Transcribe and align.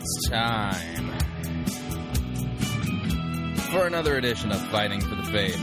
it's 0.00 0.30
time 0.30 1.10
for 3.70 3.86
another 3.86 4.16
edition 4.16 4.50
of 4.50 4.58
Fighting 4.68 5.00
for 5.00 5.14
the 5.14 5.24
Faith. 5.24 5.60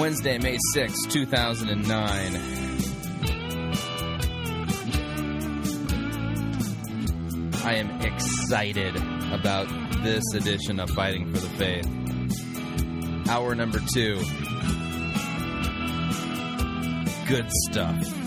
Wednesday, 0.00 0.38
May 0.38 0.58
sixth, 0.72 1.08
2009. 1.10 2.36
I 7.64 7.74
am 7.76 8.00
excited 8.00 8.96
about 9.32 9.68
this 10.02 10.24
edition 10.34 10.80
of 10.80 10.90
Fighting 10.90 11.32
for 11.32 11.38
the 11.38 11.48
Faith. 11.50 13.28
Hour 13.28 13.54
number 13.54 13.78
two. 13.92 14.16
Good 17.28 17.46
stuff. 17.70 18.23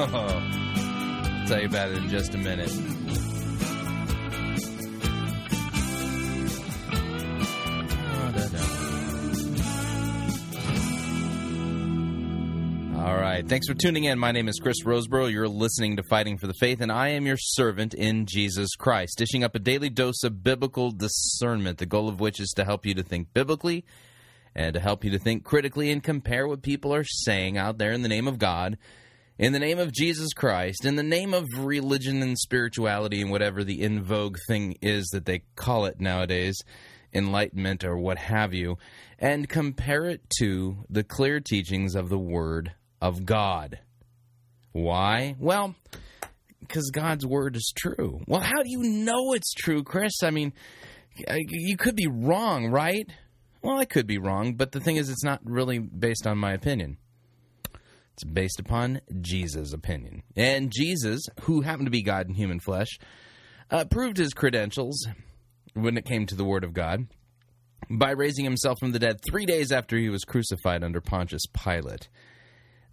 I'll 0.00 0.06
tell 1.48 1.60
you 1.60 1.66
about 1.66 1.90
it 1.90 1.98
in 1.98 2.08
just 2.08 2.32
a 2.32 2.38
minute. 2.38 2.70
Oh, 12.94 13.04
All 13.04 13.16
right. 13.16 13.44
Thanks 13.44 13.66
for 13.66 13.74
tuning 13.74 14.04
in. 14.04 14.20
My 14.20 14.30
name 14.30 14.46
is 14.46 14.60
Chris 14.60 14.84
Rosebrough. 14.84 15.32
You're 15.32 15.48
listening 15.48 15.96
to 15.96 16.04
Fighting 16.04 16.38
for 16.38 16.46
the 16.46 16.54
Faith, 16.54 16.80
and 16.80 16.92
I 16.92 17.08
am 17.08 17.26
your 17.26 17.36
servant 17.36 17.92
in 17.92 18.26
Jesus 18.26 18.76
Christ, 18.76 19.18
dishing 19.18 19.42
up 19.42 19.56
a 19.56 19.58
daily 19.58 19.90
dose 19.90 20.22
of 20.22 20.44
biblical 20.44 20.92
discernment, 20.92 21.78
the 21.78 21.86
goal 21.86 22.08
of 22.08 22.20
which 22.20 22.38
is 22.38 22.52
to 22.54 22.64
help 22.64 22.86
you 22.86 22.94
to 22.94 23.02
think 23.02 23.34
biblically 23.34 23.84
and 24.54 24.74
to 24.74 24.80
help 24.80 25.02
you 25.02 25.10
to 25.10 25.18
think 25.18 25.42
critically 25.42 25.90
and 25.90 26.04
compare 26.04 26.46
what 26.46 26.62
people 26.62 26.94
are 26.94 27.04
saying 27.04 27.58
out 27.58 27.78
there 27.78 27.90
in 27.90 28.02
the 28.02 28.08
name 28.08 28.28
of 28.28 28.38
God, 28.38 28.78
in 29.38 29.52
the 29.52 29.58
name 29.58 29.78
of 29.78 29.92
Jesus 29.92 30.32
Christ, 30.34 30.84
in 30.84 30.96
the 30.96 31.02
name 31.02 31.32
of 31.32 31.46
religion 31.58 32.22
and 32.22 32.36
spirituality 32.36 33.22
and 33.22 33.30
whatever 33.30 33.62
the 33.62 33.82
in 33.82 34.02
vogue 34.02 34.36
thing 34.48 34.76
is 34.82 35.06
that 35.12 35.24
they 35.24 35.42
call 35.54 35.86
it 35.86 36.00
nowadays 36.00 36.58
enlightenment 37.14 37.84
or 37.84 37.96
what 37.96 38.18
have 38.18 38.52
you, 38.52 38.76
and 39.18 39.48
compare 39.48 40.04
it 40.06 40.20
to 40.38 40.84
the 40.90 41.04
clear 41.04 41.40
teachings 41.40 41.94
of 41.94 42.08
the 42.08 42.18
Word 42.18 42.72
of 43.00 43.24
God. 43.24 43.78
Why? 44.72 45.34
Well, 45.38 45.74
because 46.60 46.90
God's 46.90 47.24
Word 47.24 47.56
is 47.56 47.72
true. 47.76 48.20
Well, 48.26 48.40
how 48.40 48.62
do 48.62 48.68
you 48.70 48.82
know 48.82 49.32
it's 49.32 49.54
true, 49.54 49.82
Chris? 49.82 50.22
I 50.22 50.30
mean, 50.30 50.52
you 51.48 51.76
could 51.76 51.96
be 51.96 52.08
wrong, 52.08 52.70
right? 52.70 53.08
Well, 53.62 53.78
I 53.78 53.86
could 53.86 54.06
be 54.06 54.18
wrong, 54.18 54.54
but 54.54 54.72
the 54.72 54.80
thing 54.80 54.96
is, 54.96 55.08
it's 55.08 55.24
not 55.24 55.40
really 55.44 55.78
based 55.78 56.26
on 56.26 56.38
my 56.38 56.52
opinion. 56.52 56.98
It's 58.18 58.24
based 58.24 58.58
upon 58.58 59.00
Jesus' 59.20 59.72
opinion. 59.72 60.24
And 60.34 60.72
Jesus, 60.72 61.20
who 61.42 61.60
happened 61.60 61.86
to 61.86 61.92
be 61.92 62.02
God 62.02 62.26
in 62.26 62.34
human 62.34 62.58
flesh, 62.58 62.98
uh, 63.70 63.84
proved 63.84 64.16
his 64.16 64.34
credentials 64.34 65.06
when 65.74 65.96
it 65.96 66.04
came 66.04 66.26
to 66.26 66.34
the 66.34 66.44
Word 66.44 66.64
of 66.64 66.72
God 66.72 67.06
by 67.88 68.10
raising 68.10 68.44
himself 68.44 68.80
from 68.80 68.90
the 68.90 68.98
dead 68.98 69.20
three 69.24 69.46
days 69.46 69.70
after 69.70 69.96
he 69.96 70.08
was 70.08 70.24
crucified 70.24 70.82
under 70.82 71.00
Pontius 71.00 71.44
Pilate. 71.52 72.08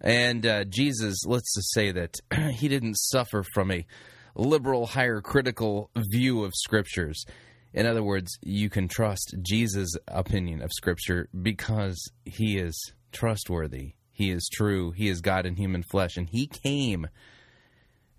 And 0.00 0.46
uh, 0.46 0.62
Jesus, 0.62 1.24
let's 1.26 1.52
just 1.56 1.74
say 1.74 1.90
that 1.90 2.14
he 2.52 2.68
didn't 2.68 2.94
suffer 2.94 3.42
from 3.52 3.72
a 3.72 3.84
liberal, 4.36 4.86
higher 4.86 5.20
critical 5.20 5.90
view 5.96 6.44
of 6.44 6.52
scriptures. 6.54 7.24
In 7.74 7.84
other 7.84 8.04
words, 8.04 8.30
you 8.42 8.70
can 8.70 8.86
trust 8.86 9.34
Jesus' 9.42 9.90
opinion 10.06 10.62
of 10.62 10.70
scripture 10.72 11.28
because 11.42 12.12
he 12.24 12.58
is 12.58 12.92
trustworthy. 13.10 13.95
He 14.16 14.30
is 14.30 14.48
true. 14.50 14.92
He 14.92 15.08
is 15.08 15.20
God 15.20 15.44
in 15.44 15.56
human 15.56 15.82
flesh. 15.82 16.16
And 16.16 16.26
he 16.26 16.46
came 16.46 17.06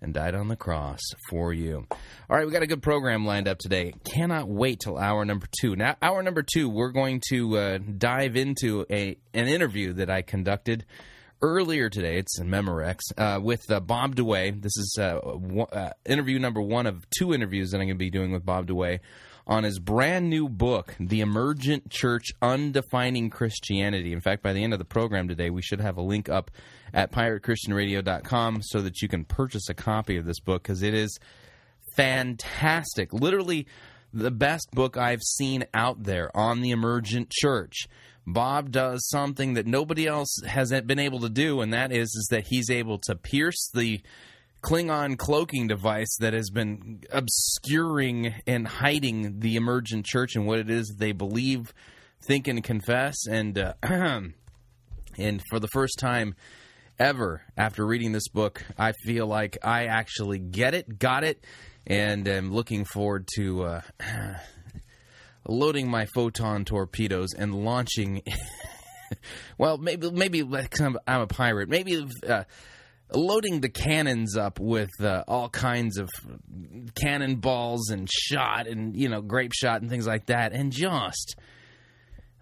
and 0.00 0.14
died 0.14 0.36
on 0.36 0.46
the 0.46 0.54
cross 0.54 1.00
for 1.28 1.52
you. 1.52 1.88
All 1.90 2.36
right, 2.36 2.46
we 2.46 2.52
got 2.52 2.62
a 2.62 2.68
good 2.68 2.84
program 2.84 3.26
lined 3.26 3.48
up 3.48 3.58
today. 3.58 3.92
Cannot 4.04 4.46
wait 4.46 4.78
till 4.78 4.96
hour 4.96 5.24
number 5.24 5.48
two. 5.60 5.74
Now, 5.74 5.96
hour 6.00 6.22
number 6.22 6.44
two, 6.44 6.68
we're 6.68 6.92
going 6.92 7.20
to 7.30 7.58
uh, 7.58 7.78
dive 7.78 8.36
into 8.36 8.86
a 8.88 9.18
an 9.34 9.48
interview 9.48 9.94
that 9.94 10.08
I 10.08 10.22
conducted 10.22 10.86
earlier 11.42 11.90
today. 11.90 12.18
It's 12.18 12.38
in 12.38 12.46
Memorex 12.46 12.98
uh, 13.16 13.40
with 13.42 13.68
uh, 13.68 13.80
Bob 13.80 14.14
DeWaay. 14.14 14.62
This 14.62 14.76
is 14.76 14.98
uh, 15.00 15.18
uh, 15.72 15.90
interview 16.06 16.38
number 16.38 16.60
one 16.60 16.86
of 16.86 17.10
two 17.10 17.34
interviews 17.34 17.72
that 17.72 17.78
I'm 17.78 17.88
going 17.88 17.96
to 17.96 17.98
be 17.98 18.10
doing 18.10 18.30
with 18.30 18.46
Bob 18.46 18.68
DeWaay 18.68 19.00
on 19.48 19.64
his 19.64 19.78
brand 19.78 20.28
new 20.28 20.48
book, 20.48 20.94
The 21.00 21.20
Emergent 21.20 21.90
Church 21.90 22.26
Undefining 22.42 23.30
Christianity. 23.30 24.12
In 24.12 24.20
fact, 24.20 24.42
by 24.42 24.52
the 24.52 24.62
end 24.62 24.74
of 24.74 24.78
the 24.78 24.84
program 24.84 25.26
today, 25.26 25.48
we 25.48 25.62
should 25.62 25.80
have 25.80 25.96
a 25.96 26.02
link 26.02 26.28
up 26.28 26.50
at 26.92 27.10
piratechristianradio.com 27.12 28.60
so 28.62 28.82
that 28.82 29.00
you 29.00 29.08
can 29.08 29.24
purchase 29.24 29.68
a 29.68 29.74
copy 29.74 30.18
of 30.18 30.26
this 30.26 30.40
book 30.40 30.62
because 30.62 30.82
it 30.82 30.92
is 30.92 31.18
fantastic. 31.96 33.12
Literally 33.12 33.66
the 34.12 34.30
best 34.30 34.70
book 34.72 34.96
I've 34.96 35.22
seen 35.22 35.64
out 35.72 36.02
there 36.04 36.34
on 36.36 36.60
the 36.60 36.70
emergent 36.70 37.30
church. 37.30 37.88
Bob 38.26 38.70
does 38.70 39.08
something 39.08 39.54
that 39.54 39.66
nobody 39.66 40.06
else 40.06 40.40
has 40.46 40.70
been 40.82 40.98
able 40.98 41.20
to 41.20 41.30
do, 41.30 41.62
and 41.62 41.72
that 41.72 41.92
is, 41.92 42.08
is 42.08 42.28
that 42.30 42.46
he's 42.48 42.68
able 42.68 42.98
to 43.06 43.14
pierce 43.14 43.70
the 43.72 44.02
Klingon 44.62 45.16
cloaking 45.16 45.68
device 45.68 46.16
that 46.18 46.32
has 46.32 46.50
been 46.50 47.02
obscuring 47.10 48.34
and 48.46 48.66
hiding 48.66 49.40
the 49.40 49.56
emergent 49.56 50.04
church 50.04 50.34
and 50.34 50.46
what 50.46 50.58
it 50.58 50.68
is 50.68 50.96
they 50.98 51.12
believe, 51.12 51.72
think, 52.26 52.48
and 52.48 52.62
confess. 52.62 53.26
And 53.28 53.56
uh, 53.56 53.74
and 53.82 55.42
for 55.48 55.60
the 55.60 55.68
first 55.68 55.98
time 55.98 56.34
ever, 56.98 57.42
after 57.56 57.86
reading 57.86 58.12
this 58.12 58.28
book, 58.28 58.64
I 58.76 58.92
feel 59.04 59.26
like 59.26 59.58
I 59.62 59.86
actually 59.86 60.38
get 60.38 60.74
it, 60.74 60.98
got 60.98 61.22
it, 61.22 61.44
and 61.86 62.26
am 62.26 62.52
looking 62.52 62.84
forward 62.84 63.28
to 63.36 63.62
uh, 63.62 63.80
loading 65.46 65.88
my 65.88 66.06
photon 66.14 66.64
torpedoes 66.64 67.32
and 67.32 67.54
launching. 67.54 68.22
well, 69.58 69.78
maybe 69.78 70.10
maybe 70.10 70.42
I'm 70.42 70.96
a 71.06 71.26
pirate. 71.28 71.68
Maybe. 71.68 72.04
Uh, 72.26 72.44
loading 73.12 73.60
the 73.60 73.68
cannons 73.68 74.36
up 74.36 74.60
with 74.60 74.90
uh, 75.00 75.24
all 75.26 75.48
kinds 75.48 75.98
of 75.98 76.08
cannonballs 76.94 77.90
and 77.90 78.08
shot 78.10 78.66
and 78.66 78.96
you 78.96 79.08
know 79.08 79.20
grape 79.20 79.52
shot 79.54 79.80
and 79.80 79.90
things 79.90 80.06
like 80.06 80.26
that 80.26 80.52
and 80.52 80.72
just 80.72 81.36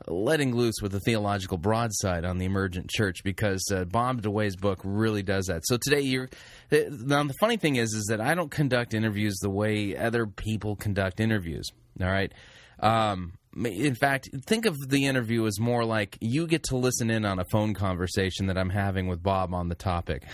letting 0.09 0.55
loose 0.55 0.77
with 0.81 0.95
a 0.95 1.01
theological 1.01 1.59
broadside 1.59 2.25
on 2.25 2.39
the 2.39 2.45
emergent 2.45 2.89
church 2.91 3.25
because 3.25 3.65
uh, 3.75 3.85
Bob 3.85 4.23
DeWaay's 4.23 4.57
book 4.57 4.81
really 4.85 5.23
does 5.23 5.47
that. 5.47 5.63
So 5.67 5.79
today, 5.79 6.03
you're 6.03 6.29
uh, 6.71 6.77
now 6.91 7.25
the 7.25 7.35
funny 7.41 7.57
thing 7.57 7.77
is, 7.77 7.93
is 7.93 8.07
that 8.09 8.21
I 8.21 8.35
don't 8.35 8.51
conduct 8.51 8.95
interviews 8.95 9.37
the 9.41 9.51
way 9.51 9.97
other 9.97 10.27
people 10.27 10.77
conduct 10.77 11.21
interviews. 11.21 11.69
All 12.01 12.09
right. 12.09 12.33
Um, 12.79 13.33
in 13.65 13.95
fact, 13.95 14.29
think 14.47 14.67
of 14.67 14.77
the 14.89 15.07
interview 15.07 15.47
as 15.47 15.59
more 15.59 15.85
like 15.85 16.17
you 16.21 16.47
get 16.47 16.65
to 16.65 16.77
listen 16.77 17.11
in 17.11 17.25
on 17.25 17.39
a 17.39 17.45
phone 17.51 17.75
conversation 17.75 18.47
that 18.47 18.59
I'm 18.59 18.71
having 18.71 19.09
with 19.09 19.23
Bob 19.23 19.55
on 19.55 19.69
the 19.69 19.75
topic, 19.75 20.25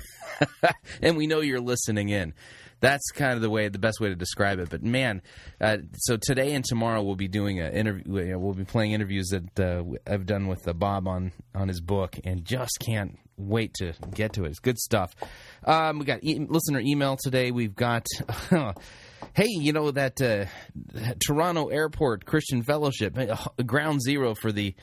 and 1.03 1.17
we 1.17 1.27
know 1.27 1.41
you're 1.41 1.61
listening 1.61 2.09
in. 2.09 2.35
That's 2.81 3.13
kind 3.13 3.35
of 3.35 3.43
the 3.43 3.51
way 3.51 3.69
the 3.69 3.79
best 3.79 4.01
way 4.01 4.09
to 4.09 4.17
describe 4.17 4.59
it. 4.59 4.71
But 4.71 4.83
man 4.83 5.23
uh, 5.61 5.79
so 5.95 6.17
today 6.17 6.53
and 6.55 6.65
tomorrow 6.65 7.01
we'll 7.03 7.15
be 7.15 7.29
doing 7.29 7.61
an 7.61 7.73
interview 7.73 8.37
we'll 8.37 8.55
be 8.55 8.65
playing 8.65 8.91
interviews 8.91 9.29
that 9.29 9.61
uh, 9.61 9.85
i've 10.05 10.27
done 10.27 10.49
with 10.49 10.67
uh, 10.67 10.73
bob 10.73 11.07
on 11.07 11.31
on 11.55 11.69
his 11.69 11.81
book 11.81 12.19
and 12.25 12.45
just 12.45 12.79
can't 12.81 13.21
wait 13.37 13.75
to 13.75 13.93
get 14.15 14.35
to 14.35 14.45
it. 14.45 14.51
It's 14.51 14.59
good 14.59 14.79
stuff. 14.79 15.15
Um, 15.65 15.99
we 15.99 16.05
got 16.05 16.23
e- 16.23 16.47
listener 16.49 16.81
email 16.81 17.17
today. 17.23 17.51
We've 17.51 17.75
got 17.75 18.07
hey 19.35 19.49
you 19.49 19.73
know 19.73 19.91
that 19.91 20.21
uh, 20.21 20.45
toronto 21.25 21.69
airport 21.69 22.25
christian 22.25 22.63
fellowship 22.63 23.17
uh, 23.17 23.37
ground 23.65 24.01
zero 24.03 24.35
for 24.35 24.53
the 24.53 24.75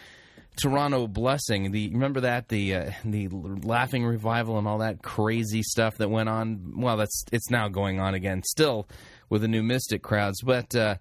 Toronto 0.60 1.08
blessing. 1.08 1.72
The 1.72 1.90
remember 1.90 2.22
that 2.22 2.50
the 2.50 2.76
uh, 2.76 2.92
the 3.06 3.30
laughing 3.30 4.06
revival 4.06 4.58
and 4.58 4.68
all 4.68 4.80
that 4.80 5.02
crazy 5.02 5.64
stuff 5.64 5.98
that 5.98 6.10
went 6.10 6.28
on. 6.28 6.74
Well, 6.78 6.98
that's 6.98 7.24
it's 7.32 7.50
now 7.50 7.70
going 7.70 8.00
on 8.00 8.14
again, 8.14 8.44
still 8.44 8.88
with 9.30 9.42
the 9.42 9.48
new 9.48 9.64
Mystic 9.64 10.02
crowds. 10.02 10.42
But 10.42 10.76
uh, 10.76 10.96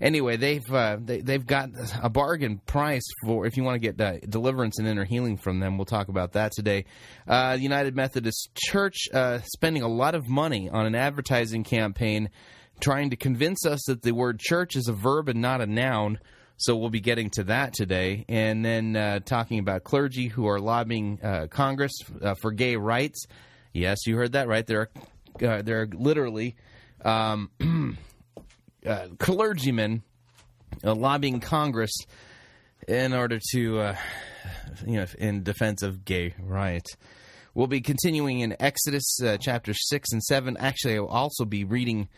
anyway, 0.00 0.36
they've 0.36 0.72
uh, 0.72 0.96
they, 1.00 1.20
they've 1.20 1.44
got 1.44 1.70
a 2.02 2.08
bargain 2.08 2.58
price 2.64 3.06
for 3.24 3.44
if 3.44 3.56
you 3.56 3.64
want 3.64 3.74
to 3.82 3.92
get 3.92 4.00
uh, 4.00 4.18
deliverance 4.28 4.78
and 4.78 4.88
inner 4.88 5.04
healing 5.04 5.36
from 5.36 5.60
them. 5.60 5.76
We'll 5.76 5.84
talk 5.84 6.08
about 6.08 6.32
that 6.32 6.52
today. 6.52 6.86
Uh, 7.26 7.58
United 7.60 7.94
Methodist 7.94 8.50
Church 8.54 9.08
uh, 9.12 9.40
spending 9.40 9.82
a 9.82 9.88
lot 9.88 10.14
of 10.14 10.28
money 10.28 10.70
on 10.70 10.86
an 10.86 10.94
advertising 10.94 11.64
campaign 11.64 12.30
trying 12.82 13.10
to 13.10 13.16
convince 13.16 13.64
us 13.64 13.80
that 13.86 14.02
the 14.02 14.12
word 14.12 14.38
church 14.38 14.76
is 14.76 14.88
a 14.88 14.92
verb 14.92 15.28
and 15.28 15.40
not 15.40 15.60
a 15.60 15.66
noun. 15.66 16.18
So 16.56 16.76
we'll 16.76 16.90
be 16.90 17.00
getting 17.00 17.30
to 17.30 17.44
that 17.44 17.72
today, 17.72 18.24
and 18.28 18.64
then 18.64 18.94
uh, 18.94 19.20
talking 19.20 19.58
about 19.58 19.82
clergy 19.82 20.28
who 20.28 20.46
are 20.46 20.60
lobbying 20.60 21.18
uh, 21.22 21.46
Congress 21.48 21.92
uh, 22.20 22.34
for 22.34 22.52
gay 22.52 22.76
rights. 22.76 23.24
Yes, 23.72 24.06
you 24.06 24.16
heard 24.16 24.32
that 24.32 24.46
right. 24.46 24.64
There 24.64 24.80
are 24.80 24.90
uh, 25.56 25.62
there 25.62 25.80
are 25.80 25.88
literally 25.92 26.54
um, 27.04 27.50
uh, 28.86 29.08
clergymen 29.18 30.02
uh, 30.84 30.94
lobbying 30.94 31.40
Congress 31.40 31.92
in 32.86 33.12
order 33.12 33.40
to, 33.52 33.94
you 34.86 34.96
know, 34.96 35.06
in 35.18 35.42
defense 35.42 35.82
of 35.82 36.04
gay 36.04 36.34
rights. 36.38 36.96
We'll 37.54 37.66
be 37.66 37.80
continuing 37.80 38.40
in 38.40 38.54
Exodus 38.60 39.18
chapter 39.40 39.72
6 39.74 40.12
and 40.12 40.22
7. 40.22 40.56
Actually, 40.58 40.98
I'll 40.98 41.06
also 41.06 41.44
be 41.44 41.64
reading 41.64 42.08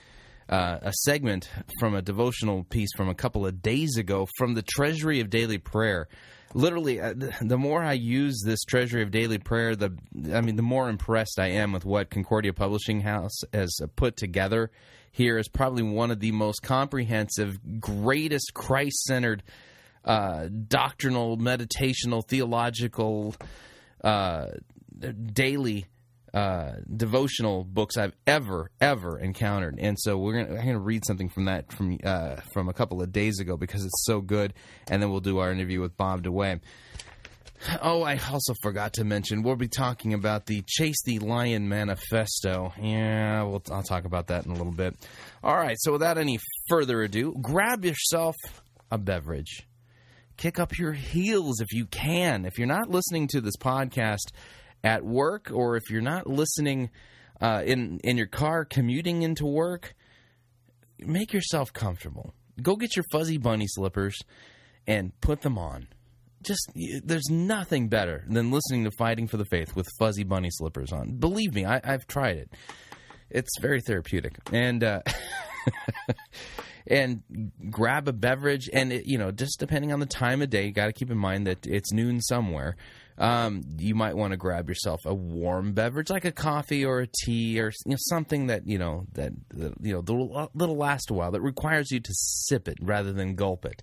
uh, 0.48 0.78
a 0.82 0.92
segment 1.02 1.48
from 1.78 1.94
a 1.94 2.02
devotional 2.02 2.64
piece 2.64 2.90
from 2.96 3.08
a 3.08 3.14
couple 3.14 3.46
of 3.46 3.62
days 3.62 3.96
ago 3.96 4.28
from 4.36 4.54
the 4.54 4.62
Treasury 4.62 5.20
of 5.20 5.30
Daily 5.30 5.58
Prayer. 5.58 6.08
Literally, 6.54 7.00
uh, 7.00 7.14
the 7.40 7.58
more 7.58 7.82
I 7.82 7.94
use 7.94 8.42
this 8.44 8.62
Treasury 8.62 9.02
of 9.02 9.10
Daily 9.10 9.38
Prayer, 9.38 9.74
the 9.74 9.96
I 10.32 10.40
mean, 10.40 10.56
the 10.56 10.62
more 10.62 10.88
impressed 10.88 11.38
I 11.38 11.48
am 11.48 11.72
with 11.72 11.84
what 11.84 12.10
Concordia 12.10 12.52
Publishing 12.52 13.00
House 13.00 13.40
has 13.52 13.76
put 13.96 14.16
together. 14.16 14.70
Here 15.10 15.38
is 15.38 15.48
probably 15.48 15.82
one 15.82 16.10
of 16.10 16.20
the 16.20 16.32
most 16.32 16.62
comprehensive, 16.62 17.80
greatest 17.80 18.52
Christ-centered, 18.52 19.42
uh, 20.04 20.48
doctrinal, 20.68 21.38
meditational, 21.38 22.26
theological, 22.26 23.34
uh, 24.02 24.46
daily 25.32 25.86
uh, 26.34 26.72
devotional 26.94 27.62
books 27.62 27.96
I've 27.96 28.12
ever 28.26 28.70
ever 28.80 29.20
encountered, 29.20 29.78
and 29.78 29.96
so 29.98 30.18
we're 30.18 30.44
gonna 30.44 30.58
I'm 30.58 30.66
gonna 30.66 30.80
read 30.80 31.04
something 31.06 31.28
from 31.28 31.44
that 31.44 31.72
from 31.72 31.98
uh, 32.02 32.36
from 32.52 32.68
a 32.68 32.72
couple 32.72 33.00
of 33.00 33.12
days 33.12 33.38
ago 33.38 33.56
because 33.56 33.84
it's 33.84 34.04
so 34.04 34.20
good, 34.20 34.52
and 34.90 35.00
then 35.00 35.10
we'll 35.10 35.20
do 35.20 35.38
our 35.38 35.52
interview 35.52 35.80
with 35.80 35.96
Bob 35.96 36.24
DeWaay. 36.24 36.60
Oh, 37.80 38.02
I 38.02 38.18
also 38.30 38.52
forgot 38.62 38.94
to 38.94 39.04
mention 39.04 39.42
we'll 39.42 39.54
be 39.54 39.68
talking 39.68 40.12
about 40.12 40.46
the 40.46 40.64
Chase 40.66 41.00
the 41.04 41.20
Lion 41.20 41.68
Manifesto. 41.68 42.74
Yeah, 42.82 43.44
we'll, 43.44 43.62
I'll 43.70 43.84
talk 43.84 44.04
about 44.04 44.26
that 44.26 44.44
in 44.44 44.50
a 44.50 44.54
little 44.54 44.72
bit. 44.72 44.96
All 45.42 45.56
right, 45.56 45.76
so 45.78 45.92
without 45.92 46.18
any 46.18 46.40
further 46.68 47.00
ado, 47.02 47.32
grab 47.40 47.84
yourself 47.84 48.34
a 48.90 48.98
beverage. 48.98 49.68
Kick 50.36 50.58
up 50.58 50.78
your 50.78 50.94
heels 50.94 51.60
if 51.60 51.72
you 51.72 51.86
can. 51.86 52.44
If 52.44 52.58
you're 52.58 52.66
not 52.66 52.90
listening 52.90 53.28
to 53.28 53.40
this 53.40 53.56
podcast 53.56 54.32
at 54.84 55.02
work 55.02 55.50
or 55.52 55.76
if 55.76 55.90
you're 55.90 56.02
not 56.02 56.28
listening 56.28 56.90
uh, 57.40 57.62
in 57.64 57.98
in 58.04 58.16
your 58.16 58.26
car 58.26 58.64
commuting 58.64 59.22
into 59.22 59.46
work, 59.46 59.94
make 61.00 61.32
yourself 61.32 61.72
comfortable. 61.72 62.34
Go 62.62 62.76
get 62.76 62.94
your 62.94 63.04
fuzzy 63.10 63.38
bunny 63.38 63.66
slippers 63.66 64.16
and 64.86 65.18
put 65.20 65.40
them 65.40 65.58
on. 65.58 65.88
Just 66.42 66.70
there's 67.02 67.30
nothing 67.30 67.88
better 67.88 68.24
than 68.28 68.50
listening 68.50 68.84
to 68.84 68.90
Fighting 68.98 69.26
for 69.26 69.38
the 69.38 69.46
Faith 69.46 69.74
with 69.74 69.88
fuzzy 69.98 70.24
bunny 70.24 70.50
slippers 70.52 70.92
on. 70.92 71.16
Believe 71.16 71.54
me, 71.54 71.64
I, 71.64 71.80
have 71.82 72.06
tried 72.06 72.36
it. 72.36 72.52
It's 73.30 73.58
very 73.60 73.80
therapeutic, 73.80 74.36
and 74.52 74.84
uh, 74.84 75.00
and 76.86 77.22
grab 77.70 78.08
a 78.08 78.12
beverage, 78.12 78.68
and 78.72 78.92
it, 78.92 79.06
you 79.06 79.16
know, 79.16 79.30
just 79.30 79.58
depending 79.58 79.90
on 79.90 80.00
the 80.00 80.06
time 80.06 80.42
of 80.42 80.50
day, 80.50 80.66
you 80.66 80.72
got 80.72 80.86
to 80.86 80.92
keep 80.92 81.10
in 81.10 81.16
mind 81.16 81.46
that 81.46 81.66
it's 81.66 81.92
noon 81.92 82.20
somewhere 82.20 82.76
um, 83.18 83.62
you 83.78 83.94
might 83.94 84.16
want 84.16 84.32
to 84.32 84.36
grab 84.36 84.68
yourself 84.68 85.00
a 85.04 85.14
warm 85.14 85.72
beverage 85.72 86.10
like 86.10 86.24
a 86.24 86.32
coffee 86.32 86.84
or 86.84 87.00
a 87.00 87.06
tea 87.06 87.60
or 87.60 87.70
you 87.86 87.92
know, 87.92 87.96
something 87.98 88.48
that 88.48 88.66
you 88.66 88.78
know 88.78 89.06
that, 89.12 89.32
that 89.50 89.74
you 89.80 89.92
know 89.92 90.00
that'll, 90.00 90.50
that'll 90.54 90.76
last 90.76 91.10
a 91.10 91.14
while 91.14 91.30
that 91.30 91.40
requires 91.40 91.90
you 91.90 92.00
to 92.00 92.12
sip 92.12 92.66
it 92.68 92.78
rather 92.80 93.12
than 93.12 93.34
gulp 93.34 93.64
it. 93.64 93.82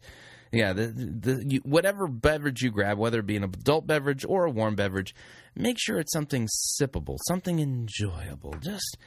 Yeah, 0.52 0.74
the, 0.74 0.88
the, 0.88 1.46
you, 1.48 1.62
whatever 1.64 2.08
beverage 2.08 2.62
you 2.62 2.72
grab, 2.72 2.98
whether 2.98 3.20
it 3.20 3.26
be 3.26 3.38
an 3.38 3.44
adult 3.46 3.88
beverage 3.88 4.26
or 4.28 4.44
a 4.44 4.52
warm 4.52 4.76
beverage, 4.76 5.16
make 5.56 5.78
sure 5.80 5.98
it's 5.98 6.12
something 6.12 6.50
sippable, 6.82 7.18
something 7.26 7.60
enjoyable. 7.60 8.54
Just 8.60 8.98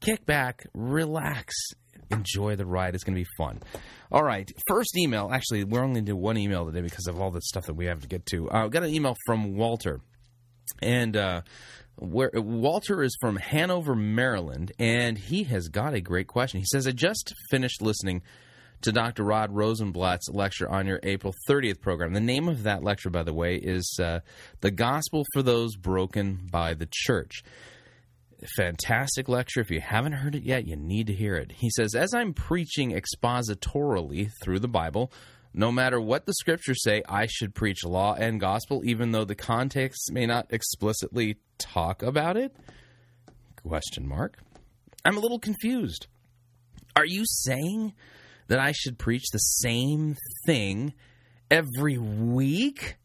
kick 0.00 0.26
back, 0.26 0.66
relax, 0.74 1.54
enjoy 2.10 2.56
the 2.56 2.66
ride. 2.66 2.94
It's 2.94 3.04
going 3.04 3.16
to 3.16 3.20
be 3.20 3.28
fun. 3.36 3.60
All 4.10 4.22
right. 4.22 4.50
First 4.68 4.96
email. 4.96 5.30
Actually, 5.32 5.64
we're 5.64 5.82
only 5.82 5.94
going 5.94 6.06
to 6.06 6.12
do 6.12 6.16
one 6.16 6.36
email 6.36 6.66
today 6.66 6.80
because 6.80 7.06
of 7.06 7.20
all 7.20 7.30
the 7.30 7.42
stuff 7.42 7.66
that 7.66 7.74
we 7.74 7.86
have 7.86 8.00
to 8.00 8.08
get 8.08 8.26
to. 8.26 8.50
I 8.50 8.62
uh, 8.62 8.68
got 8.68 8.82
an 8.82 8.94
email 8.94 9.16
from 9.26 9.56
Walter. 9.56 10.00
And 10.82 11.16
uh, 11.16 11.42
where 11.96 12.30
Walter 12.34 13.02
is 13.02 13.16
from 13.20 13.36
Hanover, 13.36 13.94
Maryland, 13.94 14.72
and 14.78 15.18
he 15.18 15.44
has 15.44 15.68
got 15.68 15.94
a 15.94 16.00
great 16.00 16.26
question. 16.28 16.60
He 16.60 16.66
says, 16.66 16.86
I 16.86 16.92
just 16.92 17.32
finished 17.50 17.82
listening 17.82 18.22
to 18.82 18.92
Dr. 18.92 19.24
Rod 19.24 19.52
Rosenbladt's 19.52 20.28
lecture 20.30 20.68
on 20.68 20.86
your 20.86 21.00
April 21.02 21.34
30th 21.48 21.80
program. 21.80 22.12
The 22.12 22.20
name 22.20 22.48
of 22.48 22.62
that 22.62 22.84
lecture, 22.84 23.10
by 23.10 23.24
the 23.24 23.34
way, 23.34 23.56
is 23.56 23.98
uh, 24.00 24.20
The 24.60 24.70
Gospel 24.70 25.24
for 25.32 25.42
Those 25.42 25.74
Broken 25.74 26.46
by 26.50 26.74
the 26.74 26.88
Church 26.90 27.42
fantastic 28.56 29.28
lecture. 29.28 29.60
If 29.60 29.70
you 29.70 29.80
haven't 29.80 30.12
heard 30.12 30.34
it 30.34 30.42
yet, 30.42 30.66
you 30.66 30.76
need 30.76 31.06
to 31.08 31.12
hear 31.12 31.34
it. 31.34 31.52
He 31.52 31.70
says, 31.70 31.94
As 31.94 32.14
I'm 32.14 32.34
preaching 32.34 32.92
expositorily 32.92 34.30
through 34.42 34.60
the 34.60 34.68
Bible, 34.68 35.12
no 35.52 35.72
matter 35.72 36.00
what 36.00 36.26
the 36.26 36.34
scriptures 36.34 36.82
say, 36.82 37.02
I 37.08 37.26
should 37.26 37.54
preach 37.54 37.84
law 37.84 38.14
and 38.14 38.40
gospel, 38.40 38.82
even 38.84 39.12
though 39.12 39.24
the 39.24 39.34
context 39.34 40.10
may 40.12 40.26
not 40.26 40.46
explicitly 40.50 41.38
talk 41.58 42.02
about 42.02 42.36
it? 42.36 42.54
Question 43.62 44.06
mark. 44.06 44.38
I'm 45.04 45.16
a 45.16 45.20
little 45.20 45.38
confused. 45.38 46.06
Are 46.94 47.06
you 47.06 47.24
saying 47.26 47.94
that 48.48 48.58
I 48.58 48.72
should 48.72 48.98
preach 48.98 49.30
the 49.32 49.38
same 49.38 50.16
thing 50.46 50.94
every 51.50 51.98
week? 51.98 52.96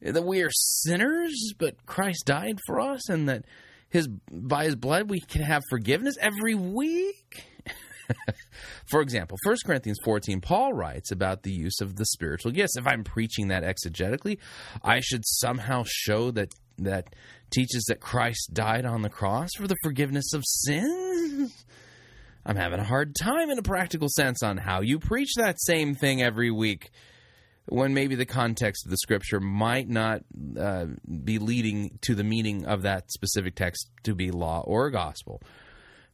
That 0.00 0.24
we 0.24 0.42
are 0.42 0.50
sinners, 0.50 1.52
but 1.58 1.84
Christ 1.86 2.24
died 2.24 2.58
for 2.66 2.80
us, 2.80 3.08
and 3.08 3.28
that 3.28 3.44
his 3.90 4.08
by 4.08 4.64
his 4.64 4.76
blood 4.76 5.10
we 5.10 5.20
can 5.20 5.42
have 5.42 5.62
forgiveness 5.68 6.16
every 6.20 6.54
week. 6.54 7.44
For 8.86 9.00
example, 9.00 9.36
1 9.44 9.56
Corinthians 9.64 9.98
14, 10.04 10.40
Paul 10.40 10.72
writes 10.72 11.12
about 11.12 11.42
the 11.42 11.52
use 11.52 11.80
of 11.80 11.96
the 11.96 12.06
spiritual 12.06 12.50
gifts. 12.50 12.76
If 12.76 12.86
I'm 12.86 13.04
preaching 13.04 13.48
that 13.48 13.62
exegetically, 13.62 14.38
I 14.82 15.00
should 15.00 15.22
somehow 15.24 15.84
show 15.86 16.30
that 16.32 16.52
that 16.78 17.14
teaches 17.50 17.84
that 17.88 18.00
Christ 18.00 18.50
died 18.52 18.86
on 18.86 19.02
the 19.02 19.10
cross 19.10 19.50
for 19.56 19.68
the 19.68 19.76
forgiveness 19.82 20.32
of 20.32 20.42
sins. 20.46 21.64
I'm 22.44 22.56
having 22.56 22.80
a 22.80 22.84
hard 22.84 23.14
time 23.20 23.50
in 23.50 23.58
a 23.58 23.62
practical 23.62 24.08
sense 24.08 24.42
on 24.42 24.56
how 24.56 24.80
you 24.80 24.98
preach 24.98 25.34
that 25.36 25.60
same 25.60 25.94
thing 25.94 26.22
every 26.22 26.50
week 26.50 26.90
when 27.70 27.94
maybe 27.94 28.16
the 28.16 28.26
context 28.26 28.84
of 28.84 28.90
the 28.90 28.96
scripture 28.96 29.40
might 29.40 29.88
not 29.88 30.22
uh, 30.58 30.86
be 31.24 31.38
leading 31.38 31.98
to 32.02 32.14
the 32.14 32.24
meaning 32.24 32.66
of 32.66 32.82
that 32.82 33.10
specific 33.10 33.54
text 33.54 33.90
to 34.02 34.14
be 34.14 34.30
law 34.30 34.62
or 34.66 34.90
gospel. 34.90 35.40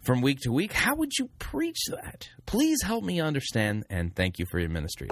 From 0.00 0.20
week 0.20 0.40
to 0.42 0.52
week, 0.52 0.72
how 0.72 0.94
would 0.94 1.12
you 1.18 1.30
preach 1.38 1.80
that? 1.88 2.28
Please 2.44 2.82
help 2.82 3.02
me 3.02 3.20
understand, 3.20 3.84
and 3.90 4.14
thank 4.14 4.38
you 4.38 4.46
for 4.46 4.60
your 4.60 4.68
ministry. 4.68 5.08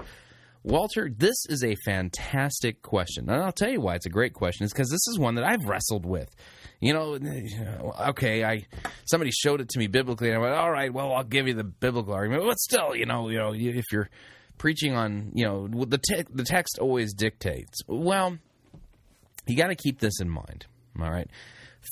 Walter, 0.63 1.11
this 1.15 1.35
is 1.49 1.65
a 1.65 1.75
fantastic 1.85 2.81
question. 2.81 3.29
And 3.29 3.43
I'll 3.43 3.53
tell 3.53 3.71
you 3.71 3.81
why 3.81 3.97
it's 3.97 4.07
a 4.07 4.11
great 4.11 4.33
question. 4.33 4.65
Is 4.65 4.73
because 4.73 4.89
this 4.89 5.07
is 5.09 5.19
one 5.19 5.35
that 5.35 5.45
I've 5.45 5.65
wrestled 5.65 6.07
with. 6.07 6.35
You 6.81 6.93
know, 6.93 7.19
okay, 8.09 8.45
I 8.45 8.67
somebody 9.05 9.31
showed 9.31 9.61
it 9.61 9.71
to 9.71 9.79
me 9.79 9.89
biblically, 9.89 10.29
and 10.29 10.39
I 10.39 10.41
went, 10.41 10.55
all 10.55 10.71
right, 10.71 10.93
well, 10.93 11.13
I'll 11.13 11.25
give 11.25 11.49
you 11.49 11.55
the 11.55 11.65
biblical 11.65 12.15
argument. 12.15 12.45
But 12.45 12.59
still, 12.59 12.95
you 12.95 13.07
know, 13.07 13.29
you 13.29 13.39
know, 13.39 13.53
if 13.55 13.85
you're 13.93 14.09
preaching 14.59 14.95
on, 14.95 15.31
you 15.35 15.45
know, 15.45 15.67
the 15.69 15.99
te- 15.99 16.25
the 16.33 16.45
text 16.45 16.79
always 16.81 17.13
dictates. 17.15 17.81
Well, 17.87 18.39
you 19.47 19.57
got 19.57 19.69
to 19.69 19.77
keep 19.77 20.01
this 20.01 20.21
in 20.21 20.29
mind. 20.29 20.67
All 21.01 21.11
right. 21.11 21.29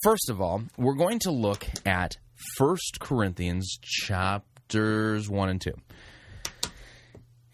First 0.03 0.31
of 0.31 0.41
all, 0.41 0.63
we're 0.79 0.95
going 0.95 1.19
to 1.21 1.31
look 1.31 1.67
at 1.85 2.17
First 2.57 2.99
Corinthians 3.01 3.79
chapters 3.83 5.29
1 5.29 5.49
and 5.49 5.61
2. 5.61 5.73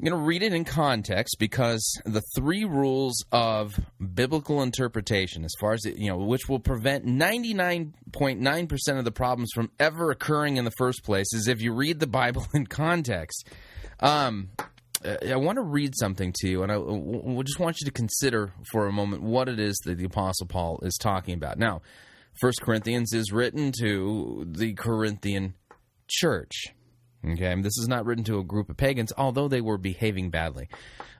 I'm 0.01 0.05
going 0.07 0.21
to 0.21 0.25
read 0.25 0.45
it 0.45 0.53
in 0.53 0.65
context 0.65 1.39
because 1.41 1.83
the 2.05 2.23
three 2.37 2.65
rules 2.65 3.25
of 3.33 3.81
biblical 4.15 4.63
interpretation, 4.63 5.45
as 5.45 5.53
far 5.59 5.73
as 5.73 5.85
it, 5.87 5.97
you 5.97 6.09
know, 6.09 6.19
which 6.19 6.49
will 6.49 6.61
prevent 6.61 7.05
99.9% 7.05 8.99
of 8.99 9.05
the 9.05 9.11
problems 9.11 9.51
from 9.53 9.73
ever 9.81 10.13
occurring 10.13 10.57
in 10.57 10.65
the 10.65 10.71
first 10.79 11.03
place, 11.03 11.27
is 11.35 11.49
if 11.49 11.61
you 11.61 11.75
read 11.75 11.99
the 11.99 12.07
Bible 12.07 12.47
in 12.55 12.69
context. 12.69 13.49
Um, 13.99 14.51
I 15.05 15.37
want 15.37 15.57
to 15.57 15.63
read 15.63 15.95
something 15.97 16.33
to 16.41 16.49
you, 16.49 16.63
and 16.63 16.73
I 16.73 17.43
just 17.43 17.61
want 17.61 17.81
you 17.81 17.85
to 17.87 17.93
consider 17.93 18.53
for 18.71 18.87
a 18.87 18.93
moment 18.93 19.23
what 19.23 19.49
it 19.49 19.61
is 19.61 19.77
that 19.85 19.99
the 19.99 20.05
Apostle 20.05 20.47
Paul 20.47 20.81
is 20.83 20.97
talking 20.97 21.35
about. 21.35 21.59
Now, 21.59 21.83
First 22.41 22.63
Corinthians 22.63 23.13
is 23.13 23.33
written 23.33 23.73
to 23.81 24.45
the 24.49 24.75
Corinthian 24.75 25.55
church. 26.09 26.67
Okay, 27.25 27.53
this 27.63 27.77
is 27.79 27.89
not 27.89 28.07
written 28.07 28.23
to 28.25 28.39
a 28.39 28.45
group 28.45 28.71
of 28.71 28.77
pagans, 28.77 29.13
although 29.17 29.49
they 29.49 29.61
were 29.61 29.79
behaving 29.79 30.31
badly. 30.31 30.69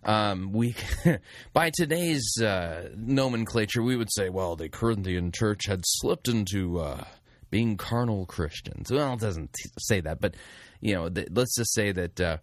Um, 0.05 0.53
we, 0.53 0.77
by 1.53 1.71
today's 1.71 2.41
uh, 2.41 2.91
nomenclature, 2.97 3.83
we 3.83 3.97
would 3.97 4.13
say, 4.13 4.29
well, 4.29 4.55
the 4.55 4.69
Corinthian 4.69 5.33
church 5.33 5.67
had 5.67 5.83
slipped 5.85 6.29
into 6.29 6.79
uh, 6.79 7.05
being 7.51 7.77
carnal 7.77 8.27
Christians. 8.27 8.93
Well, 8.93 9.15
it 9.15 9.21
doesn't 9.21 9.55
say 9.81 10.01
that, 10.01 10.21
but 10.21 10.37
you 10.81 10.95
know, 10.95 11.09
th- 11.09 11.29
let's 11.33 11.57
just 11.57 11.75
say 11.75 11.93
that. 11.93 12.21
Uh, 12.21 12.39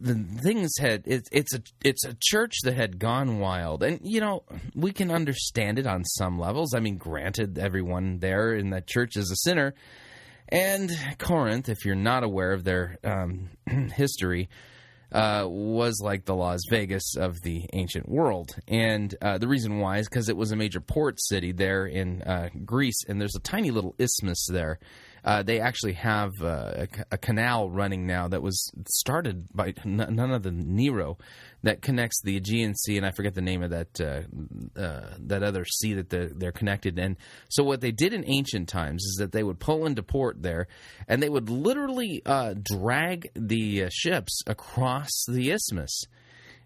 the 0.00 0.14
things 0.42 0.70
had 0.78 1.02
it, 1.06 1.28
it's 1.30 1.54
a 1.54 1.62
it's 1.84 2.04
a 2.04 2.16
church 2.20 2.54
that 2.64 2.74
had 2.74 2.98
gone 2.98 3.38
wild, 3.38 3.82
and 3.82 4.00
you 4.02 4.20
know 4.20 4.44
we 4.74 4.92
can 4.92 5.10
understand 5.10 5.78
it 5.78 5.86
on 5.86 6.04
some 6.04 6.38
levels. 6.38 6.74
I 6.74 6.80
mean, 6.80 6.96
granted, 6.96 7.58
everyone 7.58 8.18
there 8.18 8.54
in 8.54 8.70
that 8.70 8.86
church 8.86 9.16
is 9.16 9.30
a 9.30 9.36
sinner, 9.36 9.74
and 10.48 10.90
Corinth, 11.18 11.68
if 11.68 11.84
you're 11.84 11.94
not 11.94 12.24
aware 12.24 12.52
of 12.52 12.64
their 12.64 12.98
um, 13.04 13.50
history, 13.94 14.48
uh, 15.12 15.44
was 15.48 16.00
like 16.02 16.24
the 16.24 16.34
Las 16.34 16.60
Vegas 16.70 17.16
of 17.16 17.40
the 17.42 17.66
ancient 17.72 18.08
world. 18.08 18.54
And 18.68 19.14
uh, 19.20 19.38
the 19.38 19.48
reason 19.48 19.78
why 19.78 19.98
is 19.98 20.08
because 20.08 20.28
it 20.28 20.36
was 20.36 20.52
a 20.52 20.56
major 20.56 20.80
port 20.80 21.20
city 21.20 21.52
there 21.52 21.86
in 21.86 22.22
uh, 22.22 22.48
Greece, 22.64 23.04
and 23.08 23.20
there's 23.20 23.36
a 23.36 23.40
tiny 23.40 23.70
little 23.70 23.94
isthmus 23.98 24.46
there. 24.50 24.78
Uh, 25.24 25.42
they 25.42 25.60
actually 25.60 25.92
have 25.92 26.30
uh, 26.42 26.72
a, 26.74 26.88
a, 27.12 27.18
canal 27.18 27.70
running 27.70 28.06
now 28.06 28.28
that 28.28 28.42
was 28.42 28.70
started 28.88 29.46
by 29.54 29.74
none 29.84 30.18
other 30.18 30.38
than 30.38 30.74
Nero 30.74 31.18
that 31.62 31.82
connects 31.82 32.22
the 32.22 32.36
Aegean 32.36 32.74
Sea, 32.74 32.96
and 32.96 33.04
I 33.04 33.10
forget 33.10 33.34
the 33.34 33.42
name 33.42 33.62
of 33.62 33.70
that 33.70 34.00
uh, 34.00 34.80
uh, 34.80 35.14
that 35.18 35.42
other 35.42 35.64
sea 35.64 35.94
that 35.94 36.08
they're, 36.08 36.30
they're, 36.34 36.52
connected. 36.52 36.98
And 36.98 37.16
so, 37.48 37.62
what 37.62 37.80
they 37.80 37.92
did 37.92 38.14
in 38.14 38.24
ancient 38.26 38.68
times 38.68 39.02
is 39.04 39.16
that 39.18 39.32
they 39.32 39.42
would 39.42 39.58
pull 39.58 39.86
into 39.86 40.02
port 40.02 40.42
there, 40.42 40.68
and 41.06 41.22
they 41.22 41.28
would 41.28 41.50
literally 41.50 42.22
uh, 42.24 42.54
drag 42.62 43.30
the 43.34 43.84
uh, 43.84 43.88
ships 43.92 44.42
across 44.46 45.10
the 45.28 45.50
isthmus. 45.50 46.04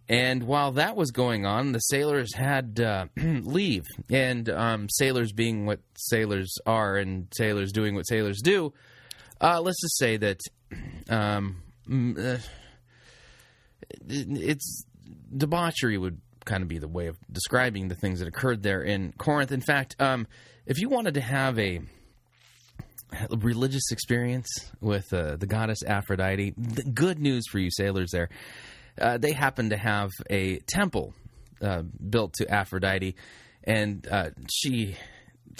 And 0.08 0.42
while 0.42 0.72
that 0.72 0.96
was 0.96 1.10
going 1.10 1.46
on, 1.46 1.72
the 1.72 1.78
sailors 1.78 2.34
had 2.34 2.78
uh, 2.78 3.06
leave, 3.16 3.84
and 4.10 4.48
um, 4.50 4.88
sailors 4.90 5.32
being 5.32 5.64
what 5.64 5.80
sailors 5.96 6.54
are, 6.66 6.96
and 6.96 7.28
sailors 7.34 7.72
doing 7.72 7.94
what 7.94 8.06
sailors 8.06 8.40
do. 8.42 8.72
Uh, 9.40 9.60
let's 9.60 9.80
just 9.80 9.96
say 9.98 10.16
that 10.18 10.40
um, 11.08 11.62
it's 14.08 14.84
debauchery 15.36 15.96
would 15.98 16.20
kind 16.44 16.62
of 16.62 16.68
be 16.68 16.78
the 16.78 16.88
way 16.88 17.06
of 17.06 17.16
describing 17.32 17.88
the 17.88 17.94
things 17.94 18.18
that 18.18 18.28
occurred 18.28 18.62
there 18.62 18.82
in 18.82 19.12
Corinth. 19.16 19.52
In 19.52 19.62
fact, 19.62 19.96
um, 19.98 20.26
if 20.66 20.78
you 20.78 20.88
wanted 20.88 21.14
to 21.14 21.20
have 21.20 21.58
a 21.58 21.80
religious 23.30 23.90
experience 23.90 24.48
with 24.80 25.12
uh, 25.12 25.36
the 25.36 25.46
goddess 25.46 25.82
Aphrodite, 25.86 26.52
good 26.92 27.18
news 27.18 27.44
for 27.50 27.58
you 27.58 27.70
sailors 27.70 28.10
there. 28.12 28.28
Uh, 29.00 29.18
they 29.18 29.32
happen 29.32 29.70
to 29.70 29.76
have 29.76 30.10
a 30.30 30.58
temple 30.60 31.14
uh, 31.60 31.82
built 31.82 32.34
to 32.34 32.48
Aphrodite, 32.48 33.16
and 33.64 34.06
uh, 34.10 34.30
she, 34.50 34.96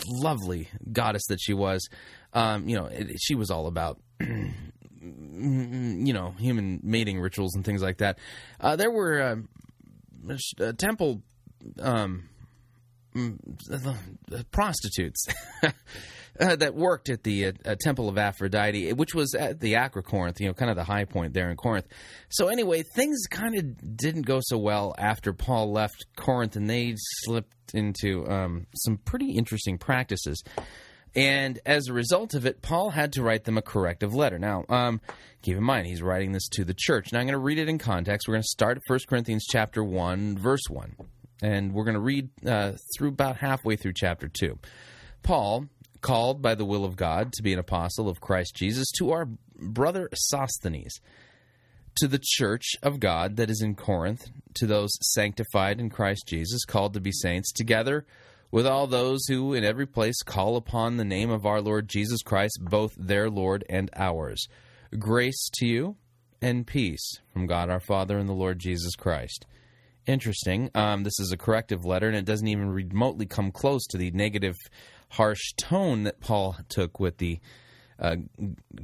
lovely 0.09 0.69
goddess 0.93 1.23
that 1.29 1.41
she 1.41 1.55
was, 1.55 1.89
um, 2.33 2.69
you 2.69 2.77
know, 2.77 2.87
it, 2.87 3.17
she 3.21 3.35
was 3.35 3.51
all 3.51 3.67
about 3.67 3.99
you 4.21 6.13
know, 6.13 6.31
human 6.39 6.81
mating 6.83 7.21
rituals 7.21 7.55
and 7.55 7.65
things 7.65 7.83
like 7.83 7.99
that. 7.99 8.19
Uh, 8.61 8.77
there 8.77 8.91
were 8.91 9.21
uh, 9.21 10.73
temple 10.79 11.23
um, 11.81 12.29
prostitutes 14.51 15.27
uh, 16.41 16.57
that 16.57 16.75
worked 16.75 17.09
at 17.09 17.23
the 17.23 17.47
uh, 17.47 17.77
Temple 17.81 18.09
of 18.09 18.19
Aphrodite, 18.19 18.93
which 18.93 19.15
was 19.15 19.35
at 19.35 19.61
the 19.61 19.75
Acrocorinth, 19.75 20.41
you 20.41 20.47
know, 20.47 20.55
kind 20.55 20.71
of 20.71 20.77
the 20.77 20.85
high 20.85 21.05
point 21.05 21.33
there 21.33 21.51
in 21.51 21.57
Corinth. 21.57 21.87
So 22.29 22.49
anyway, 22.49 22.83
things 22.83 23.27
kind 23.31 23.57
of 23.57 23.97
didn't 23.97 24.23
go 24.23 24.41
so 24.43 24.59
well 24.59 24.95
after 24.99 25.33
Paul 25.33 25.73
left 25.73 26.07
Corinth, 26.17 26.57
and 26.57 26.69
they 26.69 26.95
slipped 26.97 27.75
into 27.75 28.27
um, 28.29 28.67
some 28.75 28.99
pretty 28.99 29.33
interesting 29.33 29.79
practices. 29.79 30.43
And 31.17 31.61
as 31.65 31.87
a 31.87 31.93
result 31.93 32.35
of 32.35 32.45
it, 32.45 32.61
Paul 32.61 32.91
had 32.91 33.13
to 33.13 33.23
write 33.23 33.45
them 33.45 33.57
a 33.57 33.63
corrective 33.63 34.15
letter. 34.15 34.39
Now, 34.39 34.65
um, 34.69 35.01
keep 35.43 35.57
in 35.57 35.63
mind, 35.63 35.87
he's 35.87 36.03
writing 36.03 36.33
this 36.33 36.49
to 36.55 36.65
the 36.65 36.75
church. 36.77 37.13
Now, 37.13 37.21
I'm 37.21 37.27
going 37.27 37.35
to 37.35 37.39
read 37.39 37.59
it 37.59 37.69
in 37.69 37.79
context. 37.79 38.27
We're 38.27 38.35
going 38.35 38.43
to 38.43 38.49
start 38.49 38.79
at 38.79 38.83
1 38.89 38.99
Corinthians 39.09 39.47
chapter 39.49 39.85
1, 39.85 40.39
verse 40.39 40.65
1. 40.69 40.97
And 41.43 41.73
we're 41.73 41.85
going 41.85 41.95
to 41.95 42.01
read 42.01 42.31
uh, 42.47 42.73
through 42.97 43.09
about 43.09 43.37
halfway 43.37 43.77
through 43.77 43.95
chapter 43.95 44.29
2. 44.29 44.59
Paul, 45.23 45.67
called 46.01 46.43
by 46.43 46.55
the 46.55 46.65
will 46.65 46.85
of 46.85 46.97
God 46.97 47.33
to 47.33 47.43
be 47.43 47.53
an 47.53 47.59
apostle 47.59 48.09
of 48.09 48.21
Christ 48.21 48.55
Jesus, 48.55 48.91
to 48.99 49.11
our 49.11 49.27
brother 49.57 50.09
Sosthenes, 50.15 51.01
to 51.97 52.09
the 52.09 52.21
church 52.23 52.73
of 52.83 53.01
God 53.01 53.37
that 53.37 53.51
is 53.51 53.63
in 53.63 53.75
Corinth, 53.75 54.29
to 54.55 54.67
those 54.67 54.93
sanctified 55.01 55.81
in 55.81 55.91
Christ 55.91 56.27
Jesus, 56.27 56.65
called 56.65 56.95
to 56.95 57.01
be 57.01 57.13
saints, 57.13 57.53
together 57.53 58.05
with 58.51 58.67
all 58.67 58.87
those 58.87 59.27
who 59.27 59.53
in 59.55 59.65
every 59.65 59.87
place 59.87 60.23
call 60.23 60.57
upon 60.57 60.97
the 60.97 61.05
name 61.05 61.31
of 61.31 61.45
our 61.45 61.61
Lord 61.61 61.89
Jesus 61.89 62.23
Christ, 62.23 62.59
both 62.61 62.95
their 62.97 63.29
Lord 63.29 63.65
and 63.69 63.91
ours. 63.97 64.47
Grace 64.97 65.49
to 65.55 65.67
you 65.67 65.97
and 66.41 66.67
peace 66.67 67.19
from 67.33 67.47
God 67.47 67.69
our 67.69 67.81
Father 67.81 68.19
and 68.19 68.29
the 68.29 68.35
Lord 68.35 68.59
Jesus 68.59 68.95
Christ. 68.95 69.47
Interesting. 70.07 70.71
Um, 70.75 71.03
this 71.03 71.19
is 71.19 71.33
a 71.33 71.37
corrective 71.37 71.85
letter, 71.85 72.07
and 72.07 72.17
it 72.17 72.27
doesn't 72.27 72.49
even 72.49 72.69
remotely 72.69 73.27
come 73.27 73.51
close 73.51 73.87
to 73.87 73.97
the 73.97 74.11
negative, 74.11 74.57
harsh 75.11 75.53
tone 75.57 76.05
that 76.05 76.21
Paul 76.21 76.57
took 76.69 77.01
with 77.01 77.19
the 77.19 77.41
uh, 77.99 78.17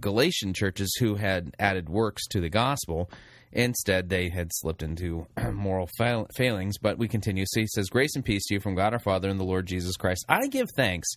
Galatian 0.00 0.55
churches 0.55 0.97
who 0.99 1.17
had 1.17 1.55
added 1.59 1.89
works 1.89 2.27
to 2.29 2.41
the 2.41 2.49
gospel. 2.49 3.11
Instead, 3.53 4.09
they 4.09 4.29
had 4.29 4.49
slipped 4.53 4.83
into 4.83 5.27
moral 5.53 5.89
fail- 5.99 6.29
failings. 6.37 6.79
But 6.79 6.99
we 6.99 7.09
continue. 7.09 7.45
So 7.47 7.61
he 7.61 7.67
says, 7.67 7.91
Grace 7.91 8.15
and 8.15 8.25
peace 8.25 8.47
to 8.47 8.55
you 8.55 8.61
from 8.61 8.77
God 8.77 8.93
our 8.93 9.00
Father 9.00 9.29
and 9.29 9.41
the 9.41 9.45
Lord 9.45 9.67
Jesus 9.67 9.97
Christ. 9.97 10.25
I 10.29 10.47
give 10.47 10.71
thanks 10.77 11.09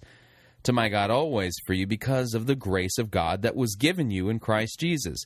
to 0.63 0.73
my 0.73 0.89
God 0.89 1.11
always 1.11 1.53
for 1.65 1.73
you 1.73 1.85
because 1.85 2.33
of 2.33 2.47
the 2.47 2.55
grace 2.55 2.97
of 2.97 3.11
God 3.11 3.41
that 3.43 3.55
was 3.55 3.75
given 3.75 4.09
you 4.09 4.29
in 4.29 4.39
Christ 4.39 4.79
Jesus. 4.79 5.25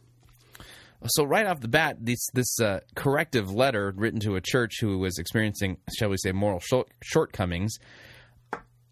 So, 1.07 1.23
right 1.23 1.47
off 1.47 1.59
the 1.59 1.67
bat, 1.67 1.97
this, 1.99 2.27
this 2.33 2.59
uh, 2.59 2.81
corrective 2.95 3.51
letter 3.51 3.91
written 3.95 4.19
to 4.21 4.35
a 4.35 4.41
church 4.41 4.75
who 4.79 4.99
was 4.99 5.17
experiencing, 5.17 5.77
shall 5.97 6.09
we 6.09 6.17
say, 6.17 6.31
moral 6.31 6.59
short, 6.59 6.89
shortcomings, 7.01 7.77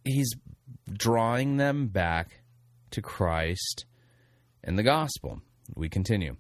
he's 0.04 0.34
drawing 0.92 1.58
them 1.58 1.88
back 1.88 2.42
to 2.92 3.02
Christ 3.02 3.86
and 4.64 4.78
the 4.78 4.84
gospel. 4.84 5.42
We 5.76 5.88
continue. 5.88 6.36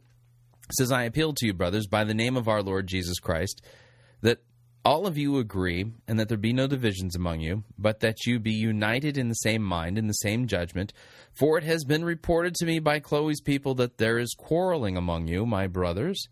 It 0.69 0.75
says, 0.75 0.91
I 0.91 1.03
appeal 1.03 1.33
to 1.33 1.45
you, 1.45 1.53
brothers, 1.53 1.87
by 1.87 2.03
the 2.03 2.15
name 2.15 2.35
of 2.35 2.47
our 2.47 2.63
Lord 2.63 2.87
Jesus 2.87 3.19
Christ, 3.19 3.63
that 4.21 4.39
all 4.85 5.05
of 5.05 5.17
you 5.17 5.37
agree, 5.37 5.91
and 6.07 6.19
that 6.19 6.29
there 6.29 6.37
be 6.37 6.53
no 6.53 6.67
divisions 6.67 7.15
among 7.15 7.41
you, 7.41 7.63
but 7.77 7.99
that 7.99 8.25
you 8.25 8.39
be 8.39 8.53
united 8.53 9.17
in 9.17 9.27
the 9.27 9.35
same 9.35 9.61
mind, 9.61 9.97
in 9.97 10.07
the 10.07 10.13
same 10.13 10.47
judgment. 10.47 10.93
For 11.37 11.57
it 11.57 11.63
has 11.63 11.83
been 11.83 12.05
reported 12.05 12.55
to 12.55 12.65
me 12.65 12.79
by 12.79 12.99
Chloe's 12.99 13.41
people 13.41 13.75
that 13.75 13.97
there 13.97 14.17
is 14.17 14.33
quarreling 14.37 14.95
among 14.97 15.27
you, 15.27 15.45
my 15.45 15.67
brothers. 15.67 16.27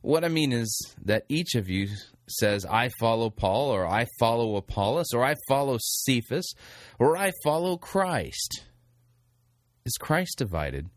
What 0.00 0.24
I 0.24 0.28
mean 0.28 0.52
is 0.52 0.94
that 1.04 1.24
each 1.28 1.54
of 1.54 1.68
you 1.68 1.88
says, 2.28 2.64
I 2.64 2.90
follow 2.98 3.30
Paul, 3.30 3.70
or 3.70 3.86
I 3.86 4.06
follow 4.18 4.56
Apollos, 4.56 5.12
or 5.12 5.24
I 5.24 5.34
follow 5.48 5.78
Cephas, 5.80 6.54
or 6.98 7.16
I 7.16 7.32
follow 7.44 7.76
Christ. 7.76 8.64
Is 9.84 9.96
Christ 9.98 10.38
divided? 10.38 10.88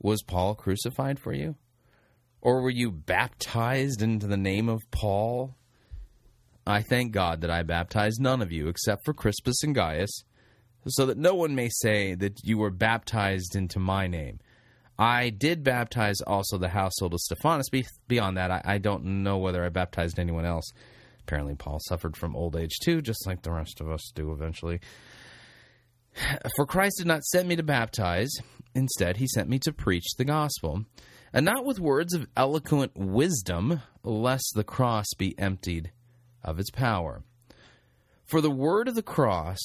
Was 0.00 0.22
Paul 0.22 0.54
crucified 0.54 1.18
for 1.18 1.32
you? 1.32 1.56
Or 2.40 2.62
were 2.62 2.70
you 2.70 2.92
baptized 2.92 4.00
into 4.00 4.28
the 4.28 4.36
name 4.36 4.68
of 4.68 4.88
Paul? 4.92 5.56
I 6.68 6.82
thank 6.82 7.12
God 7.12 7.40
that 7.40 7.50
I 7.50 7.62
baptized 7.62 8.20
none 8.20 8.42
of 8.42 8.52
you 8.52 8.68
except 8.68 9.06
for 9.06 9.14
Crispus 9.14 9.62
and 9.62 9.74
Gaius, 9.74 10.10
so 10.86 11.06
that 11.06 11.16
no 11.16 11.34
one 11.34 11.54
may 11.54 11.70
say 11.70 12.14
that 12.16 12.44
you 12.44 12.58
were 12.58 12.70
baptized 12.70 13.56
into 13.56 13.78
my 13.78 14.06
name. 14.06 14.38
I 14.98 15.30
did 15.30 15.64
baptize 15.64 16.20
also 16.20 16.58
the 16.58 16.68
household 16.68 17.14
of 17.14 17.20
Stephanas. 17.20 17.70
Beyond 18.06 18.36
that, 18.36 18.50
I, 18.50 18.60
I 18.66 18.78
don't 18.78 19.22
know 19.22 19.38
whether 19.38 19.64
I 19.64 19.70
baptized 19.70 20.18
anyone 20.18 20.44
else. 20.44 20.70
Apparently, 21.22 21.54
Paul 21.54 21.78
suffered 21.80 22.18
from 22.18 22.36
old 22.36 22.54
age 22.54 22.78
too, 22.82 23.00
just 23.00 23.26
like 23.26 23.40
the 23.40 23.52
rest 23.52 23.80
of 23.80 23.90
us 23.90 24.12
do 24.14 24.30
eventually. 24.30 24.80
For 26.56 26.66
Christ 26.66 26.98
did 26.98 27.06
not 27.06 27.24
send 27.24 27.48
me 27.48 27.56
to 27.56 27.62
baptize, 27.62 28.30
instead, 28.74 29.16
he 29.16 29.26
sent 29.26 29.48
me 29.48 29.58
to 29.60 29.72
preach 29.72 30.06
the 30.18 30.24
gospel, 30.26 30.84
and 31.32 31.46
not 31.46 31.64
with 31.64 31.80
words 31.80 32.12
of 32.12 32.26
eloquent 32.36 32.92
wisdom, 32.94 33.80
lest 34.04 34.52
the 34.54 34.64
cross 34.64 35.06
be 35.16 35.38
emptied 35.38 35.92
of 36.42 36.58
its 36.58 36.70
power. 36.70 37.22
For 38.24 38.40
the 38.40 38.50
word 38.50 38.88
of 38.88 38.94
the 38.94 39.02
cross 39.02 39.58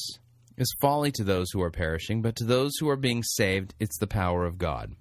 is 0.57 0.75
folly 0.79 1.11
to 1.11 1.23
those 1.23 1.51
who 1.51 1.61
are 1.61 1.71
perishing, 1.71 2.21
but 2.21 2.35
to 2.37 2.43
those 2.43 2.73
who 2.79 2.89
are 2.89 2.95
being 2.95 3.23
saved, 3.23 3.73
it's 3.79 3.97
the 3.97 4.07
power 4.07 4.45
of 4.45 4.57
God. 4.57 4.95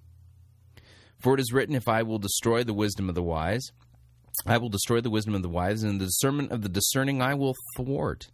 For 1.19 1.35
it 1.35 1.41
is 1.41 1.53
written, 1.53 1.75
If 1.75 1.89
I 1.89 2.03
will 2.03 2.19
destroy 2.19 2.65
the 2.65 2.75
wisdom 2.75 3.09
of 3.09 3.15
the 3.15 3.23
wise, 3.23 3.71
I 4.47 4.59
will 4.59 4.69
destroy 4.69 5.01
the 5.01 5.11
wisdom 5.11 5.35
of 5.35 5.43
the 5.43 5.49
wise, 5.49 5.83
and 5.83 6.01
the 6.01 6.07
discernment 6.07 6.51
of 6.53 6.63
the 6.63 6.69
discerning 6.69 7.23
I 7.23 7.35
will 7.35 7.55
thwart. 7.77 8.29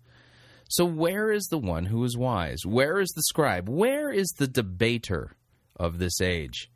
So, 0.71 0.85
where 0.85 1.31
is 1.33 1.45
the 1.47 1.59
one 1.59 1.87
who 1.87 2.05
is 2.05 2.17
wise? 2.17 2.65
Where 2.65 3.01
is 3.01 3.09
the 3.11 3.23
scribe? 3.23 3.69
Where 3.69 4.11
is 4.11 4.29
the 4.39 4.47
debater 4.47 5.37
of 5.77 5.99
this 5.99 6.21
age? 6.21 6.71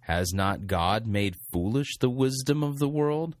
Has 0.00 0.32
not 0.32 0.66
God 0.66 1.06
made 1.06 1.34
foolish 1.52 1.96
the 1.98 2.10
wisdom 2.10 2.62
of 2.62 2.78
the 2.78 2.88
world? 2.88 3.34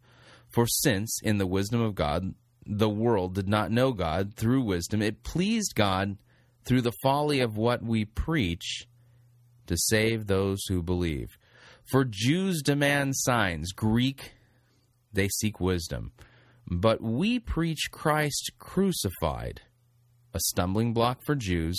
For 0.48 0.66
since, 0.66 1.20
in 1.22 1.38
the 1.38 1.46
wisdom 1.46 1.80
of 1.80 1.94
God, 1.94 2.34
the 2.66 2.88
world 2.88 3.34
did 3.34 3.48
not 3.48 3.70
know 3.70 3.92
God 3.92 4.34
through 4.34 4.62
wisdom, 4.62 5.00
it 5.00 5.22
pleased 5.22 5.74
God 5.74 6.16
through 6.64 6.82
the 6.82 6.92
folly 7.02 7.40
of 7.40 7.56
what 7.56 7.82
we 7.82 8.04
preach 8.04 8.86
to 9.66 9.76
save 9.76 10.26
those 10.26 10.60
who 10.68 10.82
believe. 10.82 11.38
For 11.90 12.04
Jews 12.04 12.62
demand 12.62 13.14
signs, 13.16 13.72
Greek, 13.72 14.32
they 15.12 15.28
seek 15.28 15.60
wisdom. 15.60 16.12
But 16.68 17.00
we 17.00 17.38
preach 17.38 17.90
Christ 17.92 18.52
crucified, 18.58 19.62
a 20.34 20.40
stumbling 20.40 20.92
block 20.92 21.20
for 21.24 21.36
Jews 21.36 21.78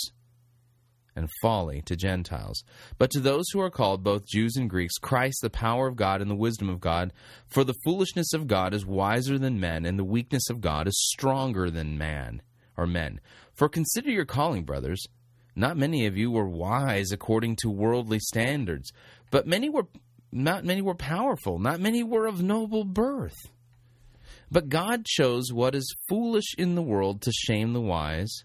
and 1.18 1.28
folly 1.42 1.82
to 1.82 1.96
Gentiles. 1.96 2.62
But 2.96 3.10
to 3.10 3.20
those 3.20 3.44
who 3.52 3.60
are 3.60 3.70
called, 3.70 4.02
both 4.02 4.26
Jews 4.26 4.56
and 4.56 4.70
Greeks, 4.70 4.94
Christ, 4.96 5.40
the 5.42 5.50
power 5.50 5.88
of 5.88 5.96
God 5.96 6.22
and 6.22 6.30
the 6.30 6.36
wisdom 6.36 6.70
of 6.70 6.80
God. 6.80 7.12
For 7.48 7.64
the 7.64 7.74
foolishness 7.84 8.32
of 8.32 8.46
God 8.46 8.72
is 8.72 8.86
wiser 8.86 9.38
than 9.38 9.60
men, 9.60 9.84
and 9.84 9.98
the 9.98 10.04
weakness 10.04 10.48
of 10.48 10.60
God 10.60 10.88
is 10.88 11.08
stronger 11.10 11.70
than 11.70 11.98
man 11.98 12.40
or 12.76 12.86
men. 12.86 13.20
For 13.52 13.68
consider 13.68 14.10
your 14.10 14.24
calling, 14.24 14.64
brothers. 14.64 15.04
Not 15.54 15.76
many 15.76 16.06
of 16.06 16.16
you 16.16 16.30
were 16.30 16.48
wise 16.48 17.10
according 17.10 17.56
to 17.56 17.68
worldly 17.68 18.20
standards, 18.20 18.92
but 19.32 19.46
many 19.46 19.68
were 19.68 19.88
not 20.30 20.64
many 20.64 20.82
were 20.82 20.94
powerful, 20.94 21.58
not 21.58 21.80
many 21.80 22.04
were 22.04 22.26
of 22.26 22.42
noble 22.42 22.84
birth. 22.84 23.50
But 24.50 24.68
God 24.68 25.04
chose 25.04 25.52
what 25.52 25.74
is 25.74 25.96
foolish 26.08 26.54
in 26.56 26.74
the 26.74 26.82
world 26.82 27.22
to 27.22 27.32
shame 27.32 27.72
the 27.72 27.80
wise. 27.80 28.44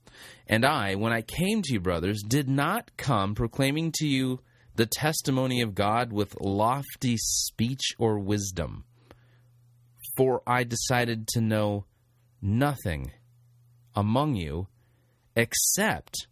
And 0.47 0.65
I, 0.65 0.95
when 0.95 1.13
I 1.13 1.21
came 1.21 1.61
to 1.61 1.73
you, 1.73 1.79
brothers, 1.79 2.23
did 2.23 2.49
not 2.49 2.91
come 2.97 3.35
proclaiming 3.35 3.91
to 3.95 4.07
you 4.07 4.39
the 4.75 4.85
testimony 4.85 5.61
of 5.61 5.75
God 5.75 6.11
with 6.11 6.39
lofty 6.39 7.15
speech 7.17 7.93
or 7.97 8.19
wisdom, 8.19 8.85
for 10.15 10.41
I 10.47 10.63
decided 10.63 11.27
to 11.29 11.41
know 11.41 11.85
nothing 12.41 13.11
among 13.95 14.35
you 14.35 14.67
except 15.35 16.27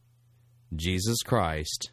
Jesus 0.75 1.17
Christ 1.24 1.91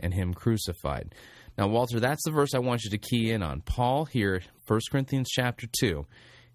and 0.00 0.14
Him 0.14 0.34
crucified. 0.34 1.14
Now, 1.56 1.68
Walter, 1.68 1.98
that's 1.98 2.24
the 2.24 2.30
verse 2.30 2.54
I 2.54 2.60
want 2.60 2.84
you 2.84 2.90
to 2.90 2.98
key 2.98 3.32
in 3.32 3.42
on. 3.42 3.62
Paul 3.62 4.04
here, 4.04 4.42
1 4.68 4.80
Corinthians 4.90 5.28
chapter 5.30 5.66
2, 5.80 6.06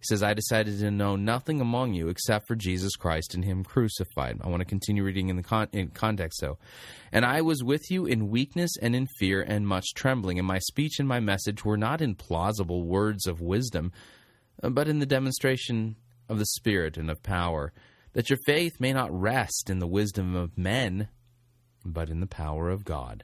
he 0.04 0.08
says, 0.14 0.22
I 0.22 0.34
decided 0.34 0.80
to 0.80 0.92
know 0.92 1.16
nothing 1.16 1.62
among 1.62 1.94
you 1.94 2.10
except 2.10 2.46
for 2.46 2.56
Jesus 2.56 2.98
Christ 2.98 3.34
and 3.34 3.46
Him 3.46 3.64
crucified. 3.64 4.38
I 4.44 4.50
want 4.50 4.60
to 4.60 4.66
continue 4.66 5.02
reading 5.02 5.30
in 5.30 5.38
the 5.38 5.44
con- 5.44 5.70
in 5.72 5.92
context, 5.92 6.42
though. 6.42 6.58
And 7.14 7.26
I 7.26 7.40
was 7.40 7.64
with 7.64 7.90
you 7.90 8.06
in 8.06 8.30
weakness 8.30 8.72
and 8.82 8.98
in 8.98 9.08
fear 9.18 9.42
and 9.42 9.66
much 9.66 9.94
trembling, 9.96 10.40
and 10.40 10.48
my 10.48 10.60
speech 10.60 11.00
and 11.00 11.08
my 11.08 11.22
message 11.22 11.64
were 11.64 11.78
not 11.78 12.02
in 12.02 12.16
plausible 12.16 12.84
words 12.84 13.26
of 13.28 13.40
wisdom, 13.40 13.94
but 14.62 14.90
in 14.90 15.00
the 15.00 15.06
demonstration 15.06 15.96
of 16.28 16.38
the 16.38 16.48
Spirit 16.48 16.98
and 16.98 17.10
of 17.10 17.24
power, 17.24 17.72
that 18.12 18.30
your 18.30 18.40
faith 18.46 18.82
may 18.82 18.92
not 18.92 19.18
rest 19.18 19.70
in 19.70 19.80
the 19.80 19.88
wisdom 19.88 20.36
of 20.36 20.58
men, 20.58 21.08
but 21.86 22.10
in 22.10 22.20
the 22.20 22.28
power 22.28 22.70
of 22.70 22.84
God. 22.84 23.24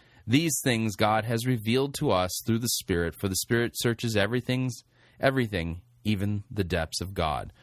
These 0.27 0.59
things 0.63 0.95
God 0.95 1.25
has 1.25 1.45
revealed 1.45 1.93
to 1.95 2.11
us 2.11 2.41
through 2.45 2.59
the 2.59 2.69
Spirit, 2.69 3.15
for 3.15 3.27
the 3.27 3.35
Spirit 3.35 3.73
searches 3.75 4.15
everything's 4.15 4.83
everything, 5.19 5.81
even 6.03 6.43
the 6.49 6.63
depths 6.63 7.01
of 7.01 7.13
God. 7.13 7.53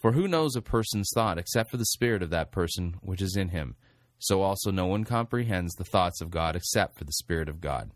For 0.00 0.12
who 0.12 0.26
knows 0.26 0.56
a 0.56 0.62
person's 0.62 1.10
thought 1.14 1.38
except 1.38 1.70
for 1.70 1.76
the 1.76 1.84
spirit 1.84 2.22
of 2.22 2.30
that 2.30 2.52
person 2.52 2.94
which 3.02 3.20
is 3.20 3.36
in 3.36 3.50
him? 3.50 3.76
So 4.18 4.42
also 4.42 4.70
no 4.70 4.86
one 4.86 5.04
comprehends 5.04 5.74
the 5.74 5.84
thoughts 5.84 6.20
of 6.20 6.30
God 6.30 6.56
except 6.56 6.98
for 6.98 7.04
the 7.04 7.12
Spirit 7.12 7.48
of 7.48 7.60
God. 7.60 7.90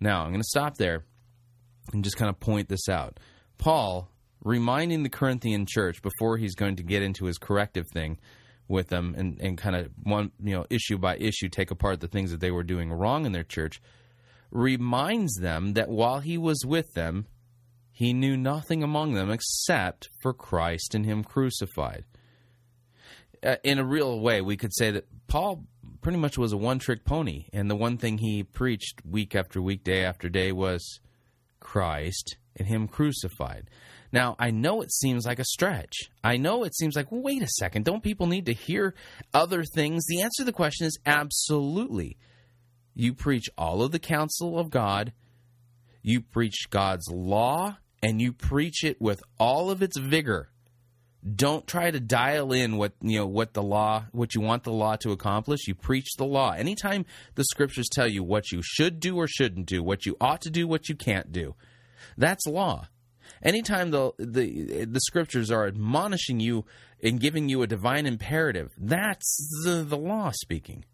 Now, 0.00 0.22
I'm 0.22 0.30
going 0.30 0.40
to 0.40 0.44
stop 0.44 0.76
there 0.76 1.04
and 1.92 2.04
just 2.04 2.16
kind 2.16 2.28
of 2.28 2.40
point 2.40 2.68
this 2.68 2.88
out. 2.88 3.18
Paul, 3.58 4.08
reminding 4.42 5.02
the 5.02 5.08
Corinthian 5.08 5.66
church 5.66 6.02
before 6.02 6.36
he's 6.36 6.54
going 6.54 6.76
to 6.76 6.82
get 6.82 7.02
into 7.02 7.26
his 7.26 7.38
corrective 7.38 7.86
thing, 7.92 8.18
with 8.70 8.88
them 8.88 9.14
and, 9.18 9.38
and 9.40 9.58
kind 9.58 9.76
of 9.76 9.90
one 10.02 10.30
you 10.42 10.54
know 10.54 10.64
issue 10.70 10.96
by 10.96 11.16
issue 11.16 11.48
take 11.48 11.70
apart 11.70 12.00
the 12.00 12.08
things 12.08 12.30
that 12.30 12.40
they 12.40 12.50
were 12.50 12.62
doing 12.62 12.92
wrong 12.92 13.26
in 13.26 13.32
their 13.32 13.44
church 13.44 13.82
reminds 14.50 15.34
them 15.36 15.74
that 15.74 15.88
while 15.88 16.20
he 16.20 16.38
was 16.38 16.64
with 16.64 16.94
them 16.94 17.26
he 17.92 18.12
knew 18.12 18.36
nothing 18.36 18.82
among 18.82 19.12
them 19.14 19.30
except 19.30 20.08
for 20.22 20.32
Christ 20.32 20.94
and 20.94 21.04
him 21.04 21.22
crucified. 21.22 22.04
Uh, 23.42 23.56
in 23.62 23.78
a 23.78 23.84
real 23.84 24.20
way 24.20 24.40
we 24.40 24.56
could 24.56 24.74
say 24.74 24.90
that 24.90 25.06
Paul 25.26 25.64
pretty 26.00 26.18
much 26.18 26.38
was 26.38 26.52
a 26.52 26.56
one 26.56 26.78
trick 26.78 27.04
pony 27.04 27.46
and 27.52 27.70
the 27.70 27.76
one 27.76 27.98
thing 27.98 28.18
he 28.18 28.42
preached 28.42 29.04
week 29.04 29.34
after 29.34 29.60
week 29.60 29.82
day 29.82 30.04
after 30.04 30.28
day 30.28 30.52
was 30.52 31.00
Christ 31.58 32.36
and 32.56 32.68
him 32.68 32.86
crucified 32.86 33.68
now, 34.12 34.34
I 34.38 34.50
know 34.50 34.82
it 34.82 34.92
seems 34.92 35.24
like 35.24 35.38
a 35.38 35.44
stretch. 35.44 36.10
I 36.24 36.36
know 36.36 36.64
it 36.64 36.74
seems 36.74 36.96
like, 36.96 37.12
well, 37.12 37.22
wait 37.22 37.42
a 37.42 37.48
second, 37.58 37.84
don't 37.84 38.02
people 38.02 38.26
need 38.26 38.46
to 38.46 38.52
hear 38.52 38.94
other 39.32 39.62
things? 39.62 40.04
The 40.06 40.20
answer 40.20 40.42
to 40.42 40.44
the 40.44 40.52
question 40.52 40.86
is 40.86 40.98
absolutely. 41.06 42.16
You 42.94 43.14
preach 43.14 43.48
all 43.56 43.82
of 43.82 43.92
the 43.92 44.00
counsel 44.00 44.58
of 44.58 44.70
God, 44.70 45.12
you 46.02 46.20
preach 46.20 46.68
God's 46.70 47.08
law, 47.10 47.76
and 48.02 48.20
you 48.20 48.32
preach 48.32 48.82
it 48.82 49.00
with 49.00 49.22
all 49.38 49.70
of 49.70 49.82
its 49.82 49.96
vigor. 49.96 50.50
Don't 51.36 51.66
try 51.66 51.90
to 51.90 52.00
dial 52.00 52.50
in 52.50 52.78
what 52.78 52.94
you 53.02 53.18
know 53.18 53.26
what 53.26 53.52
the 53.52 53.62
law 53.62 54.06
what 54.12 54.34
you 54.34 54.40
want 54.40 54.64
the 54.64 54.72
law 54.72 54.96
to 54.96 55.12
accomplish. 55.12 55.68
You 55.68 55.74
preach 55.74 56.14
the 56.16 56.24
law. 56.24 56.52
Anytime 56.52 57.04
the 57.34 57.44
scriptures 57.44 57.90
tell 57.92 58.08
you 58.08 58.24
what 58.24 58.50
you 58.50 58.62
should 58.62 59.00
do 59.00 59.16
or 59.16 59.26
shouldn't 59.26 59.66
do, 59.66 59.82
what 59.82 60.06
you 60.06 60.16
ought 60.18 60.40
to 60.42 60.50
do, 60.50 60.66
what 60.66 60.88
you 60.88 60.94
can't 60.96 61.30
do, 61.30 61.54
that's 62.16 62.46
law 62.46 62.86
anytime 63.42 63.90
the, 63.90 64.12
the 64.18 64.84
the 64.84 65.00
scriptures 65.00 65.50
are 65.50 65.66
admonishing 65.66 66.40
you 66.40 66.64
and 67.02 67.20
giving 67.20 67.48
you 67.48 67.62
a 67.62 67.66
divine 67.66 68.06
imperative, 68.06 68.72
that's 68.78 69.62
the, 69.64 69.82
the 69.82 69.96
law 69.96 70.30
speaking. 70.34 70.84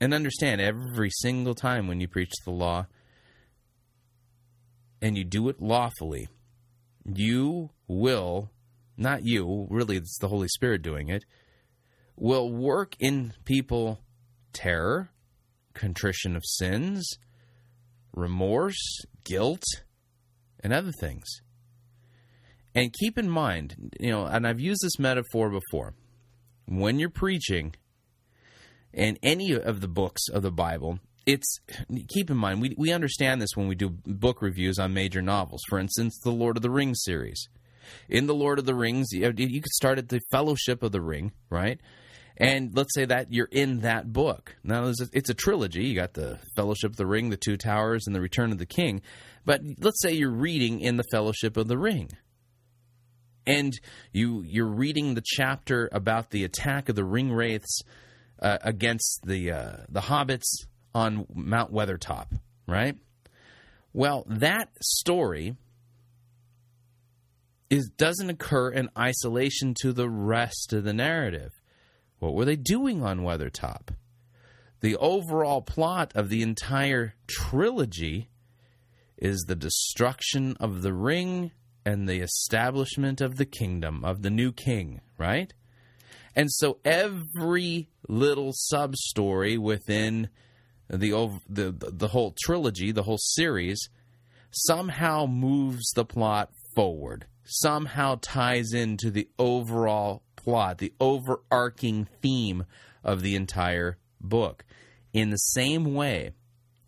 And 0.00 0.14
understand 0.14 0.60
every 0.60 1.10
single 1.10 1.54
time 1.54 1.88
when 1.88 2.00
you 2.00 2.06
preach 2.06 2.32
the 2.44 2.52
law 2.52 2.86
and 5.02 5.16
you 5.16 5.24
do 5.24 5.48
it 5.48 5.60
lawfully, 5.60 6.28
you 7.04 7.70
will, 7.88 8.50
not 8.96 9.24
you, 9.24 9.66
really, 9.70 9.96
it's 9.96 10.18
the 10.18 10.28
Holy 10.28 10.48
Spirit 10.48 10.82
doing 10.82 11.08
it, 11.08 11.24
will 12.16 12.52
work 12.52 12.94
in 12.98 13.32
people 13.44 14.00
terror, 14.52 15.10
contrition 15.72 16.36
of 16.36 16.42
sins, 16.44 17.18
remorse, 18.12 19.00
guilt, 19.24 19.64
and 20.62 20.72
other 20.72 20.92
things. 21.00 21.26
And 22.74 22.92
keep 22.92 23.18
in 23.18 23.28
mind, 23.28 23.96
you 23.98 24.10
know, 24.10 24.24
and 24.24 24.46
I've 24.46 24.60
used 24.60 24.82
this 24.82 24.98
metaphor 24.98 25.50
before. 25.50 25.94
When 26.66 26.98
you're 26.98 27.08
preaching 27.08 27.74
in 28.92 29.18
any 29.22 29.52
of 29.52 29.80
the 29.80 29.88
books 29.88 30.22
of 30.32 30.42
the 30.42 30.50
Bible, 30.50 31.00
it's 31.26 31.58
keep 32.08 32.30
in 32.30 32.36
mind 32.36 32.60
we 32.60 32.74
we 32.78 32.92
understand 32.92 33.40
this 33.40 33.54
when 33.54 33.68
we 33.68 33.74
do 33.74 33.90
book 33.90 34.40
reviews 34.40 34.78
on 34.78 34.94
major 34.94 35.22
novels. 35.22 35.62
For 35.68 35.78
instance, 35.78 36.18
the 36.22 36.30
Lord 36.30 36.56
of 36.56 36.62
the 36.62 36.70
Rings 36.70 37.00
series. 37.04 37.48
In 38.08 38.26
the 38.26 38.34
Lord 38.34 38.58
of 38.58 38.66
the 38.66 38.74
Rings, 38.74 39.08
you, 39.12 39.32
you 39.36 39.60
could 39.62 39.72
start 39.72 39.98
at 39.98 40.08
the 40.08 40.20
Fellowship 40.30 40.82
of 40.82 40.92
the 40.92 41.00
Ring, 41.00 41.32
right? 41.48 41.80
And 42.40 42.70
let's 42.74 42.94
say 42.94 43.04
that 43.04 43.32
you're 43.32 43.48
in 43.50 43.80
that 43.80 44.12
book. 44.12 44.56
Now, 44.62 44.92
it's 45.12 45.28
a 45.28 45.34
trilogy. 45.34 45.86
You 45.86 45.96
got 45.96 46.14
the 46.14 46.38
Fellowship 46.54 46.92
of 46.92 46.96
the 46.96 47.04
Ring, 47.06 47.30
the 47.30 47.36
Two 47.36 47.56
Towers, 47.56 48.06
and 48.06 48.14
the 48.14 48.20
Return 48.20 48.52
of 48.52 48.58
the 48.58 48.66
King. 48.66 49.02
But 49.44 49.60
let's 49.80 50.00
say 50.00 50.12
you're 50.12 50.30
reading 50.30 50.78
in 50.80 50.96
the 50.96 51.04
Fellowship 51.10 51.56
of 51.56 51.66
the 51.66 51.76
Ring. 51.76 52.10
and 53.48 53.72
you 54.12 54.42
you're 54.42 54.66
reading 54.66 55.14
the 55.14 55.22
chapter 55.24 55.88
about 55.90 56.30
the 56.30 56.44
attack 56.44 56.88
of 56.88 56.94
the 56.94 57.04
ring 57.04 57.32
wraiths 57.32 57.80
uh, 58.40 58.58
against 58.62 59.20
the 59.24 59.50
uh, 59.50 59.76
the 59.88 60.02
hobbits 60.02 60.66
on 60.94 61.26
Mount 61.34 61.72
Weathertop, 61.72 62.26
right? 62.66 62.96
Well, 63.92 64.24
that 64.28 64.68
story 64.80 65.56
is 67.70 67.90
doesn't 67.96 68.30
occur 68.30 68.70
in 68.70 68.90
isolation 68.96 69.74
to 69.80 69.92
the 69.92 70.08
rest 70.08 70.72
of 70.72 70.84
the 70.84 70.92
narrative. 70.92 71.52
What 72.18 72.34
were 72.34 72.44
they 72.44 72.56
doing 72.56 73.02
on 73.02 73.20
Weathertop? 73.20 73.90
The 74.80 74.96
overall 74.96 75.62
plot 75.62 76.12
of 76.14 76.28
the 76.28 76.42
entire 76.42 77.14
trilogy 77.26 78.30
is 79.16 79.44
the 79.46 79.56
destruction 79.56 80.56
of 80.60 80.82
the 80.82 80.92
ring 80.92 81.52
and 81.84 82.08
the 82.08 82.20
establishment 82.20 83.20
of 83.20 83.36
the 83.36 83.46
kingdom 83.46 84.04
of 84.04 84.22
the 84.22 84.30
new 84.30 84.52
king, 84.52 85.00
right? 85.16 85.52
And 86.36 86.52
so 86.52 86.78
every 86.84 87.88
little 88.08 88.52
sub 88.52 88.94
story 88.96 89.58
within 89.58 90.28
the, 90.88 91.40
the 91.48 91.72
the 91.72 92.08
whole 92.08 92.34
trilogy, 92.44 92.92
the 92.92 93.02
whole 93.02 93.18
series, 93.18 93.88
somehow 94.50 95.26
moves 95.26 95.90
the 95.90 96.04
plot 96.04 96.50
forward, 96.74 97.26
somehow 97.44 98.18
ties 98.22 98.72
into 98.72 99.10
the 99.10 99.28
overall 99.38 100.22
plot, 100.42 100.78
the 100.78 100.92
overarching 101.00 102.08
theme 102.22 102.64
of 103.04 103.22
the 103.22 103.34
entire 103.34 103.98
book. 104.20 104.64
In 105.12 105.30
the 105.30 105.36
same 105.36 105.94
way, 105.94 106.32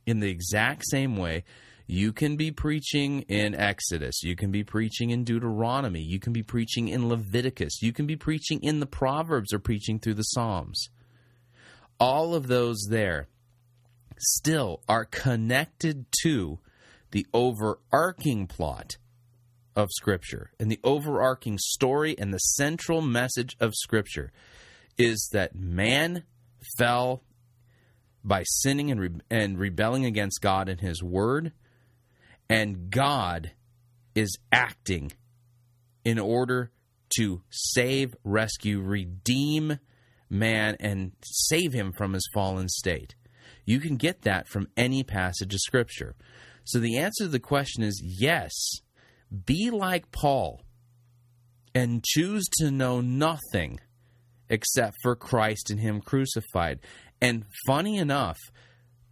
in 0.06 0.20
the 0.20 0.30
exact 0.30 0.84
same 0.86 1.16
way, 1.16 1.44
you 1.86 2.12
can 2.12 2.36
be 2.36 2.52
preaching 2.52 3.22
in 3.22 3.54
Exodus. 3.54 4.22
You 4.22 4.36
can 4.36 4.52
be 4.52 4.62
preaching 4.62 5.10
in 5.10 5.24
Deuteronomy. 5.24 6.02
You 6.02 6.20
can 6.20 6.32
be 6.32 6.42
preaching 6.42 6.88
in 6.88 7.08
Leviticus. 7.08 7.82
You 7.82 7.92
can 7.92 8.06
be 8.06 8.16
preaching 8.16 8.62
in 8.62 8.78
the 8.78 8.86
Proverbs 8.86 9.52
or 9.52 9.58
preaching 9.58 9.98
through 9.98 10.14
the 10.14 10.22
Psalms. 10.22 10.88
All 11.98 12.34
of 12.34 12.46
those 12.46 12.86
there 12.90 13.26
still 14.18 14.82
are 14.88 15.04
connected 15.04 16.06
to 16.22 16.60
the 17.10 17.26
overarching 17.34 18.46
plot 18.46 18.96
of 19.80 19.88
Scripture. 19.92 20.52
And 20.60 20.70
the 20.70 20.80
overarching 20.84 21.58
story 21.58 22.16
and 22.18 22.32
the 22.32 22.38
central 22.38 23.00
message 23.00 23.56
of 23.60 23.74
Scripture 23.74 24.30
is 24.98 25.28
that 25.32 25.54
man 25.54 26.24
fell 26.78 27.22
by 28.22 28.42
sinning 28.44 28.90
and, 28.90 29.00
re- 29.00 29.20
and 29.30 29.58
rebelling 29.58 30.04
against 30.04 30.42
God 30.42 30.68
and 30.68 30.80
His 30.80 31.02
Word 31.02 31.52
and 32.50 32.90
God 32.90 33.52
is 34.16 34.36
acting 34.50 35.12
in 36.04 36.18
order 36.18 36.72
to 37.16 37.42
save, 37.50 38.16
rescue, 38.24 38.80
redeem 38.80 39.78
man, 40.28 40.76
and 40.80 41.12
save 41.22 41.72
him 41.72 41.92
from 41.92 42.12
his 42.12 42.28
fallen 42.32 42.68
state. 42.68 43.14
You 43.64 43.78
can 43.78 43.96
get 43.96 44.22
that 44.22 44.48
from 44.48 44.68
any 44.76 45.02
passage 45.04 45.54
of 45.54 45.60
Scripture. 45.60 46.16
So 46.64 46.78
the 46.78 46.98
answer 46.98 47.24
to 47.24 47.30
the 47.30 47.40
question 47.40 47.82
is 47.82 48.02
yes, 48.04 48.52
be 49.46 49.70
like 49.70 50.10
Paul 50.10 50.62
and 51.74 52.02
choose 52.04 52.44
to 52.58 52.70
know 52.70 53.00
nothing 53.00 53.80
except 54.48 54.96
for 55.02 55.14
Christ 55.14 55.70
and 55.70 55.80
Him 55.80 56.00
crucified. 56.00 56.80
And 57.20 57.44
funny 57.66 57.98
enough, 57.98 58.38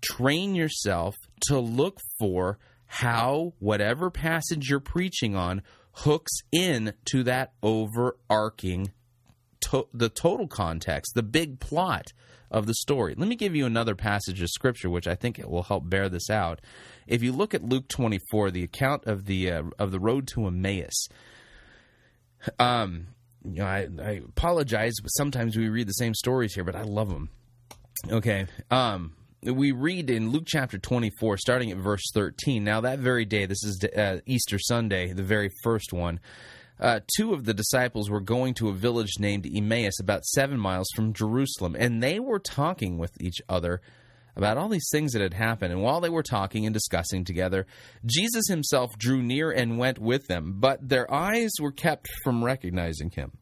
train 0.00 0.54
yourself 0.54 1.14
to 1.48 1.59
look 1.59 2.00
for 2.18 2.59
how 2.87 3.52
whatever 3.59 4.11
passage 4.11 4.68
you're 4.68 4.81
preaching 4.81 5.37
on 5.37 5.62
hooks 5.92 6.33
in 6.50 6.94
to 7.07 7.22
that 7.24 7.52
overarching 7.62 8.92
to- 9.70 9.88
the 9.92 10.09
total 10.09 10.46
context, 10.46 11.14
the 11.14 11.22
big 11.22 11.61
plot 11.61 12.12
of 12.50 12.66
the 12.66 12.74
story. 12.74 13.14
Let 13.16 13.28
me 13.28 13.37
give 13.37 13.54
you 13.54 13.66
another 13.66 13.94
passage 13.94 14.40
of 14.40 14.48
scripture 14.48 14.88
which 14.88 15.07
I 15.07 15.14
think 15.14 15.38
it 15.38 15.50
will 15.50 15.64
help 15.64 15.88
bear 15.88 16.09
this 16.09 16.31
out. 16.31 16.61
If 17.07 17.22
you 17.22 17.33
look 17.33 17.54
at 17.54 17.64
Luke 17.64 17.88
24, 17.88 18.50
the 18.50 18.64
account 18.64 19.07
of 19.07 19.26
the 19.26 19.50
uh, 19.50 19.62
of 19.78 19.90
the 19.90 20.00
road 20.00 20.26
to 20.28 20.46
Emmaus, 20.46 21.09
um 22.59 23.09
you 23.44 23.61
know, 23.61 23.66
I, 23.66 23.88
I 24.02 24.11
apologize, 24.28 24.94
but 25.00 25.09
sometimes 25.11 25.57
we 25.57 25.68
read 25.68 25.88
the 25.88 25.92
same 25.92 26.14
stories 26.14 26.54
here, 26.54 26.64
but 26.64 26.76
I 26.76 26.83
love 26.83 27.09
them. 27.09 27.31
Okay. 28.11 28.46
Um, 28.70 29.14
we 29.42 29.72
read 29.72 30.11
in 30.11 30.31
Luke 30.31 30.44
chapter 30.46 30.78
24, 30.78 31.38
starting 31.38 31.70
at 31.70 31.78
verse 31.78 32.02
13. 32.12 32.64
Now, 32.64 32.81
that 32.81 32.98
very 32.98 33.24
day, 33.24 33.46
this 33.46 33.62
is 33.62 33.83
uh, 33.85 34.20
Easter 34.26 34.59
Sunday, 34.59 35.12
the 35.12 35.22
very 35.22 35.50
first 35.62 35.92
one, 35.92 36.20
uh, 36.80 37.00
two 37.16 37.32
of 37.32 37.44
the 37.44 37.54
disciples 37.54 38.10
were 38.10 38.20
going 38.20 38.54
to 38.54 38.68
a 38.68 38.74
village 38.74 39.14
named 39.18 39.46
Emmaus, 39.46 40.00
about 40.00 40.24
seven 40.24 40.58
miles 40.58 40.88
from 40.94 41.12
Jerusalem, 41.12 41.76
and 41.78 42.02
they 42.02 42.20
were 42.20 42.38
talking 42.38 42.98
with 42.98 43.12
each 43.20 43.40
other 43.48 43.80
about 44.36 44.56
all 44.56 44.68
these 44.68 44.88
things 44.92 45.12
that 45.12 45.22
had 45.22 45.34
happened. 45.34 45.72
And 45.72 45.82
while 45.82 46.00
they 46.00 46.08
were 46.08 46.22
talking 46.22 46.64
and 46.64 46.72
discussing 46.72 47.24
together, 47.24 47.66
Jesus 48.06 48.46
himself 48.48 48.96
drew 48.96 49.20
near 49.20 49.50
and 49.50 49.78
went 49.78 49.98
with 49.98 50.28
them, 50.28 50.56
but 50.58 50.88
their 50.88 51.12
eyes 51.12 51.50
were 51.60 51.72
kept 51.72 52.08
from 52.22 52.44
recognizing 52.44 53.10
him. 53.10 53.32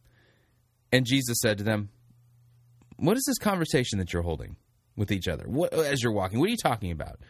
And 0.90 1.05
Jesus 1.05 1.37
said 1.42 1.59
to 1.59 1.64
them, 1.64 1.90
What 2.96 3.18
is 3.18 3.25
this 3.27 3.38
conversation 3.38 3.99
that 3.99 4.12
you're 4.12 4.22
holding? 4.22 4.57
with 4.96 5.12
each 5.12 5.29
other 5.29 5.44
what, 5.46 5.72
as 5.72 6.03
you're 6.03 6.12
walking. 6.12 6.38
What 6.38 6.46
are 6.46 6.53
you 6.53 6.57
talking 6.57 6.90
about? 6.90 7.20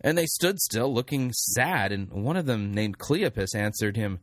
And 0.00 0.16
they 0.16 0.26
stood 0.26 0.58
still, 0.60 0.92
looking 0.92 1.32
sad. 1.32 1.92
And 1.92 2.10
one 2.10 2.36
of 2.36 2.46
them, 2.46 2.72
named 2.72 2.98
Cleopas, 2.98 3.54
answered 3.54 3.96
him, 3.96 4.20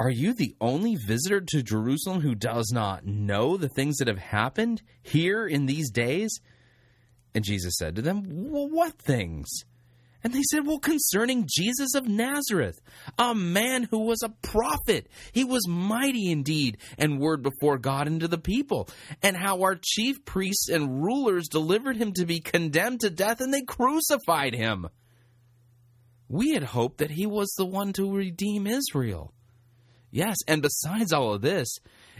Are 0.00 0.10
you 0.10 0.32
the 0.32 0.54
only 0.60 0.94
visitor 0.94 1.40
to 1.40 1.62
Jerusalem 1.62 2.20
who 2.20 2.36
does 2.36 2.70
not 2.72 3.04
know 3.04 3.56
the 3.56 3.68
things 3.68 3.96
that 3.96 4.08
have 4.08 4.18
happened 4.18 4.80
here 5.02 5.46
in 5.46 5.66
these 5.66 5.90
days? 5.90 6.30
And 7.34 7.44
Jesus 7.44 7.74
said 7.78 7.96
to 7.96 8.02
them, 8.02 8.22
well, 8.50 8.68
What 8.68 8.94
things? 8.98 9.48
And 10.24 10.32
they 10.32 10.42
said, 10.50 10.66
Well, 10.66 10.78
concerning 10.78 11.48
Jesus 11.48 11.94
of 11.94 12.08
Nazareth, 12.08 12.80
a 13.18 13.34
man 13.34 13.84
who 13.84 14.00
was 14.00 14.22
a 14.22 14.34
prophet. 14.42 15.08
He 15.32 15.44
was 15.44 15.68
mighty 15.68 16.30
indeed 16.30 16.78
and 16.96 17.20
word 17.20 17.42
before 17.42 17.78
God 17.78 18.08
and 18.08 18.20
to 18.20 18.28
the 18.28 18.38
people. 18.38 18.88
And 19.22 19.36
how 19.36 19.62
our 19.62 19.78
chief 19.80 20.24
priests 20.24 20.68
and 20.68 21.02
rulers 21.02 21.48
delivered 21.48 21.96
him 21.96 22.12
to 22.14 22.26
be 22.26 22.40
condemned 22.40 23.00
to 23.00 23.10
death 23.10 23.40
and 23.40 23.54
they 23.54 23.62
crucified 23.62 24.54
him. 24.54 24.88
We 26.28 26.52
had 26.52 26.64
hoped 26.64 26.98
that 26.98 27.12
he 27.12 27.26
was 27.26 27.52
the 27.56 27.66
one 27.66 27.92
to 27.94 28.12
redeem 28.12 28.66
Israel. 28.66 29.32
Yes, 30.10 30.36
and 30.46 30.62
besides 30.62 31.12
all 31.12 31.34
of 31.34 31.42
this, 31.42 31.68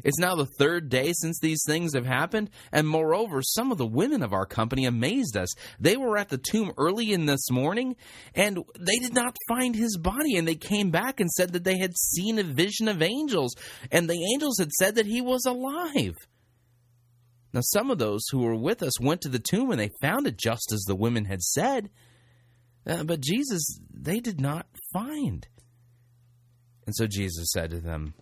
it's 0.04 0.18
now 0.18 0.34
the 0.34 0.46
third 0.58 0.90
day 0.90 1.12
since 1.14 1.38
these 1.38 1.62
things 1.66 1.94
have 1.94 2.04
happened, 2.04 2.50
and 2.70 2.86
moreover, 2.86 3.40
some 3.42 3.72
of 3.72 3.78
the 3.78 3.86
women 3.86 4.22
of 4.22 4.34
our 4.34 4.44
company 4.44 4.84
amazed 4.84 5.36
us. 5.36 5.48
They 5.80 5.96
were 5.96 6.18
at 6.18 6.28
the 6.28 6.38
tomb 6.38 6.72
early 6.76 7.12
in 7.12 7.24
this 7.24 7.50
morning, 7.50 7.96
and 8.34 8.58
they 8.78 8.96
did 8.96 9.14
not 9.14 9.36
find 9.48 9.74
his 9.74 9.96
body, 9.96 10.36
and 10.36 10.46
they 10.46 10.54
came 10.54 10.90
back 10.90 11.18
and 11.18 11.30
said 11.30 11.54
that 11.54 11.64
they 11.64 11.78
had 11.78 11.96
seen 11.96 12.38
a 12.38 12.44
vision 12.44 12.88
of 12.88 13.02
angels, 13.02 13.54
and 13.90 14.08
the 14.08 14.22
angels 14.34 14.58
had 14.58 14.72
said 14.72 14.96
that 14.96 15.06
he 15.06 15.22
was 15.22 15.46
alive. 15.46 16.14
Now, 17.54 17.62
some 17.62 17.90
of 17.90 17.98
those 17.98 18.22
who 18.30 18.40
were 18.40 18.54
with 18.54 18.82
us 18.82 19.00
went 19.00 19.22
to 19.22 19.30
the 19.30 19.38
tomb, 19.38 19.70
and 19.70 19.80
they 19.80 19.90
found 20.02 20.26
it 20.26 20.36
just 20.36 20.70
as 20.72 20.84
the 20.86 20.94
women 20.94 21.24
had 21.24 21.40
said. 21.40 21.88
Uh, 22.86 23.04
but 23.04 23.20
Jesus, 23.20 23.80
they 23.90 24.20
did 24.20 24.40
not 24.40 24.66
find. 24.92 25.48
And 26.88 26.96
so 26.96 27.06
Jesus 27.06 27.50
said 27.52 27.68
to 27.72 27.82
them, 27.82 28.14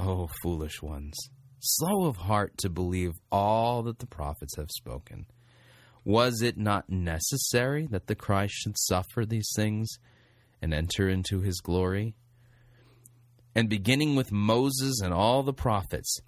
O 0.00 0.28
foolish 0.42 0.82
ones, 0.82 1.14
slow 1.60 2.06
of 2.06 2.16
heart 2.16 2.58
to 2.58 2.68
believe 2.68 3.12
all 3.30 3.84
that 3.84 4.00
the 4.00 4.06
prophets 4.08 4.56
have 4.56 4.72
spoken. 4.72 5.26
Was 6.04 6.42
it 6.42 6.58
not 6.58 6.90
necessary 6.90 7.86
that 7.92 8.08
the 8.08 8.16
Christ 8.16 8.54
should 8.54 8.76
suffer 8.76 9.24
these 9.24 9.52
things 9.54 9.88
and 10.60 10.74
enter 10.74 11.08
into 11.08 11.40
his 11.40 11.60
glory? 11.60 12.16
And 13.54 13.68
beginning 13.68 14.16
with 14.16 14.32
Moses 14.32 15.00
and 15.00 15.14
all 15.14 15.44
the 15.44 15.52
prophets, 15.52 16.18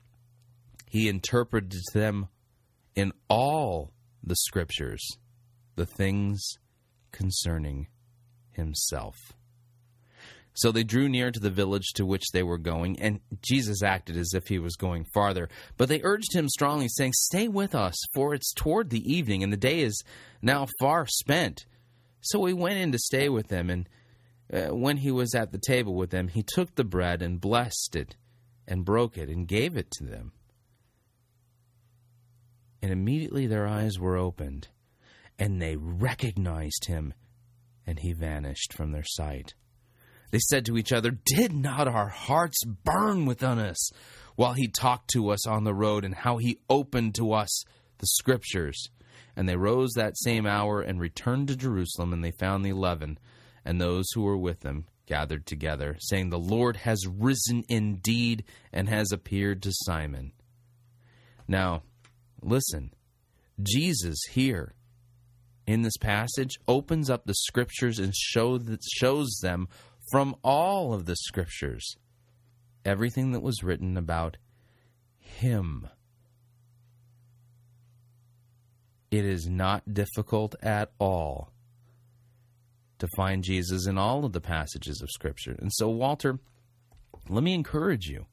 he 0.89 1.09
interpreted 1.09 1.73
to 1.73 1.99
them 1.99 2.29
in 2.95 3.11
all 3.29 3.91
the 4.23 4.37
scriptures 4.37 5.05
the 5.75 5.87
things 5.87 6.59
concerning 7.11 7.89
himself. 8.53 9.17
So 10.55 10.73
they 10.73 10.83
drew 10.83 11.09
near 11.09 11.31
to 11.31 11.41
the 11.41 11.51
village 11.51 11.93
to 11.95 12.05
which 12.05 12.25
they 12.33 12.43
were 12.43 12.59
going, 12.59 12.99
and 13.01 13.21
Jesus 13.41 13.83
acted 13.83 14.17
as 14.17 14.35
if 14.35 14.49
he 14.49 14.59
was 14.59 14.77
going 14.77 15.05
farther. 15.15 15.49
But 15.77 15.89
they 15.89 16.03
urged 16.03 16.35
him 16.35 16.49
strongly, 16.49 16.89
saying, 16.89 17.13
Stay 17.15 17.49
with 17.49 17.75
us, 17.75 17.97
for 18.13 18.35
it's 18.35 18.53
toward 18.53 18.91
the 18.91 19.05
evening, 19.11 19.43
and 19.43 19.53
the 19.53 19.57
day 19.57 19.81
is 19.81 20.03
now 20.43 20.67
far 20.81 21.07
spent. 21.07 21.67
So 22.21 22.45
he 22.45 22.53
went 22.53 22.79
in 22.79 22.93
to 22.93 22.99
stay 22.99 23.29
with 23.29 23.49
them, 23.49 23.71
and 23.71 23.89
uh, 24.53 24.75
when 24.75 24.99
he 24.99 25.11
was 25.11 25.35
at 25.35 25.53
the 25.53 25.59
table 25.59 25.95
with 25.95 26.11
them, 26.11 26.29
he 26.29 26.43
took 26.43 26.75
the 26.75 26.85
bread 26.85 27.23
and 27.23 27.41
blessed 27.41 27.95
it, 27.95 28.17
and 28.67 28.85
broke 28.85 29.17
it, 29.17 29.29
and 29.29 29.47
gave 29.47 29.77
it 29.77 29.91
to 29.93 30.05
them. 30.05 30.33
And 32.83 32.91
immediately 32.91 33.47
their 33.47 33.67
eyes 33.67 33.99
were 33.99 34.17
opened, 34.17 34.69
and 35.39 35.63
they 35.63 35.77
recognized 35.77 36.87
him, 36.87 37.15
and 37.87 38.01
he 38.01 38.13
vanished 38.13 38.73
from 38.73 38.91
their 38.93 39.05
sight. 39.05 39.55
They 40.31 40.39
said 40.39 40.65
to 40.67 40.77
each 40.77 40.93
other, 40.93 41.11
Did 41.11 41.53
not 41.53 41.89
our 41.89 42.09
hearts 42.09 42.63
burn 42.65 43.27
within 43.27 43.59
us 43.59 43.91
while 44.37 44.53
he 44.53 44.69
talked 44.69 45.11
to 45.11 45.31
us 45.31 45.47
on 45.47 45.65
the 45.65 45.75
road 45.75 46.05
and 46.05 46.15
how 46.15 46.39
he 46.39 46.61
opened 46.69 47.15
to 47.17 47.33
us 47.33 47.65
the 47.99 48.07
scriptures? 48.07 48.89
And 49.37 49.49
they 49.49 49.57
rose 49.57 49.93
that 49.95 50.19
same 50.19 50.47
hour 50.47 50.81
and 50.81 51.01
returned 51.01 51.49
to 51.49 51.57
Jerusalem, 51.57 52.13
and 52.13 52.23
they 52.25 52.33
found 52.33 52.65
the 52.65 52.71
eleven 52.71 53.19
and 53.65 53.81
those 53.81 54.07
who 54.15 54.23
were 54.23 54.39
with 54.39 54.61
them 54.61 54.87
gathered 55.07 55.45
together, 55.47 55.97
saying, 56.01 56.31
The 56.31 56.39
Lord 56.39 56.77
has 56.79 57.07
risen 57.07 57.65
indeed 57.69 58.45
and 58.73 58.89
has 58.89 59.13
appeared 59.13 59.63
to 59.63 59.73
Simon. 59.73 60.33
Now, 61.49 61.83
listen, 62.41 62.93
Jesus 63.61 64.19
here 64.31 64.75
in 65.67 65.83
this 65.83 65.97
passage 65.97 66.59
opens 66.69 67.11
up 67.11 67.25
the 67.25 67.35
scriptures 67.35 67.99
and 67.99 68.15
show 68.15 68.59
that, 68.59 68.83
shows 68.85 69.41
them 69.43 69.69
from 70.11 70.35
all 70.43 70.93
of 70.93 71.07
the 71.07 71.17
scriptures 71.17 71.97
everything 72.85 73.33
that 73.33 73.41
was 73.41 73.63
written 73.63 73.97
about 73.97 74.37
him. 75.19 75.89
It 79.11 79.25
is 79.25 79.49
not 79.49 79.93
difficult 79.93 80.55
at 80.63 80.93
all 80.99 81.53
to 82.99 83.09
find 83.17 83.43
Jesus 83.43 83.87
in 83.87 83.99
all 83.99 84.25
of 84.25 84.33
the 84.33 84.41
passages 84.41 85.01
of 85.03 85.11
Scripture. 85.11 85.57
And 85.59 85.73
so, 85.73 85.89
Walter, 85.89 86.39
let 87.29 87.43
me 87.43 87.55
encourage 87.55 88.07
you 88.07 88.27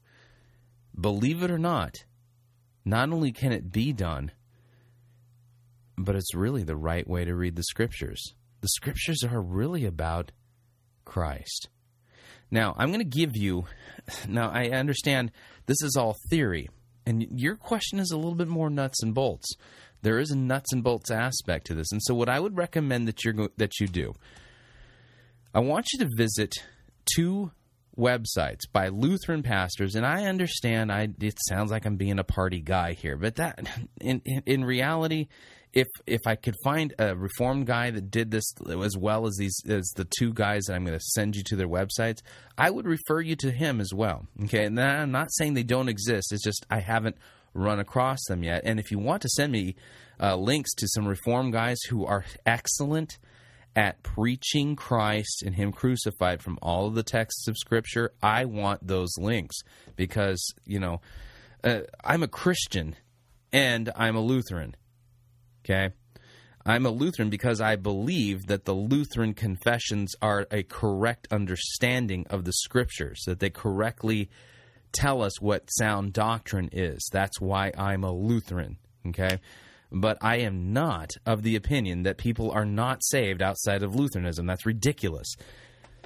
believe 0.98 1.42
it 1.42 1.50
or 1.50 1.58
not, 1.58 2.04
not 2.84 3.10
only 3.10 3.32
can 3.32 3.52
it 3.52 3.72
be 3.72 3.92
done, 3.92 4.30
but 5.96 6.16
it's 6.16 6.34
really 6.34 6.62
the 6.62 6.76
right 6.76 7.08
way 7.08 7.24
to 7.24 7.34
read 7.34 7.56
the 7.56 7.62
Scriptures. 7.64 8.34
The 8.60 8.68
Scriptures 8.68 9.24
are 9.24 9.40
really 9.40 9.84
about 9.84 10.32
Christ. 11.08 11.68
Now, 12.50 12.74
I'm 12.78 12.88
going 12.88 13.00
to 13.00 13.18
give 13.18 13.36
you, 13.36 13.64
now 14.28 14.50
I 14.50 14.68
understand 14.68 15.32
this 15.66 15.82
is 15.82 15.96
all 15.96 16.16
theory, 16.30 16.68
and 17.06 17.26
your 17.30 17.56
question 17.56 17.98
is 17.98 18.10
a 18.10 18.16
little 18.16 18.34
bit 18.34 18.48
more 18.48 18.70
nuts 18.70 19.02
and 19.02 19.14
bolts. 19.14 19.48
There 20.02 20.18
is 20.18 20.30
a 20.30 20.36
nuts 20.36 20.72
and 20.72 20.84
bolts 20.84 21.10
aspect 21.10 21.66
to 21.66 21.74
this. 21.74 21.90
And 21.90 22.00
so, 22.02 22.14
what 22.14 22.28
I 22.28 22.38
would 22.38 22.56
recommend 22.56 23.08
that, 23.08 23.24
you 23.24 23.50
that 23.56 23.80
you 23.80 23.88
do, 23.88 24.14
I 25.52 25.60
want 25.60 25.88
you 25.92 25.98
to 26.00 26.10
visit 26.16 26.54
two 27.16 27.50
websites 27.98 28.60
by 28.72 28.88
Lutheran 28.88 29.42
pastors, 29.42 29.96
and 29.96 30.06
I 30.06 30.26
understand 30.26 30.92
I 30.92 31.08
it 31.20 31.38
sounds 31.48 31.70
like 31.70 31.84
I'm 31.84 31.96
being 31.96 32.18
a 32.18 32.24
party 32.24 32.60
guy 32.60 32.92
here, 32.92 33.16
but 33.16 33.36
that 33.36 33.66
in 34.00 34.22
in, 34.24 34.42
in 34.46 34.64
reality, 34.64 35.28
if 35.72 35.88
if 36.06 36.26
I 36.26 36.34
could 36.34 36.56
find 36.64 36.94
a 36.98 37.14
reformed 37.14 37.66
guy 37.66 37.90
that 37.90 38.10
did 38.10 38.30
this 38.30 38.52
as 38.82 38.96
well 38.96 39.26
as 39.26 39.36
these 39.36 39.60
as 39.68 39.88
the 39.96 40.06
two 40.18 40.32
guys 40.32 40.64
that 40.64 40.74
I'm 40.74 40.84
going 40.84 40.98
to 40.98 41.04
send 41.04 41.36
you 41.36 41.42
to 41.44 41.56
their 41.56 41.68
websites, 41.68 42.18
I 42.56 42.70
would 42.70 42.86
refer 42.86 43.20
you 43.20 43.36
to 43.36 43.50
him 43.50 43.80
as 43.80 43.92
well. 43.92 44.26
Okay, 44.44 44.64
and 44.64 44.80
I'm 44.80 45.12
not 45.12 45.32
saying 45.32 45.54
they 45.54 45.62
don't 45.62 45.88
exist. 45.88 46.32
It's 46.32 46.44
just 46.44 46.66
I 46.70 46.80
haven't 46.80 47.16
run 47.54 47.80
across 47.80 48.18
them 48.28 48.42
yet. 48.42 48.62
And 48.64 48.78
if 48.78 48.90
you 48.90 48.98
want 48.98 49.22
to 49.22 49.28
send 49.28 49.52
me 49.52 49.76
uh, 50.20 50.36
links 50.36 50.74
to 50.74 50.88
some 50.88 51.06
reformed 51.06 51.52
guys 51.52 51.78
who 51.88 52.04
are 52.06 52.24
excellent 52.46 53.18
at 53.76 54.02
preaching 54.02 54.74
Christ 54.74 55.42
and 55.44 55.54
Him 55.54 55.72
crucified 55.72 56.42
from 56.42 56.58
all 56.62 56.86
of 56.86 56.94
the 56.94 57.02
texts 57.02 57.46
of 57.46 57.56
Scripture, 57.56 58.12
I 58.22 58.46
want 58.46 58.86
those 58.86 59.10
links 59.18 59.56
because 59.96 60.54
you 60.64 60.80
know 60.80 61.00
uh, 61.62 61.80
I'm 62.02 62.22
a 62.22 62.28
Christian 62.28 62.96
and 63.52 63.90
I'm 63.94 64.16
a 64.16 64.20
Lutheran 64.20 64.74
Okay. 65.68 65.94
I'm 66.64 66.86
a 66.86 66.90
Lutheran 66.90 67.30
because 67.30 67.60
I 67.60 67.76
believe 67.76 68.46
that 68.46 68.64
the 68.64 68.74
Lutheran 68.74 69.32
confessions 69.32 70.14
are 70.20 70.46
a 70.50 70.62
correct 70.62 71.28
understanding 71.30 72.26
of 72.28 72.44
the 72.44 72.52
scriptures, 72.52 73.22
that 73.26 73.40
they 73.40 73.48
correctly 73.48 74.28
tell 74.92 75.22
us 75.22 75.40
what 75.40 75.70
sound 75.72 76.12
doctrine 76.12 76.68
is. 76.72 77.08
That's 77.12 77.40
why 77.40 77.72
I'm 77.76 78.04
a 78.04 78.12
Lutheran. 78.12 78.76
Okay. 79.08 79.38
But 79.90 80.18
I 80.20 80.38
am 80.38 80.74
not 80.74 81.12
of 81.24 81.42
the 81.42 81.56
opinion 81.56 82.02
that 82.02 82.18
people 82.18 82.50
are 82.50 82.66
not 82.66 83.02
saved 83.02 83.40
outside 83.40 83.82
of 83.82 83.94
Lutheranism. 83.94 84.44
That's 84.44 84.66
ridiculous. 84.66 85.34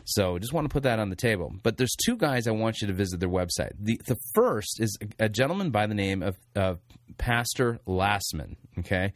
So 0.04 0.38
just 0.38 0.52
want 0.52 0.68
to 0.68 0.72
put 0.72 0.84
that 0.84 0.98
on 0.98 1.10
the 1.10 1.16
table. 1.16 1.52
But 1.62 1.76
there's 1.76 1.96
two 2.04 2.16
guys 2.16 2.46
I 2.46 2.52
want 2.52 2.80
you 2.80 2.86
to 2.88 2.92
visit 2.92 3.18
their 3.20 3.28
website. 3.28 3.72
The 3.78 4.00
the 4.06 4.16
first 4.34 4.80
is 4.80 4.96
a 5.18 5.28
gentleman 5.28 5.70
by 5.70 5.86
the 5.86 5.94
name 5.94 6.22
of, 6.22 6.36
of 6.54 6.78
Pastor 7.18 7.80
Lassman. 7.86 8.56
Okay. 8.78 9.12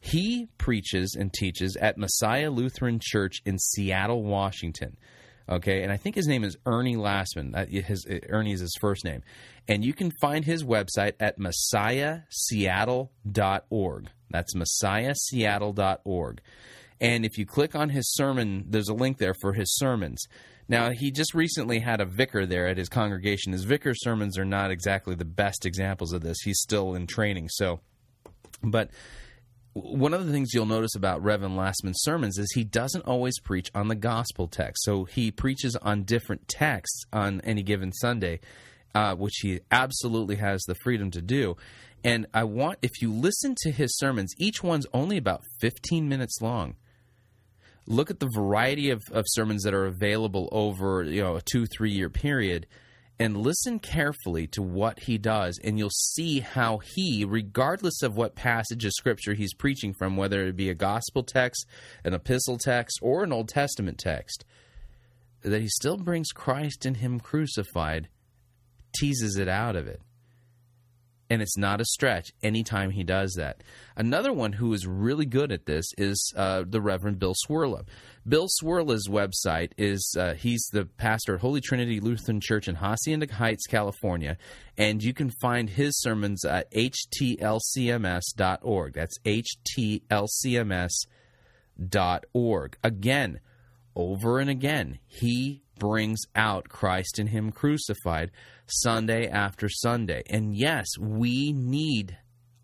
He 0.00 0.48
preaches 0.58 1.16
and 1.18 1.32
teaches 1.32 1.74
at 1.76 1.96
Messiah 1.98 2.50
Lutheran 2.50 3.00
Church 3.02 3.40
in 3.44 3.58
Seattle, 3.58 4.22
Washington. 4.22 4.96
Okay, 5.48 5.82
and 5.82 5.90
I 5.90 5.96
think 5.96 6.14
his 6.14 6.26
name 6.26 6.44
is 6.44 6.58
Ernie 6.66 6.96
Lassman. 6.96 7.56
Uh, 7.56 7.64
his 7.66 8.06
uh, 8.08 8.18
Ernie 8.28 8.52
is 8.52 8.60
his 8.60 8.76
first 8.80 9.04
name, 9.04 9.22
and 9.66 9.82
you 9.82 9.94
can 9.94 10.12
find 10.20 10.44
his 10.44 10.62
website 10.62 11.14
at 11.18 11.38
messiahseattle.org. 11.38 14.10
That's 14.30 14.54
messiahseattle.org. 14.54 16.40
And 17.00 17.24
if 17.24 17.38
you 17.38 17.46
click 17.46 17.74
on 17.74 17.88
his 17.90 18.12
sermon, 18.12 18.64
there's 18.68 18.88
a 18.88 18.94
link 18.94 19.18
there 19.18 19.34
for 19.40 19.52
his 19.54 19.74
sermons. 19.76 20.26
Now, 20.68 20.90
he 20.90 21.10
just 21.10 21.32
recently 21.32 21.78
had 21.78 22.02
a 22.02 22.04
vicar 22.04 22.44
there 22.44 22.68
at 22.68 22.76
his 22.76 22.90
congregation. 22.90 23.52
His 23.52 23.64
vicar 23.64 23.94
sermons 23.94 24.36
are 24.36 24.44
not 24.44 24.70
exactly 24.70 25.14
the 25.14 25.24
best 25.24 25.64
examples 25.64 26.12
of 26.12 26.20
this. 26.20 26.36
He's 26.44 26.60
still 26.60 26.94
in 26.94 27.06
training. 27.06 27.48
So, 27.48 27.80
but 28.62 28.90
one 29.80 30.14
of 30.14 30.26
the 30.26 30.32
things 30.32 30.52
you'll 30.52 30.66
notice 30.66 30.94
about 30.94 31.22
Reverend 31.22 31.56
Lassman's 31.56 32.02
sermons 32.02 32.38
is 32.38 32.52
he 32.52 32.64
doesn't 32.64 33.06
always 33.06 33.38
preach 33.40 33.70
on 33.74 33.88
the 33.88 33.94
gospel 33.94 34.48
text. 34.48 34.84
So 34.84 35.04
he 35.04 35.30
preaches 35.30 35.76
on 35.76 36.04
different 36.04 36.48
texts 36.48 37.04
on 37.12 37.40
any 37.42 37.62
given 37.62 37.92
Sunday, 37.92 38.40
uh, 38.94 39.14
which 39.14 39.34
he 39.42 39.60
absolutely 39.70 40.36
has 40.36 40.62
the 40.66 40.74
freedom 40.76 41.10
to 41.12 41.22
do. 41.22 41.56
And 42.04 42.26
I 42.32 42.44
want, 42.44 42.78
if 42.82 43.02
you 43.02 43.12
listen 43.12 43.54
to 43.62 43.70
his 43.70 43.96
sermons, 43.96 44.32
each 44.38 44.62
one's 44.62 44.86
only 44.92 45.16
about 45.16 45.42
15 45.60 46.08
minutes 46.08 46.40
long. 46.40 46.76
Look 47.86 48.10
at 48.10 48.20
the 48.20 48.30
variety 48.34 48.90
of, 48.90 49.02
of 49.12 49.24
sermons 49.28 49.64
that 49.64 49.74
are 49.74 49.86
available 49.86 50.48
over 50.52 51.02
you 51.02 51.22
know 51.22 51.36
a 51.36 51.40
two 51.40 51.64
three 51.66 51.90
year 51.90 52.10
period 52.10 52.66
and 53.20 53.36
listen 53.36 53.78
carefully 53.78 54.46
to 54.48 54.62
what 54.62 55.00
he 55.00 55.18
does, 55.18 55.58
and 55.62 55.78
you'll 55.78 55.90
see 55.90 56.40
how 56.40 56.78
he, 56.78 57.24
regardless 57.24 58.02
of 58.02 58.16
what 58.16 58.36
passage 58.36 58.84
of 58.84 58.92
scripture 58.92 59.34
he's 59.34 59.54
preaching 59.54 59.92
from, 59.92 60.16
whether 60.16 60.46
it 60.46 60.56
be 60.56 60.70
a 60.70 60.74
gospel 60.74 61.22
text, 61.24 61.66
an 62.04 62.14
epistle 62.14 62.58
text, 62.58 62.98
or 63.02 63.24
an 63.24 63.32
Old 63.32 63.48
Testament 63.48 63.98
text, 63.98 64.44
that 65.42 65.60
he 65.60 65.68
still 65.68 65.96
brings 65.96 66.30
Christ 66.30 66.86
and 66.86 66.96
him 66.96 67.18
crucified, 67.18 68.08
teases 68.96 69.36
it 69.36 69.48
out 69.48 69.74
of 69.74 69.88
it. 69.88 70.00
And 71.30 71.42
it's 71.42 71.58
not 71.58 71.80
a 71.80 71.84
stretch 71.84 72.32
anytime 72.42 72.90
he 72.90 73.04
does 73.04 73.34
that. 73.34 73.62
Another 73.96 74.32
one 74.32 74.54
who 74.54 74.72
is 74.72 74.86
really 74.86 75.26
good 75.26 75.52
at 75.52 75.66
this 75.66 75.84
is 75.98 76.32
uh, 76.34 76.64
the 76.66 76.80
Reverend 76.80 77.18
Bill 77.18 77.34
Cwirla. 77.46 77.84
Bill 78.26 78.48
Cwirla's 78.62 79.08
website 79.08 79.72
is 79.76 80.16
uh, 80.18 80.32
he's 80.34 80.66
the 80.72 80.86
pastor 80.86 81.34
at 81.34 81.40
Holy 81.40 81.60
Trinity 81.60 82.00
Lutheran 82.00 82.40
Church 82.40 82.66
in 82.66 82.76
Hacienda 82.76 83.30
Heights, 83.32 83.66
California, 83.66 84.38
and 84.78 85.02
you 85.02 85.12
can 85.12 85.30
find 85.42 85.68
his 85.68 86.00
sermons 86.00 86.44
at 86.44 86.70
htlcms.org. 86.72 87.34
That's 88.94 89.18
htlcms.org. 89.18 91.08
Again, 92.82 93.40
over 93.94 94.38
and 94.38 94.48
again, 94.48 94.98
he 95.06 95.62
brings 95.78 96.20
out 96.34 96.68
Christ 96.68 97.18
in 97.18 97.28
Him 97.28 97.50
crucified 97.52 98.30
Sunday 98.68 99.28
after 99.28 99.68
Sunday. 99.68 100.22
And 100.28 100.56
yes, 100.56 100.86
we 100.98 101.52
need, 101.52 102.16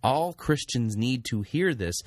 all 0.03 0.33
Christians 0.33 0.97
need 0.97 1.25
to 1.31 1.43
hear 1.43 1.75
this 1.75 2.01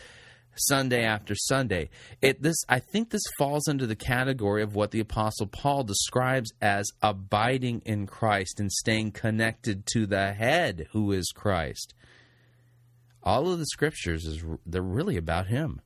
Sunday 0.57 1.03
after 1.03 1.35
Sunday. 1.35 1.89
It 2.21 2.41
this 2.41 2.57
I 2.67 2.79
think 2.79 3.09
this 3.09 3.23
falls 3.37 3.67
under 3.67 3.85
the 3.85 3.95
category 3.95 4.63
of 4.63 4.75
what 4.75 4.91
the 4.91 4.99
apostle 4.99 5.47
Paul 5.47 5.83
describes 5.83 6.51
as 6.61 6.89
abiding 7.01 7.81
in 7.85 8.07
Christ 8.07 8.59
and 8.59 8.71
staying 8.71 9.11
connected 9.11 9.85
to 9.93 10.05
the 10.05 10.33
head 10.33 10.87
who 10.91 11.11
is 11.11 11.31
Christ. 11.35 11.93
All 13.23 13.51
of 13.51 13.59
the 13.59 13.65
scriptures 13.67 14.25
is 14.25 14.43
they're 14.65 14.81
really 14.81 15.17
about 15.17 15.47
him. 15.47 15.81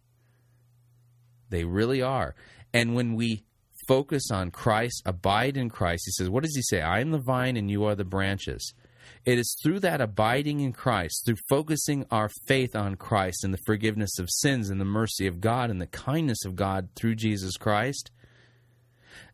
They 1.49 1.65
really 1.65 2.01
are. 2.01 2.35
And 2.73 2.95
when 2.95 3.15
we 3.15 3.43
focus 3.91 4.31
on 4.31 4.51
Christ, 4.51 5.01
abide 5.05 5.57
in 5.57 5.69
Christ. 5.69 6.03
He 6.05 6.11
says, 6.13 6.29
What 6.29 6.43
does 6.43 6.55
he 6.55 6.61
say? 6.61 6.81
I 6.81 7.01
am 7.01 7.11
the 7.11 7.17
vine 7.17 7.57
and 7.57 7.69
you 7.69 7.83
are 7.83 7.95
the 7.95 8.05
branches. 8.05 8.73
It 9.25 9.37
is 9.37 9.57
through 9.61 9.81
that 9.81 9.99
abiding 9.99 10.61
in 10.61 10.71
Christ, 10.71 11.23
through 11.25 11.35
focusing 11.49 12.05
our 12.09 12.29
faith 12.47 12.73
on 12.73 12.95
Christ 12.95 13.43
and 13.43 13.53
the 13.53 13.61
forgiveness 13.65 14.17
of 14.17 14.29
sins 14.29 14.69
and 14.69 14.79
the 14.79 14.85
mercy 14.85 15.27
of 15.27 15.41
God 15.41 15.69
and 15.69 15.81
the 15.81 15.87
kindness 15.87 16.45
of 16.45 16.55
God 16.55 16.87
through 16.95 17.15
Jesus 17.15 17.57
Christ, 17.57 18.11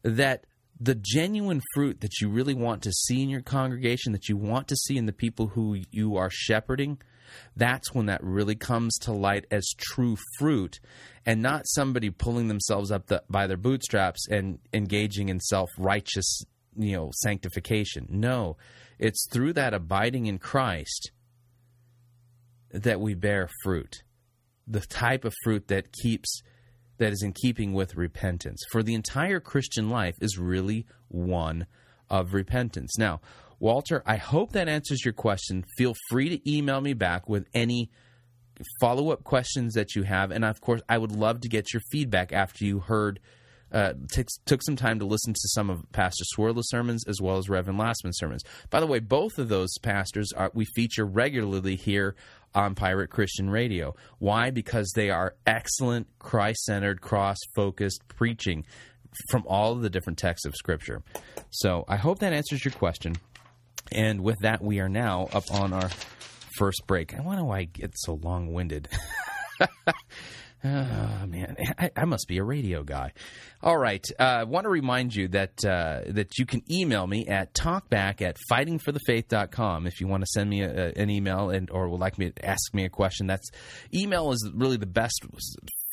that 0.02 0.46
the 0.80 0.96
genuine 0.96 1.62
fruit 1.76 2.02
that 2.02 2.20
you 2.20 2.28
really 2.28 2.56
want 2.56 2.82
to 2.82 2.92
see 2.92 3.22
in 3.22 3.30
your 3.30 3.42
congregation, 3.42 4.12
that 4.12 4.28
you 4.28 4.38
want 4.38 4.68
to 4.70 4.76
see 4.76 4.98
in 4.98 5.06
the 5.06 5.14
people 5.14 5.50
who 5.50 5.82
you 5.92 6.18
are 6.18 6.32
shepherding, 6.32 6.98
that's 7.56 7.94
when 7.94 8.08
that 8.08 8.24
really 8.24 8.56
comes 8.56 8.98
to 9.00 9.12
light 9.12 9.46
as 9.52 9.74
true 9.78 10.18
fruit 10.38 10.80
and 11.26 11.42
not 11.42 11.68
somebody 11.68 12.10
pulling 12.10 12.48
themselves 12.48 12.92
up 12.92 13.08
the, 13.08 13.24
by 13.30 13.48
their 13.48 13.58
bootstraps 13.58 14.28
and 14.30 14.60
engaging 14.74 15.30
in 15.30 15.40
self-righteous 15.40 16.44
you 16.78 16.96
know 16.96 17.12
sanctification. 17.14 18.08
No 18.10 18.58
it's 19.00 19.28
through 19.30 19.54
that 19.54 19.74
abiding 19.74 20.26
in 20.26 20.38
christ 20.38 21.12
that 22.72 23.00
we 23.00 23.14
bear 23.14 23.50
fruit 23.64 24.04
the 24.68 24.82
type 24.82 25.24
of 25.24 25.34
fruit 25.44 25.68
that 25.68 25.92
keeps 25.92 26.42
that 26.98 27.14
is 27.14 27.22
in 27.22 27.32
keeping 27.32 27.74
with 27.74 27.96
repentance. 27.96 28.64
For 28.72 28.82
the 28.82 28.96
entire 28.96 29.40
christian 29.40 29.90
life 29.90 30.16
is 30.20 30.38
really 30.38 30.86
one 31.08 31.68
of 32.10 32.34
repentance. 32.34 32.98
Now 32.98 33.22
walter 33.60 34.04
i 34.06 34.18
hope 34.18 34.52
that 34.52 34.68
answers 34.68 35.04
your 35.04 35.14
question 35.14 35.64
feel 35.78 35.94
free 36.10 36.30
to 36.30 36.52
email 36.52 36.82
me 36.82 36.94
back 36.94 37.28
with 37.28 37.48
any 37.54 37.90
follow 38.80 39.12
up 39.12 39.24
questions 39.24 39.74
that 39.74 39.96
you 39.96 40.04
have. 40.04 40.32
And 40.32 40.46
of 40.46 40.62
course, 40.62 40.82
I 40.90 40.98
would 40.98 41.12
love 41.12 41.42
to 41.42 41.50
get 41.50 41.74
your 41.74 41.82
feedback 41.92 42.32
after 42.34 42.66
you 42.66 42.80
heard. 42.80 43.20
Uh, 43.70 43.94
t- 44.14 44.24
took 44.46 44.64
some 44.64 44.78
time 44.78 44.98
to 45.00 45.06
listen 45.06 45.34
to 45.34 45.48
some 45.50 45.70
of 45.70 45.82
Pastor 45.92 46.24
Swirla's 46.34 46.70
sermons 46.70 47.04
as 47.06 47.20
well 47.20 47.38
as 47.38 47.50
Reverend 47.50 47.78
Lassman's 47.78 48.18
sermons. 48.18 48.42
By 48.70 48.80
the 48.80 48.88
way, 48.88 49.00
both 49.00 49.38
of 49.38 49.50
those 49.50 49.78
pastors 49.82 50.32
are 50.32 50.52
we 50.54 50.64
feature 50.74 51.06
regularly 51.06 51.76
here 51.76 52.16
on 52.56 52.76
Pirate 52.76 53.10
Christian 53.10 53.50
Radio. 53.50 53.94
Why? 54.20 54.52
Because 54.52 54.90
they 54.96 55.10
are 55.10 55.36
excellent, 55.46 56.08
Christ 56.18 56.64
centered, 56.64 57.02
cross 57.02 57.38
focused 57.56 58.08
preaching 58.08 58.66
from 59.30 59.44
all 59.48 59.74
of 59.74 59.82
the 59.82 59.90
different 59.90 60.18
texts 60.18 60.46
of 60.46 60.56
Scripture. 60.56 61.04
So 61.50 61.84
I 61.90 61.98
hope 61.98 62.20
that 62.20 62.32
answers 62.32 62.64
your 62.64 62.72
question. 62.72 63.18
And 63.92 64.22
with 64.22 64.40
that, 64.42 64.64
we 64.64 64.80
are 64.80 64.90
now 64.90 65.30
up 65.34 65.52
on 65.52 65.74
our 65.74 65.90
first 66.58 66.82
break. 66.88 67.14
I 67.14 67.22
wonder 67.22 67.44
why 67.44 67.60
I 67.60 67.64
get 67.66 67.92
so 67.96 68.14
long 68.16 68.54
winded? 68.54 68.88
Oh, 70.64 71.26
man, 71.28 71.56
I, 71.78 71.92
I, 71.96 72.06
must 72.06 72.28
be 72.28 72.40
a 72.40 72.44
radio 72.44 72.82
guy. 72.84 73.14
All 73.62 73.78
right, 73.78 74.04
I 74.20 74.42
uh, 74.42 74.46
want 74.46 74.64
to 74.64 74.70
remind 74.70 75.14
you 75.14 75.28
that 75.30 75.64
uh, 75.64 76.02
that 76.08 76.40
you 76.40 76.48
can 76.48 76.64
email 76.72 77.06
me 77.06 77.28
at 77.28 77.54
talkback 77.54 78.24
at 78.24 78.38
fightingforthefaith.com 78.52 79.86
if 79.86 80.02
you 80.02 80.08
want 80.08 80.24
to 80.24 80.28
send 80.34 80.50
me 80.50 80.64
a, 80.64 80.94
an 80.96 81.12
email 81.12 81.52
and 81.52 81.70
or 81.70 81.88
would 81.90 82.00
like 82.00 82.18
me 82.18 82.32
to 82.32 82.46
ask 82.46 82.74
me 82.74 82.86
a 82.86 82.90
question. 82.90 83.28
That's 83.28 83.48
email 83.94 84.32
is 84.32 84.50
really 84.56 84.78
the 84.78 84.88
best 84.88 85.24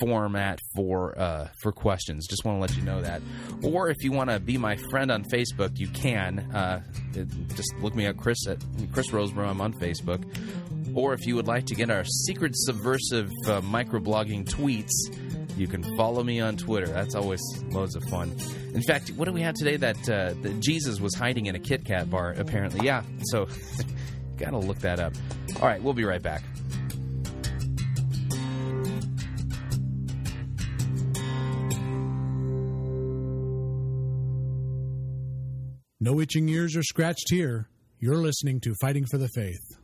format 0.00 0.60
for 0.74 1.18
uh, 1.18 1.48
for 1.60 1.70
questions. 1.70 2.26
Just 2.26 2.44
want 2.46 2.56
to 2.56 2.60
let 2.60 2.76
you 2.76 2.82
know 2.82 3.02
that. 3.02 3.20
Or 3.62 3.90
if 3.90 4.02
you 4.02 4.12
want 4.12 4.30
to 4.30 4.40
be 4.40 4.56
my 4.56 4.76
friend 4.76 5.10
on 5.10 5.24
Facebook, 5.24 5.78
you 5.78 5.88
can. 5.88 6.38
Uh, 6.54 6.82
just 7.54 7.74
look 7.80 7.94
me 7.94 8.06
up, 8.06 8.16
Chris 8.16 8.46
at 8.48 8.58
Chris 8.92 9.10
Rosebrough. 9.10 9.46
I'm 9.46 9.60
on 9.60 9.74
Facebook. 9.74 10.24
Or 10.94 11.12
if 11.12 11.26
you 11.26 11.34
would 11.36 11.46
like 11.46 11.66
to 11.66 11.74
get 11.74 11.90
our 11.90 12.04
secret 12.04 12.52
subversive 12.54 13.28
uh, 13.46 13.60
microblogging 13.62 14.46
tweets, 14.48 14.92
you 15.56 15.66
can 15.66 15.82
follow 15.96 16.22
me 16.22 16.40
on 16.40 16.56
Twitter. 16.56 16.86
That's 16.86 17.14
always 17.14 17.40
loads 17.70 17.96
of 17.96 18.04
fun. 18.04 18.34
In 18.74 18.82
fact, 18.82 19.10
what 19.10 19.26
do 19.26 19.32
we 19.32 19.40
have 19.42 19.54
today? 19.54 19.76
That, 19.76 20.08
uh, 20.08 20.34
that 20.42 20.60
Jesus 20.60 21.00
was 21.00 21.14
hiding 21.14 21.46
in 21.46 21.54
a 21.54 21.58
Kit 21.58 21.84
Kat 21.84 22.10
bar, 22.10 22.32
apparently. 22.32 22.86
Yeah, 22.86 23.02
so 23.24 23.48
gotta 24.36 24.58
look 24.58 24.78
that 24.80 25.00
up. 25.00 25.14
All 25.60 25.68
right, 25.68 25.82
we'll 25.82 25.94
be 25.94 26.04
right 26.04 26.22
back. 26.22 26.42
No 36.00 36.20
itching 36.20 36.48
ears 36.50 36.76
are 36.76 36.82
scratched 36.82 37.30
here. 37.30 37.70
You're 37.98 38.16
listening 38.16 38.60
to 38.60 38.74
Fighting 38.80 39.06
for 39.06 39.16
the 39.16 39.28
Faith. 39.28 39.83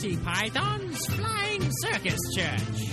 Python's 0.00 1.06
Flying 1.08 1.70
Circus 1.82 2.18
Church. 2.34 2.88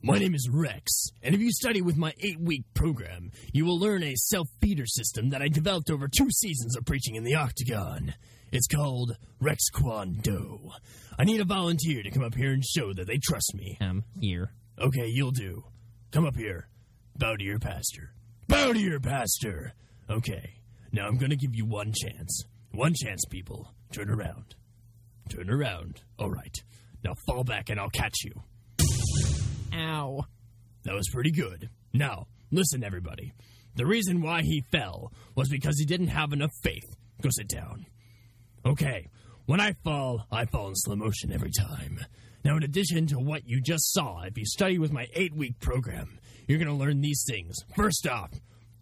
My 0.00 0.16
name 0.16 0.34
is 0.34 0.48
Rex, 0.50 1.10
and 1.22 1.34
if 1.34 1.42
you 1.42 1.52
study 1.52 1.82
with 1.82 1.98
my 1.98 2.14
eight 2.20 2.40
week 2.40 2.64
program, 2.72 3.30
you 3.52 3.66
will 3.66 3.78
learn 3.78 4.02
a 4.02 4.14
self 4.16 4.48
feeder 4.62 4.86
system 4.86 5.28
that 5.30 5.42
I 5.42 5.48
developed 5.48 5.90
over 5.90 6.08
two 6.08 6.30
seasons 6.30 6.78
of 6.78 6.86
preaching 6.86 7.16
in 7.16 7.24
the 7.24 7.34
Octagon. 7.34 8.14
It's 8.50 8.68
called 8.68 9.18
Rex 9.40 9.64
Kwon 9.74 10.22
Do. 10.22 10.70
I 11.18 11.24
need 11.24 11.42
a 11.42 11.44
volunteer 11.44 12.02
to 12.02 12.10
come 12.10 12.24
up 12.24 12.34
here 12.34 12.52
and 12.52 12.64
show 12.64 12.94
that 12.94 13.06
they 13.06 13.18
trust 13.18 13.52
me. 13.54 13.76
I'm 13.82 14.02
here. 14.18 14.54
Okay, 14.80 15.08
you'll 15.08 15.30
do. 15.30 15.64
Come 16.10 16.24
up 16.24 16.36
here. 16.36 16.68
Bow 17.18 17.36
to 17.36 17.44
your 17.44 17.58
pastor. 17.58 18.14
Bow 18.46 18.72
to 18.72 18.80
your 18.80 18.98
pastor. 18.98 19.74
Okay. 20.10 20.54
Now 20.92 21.06
I'm 21.06 21.18
going 21.18 21.30
to 21.30 21.36
give 21.36 21.54
you 21.54 21.66
one 21.66 21.92
chance. 21.92 22.44
One 22.72 22.94
chance, 22.94 23.24
people. 23.30 23.72
Turn 23.92 24.10
around. 24.10 24.54
Turn 25.28 25.50
around. 25.50 26.02
All 26.18 26.30
right. 26.30 26.56
Now 27.04 27.14
fall 27.26 27.44
back 27.44 27.70
and 27.70 27.78
I'll 27.78 27.90
catch 27.90 28.24
you. 28.24 28.32
Ow. 29.74 30.24
That 30.84 30.94
was 30.94 31.08
pretty 31.12 31.30
good. 31.30 31.68
Now, 31.92 32.26
listen, 32.50 32.82
everybody. 32.82 33.32
The 33.76 33.86
reason 33.86 34.22
why 34.22 34.42
he 34.42 34.64
fell 34.72 35.12
was 35.34 35.48
because 35.48 35.78
he 35.78 35.84
didn't 35.84 36.08
have 36.08 36.32
enough 36.32 36.52
faith. 36.62 36.96
Go 37.22 37.28
sit 37.30 37.48
down. 37.48 37.86
Okay. 38.64 39.08
When 39.46 39.60
I 39.60 39.74
fall, 39.84 40.26
I 40.30 40.44
fall 40.46 40.68
in 40.68 40.74
slow 40.76 40.96
motion 40.96 41.32
every 41.32 41.50
time. 41.50 42.00
Now, 42.44 42.56
in 42.56 42.62
addition 42.62 43.06
to 43.08 43.18
what 43.18 43.46
you 43.46 43.60
just 43.60 43.92
saw, 43.92 44.22
if 44.22 44.36
you 44.38 44.44
study 44.46 44.78
with 44.78 44.92
my 44.92 45.06
eight 45.14 45.34
week 45.34 45.58
program, 45.60 46.18
you're 46.46 46.58
going 46.58 46.68
to 46.68 46.74
learn 46.74 47.00
these 47.00 47.24
things. 47.26 47.56
First 47.76 48.06
off, 48.06 48.30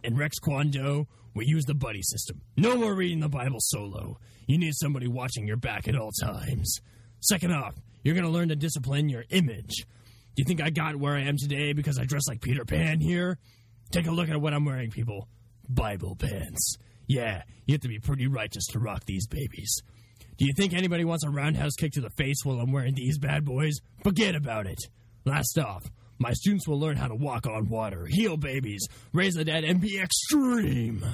in 0.03 0.17
Rex 0.17 0.39
Kwon 0.39 0.71
Do, 0.71 1.07
we 1.35 1.47
use 1.47 1.65
the 1.65 1.75
buddy 1.75 2.03
system. 2.03 2.41
No 2.57 2.77
more 2.77 2.95
reading 2.95 3.21
the 3.21 3.29
Bible 3.29 3.59
solo. 3.61 4.19
You 4.47 4.59
need 4.59 4.75
somebody 4.75 5.09
watching 5.09 5.47
your 5.47 5.57
back 5.57 5.89
at 5.89 5.97
all 5.97 6.13
times. 6.13 6.81
Second 7.21 7.53
off, 7.53 7.75
you're 8.03 8.15
going 8.15 8.25
to 8.25 8.31
learn 8.31 8.49
to 8.49 8.57
discipline 8.57 9.09
your 9.09 9.25
image. 9.31 9.87
Do 10.35 10.43
you 10.43 10.45
think 10.45 10.63
I 10.63 10.71
got 10.71 10.97
where 10.97 11.15
I 11.15 11.23
am 11.23 11.37
today 11.37 11.73
because 11.73 11.99
I 11.99 12.05
dress 12.05 12.29
like 12.29 12.41
Peter 12.41 12.65
Pan 12.65 13.01
here? 13.01 13.39
Take 13.91 14.07
a 14.07 14.11
look 14.11 14.29
at 14.29 14.41
what 14.41 14.53
I'm 14.53 14.65
wearing, 14.65 14.91
people. 14.91 15.29
Bible 15.69 16.17
pants. 16.17 16.77
Yeah, 17.07 17.43
you 17.67 17.75
have 17.75 17.83
to 17.83 17.89
be 17.89 17.99
pretty 17.99 18.27
righteous 18.27 18.67
to 18.69 18.79
rock 18.79 19.05
these 19.05 19.27
babies. 19.27 19.83
Do 20.39 20.45
you 20.45 20.53
think 20.55 20.75
anybody 20.75 21.05
wants 21.05 21.25
a 21.25 21.31
roundhouse 21.31 21.75
kick 21.77 21.93
to 21.93 22.01
the 22.01 22.11
face 22.11 22.45
while 22.45 22.61
I'm 22.61 22.73
wearing 22.73 22.95
these 22.95 23.19
bad 23.19 23.45
boys? 23.45 23.79
Forget 24.03 24.35
about 24.35 24.67
it. 24.67 24.81
Last 25.25 25.59
off, 25.59 25.91
my 26.19 26.33
students 26.33 26.67
will 26.67 26.81
learn 26.81 26.97
how 26.97 27.09
to 27.09 27.15
walk 27.15 27.47
on 27.47 27.69
water, 27.69 28.07
heal 28.07 28.37
babies, 28.37 28.87
raise 29.13 29.35
the 29.35 29.45
dead, 29.45 29.65
and 29.65 29.81
be 29.81 29.99
extreme. 29.99 31.05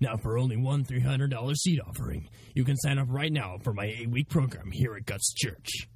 Now, 0.00 0.16
for 0.16 0.38
only 0.38 0.56
one 0.56 0.84
$300 0.84 1.56
seat 1.56 1.80
offering, 1.86 2.28
you 2.54 2.64
can 2.64 2.76
sign 2.76 2.98
up 2.98 3.06
right 3.10 3.32
now 3.32 3.58
for 3.62 3.72
my 3.72 3.86
eight 3.86 4.10
week 4.10 4.28
program 4.28 4.70
here 4.70 4.94
at 4.96 5.06
Guts 5.06 5.32
Church. 5.34 5.88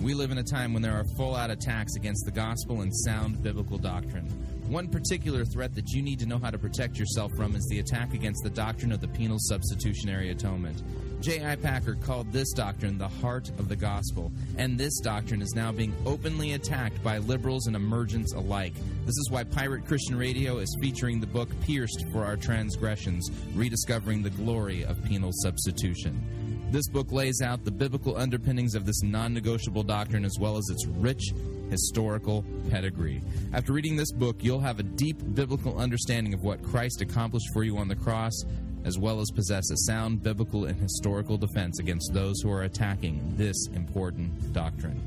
We 0.00 0.14
live 0.14 0.30
in 0.30 0.38
a 0.38 0.42
time 0.42 0.72
when 0.72 0.80
there 0.80 0.94
are 0.94 1.04
full 1.16 1.36
out 1.36 1.50
attacks 1.50 1.94
against 1.94 2.24
the 2.24 2.30
gospel 2.30 2.80
and 2.80 2.90
sound 3.04 3.42
biblical 3.42 3.76
doctrine. 3.76 4.49
One 4.70 4.86
particular 4.86 5.44
threat 5.44 5.74
that 5.74 5.90
you 5.90 6.00
need 6.00 6.20
to 6.20 6.26
know 6.26 6.38
how 6.38 6.50
to 6.50 6.56
protect 6.56 6.96
yourself 6.96 7.32
from 7.34 7.56
is 7.56 7.66
the 7.66 7.80
attack 7.80 8.14
against 8.14 8.44
the 8.44 8.50
doctrine 8.50 8.92
of 8.92 9.00
the 9.00 9.08
penal 9.08 9.38
substitutionary 9.40 10.30
atonement. 10.30 10.84
J.I. 11.20 11.56
Packer 11.56 11.96
called 11.96 12.30
this 12.30 12.52
doctrine 12.52 12.96
the 12.96 13.08
heart 13.08 13.48
of 13.58 13.68
the 13.68 13.74
gospel, 13.74 14.30
and 14.58 14.78
this 14.78 15.00
doctrine 15.00 15.42
is 15.42 15.54
now 15.56 15.72
being 15.72 15.92
openly 16.06 16.52
attacked 16.52 17.02
by 17.02 17.18
liberals 17.18 17.66
and 17.66 17.74
emergents 17.74 18.32
alike. 18.32 18.74
This 19.06 19.18
is 19.18 19.28
why 19.28 19.42
Pirate 19.42 19.86
Christian 19.86 20.16
Radio 20.16 20.58
is 20.58 20.78
featuring 20.80 21.18
the 21.18 21.26
book 21.26 21.48
Pierced 21.62 22.04
for 22.12 22.24
Our 22.24 22.36
Transgressions 22.36 23.28
Rediscovering 23.56 24.22
the 24.22 24.30
Glory 24.30 24.84
of 24.84 25.02
Penal 25.02 25.32
Substitution. 25.32 26.68
This 26.70 26.86
book 26.86 27.10
lays 27.10 27.42
out 27.42 27.64
the 27.64 27.72
biblical 27.72 28.16
underpinnings 28.16 28.76
of 28.76 28.86
this 28.86 29.02
non 29.02 29.34
negotiable 29.34 29.82
doctrine 29.82 30.24
as 30.24 30.38
well 30.38 30.56
as 30.56 30.68
its 30.70 30.86
rich 30.86 31.32
historical 31.70 32.44
pedigree. 32.68 33.22
After 33.52 33.72
reading 33.72 33.96
this 33.96 34.12
book, 34.12 34.42
you'll 34.42 34.60
have 34.60 34.80
a 34.80 34.82
deep 34.82 35.16
biblical 35.34 35.78
understanding 35.78 36.34
of 36.34 36.42
what 36.42 36.62
Christ 36.62 37.00
accomplished 37.00 37.48
for 37.52 37.64
you 37.64 37.78
on 37.78 37.88
the 37.88 37.96
cross 37.96 38.44
as 38.84 38.98
well 38.98 39.20
as 39.20 39.30
possess 39.30 39.70
a 39.70 39.76
sound 39.76 40.22
biblical 40.22 40.64
and 40.64 40.78
historical 40.80 41.36
defense 41.36 41.78
against 41.78 42.12
those 42.12 42.40
who 42.40 42.50
are 42.50 42.62
attacking 42.62 43.20
this 43.36 43.68
important 43.74 44.52
doctrine. 44.52 45.00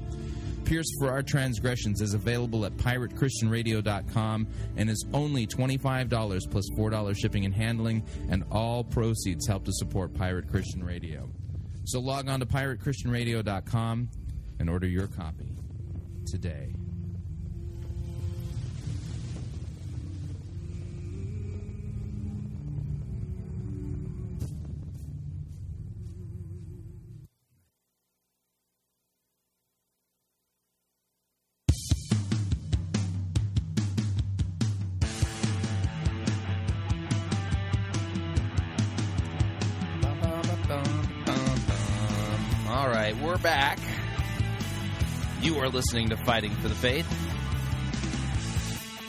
Pierced 0.65 0.93
for 0.99 1.11
Our 1.11 1.23
Transgressions 1.23 2.01
is 2.01 2.13
available 2.13 2.65
at 2.65 2.75
piratechristianradio.com 2.77 4.47
and 4.77 4.89
is 4.89 5.05
only 5.13 5.45
$25 5.45 6.49
plus 6.49 6.69
$4 6.77 7.17
shipping 7.17 7.45
and 7.45 7.53
handling, 7.53 8.03
and 8.29 8.45
all 8.49 8.83
proceeds 8.83 9.45
help 9.45 9.65
to 9.65 9.73
support 9.73 10.13
Pirate 10.13 10.49
Christian 10.49 10.83
Radio. 10.83 11.29
So 11.85 11.99
log 11.99 12.29
on 12.29 12.39
to 12.39 12.45
piratechristianradio.com 12.45 14.09
and 14.59 14.69
order 14.69 14.87
your 14.87 15.07
copy 15.07 15.53
today. 16.33 16.73
Listening 45.73 46.09
to 46.09 46.17
Fighting 46.17 46.51
for 46.51 46.67
the 46.67 46.75
Faith. 46.75 47.07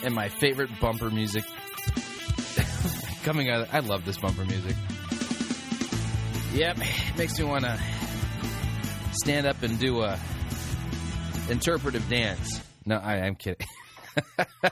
And 0.03 0.15
my 0.15 0.29
favorite 0.29 0.71
bumper 0.81 1.11
music 1.11 1.45
coming 3.23 3.51
out. 3.51 3.69
I 3.73 3.81
love 3.81 4.05
this 4.05 4.17
bumper 4.17 4.45
music. 4.47 4.75
Yep, 6.55 6.79
makes 7.19 7.39
me 7.39 7.45
want 7.45 7.65
to 7.65 7.79
stand 9.12 9.47
up 9.47 9.62
and 9.62 9.79
do 9.79 10.01
a 10.01 10.19
interpretive 11.51 12.09
dance. 12.09 12.62
No, 12.87 12.97
I, 12.97 13.17
I'm 13.21 13.35
kidding. 13.35 13.67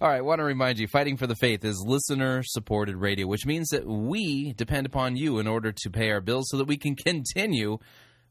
All 0.00 0.08
right, 0.08 0.24
want 0.24 0.38
to 0.40 0.44
remind 0.44 0.78
you 0.78 0.86
Fighting 0.86 1.16
for 1.16 1.26
the 1.26 1.34
Faith 1.36 1.64
is 1.64 1.82
listener 1.86 2.42
supported 2.44 2.96
radio, 2.96 3.26
which 3.26 3.46
means 3.46 3.68
that 3.70 3.86
we 3.86 4.52
depend 4.52 4.86
upon 4.86 5.16
you 5.16 5.38
in 5.38 5.46
order 5.46 5.72
to 5.72 5.90
pay 5.90 6.10
our 6.10 6.20
bills 6.20 6.48
so 6.50 6.58
that 6.58 6.66
we 6.66 6.76
can 6.76 6.94
continue 6.94 7.78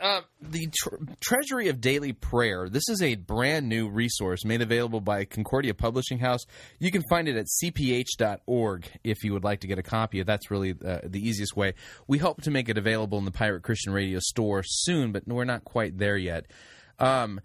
Uh, 0.00 0.22
the 0.40 0.66
tr- 0.74 0.96
Treasury 1.20 1.68
of 1.68 1.78
Daily 1.78 2.14
Prayer. 2.14 2.70
This 2.70 2.88
is 2.88 3.02
a 3.02 3.16
brand 3.16 3.68
new 3.68 3.90
resource 3.90 4.46
made 4.46 4.62
available 4.62 5.02
by 5.02 5.26
Concordia 5.26 5.74
Publishing 5.74 6.18
House. 6.18 6.46
You 6.78 6.90
can 6.90 7.02
find 7.10 7.28
it 7.28 7.36
at 7.36 7.46
cph.org 7.62 8.88
if 9.04 9.22
you 9.24 9.34
would 9.34 9.44
like 9.44 9.60
to 9.60 9.66
get 9.66 9.78
a 9.78 9.82
copy. 9.82 10.22
That's 10.22 10.50
really 10.50 10.70
uh, 10.70 11.00
the 11.04 11.20
easiest 11.20 11.54
way. 11.54 11.74
We 12.06 12.16
hope 12.16 12.40
to 12.42 12.50
make 12.50 12.70
it 12.70 12.78
available 12.78 13.18
in 13.18 13.26
the 13.26 13.30
Pirate 13.30 13.62
Christian 13.62 13.92
Radio 13.92 14.20
store 14.22 14.62
soon, 14.64 15.12
but 15.12 15.28
we're 15.28 15.44
not 15.44 15.64
quite 15.64 15.98
there 15.98 16.16
yet. 16.16 16.46
Um, 16.98 17.38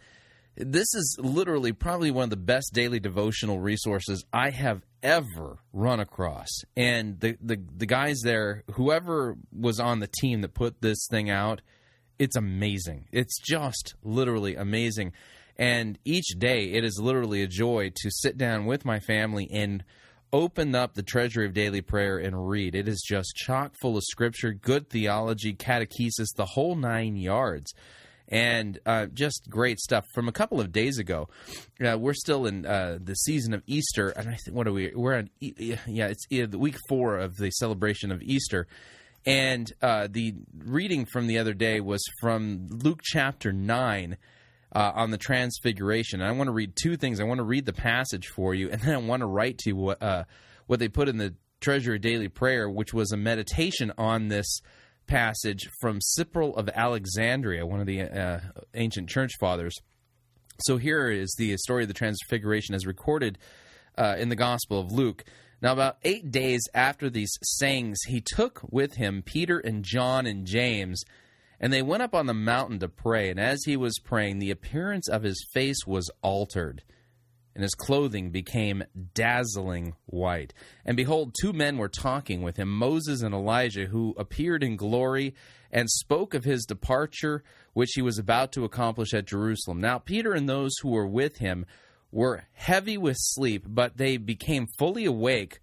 this 0.56 0.93
is 0.93 1.18
literally 1.20 1.74
probably 1.74 2.12
one 2.12 2.24
of 2.24 2.30
the 2.30 2.38
best 2.38 2.72
daily 2.74 3.01
devotional 3.01 3.60
resources 3.60 4.24
I 4.32 4.51
have 4.51 4.82
ever 5.03 5.58
run 5.74 5.99
across. 5.99 6.47
And 6.78 7.20
the, 7.20 7.38
the 7.41 7.62
the 7.76 7.86
guys 7.86 8.22
there, 8.24 8.64
whoever 8.72 9.36
was 9.51 9.82
on 9.82 9.99
the 9.99 10.08
team 10.22 10.39
that 10.41 10.53
put 10.53 10.82
this 10.82 11.08
thing 11.10 11.30
out, 11.30 11.62
it's 12.20 12.36
amazing. 12.36 13.07
It's 13.11 13.39
just 13.39 13.95
literally 14.03 14.55
amazing. 14.55 15.13
And 15.57 15.97
each 16.03 16.28
day 16.38 16.74
it 16.74 16.84
is 16.84 16.99
literally 17.01 17.41
a 17.41 17.47
joy 17.47 17.91
to 17.95 18.11
sit 18.11 18.38
down 18.38 18.66
with 18.66 18.86
my 18.86 18.99
family 18.99 19.49
and 19.51 19.84
open 20.34 20.76
up 20.76 20.93
the 20.93 21.03
treasury 21.03 21.45
of 21.45 21.53
daily 21.53 21.82
prayer 21.82 22.18
and 22.18 22.49
read. 22.49 22.76
It 22.76 22.88
is 22.88 23.01
just 23.07 23.36
chock 23.36 23.74
full 23.82 23.95
of 23.95 24.03
scripture, 24.03 24.51
good 24.51 24.89
theology, 24.89 25.53
catechesis, 25.53 26.34
the 26.36 26.45
whole 26.45 26.76
nine 26.76 27.16
yards 27.16 27.74
and 28.28 28.80
uh, 28.86 29.07
just 29.07 29.49
great 29.49 29.80
stuff. 29.80 30.05
From 30.13 30.28
a 30.28 30.32
couple 30.32 30.59
of 30.59 30.72
days 30.72 30.97
ago, 30.97 31.30
uh, 31.86 31.97
we're 31.97 32.13
still 32.13 32.45
in 32.45 32.66
uh, 32.66 32.97
the 33.01 33.16
season 33.16 33.53
of 33.53 33.61
Easter, 33.68 34.09
and 34.09 34.30
I 34.30 34.36
think 34.36 34.55
what 34.55 34.68
are 34.68 34.74
we? 34.74 34.91
We're 34.95 35.18
on 35.18 35.30
yeah, 35.39 35.78
it's 36.07 36.26
the 36.28 36.47
week 36.57 36.78
four 36.89 37.18
of 37.18 37.38
the 37.38 37.51
celebration 37.51 38.11
of 38.11 38.22
Easter. 38.22 38.68
And 39.26 39.72
uh, 39.82 40.08
the 40.10 40.36
reading 40.58 41.06
from 41.06 41.28
the 41.28 41.40
other 41.40 41.54
day 41.54 41.80
was 41.80 42.04
from 42.22 42.70
Luke 42.70 43.00
chapter 43.04 43.52
9 43.52 44.18
uh, 44.76 44.92
on 44.94 45.12
the 45.12 45.18
Transfiguration. 45.18 46.22
And 46.22 46.30
I 46.30 46.34
want 46.34 46.48
to 46.48 46.54
read 46.54 46.76
two 46.76 46.98
things. 46.98 47.20
I 47.20 47.24
want 47.24 47.40
to 47.40 47.44
read 47.44 47.66
the 47.66 47.74
passage 47.74 48.28
for 48.28 48.54
you, 48.54 48.70
and 48.70 48.82
then 48.82 48.94
I 48.94 48.98
want 48.98 49.22
to 49.22 49.28
write 49.28 49.58
to 49.60 49.70
you 49.70 49.76
what, 49.76 50.02
uh, 50.04 50.26
what 50.68 50.80
they 50.80 50.90
put 50.90 51.10
in 51.10 51.18
the 51.18 51.34
Treasury 51.62 51.98
Daily 51.98 52.28
Prayer, 52.28 52.70
which 52.70 52.94
was 52.94 53.12
a 53.12 53.18
meditation 53.18 53.92
on 53.98 54.28
this 54.28 54.62
passage 55.08 55.70
from 55.80 56.00
Cyprian 56.02 56.54
of 56.56 56.70
Alexandria, 56.70 57.66
one 57.66 57.80
of 57.80 57.88
the 57.88 58.02
uh, 58.02 58.40
ancient 58.74 59.10
church 59.10 59.32
fathers. 59.40 59.76
So 60.60 60.78
here 60.78 61.10
is 61.10 61.34
the 61.38 61.58
story 61.58 61.84
of 61.84 61.88
the 61.88 61.94
Transfiguration 61.94 62.76
as 62.76 62.86
recorded 62.86 63.38
uh, 63.98 64.16
in 64.18 64.30
the 64.30 64.36
Gospel 64.36 64.80
of 64.80 64.92
Luke. 64.92 65.24
Now, 65.66 65.74
about 65.74 65.97
eight 66.03 66.30
days 66.30 66.61
after 66.76 67.09
these 67.09 67.39
sayings, 67.41 67.97
he 68.05 68.22
took 68.22 68.61
with 68.70 68.97
him 68.97 69.24
Peter 69.24 69.57
and 69.57 69.84
John 69.84 70.28
and 70.28 70.45
James, 70.45 71.03
and 71.59 71.74
they 71.74 71.82
went 71.82 72.03
up 72.03 72.13
on 72.13 72.28
the 72.28 72.36
mountain 72.36 72.78
to 72.82 72.88
pray. 72.88 73.32
And 73.32 73.39
as 73.39 73.63
he 73.66 73.76
was 73.76 73.97
praying, 73.97 74.38
the 74.38 74.51
appearance 74.51 75.09
of 75.09 75.24
his 75.24 75.43
face 75.53 75.88
was 75.88 76.11
altered 76.22 76.84
and 77.55 77.63
his 77.63 77.74
clothing 77.74 78.30
became 78.30 78.84
dazzling 79.13 79.95
white. 80.05 80.53
And 80.86 80.97
behold, 80.97 81.34
two 81.39 81.53
men 81.53 81.78
were 81.78 81.89
talking 81.89 82.41
with 82.41 82.57
him, 82.57 82.70
Moses 82.70 83.22
and 83.22 83.34
Elijah, 83.34 83.86
who 83.86 84.13
appeared 84.18 84.61
in 84.61 84.76
glory 84.76 85.34
and 85.72 85.89
spoke 85.89 86.34
of 86.34 86.43
his 86.43 86.66
departure, 86.66 87.43
which 87.74 87.93
he 87.95 88.01
was 88.01 88.20
about 88.20 88.51
to 88.51 88.66
accomplish 88.66 89.13
at 89.13 89.26
Jerusalem. 89.26 89.80
Now, 89.80 89.99
Peter 89.99 90.34
and 90.34 90.49
those 90.49 90.74
who 90.82 90.89
were 90.89 91.07
with 91.07 91.38
him 91.38 91.66
were 92.16 92.45
heavy 92.53 92.97
with 92.97 93.18
sleep, 93.20 93.66
but 93.68 93.97
they 93.97 94.16
became 94.16 94.68
fully 94.80 95.05
awake. 95.05 95.59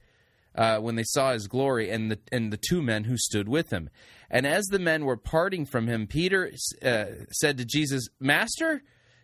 Uh, 0.54 0.76
when 0.76 0.96
they 0.96 1.04
saw 1.04 1.32
his 1.32 1.48
glory 1.48 1.90
and 1.90 2.10
the 2.10 2.18
and 2.30 2.52
the 2.52 2.58
two 2.68 2.82
men 2.82 3.04
who 3.04 3.16
stood 3.16 3.48
with 3.48 3.70
him, 3.70 3.88
and 4.30 4.46
as 4.46 4.66
the 4.66 4.78
men 4.78 5.06
were 5.06 5.16
parting 5.16 5.64
from 5.64 5.88
him, 5.88 6.06
Peter 6.06 6.52
uh, 6.84 7.06
said 7.30 7.56
to 7.56 7.64
Jesus, 7.64 8.06
"Master, 8.20 8.82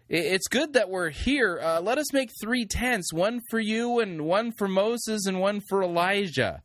it's 0.08 0.48
good 0.48 0.72
that 0.72 0.88
we're 0.88 1.10
here. 1.10 1.60
Uh, 1.62 1.82
let 1.82 1.98
us 1.98 2.14
make 2.14 2.30
three 2.40 2.64
tents 2.64 3.12
one 3.12 3.42
for 3.50 3.60
you, 3.60 4.00
and 4.00 4.22
one 4.22 4.52
for 4.52 4.68
Moses, 4.68 5.26
and 5.26 5.38
one 5.38 5.60
for 5.68 5.82
Elijah. 5.82 6.62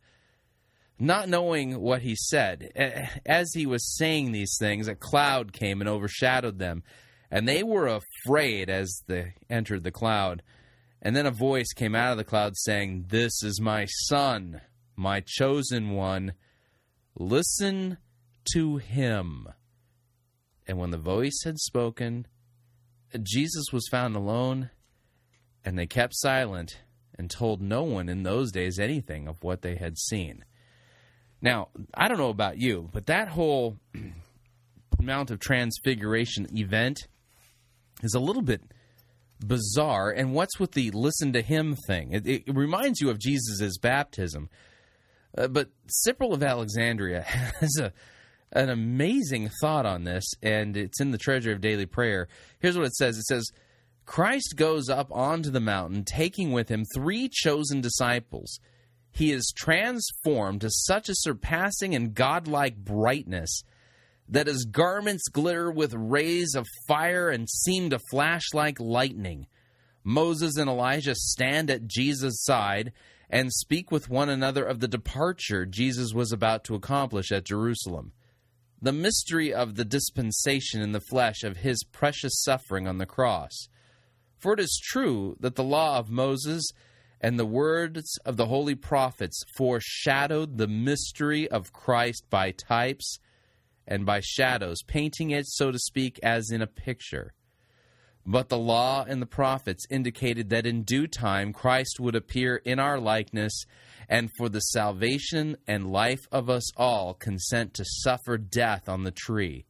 Not 0.97 1.28
knowing 1.28 1.82
what 1.82 2.03
he 2.03 2.16
said, 2.16 2.72
as 3.26 3.51
he 3.53 3.66
was 3.66 3.97
saying 3.97 4.32
these 4.32 4.55
things, 4.57 4.88
a 4.88 4.95
cloud 4.95 5.51
came 5.51 5.82
and 5.82 5.89
overshadowed 5.89 6.57
them, 6.57 6.84
and 7.34 7.48
they 7.48 7.64
were 7.64 7.88
afraid 7.88 8.70
as 8.70 9.02
they 9.08 9.34
entered 9.50 9.84
the 9.84 9.92
cloud. 9.92 10.44
And 11.02 11.16
then 11.16 11.26
a 11.26 11.32
voice 11.32 11.74
came 11.74 11.96
out 11.96 12.12
of 12.12 12.18
the 12.20 12.24
cloud 12.24 12.56
saying, 12.56 13.06
This 13.08 13.42
is 13.42 13.60
my 13.60 13.86
son, 13.86 14.62
my 14.96 15.24
chosen 15.26 15.90
one. 15.90 16.34
Listen 17.18 17.98
to 18.54 18.78
him. 18.78 19.50
And 20.68 20.78
when 20.78 20.92
the 20.92 21.00
voice 21.00 21.42
had 21.44 21.58
spoken, 21.58 22.28
Jesus 23.24 23.66
was 23.74 23.88
found 23.90 24.16
alone, 24.16 24.70
and 25.66 25.76
they 25.78 25.88
kept 25.88 26.14
silent 26.16 26.84
and 27.18 27.32
told 27.32 27.64
no 27.64 27.82
one 27.82 28.10
in 28.10 28.22
those 28.22 28.52
days 28.52 28.78
anything 28.78 29.28
of 29.28 29.42
what 29.42 29.64
they 29.64 29.76
had 29.76 29.98
seen. 29.98 30.46
Now, 31.42 31.70
I 31.96 32.08
don't 32.08 32.20
know 32.20 32.30
about 32.30 32.60
you, 32.60 32.92
but 32.94 33.08
that 33.08 33.30
whole 33.30 33.78
Mount 35.02 35.32
of 35.32 35.40
Transfiguration 35.40 36.48
event 36.56 37.08
is 38.04 38.14
a 38.14 38.20
little 38.20 38.41
bit 38.41 38.62
bizarre. 39.45 40.12
And 40.12 40.34
what's 40.34 40.60
with 40.60 40.72
the 40.72 40.91
listen 40.91 41.34
to 41.34 41.41
him 41.41 41.76
thing? 41.88 42.14
It, 42.14 42.28
it 42.28 42.43
reminds 42.47 43.01
you 43.01 43.10
of 43.10 43.20
Jesus' 43.20 43.78
baptism. 43.78 44.49
Uh, 45.38 45.47
but 45.47 45.70
Cyril 45.88 46.34
of 46.34 46.43
Alexandria 46.43 47.22
has 47.60 47.78
a 47.80 47.93
an 48.54 48.70
amazing 48.70 49.49
thought 49.62 49.86
on 49.86 50.04
this, 50.04 50.24
and 50.41 50.78
it's 50.78 51.01
in 51.01 51.12
the 51.12 51.18
Treasury 51.18 51.54
of 51.54 51.62
Daily 51.62 51.86
Prayer. 51.86 52.28
Here's 52.60 52.78
what 52.78 52.86
it 52.86 52.95
says 52.95 53.18
it 53.18 53.26
says, 53.26 53.49
Christ 54.06 54.54
goes 54.56 54.89
up 54.89 55.12
onto 55.12 55.49
the 55.49 55.60
mountain, 55.60 56.04
taking 56.04 56.51
with 56.51 56.70
him 56.70 56.86
three 56.93 57.30
chosen 57.32 57.82
disciples. 57.82 58.60
He 59.12 59.32
is 59.32 59.54
transformed 59.56 60.62
to 60.62 60.70
such 60.70 61.10
a 61.10 61.16
surpassing 61.16 61.95
and 61.95 62.14
godlike 62.14 62.78
brightness 62.78 63.64
that 64.30 64.48
his 64.48 64.66
garments 64.66 65.28
glitter 65.28 65.72
with 65.72 65.94
rays 65.94 66.56
of 66.56 66.66
fire 66.88 67.30
and 67.30 67.50
seem 67.50 67.90
to 67.90 68.00
flash 68.12 68.46
like 68.54 68.80
lightning. 68.80 69.48
Moses 70.04 70.58
and 70.58 70.70
Elijah 70.70 71.16
stand 71.16 71.70
at 71.70 71.88
Jesus' 71.88 72.44
side 72.44 72.92
and 73.30 73.52
speak 73.52 73.92
with 73.92 74.10
one 74.10 74.30
another 74.30 74.66
of 74.66 74.80
the 74.80 74.88
departure 74.88 75.66
Jesus 75.66 76.14
was 76.14 76.32
about 76.32 76.64
to 76.66 76.76
accomplish 76.76 77.32
at 77.32 77.46
Jerusalem 77.46 78.14
the 78.84 78.92
mystery 78.92 79.54
of 79.54 79.76
the 79.76 79.86
dispensation 79.86 80.82
in 80.82 80.92
the 80.92 81.00
flesh 81.00 81.44
of 81.44 81.56
his 81.56 81.86
precious 81.94 82.44
suffering 82.44 82.86
on 82.86 82.98
the 82.98 83.06
cross. 83.06 83.70
For 84.38 84.52
it 84.54 84.60
is 84.60 84.82
true 84.84 85.38
that 85.40 85.56
the 85.56 85.64
law 85.64 85.98
of 85.98 86.10
Moses 86.10 86.70
and 87.22 87.40
the 87.40 87.46
words 87.46 88.20
of 88.26 88.36
the 88.36 88.48
holy 88.48 88.76
prophets 88.76 89.42
foreshadowed 89.56 90.58
the 90.58 90.68
mystery 90.68 91.50
of 91.50 91.72
Christ 91.72 92.26
by 92.30 92.52
types 92.52 93.20
and 93.88 94.06
by 94.06 94.22
shadows, 94.22 94.82
painting 94.84 95.32
it, 95.32 95.48
so 95.48 95.72
to 95.72 95.80
speak, 95.80 96.20
as 96.24 96.50
in 96.52 96.62
a 96.62 96.68
picture. 96.68 97.34
But 98.26 98.48
the 98.48 98.58
law 98.58 99.04
and 99.06 99.22
the 99.22 99.26
prophets 99.26 99.86
indicated 99.90 100.50
that 100.50 100.66
in 100.66 100.84
due 100.84 101.08
time 101.08 101.52
Christ 101.52 102.00
would 102.00 102.16
appear 102.16 102.56
in 102.56 102.80
our 102.80 102.98
likeness 103.00 103.66
and 104.08 104.30
for 104.38 104.48
the 104.48 104.62
salvation 104.62 105.58
and 105.68 105.92
life 105.92 106.26
of 106.32 106.50
us 106.50 106.74
all 106.78 107.14
consent 107.14 107.74
to 107.74 107.86
suffer 107.86 108.38
death 108.38 108.88
on 108.88 109.04
the 109.04 109.12
tree. 109.12 109.66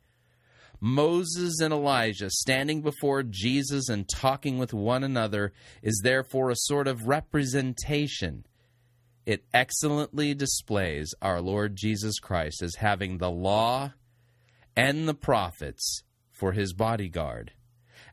Moses 0.80 1.62
and 1.62 1.74
Elijah 1.74 2.30
standing 2.30 2.82
before 2.82 3.24
Jesus 3.24 3.90
and 3.90 4.08
talking 4.08 4.58
with 4.58 4.74
one 4.74 5.04
another 5.04 5.54
is 5.82 6.02
therefore 6.04 6.50
a 6.50 6.56
sort 6.56 6.88
of 6.88 7.08
representation. 7.08 8.46
It 9.26 9.46
excellently 9.54 10.34
displays 10.34 11.10
our 11.22 11.40
Lord 11.42 11.78
Jesus 11.78 12.20
Christ 12.20 12.62
as 12.62 12.76
having 12.76 13.18
the 13.18 13.32
law 13.32 13.94
and 14.76 15.08
the 15.08 15.14
prophets 15.14 16.04
for 16.32 16.52
his 16.52 16.74
bodyguard, 16.74 17.54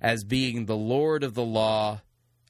as 0.01 0.25
being 0.25 0.67
the 0.67 0.77
Lord 0.77 1.23
of 1.25 1.35
the 1.35 1.45
law 1.45 2.03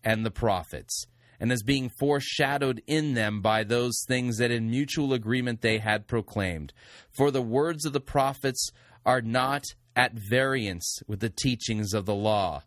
and 0.04 0.24
the 0.24 0.30
prophets 0.30 1.06
and 1.40 1.50
as 1.50 1.62
being 1.62 1.88
foreshadowed 1.88 2.82
in 2.86 3.14
them 3.14 3.40
by 3.40 3.64
those 3.64 4.04
things 4.06 4.36
that 4.36 4.50
in 4.50 4.70
mutual 4.70 5.14
agreement 5.14 5.62
they 5.62 5.78
had 5.78 6.06
proclaimed. 6.06 6.72
For 7.11 7.30
the 7.30 7.42
words 7.42 7.86
of 7.86 7.94
the 7.94 8.00
prophets 8.00 8.70
are 9.06 9.22
not 9.22 9.64
at 9.96 10.12
variance 10.12 11.00
with 11.06 11.20
the 11.20 11.30
teachings 11.30 11.94
of 11.94 12.04
the 12.04 12.14
law. 12.14 12.62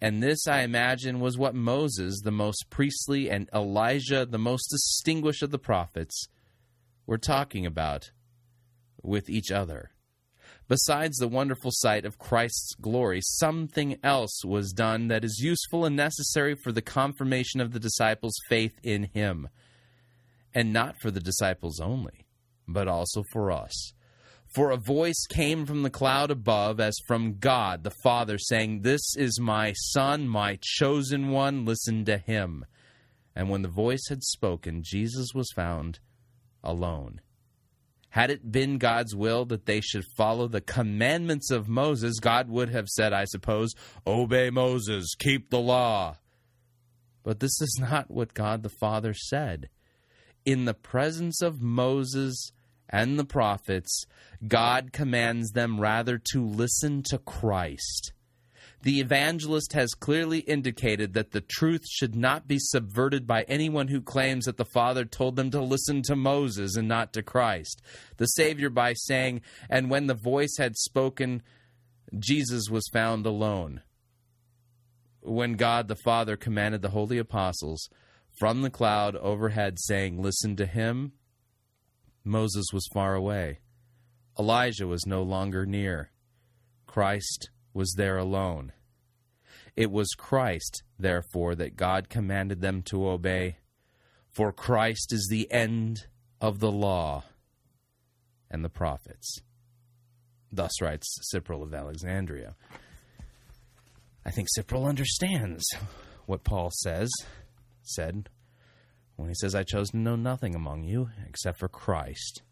And 0.00 0.22
this, 0.22 0.46
I 0.46 0.62
imagine, 0.62 1.20
was 1.20 1.36
what 1.36 1.54
Moses, 1.54 2.20
the 2.22 2.30
most 2.30 2.66
priestly, 2.70 3.28
and 3.28 3.48
Elijah, 3.52 4.24
the 4.24 4.38
most 4.38 4.68
distinguished 4.70 5.42
of 5.42 5.50
the 5.50 5.58
prophets, 5.58 6.26
were 7.06 7.18
talking 7.18 7.66
about 7.66 8.10
with 9.02 9.28
each 9.28 9.50
other. 9.50 9.90
Besides 10.72 11.18
the 11.18 11.28
wonderful 11.28 11.70
sight 11.70 12.06
of 12.06 12.18
Christ's 12.18 12.74
glory, 12.80 13.20
something 13.22 13.98
else 14.02 14.42
was 14.42 14.72
done 14.72 15.08
that 15.08 15.22
is 15.22 15.38
useful 15.38 15.84
and 15.84 15.94
necessary 15.94 16.54
for 16.54 16.72
the 16.72 16.80
confirmation 16.80 17.60
of 17.60 17.72
the 17.72 17.78
disciples' 17.78 18.40
faith 18.48 18.72
in 18.82 19.10
him. 19.12 19.50
And 20.54 20.72
not 20.72 20.94
for 20.98 21.10
the 21.10 21.20
disciples 21.20 21.78
only, 21.78 22.24
but 22.66 22.88
also 22.88 23.22
for 23.34 23.52
us. 23.52 23.92
For 24.54 24.70
a 24.70 24.78
voice 24.78 25.26
came 25.28 25.66
from 25.66 25.82
the 25.82 25.90
cloud 25.90 26.30
above, 26.30 26.80
as 26.80 26.96
from 27.06 27.36
God 27.38 27.84
the 27.84 27.92
Father, 28.02 28.38
saying, 28.38 28.80
This 28.80 29.14
is 29.14 29.38
my 29.38 29.74
Son, 29.74 30.26
my 30.26 30.58
chosen 30.62 31.28
one, 31.28 31.66
listen 31.66 32.06
to 32.06 32.16
him. 32.16 32.64
And 33.36 33.50
when 33.50 33.60
the 33.60 33.68
voice 33.68 34.08
had 34.08 34.22
spoken, 34.22 34.80
Jesus 34.82 35.34
was 35.34 35.52
found 35.54 35.98
alone. 36.64 37.20
Had 38.12 38.30
it 38.30 38.52
been 38.52 38.76
God's 38.76 39.16
will 39.16 39.46
that 39.46 39.64
they 39.64 39.80
should 39.80 40.04
follow 40.18 40.46
the 40.46 40.60
commandments 40.60 41.50
of 41.50 41.66
Moses, 41.66 42.20
God 42.20 42.50
would 42.50 42.68
have 42.68 42.86
said, 42.88 43.14
I 43.14 43.24
suppose, 43.24 43.72
Obey 44.06 44.50
Moses, 44.50 45.14
keep 45.18 45.48
the 45.48 45.58
law. 45.58 46.18
But 47.22 47.40
this 47.40 47.58
is 47.62 47.78
not 47.80 48.10
what 48.10 48.34
God 48.34 48.62
the 48.62 48.68
Father 48.68 49.14
said. 49.14 49.70
In 50.44 50.66
the 50.66 50.74
presence 50.74 51.40
of 51.40 51.62
Moses 51.62 52.52
and 52.86 53.18
the 53.18 53.24
prophets, 53.24 54.04
God 54.46 54.92
commands 54.92 55.52
them 55.52 55.80
rather 55.80 56.20
to 56.32 56.44
listen 56.44 57.02
to 57.04 57.16
Christ 57.16 58.12
the 58.82 58.98
evangelist 58.98 59.72
has 59.74 59.94
clearly 59.94 60.40
indicated 60.40 61.14
that 61.14 61.30
the 61.30 61.40
truth 61.40 61.82
should 61.88 62.16
not 62.16 62.48
be 62.48 62.58
subverted 62.58 63.26
by 63.26 63.42
anyone 63.42 63.88
who 63.88 64.00
claims 64.00 64.44
that 64.46 64.56
the 64.56 64.64
Father 64.64 65.04
told 65.04 65.36
them 65.36 65.50
to 65.52 65.60
listen 65.60 66.02
to 66.02 66.16
Moses 66.16 66.76
and 66.76 66.88
not 66.88 67.12
to 67.12 67.22
Christ. 67.22 67.80
The 68.16 68.26
Savior, 68.26 68.70
by 68.70 68.94
saying, 68.94 69.42
And 69.70 69.88
when 69.88 70.08
the 70.08 70.14
voice 70.14 70.56
had 70.58 70.76
spoken, 70.76 71.42
Jesus 72.18 72.68
was 72.70 72.88
found 72.92 73.24
alone. 73.24 73.82
When 75.20 75.52
God 75.54 75.86
the 75.86 75.96
Father 76.04 76.36
commanded 76.36 76.82
the 76.82 76.90
holy 76.90 77.18
apostles 77.18 77.88
from 78.40 78.62
the 78.62 78.70
cloud 78.70 79.14
overhead, 79.14 79.78
saying, 79.78 80.20
Listen 80.20 80.56
to 80.56 80.66
him, 80.66 81.12
Moses 82.24 82.66
was 82.72 82.88
far 82.92 83.14
away. 83.14 83.60
Elijah 84.36 84.88
was 84.88 85.06
no 85.06 85.22
longer 85.22 85.64
near. 85.64 86.10
Christ 86.86 87.50
was 87.74 87.94
there 87.96 88.18
alone. 88.18 88.72
It 89.74 89.90
was 89.90 90.08
Christ, 90.16 90.82
therefore, 90.98 91.54
that 91.54 91.76
God 91.76 92.08
commanded 92.08 92.60
them 92.60 92.82
to 92.82 93.08
obey, 93.08 93.56
for 94.30 94.52
Christ 94.52 95.12
is 95.12 95.28
the 95.30 95.50
end 95.50 96.06
of 96.40 96.58
the 96.58 96.70
law 96.70 97.24
and 98.50 98.64
the 98.64 98.68
prophets. 98.68 99.38
Thus 100.50 100.80
writes 100.82 101.06
Cyprill 101.22 101.62
of 101.62 101.72
Alexandria. 101.72 102.54
I 104.24 104.30
think 104.30 104.48
Cyprill 104.50 104.86
understands 104.86 105.64
what 106.26 106.44
Paul 106.44 106.70
says, 106.82 107.10
said, 107.82 108.28
when 109.16 109.28
he 109.28 109.34
says, 109.34 109.54
I 109.54 109.62
chose 109.62 109.90
to 109.90 109.96
know 109.96 110.16
nothing 110.16 110.54
among 110.54 110.84
you 110.84 111.10
except 111.26 111.58
for 111.58 111.68
Christ 111.68 112.42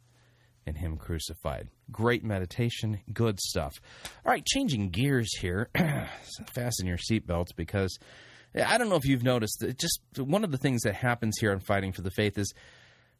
and 0.71 0.79
Him 0.79 0.97
crucified. 0.97 1.69
Great 1.91 2.23
meditation, 2.23 3.01
good 3.13 3.41
stuff. 3.41 3.81
All 4.25 4.31
right, 4.31 4.47
changing 4.47 4.91
gears 4.91 5.37
here. 5.37 5.69
Fasten 6.53 6.87
your 6.87 6.97
seatbelts 6.97 7.49
because 7.57 7.99
I 8.55 8.79
don't 8.79 8.89
know 8.89 8.95
if 8.95 9.05
you've 9.05 9.25
noticed 9.25 9.59
that 9.61 9.79
just 9.79 10.01
one 10.17 10.45
of 10.45 10.53
the 10.53 10.59
things 10.59 10.83
that 10.83 10.95
happens 10.95 11.39
here 11.41 11.51
on 11.51 11.59
Fighting 11.59 11.93
for 11.93 12.03
the 12.03 12.13
Faith 12.13 12.39
is 12.39 12.55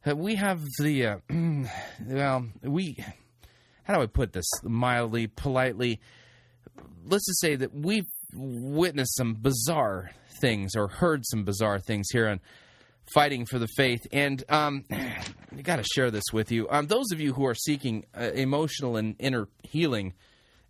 we 0.07 0.37
have 0.37 0.63
the, 0.79 1.07
uh, 1.07 1.17
well, 2.07 2.47
we, 2.63 2.97
how 3.83 3.97
do 3.97 4.03
I 4.03 4.07
put 4.07 4.33
this 4.33 4.49
mildly, 4.63 5.27
politely? 5.27 6.01
Let's 7.05 7.27
just 7.27 7.41
say 7.41 7.57
that 7.57 7.75
we've 7.75 8.07
witnessed 8.33 9.17
some 9.17 9.35
bizarre 9.35 10.13
things 10.41 10.77
or 10.77 10.87
heard 10.87 11.27
some 11.27 11.43
bizarre 11.43 11.81
things 11.81 12.07
here 12.13 12.29
on 12.29 12.41
fighting 13.15 13.47
for 13.47 13.59
the 13.59 13.69
faith. 13.77 14.01
And 14.13 14.43
um, 14.49 14.85
I 14.91 15.63
got 15.63 15.77
to 15.77 15.85
share 15.85 16.11
this 16.11 16.25
with 16.33 16.51
you. 16.51 16.69
Um, 16.71 16.87
those 16.87 17.13
of 17.13 17.21
you 17.21 17.33
who 17.33 17.47
are 17.47 17.55
seeking 17.55 18.07
uh, 18.17 18.31
emotional 18.35 18.97
and 18.97 19.17
inner 19.19 19.49
healing 19.63 20.15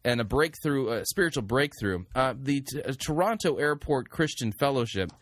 and 0.05 0.21
a 0.21 0.25
breakthrough, 0.25 0.89
a 0.91 1.05
spiritual 1.05 1.43
breakthrough, 1.43 2.05
uh, 2.15 2.35
the 2.37 2.63
t- 2.63 2.83
uh, 2.83 2.93
Toronto 2.99 3.57
Airport 3.57 4.09
Christian 4.09 4.53
Fellowship, 4.53 5.13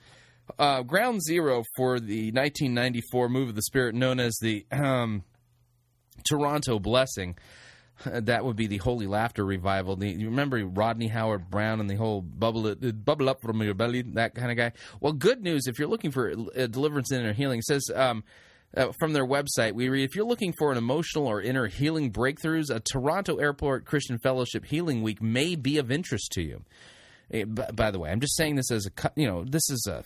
uh, 0.58 0.82
ground 0.82 1.20
zero 1.22 1.64
for 1.76 2.00
the 2.00 2.30
1994 2.32 3.28
move 3.28 3.48
of 3.50 3.54
the 3.54 3.62
Spirit 3.62 3.94
known 3.94 4.20
as 4.20 4.36
the 4.40 4.64
um, 4.72 5.24
Toronto 6.24 6.78
Blessing. 6.78 7.36
that 8.04 8.44
would 8.44 8.56
be 8.56 8.66
the 8.66 8.78
Holy 8.78 9.06
Laughter 9.06 9.44
Revival. 9.44 9.96
The, 9.96 10.08
you 10.08 10.26
remember 10.26 10.64
Rodney 10.64 11.08
Howard 11.08 11.50
Browne 11.50 11.80
and 11.80 11.88
the 11.88 11.96
whole 11.96 12.20
bubble 12.22 12.66
it, 12.66 13.04
bubble 13.04 13.28
up 13.28 13.40
from 13.42 13.62
your 13.62 13.74
belly, 13.74 14.02
that 14.02 14.34
kind 14.34 14.50
of 14.50 14.56
guy. 14.56 14.72
Well, 15.00 15.12
good 15.12 15.42
news 15.42 15.66
if 15.66 15.78
you're 15.78 15.88
looking 15.88 16.10
for 16.10 16.34
deliverance 16.34 17.10
and 17.10 17.20
inner 17.20 17.32
healing. 17.32 17.58
It 17.60 17.64
says 17.64 17.84
um, 17.94 18.24
uh, 18.76 18.92
from 18.98 19.12
their 19.12 19.26
website, 19.26 19.72
we 19.72 19.88
read 19.88 20.04
if 20.04 20.14
you're 20.14 20.26
looking 20.26 20.52
for 20.58 20.70
an 20.70 20.78
emotional 20.78 21.26
or 21.26 21.40
inner 21.40 21.66
healing 21.66 22.12
breakthroughs, 22.12 22.70
a 22.70 22.80
Toronto 22.80 23.36
Airport 23.36 23.84
Christian 23.84 24.18
Fellowship 24.18 24.64
Healing 24.64 25.02
Week 25.02 25.22
may 25.22 25.54
be 25.54 25.78
of 25.78 25.90
interest 25.90 26.32
to 26.32 26.42
you. 26.42 26.62
Eh, 27.30 27.44
by 27.44 27.90
the 27.90 27.98
way, 27.98 28.10
I'm 28.10 28.20
just 28.20 28.36
saying 28.36 28.56
this 28.56 28.70
as 28.70 28.86
a 28.86 29.10
you 29.14 29.26
know 29.26 29.44
this 29.44 29.68
is 29.70 29.86
a, 29.88 30.02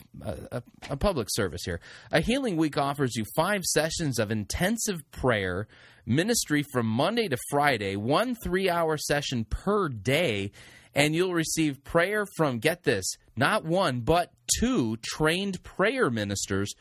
a, 0.51 0.63
a 0.91 0.97
public 0.97 1.29
service 1.31 1.63
here. 1.65 1.81
A 2.11 2.21
healing 2.21 2.57
week 2.57 2.77
offers 2.77 3.15
you 3.17 3.25
five 3.37 3.63
sessions 3.65 4.19
of 4.19 4.31
intensive 4.31 5.09
prayer 5.13 5.69
ministry 6.05 6.65
from 6.73 6.87
Monday 6.87 7.29
to 7.29 7.37
Friday, 7.51 7.97
one 7.97 8.35
three 8.35 8.69
hour 8.69 8.97
session 8.97 9.45
per 9.45 9.89
day, 9.89 10.51
and 10.95 11.15
you'll 11.15 11.35
receive 11.35 11.85
prayer 11.85 12.27
from 12.37 12.59
get 12.59 12.83
this 12.83 13.05
not 13.37 13.65
one, 13.65 14.01
but 14.01 14.33
two 14.59 14.97
trained 14.99 15.63
prayer 15.63 16.11
ministers 16.11 16.75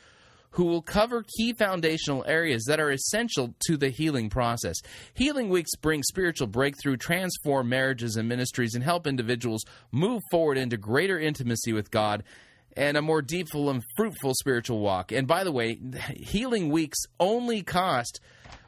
who 0.51 0.65
will 0.65 0.81
cover 0.81 1.23
key 1.37 1.53
foundational 1.53 2.23
areas 2.27 2.65
that 2.65 2.79
are 2.79 2.91
essential 2.91 3.55
to 3.67 3.77
the 3.77 3.89
healing 3.89 4.29
process. 4.29 4.77
Healing 5.13 5.49
Weeks 5.49 5.75
bring 5.75 6.03
spiritual 6.03 6.47
breakthrough, 6.47 6.97
transform 6.97 7.69
marriages 7.69 8.17
and 8.17 8.27
ministries, 8.27 8.75
and 8.75 8.83
help 8.83 9.07
individuals 9.07 9.63
move 9.91 10.21
forward 10.29 10.57
into 10.57 10.77
greater 10.77 11.19
intimacy 11.19 11.73
with 11.73 11.89
God 11.91 12.23
and 12.77 12.95
a 12.95 13.01
more 13.01 13.21
deepful 13.21 13.69
and 13.69 13.83
fruitful 13.97 14.33
spiritual 14.33 14.79
walk. 14.79 15.11
And 15.11 15.27
by 15.27 15.43
the 15.43 15.51
way, 15.51 15.79
Healing 16.15 16.69
Weeks 16.69 16.99
only 17.19 17.63
cost 17.63 18.19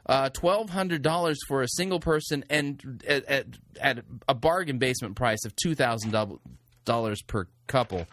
uh, 0.06 0.28
twelve 0.30 0.68
hundred 0.68 1.00
dollars 1.02 1.38
for 1.48 1.62
a 1.62 1.68
single 1.68 2.00
person, 2.00 2.44
and 2.50 3.02
at, 3.06 3.24
at, 3.24 3.46
at 3.80 4.04
a 4.28 4.34
bargain 4.34 4.78
basement 4.78 5.16
price 5.16 5.44
of 5.46 5.56
two 5.56 5.74
thousand 5.74 6.14
dollars 6.84 7.22
per 7.22 7.46
couple. 7.66 8.06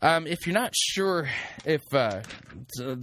Um, 0.00 0.26
if 0.28 0.46
you're 0.46 0.54
not 0.54 0.74
sure 0.76 1.28
if 1.64 1.82
uh, 1.92 2.22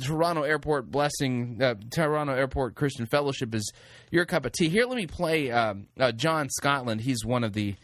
Toronto 0.01 0.43
Airport 0.43 0.89
Blessing, 0.89 1.59
uh, 1.61 1.75
Toronto 1.91 2.33
Airport 2.33 2.75
Christian 2.75 3.05
Fellowship 3.05 3.53
is 3.53 3.73
your 4.11 4.25
cup 4.25 4.45
of 4.45 4.53
tea, 4.53 4.69
here 4.69 4.85
let 4.85 4.95
me 4.95 5.07
play 5.07 5.51
um, 5.51 5.87
uh, 5.99 6.13
John 6.13 6.47
Scotland. 6.49 7.01
He's 7.01 7.25
one 7.25 7.43
of 7.43 7.51
the 7.51 7.75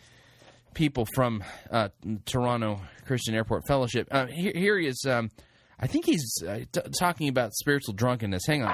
people 0.73 1.05
from 1.13 1.43
uh, 1.69 1.89
Toronto 2.25 2.79
Christian 3.05 3.35
Airport 3.35 3.67
Fellowship. 3.67 4.07
Uh, 4.11 4.27
here, 4.27 4.53
here 4.55 4.79
he 4.79 4.87
is. 4.87 5.03
Um, 5.05 5.29
I 5.77 5.87
think 5.87 6.05
he's 6.05 6.33
uh, 6.47 6.59
t- 6.71 6.81
talking 6.97 7.27
about 7.27 7.53
spiritual 7.53 7.93
drunkenness. 7.93 8.45
Hang 8.47 8.63
on. 8.63 8.73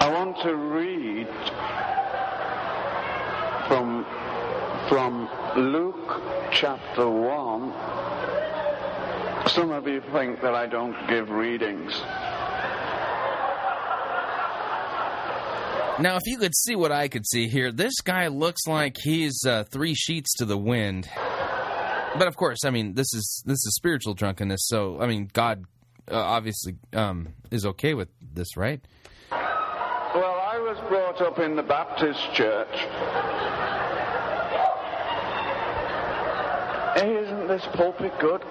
I 0.00 0.10
want 0.10 0.40
to 0.42 0.56
read 0.56 1.28
from 3.68 4.04
from 4.92 5.26
Luke 5.56 6.20
chapter 6.50 7.08
1. 7.08 7.72
Some 9.48 9.70
of 9.70 9.88
you 9.88 10.02
think 10.12 10.42
that 10.42 10.54
I 10.54 10.66
don't 10.66 10.94
give 11.08 11.30
readings. 11.30 11.98
Now, 15.98 16.16
if 16.16 16.22
you 16.26 16.36
could 16.36 16.54
see 16.54 16.76
what 16.76 16.92
I 16.92 17.08
could 17.08 17.26
see 17.26 17.48
here, 17.48 17.72
this 17.72 18.02
guy 18.04 18.26
looks 18.26 18.66
like 18.66 18.98
he's 19.02 19.40
uh, 19.46 19.64
three 19.64 19.94
sheets 19.94 20.34
to 20.34 20.44
the 20.44 20.58
wind. 20.58 21.08
But 22.18 22.28
of 22.28 22.36
course, 22.36 22.58
I 22.66 22.68
mean, 22.68 22.92
this 22.92 23.14
is 23.14 23.42
this 23.46 23.64
is 23.64 23.74
spiritual 23.74 24.12
drunkenness. 24.12 24.66
So, 24.66 25.00
I 25.00 25.06
mean, 25.06 25.30
God 25.32 25.64
uh, 26.10 26.16
obviously 26.16 26.74
um, 26.92 27.30
is 27.50 27.64
okay 27.64 27.94
with 27.94 28.10
this, 28.20 28.58
right? 28.58 28.86
Well, 29.30 30.38
I 30.38 30.58
was 30.58 30.76
brought 30.90 31.22
up 31.22 31.38
in 31.38 31.56
the 31.56 31.62
Baptist 31.62 32.34
church. 32.34 33.41
Hey, 36.94 37.16
isn't 37.16 37.48
this 37.48 37.66
pulpit 37.72 38.12
good? 38.20 38.42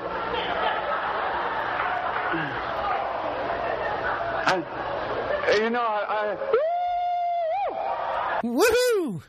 And, 4.47 4.65
you 5.61 5.69
know, 5.69 5.79
I, 5.79 6.35
I 6.35 6.37
Woohoo! 8.43 9.21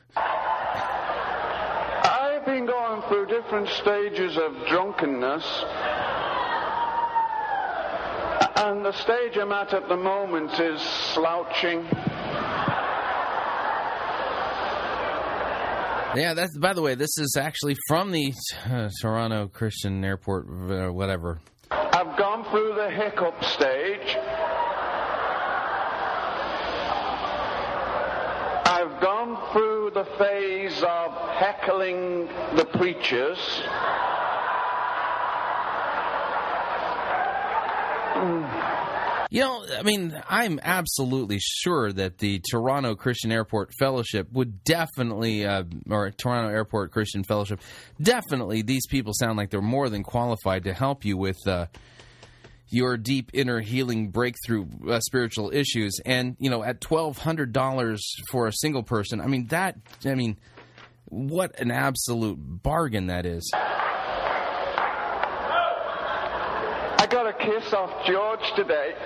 I've 2.05 2.47
been 2.47 2.65
going 2.65 3.03
through 3.09 3.27
different 3.27 3.69
stages 3.69 4.39
of 4.39 4.67
drunkenness. 4.69 5.45
And 8.57 8.83
the 8.83 8.93
stage 8.93 9.37
I'm 9.37 9.53
at 9.53 9.75
at 9.75 9.89
the 9.91 9.97
moment 9.97 10.59
is 10.59 10.81
slouching. 10.81 11.87
Yeah, 16.15 16.35
that's. 16.35 16.57
By 16.59 16.75
the 16.75 16.83
way, 16.83 16.95
this 16.95 17.17
is 17.19 17.37
actually 17.39 17.77
from 17.89 18.13
the 18.13 18.35
uh, 18.67 18.91
Toronto 19.01 19.49
Christian 19.49 20.05
Airport, 20.05 20.47
uh, 20.47 20.89
whatever. 20.93 21.41
I've 21.71 22.19
gone 22.19 22.45
through 22.51 22.75
the 22.75 22.91
hiccup 22.91 23.43
stage. 23.45 24.17
I've 28.65 29.01
gone 29.01 29.53
through 29.53 29.93
the 29.95 30.05
phase 30.19 30.83
of 30.83 31.13
heckling 31.39 32.27
the 32.57 32.67
preachers. 32.67 33.39
You 39.33 39.41
know, 39.41 39.65
I 39.79 39.83
mean, 39.83 40.23
I'm 40.29 40.61
absolutely 40.63 41.39
sure 41.41 41.91
that 41.91 42.19
the 42.19 42.43
Toronto 42.51 42.95
Christian 42.95 43.33
Airport 43.33 43.73
Fellowship 43.79 44.31
would 44.31 44.63
definitely, 44.63 45.47
uh, 45.47 45.65
or 45.89 46.11
Toronto 46.11 46.51
Airport 46.53 46.93
Christian 46.93 47.25
Fellowship, 47.25 47.59
definitely, 47.99 48.61
these 48.61 48.87
people 48.87 49.15
sound 49.15 49.39
like 49.39 49.49
they're 49.49 49.63
more 49.63 49.89
than 49.89 50.03
qualified 50.03 50.65
to 50.65 50.75
help 50.75 51.07
you 51.07 51.17
with 51.17 51.39
uh, 51.49 51.65
your 52.69 52.99
deep 52.99 53.31
inner 53.33 53.61
healing 53.61 54.11
breakthrough 54.11 54.67
uh, 54.87 55.01
spiritual 55.01 55.51
issues. 55.51 55.99
And, 56.05 56.37
you 56.39 56.51
know, 56.51 56.63
at 56.63 56.83
$1,200 56.83 58.01
for 58.31 58.49
a 58.49 58.53
single 58.53 58.83
person, 58.83 59.19
I 59.19 59.29
mean, 59.29 59.47
that, 59.47 59.79
I 60.05 60.15
mean, 60.15 60.37
what 61.07 61.59
an 61.59 61.71
absolute 61.71 62.37
bargain 62.39 63.07
that 63.07 63.25
is. 63.25 63.51
I 67.02 67.02
got 67.13 67.27
a 67.27 67.33
kiss 67.35 67.75
off 67.75 68.07
George 68.07 68.41
today. 68.57 68.95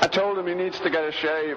I 0.00 0.08
told 0.12 0.38
him 0.38 0.46
he 0.46 0.54
needs 0.54 0.78
to 0.78 0.88
get 0.88 1.02
a 1.02 1.10
shave. 1.10 1.56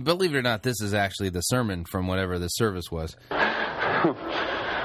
Believe 0.04 0.34
it 0.34 0.38
or 0.38 0.42
not, 0.42 0.64
this 0.64 0.80
is 0.80 0.92
actually 0.94 1.28
the 1.28 1.42
sermon 1.42 1.84
from 1.84 2.08
whatever 2.08 2.40
the 2.40 2.48
service 2.48 2.90
was. 2.90 3.16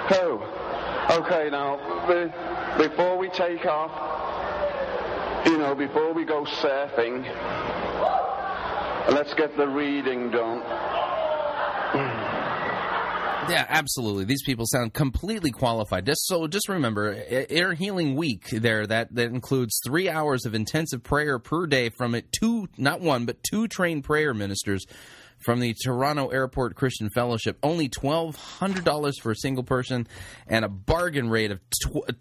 Oh, 0.09 0.39
okay, 1.19 1.49
now, 1.49 1.75
before 2.77 3.17
we 3.17 3.27
take 3.27 3.65
off, 3.65 3.91
you 5.45 5.57
know, 5.57 5.75
before 5.75 6.13
we 6.13 6.23
go 6.23 6.45
surfing, 6.45 7.25
let's 9.13 9.33
get 9.33 9.57
the 9.57 9.67
reading 9.67 10.31
done. 10.31 10.63
Yeah, 13.49 13.65
absolutely. 13.67 14.25
These 14.25 14.43
people 14.43 14.65
sound 14.67 14.93
completely 14.93 15.51
qualified. 15.51 16.05
Just 16.05 16.25
so, 16.27 16.47
just 16.47 16.69
remember, 16.69 17.15
Air 17.29 17.73
Healing 17.73 18.15
Week 18.15 18.47
there 18.51 18.85
that 18.87 19.13
that 19.15 19.29
includes 19.29 19.79
three 19.85 20.09
hours 20.09 20.45
of 20.45 20.55
intensive 20.55 21.03
prayer 21.03 21.39
per 21.39 21.67
day 21.67 21.89
from 21.89 22.15
it 22.15 22.31
two, 22.31 22.67
not 22.77 23.01
one, 23.01 23.25
but 23.25 23.37
two 23.43 23.67
trained 23.67 24.03
prayer 24.03 24.33
ministers 24.33 24.85
from 25.39 25.59
the 25.59 25.75
Toronto 25.83 26.29
Airport 26.29 26.75
Christian 26.75 27.09
Fellowship. 27.09 27.57
Only 27.63 27.89
twelve 27.89 28.35
hundred 28.35 28.83
dollars 28.83 29.19
for 29.19 29.31
a 29.31 29.35
single 29.35 29.63
person, 29.63 30.07
and 30.47 30.65
a 30.65 30.69
bargain 30.69 31.29
rate 31.29 31.51
of 31.51 31.59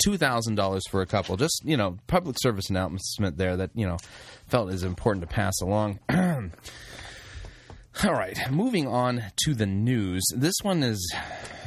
two 0.03 0.17
thousand 0.17 0.55
dollars 0.55 0.83
for 0.91 1.03
a 1.03 1.07
couple. 1.07 1.37
Just 1.37 1.63
you 1.65 1.77
know, 1.77 1.99
public 2.07 2.37
service 2.39 2.71
announcement 2.71 3.37
there 3.37 3.57
that 3.57 3.71
you 3.75 3.87
know 3.87 3.99
felt 4.47 4.73
is 4.73 4.83
important 4.83 5.29
to 5.29 5.35
pass 5.35 5.61
along. 5.61 5.99
All 8.05 8.13
right, 8.13 8.39
moving 8.51 8.87
on 8.87 9.23
to 9.45 9.55
the 9.55 9.65
news. 9.65 10.23
This 10.35 10.53
one 10.63 10.83
is, 10.83 11.15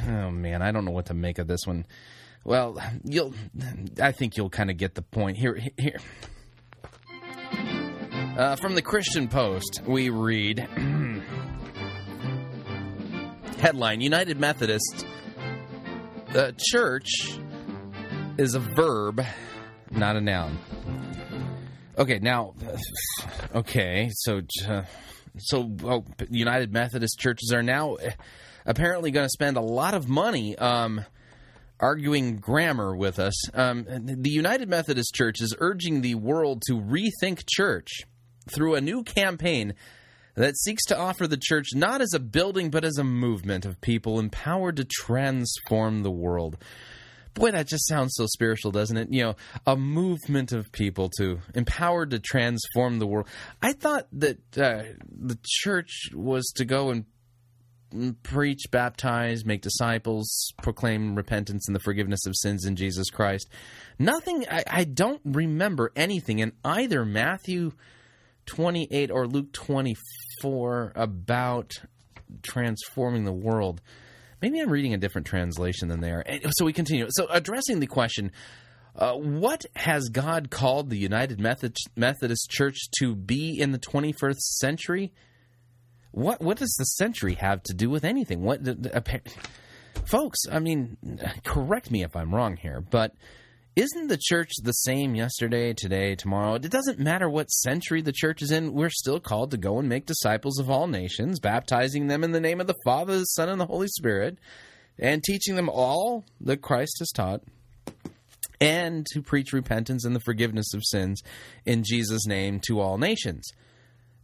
oh 0.08 0.30
man, 0.30 0.62
I 0.62 0.72
don't 0.72 0.86
know 0.86 0.92
what 0.92 1.08
to 1.08 1.16
make 1.16 1.40
of 1.40 1.48
this 1.48 1.62
one. 1.66 1.88
Well, 2.44 2.78
you'll, 3.04 3.34
I 4.00 4.12
think 4.12 4.38
you'll 4.38 4.52
kind 4.52 4.70
of 4.70 4.78
get 4.78 4.94
the 4.94 5.02
point 5.02 5.38
here. 5.38 5.60
Here, 5.76 5.98
uh, 8.38 8.58
from 8.58 8.76
the 8.76 8.84
Christian 8.84 9.28
Post, 9.28 9.82
we 9.88 10.12
read 10.12 10.60
headline: 13.58 14.00
United 14.00 14.40
Methodist 14.40 15.08
uh, 16.36 16.52
Church 16.60 17.40
is 18.38 18.54
a 18.54 18.60
verb, 18.60 19.26
not 19.90 20.16
a 20.16 20.22
noun. 20.22 20.60
Okay, 21.98 22.20
now, 22.20 22.54
okay, 23.56 24.10
so. 24.14 24.42
Uh, 24.68 24.84
so 25.40 25.72
oh, 25.84 26.06
United 26.30 26.72
Methodist 26.72 27.20
churches 27.20 27.52
are 27.54 27.64
now 27.64 27.98
apparently 28.66 29.12
going 29.12 29.26
to 29.26 29.32
spend 29.32 29.58
a 29.58 29.62
lot 29.62 29.94
of 29.94 30.08
money 30.08 30.58
um, 30.58 31.04
arguing 31.80 32.38
grammar 32.38 32.96
with 32.96 33.20
us. 33.20 33.50
Um, 33.56 33.86
the 33.88 34.30
United 34.30 34.70
Methodist 34.70 35.14
Church 35.14 35.42
is 35.42 35.56
urging 35.60 36.02
the 36.02 36.16
world 36.16 36.64
to 36.68 36.74
rethink 36.74 37.44
church 37.50 38.04
through 38.50 38.76
a 38.76 38.82
new 38.82 39.04
campaign 39.04 39.74
that 40.36 40.58
seeks 40.58 40.86
to 40.86 40.98
offer 40.98 41.28
the 41.28 41.40
church 41.42 41.70
not 41.74 42.02
as 42.02 42.14
a 42.14 42.20
building 42.20 42.70
but 42.70 42.86
as 42.86 42.98
a 42.98 43.04
movement 43.04 43.66
of 43.66 43.82
people 43.82 44.20
empowered 44.20 44.78
to 44.78 44.86
transform 44.86 46.04
the 46.04 46.12
world. 46.12 46.58
Boy, 47.34 47.52
that 47.52 47.68
just 47.68 47.88
sounds 47.88 48.14
so 48.16 48.26
spiritual, 48.28 48.72
doesn't 48.72 48.98
it? 48.98 49.12
You 49.12 49.24
know, 49.24 49.36
a 49.66 49.76
movement 49.76 50.52
of 50.52 50.72
people 50.72 51.10
to 51.18 51.40
empowered 51.54 52.12
to 52.12 52.20
transform 52.20 53.00
the 53.00 53.08
world. 53.08 53.28
I 53.62 53.74
thought 53.74 54.08
that 54.14 54.38
uh, 54.58 54.84
the 55.10 55.38
church 55.44 56.10
was 56.14 56.46
to 56.56 56.66
go 56.66 56.90
and 56.90 57.06
mm, 57.94 58.16
preach, 58.24 58.64
baptize, 58.72 59.46
make 59.46 59.62
disciples, 59.62 60.54
proclaim 60.62 61.16
repentance 61.16 61.68
and 61.68 61.76
the 61.76 61.82
forgiveness 61.82 62.26
of 62.26 62.36
sins 62.36 62.66
in 62.66 62.76
Jesus 62.76 63.10
Christ. 63.10 63.50
Nothing, 63.98 64.46
I, 64.50 64.64
I 64.68 64.84
don't 64.84 65.22
remember 65.24 65.92
anything 65.96 66.40
in 66.40 66.54
either 66.64 67.06
Matthew 67.06 67.72
28 68.48 69.12
or 69.12 69.28
Luke 69.28 69.54
24 69.54 70.94
about 70.96 71.80
transforming 72.42 73.26
the 73.26 73.32
world. 73.32 73.82
Maybe 74.42 74.60
I'm 74.60 74.70
reading 74.70 74.94
a 74.94 74.98
different 74.98 75.28
translation 75.28 75.88
than 75.88 76.02
they 76.02 76.12
are. 76.12 76.24
So 76.52 76.66
we 76.66 76.74
continue. 76.74 77.08
So 77.10 77.28
addressing 77.30 77.80
the 77.80 77.88
question, 77.88 78.32
uh, 78.96 79.14
what 79.14 79.66
has 79.76 80.10
God 80.10 80.50
called 80.50 80.90
the 80.90 80.98
United 80.98 81.40
Methodist, 81.40 82.50
Church 82.50 82.78
to 83.00 83.16
be 83.16 83.60
in 83.60 83.72
the 83.72 83.80
21st 83.80 84.40
century? 84.40 85.14
What 86.12 86.42
what 86.42 86.58
does 86.58 86.74
the 86.78 86.86
century 86.86 87.36
have 87.36 87.62
to 87.64 87.74
do 87.74 87.90
with 87.90 88.04
anything? 88.04 88.42
What, 88.42 88.62
folks? 90.06 90.40
I 90.52 90.60
mean, 90.60 90.98
correct 91.44 91.92
me 91.92 92.04
if 92.04 92.16
I'm 92.16 92.34
wrong 92.34 92.58
here, 92.58 92.82
but 92.82 93.14
isn't 93.80 94.08
the 94.08 94.20
church 94.22 94.52
the 94.62 94.74
same 94.74 95.16
yesterday, 95.16 95.74
today, 95.74 96.14
tomorrow? 96.14 96.56
It 96.56 96.70
doesn't 96.70 97.00
matter 97.00 97.30
what 97.30 97.50
century 97.50 98.02
the 98.02 98.12
church 98.12 98.42
is 98.42 98.52
in. 98.52 98.74
We're 98.74 98.90
still 98.90 99.22
called 99.22 99.52
to 99.52 99.58
go 99.58 99.80
and 99.80 99.88
make 99.88 100.06
disciples 100.06 100.60
of 100.60 100.70
all 100.70 100.86
nations, 100.86 101.40
baptizing 101.40 102.08
them 102.08 102.26
in 102.26 102.34
the 102.34 102.42
name 102.42 102.60
of 102.60 102.68
the 102.68 102.76
Father, 102.84 103.18
the 103.18 103.24
Son, 103.24 103.48
and 103.48 103.60
the 103.60 103.66
Holy 103.66 103.88
Spirit, 103.88 104.38
and 104.98 105.24
teaching 105.24 105.56
them 105.56 105.70
all 105.70 106.26
that 106.42 106.62
Christ 106.62 106.98
has 107.00 107.10
taught 107.10 107.42
and 108.60 109.06
to 109.14 109.22
preach 109.22 109.54
repentance 109.54 110.04
and 110.04 110.14
the 110.14 110.20
forgiveness 110.20 110.74
of 110.74 110.84
sins 110.84 111.22
in 111.66 111.84
Jesus' 111.86 112.28
name 112.28 112.60
to 112.68 112.82
all 112.82 112.98
nations. 112.98 113.50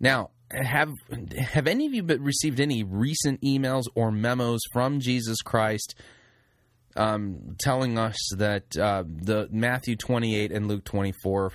Now, 0.02 0.32
have 0.52 0.92
have 1.38 1.68
any 1.68 1.86
of 1.86 1.94
you 1.94 2.04
received 2.04 2.60
any 2.60 2.84
recent 2.84 3.42
emails 3.42 3.86
or 3.96 4.12
memos 4.12 4.60
from 4.74 5.00
Jesus 5.00 5.42
Christ 5.42 5.96
um, 6.96 7.56
telling 7.60 7.98
us 7.98 8.18
that 8.38 8.78
uh, 8.78 9.04
the 9.06 9.48
Matthew 9.52 9.96
twenty 9.96 10.36
eight 10.36 10.52
and 10.52 10.68
Luke 10.68 10.86
twenty 10.86 11.14
four 11.24 11.52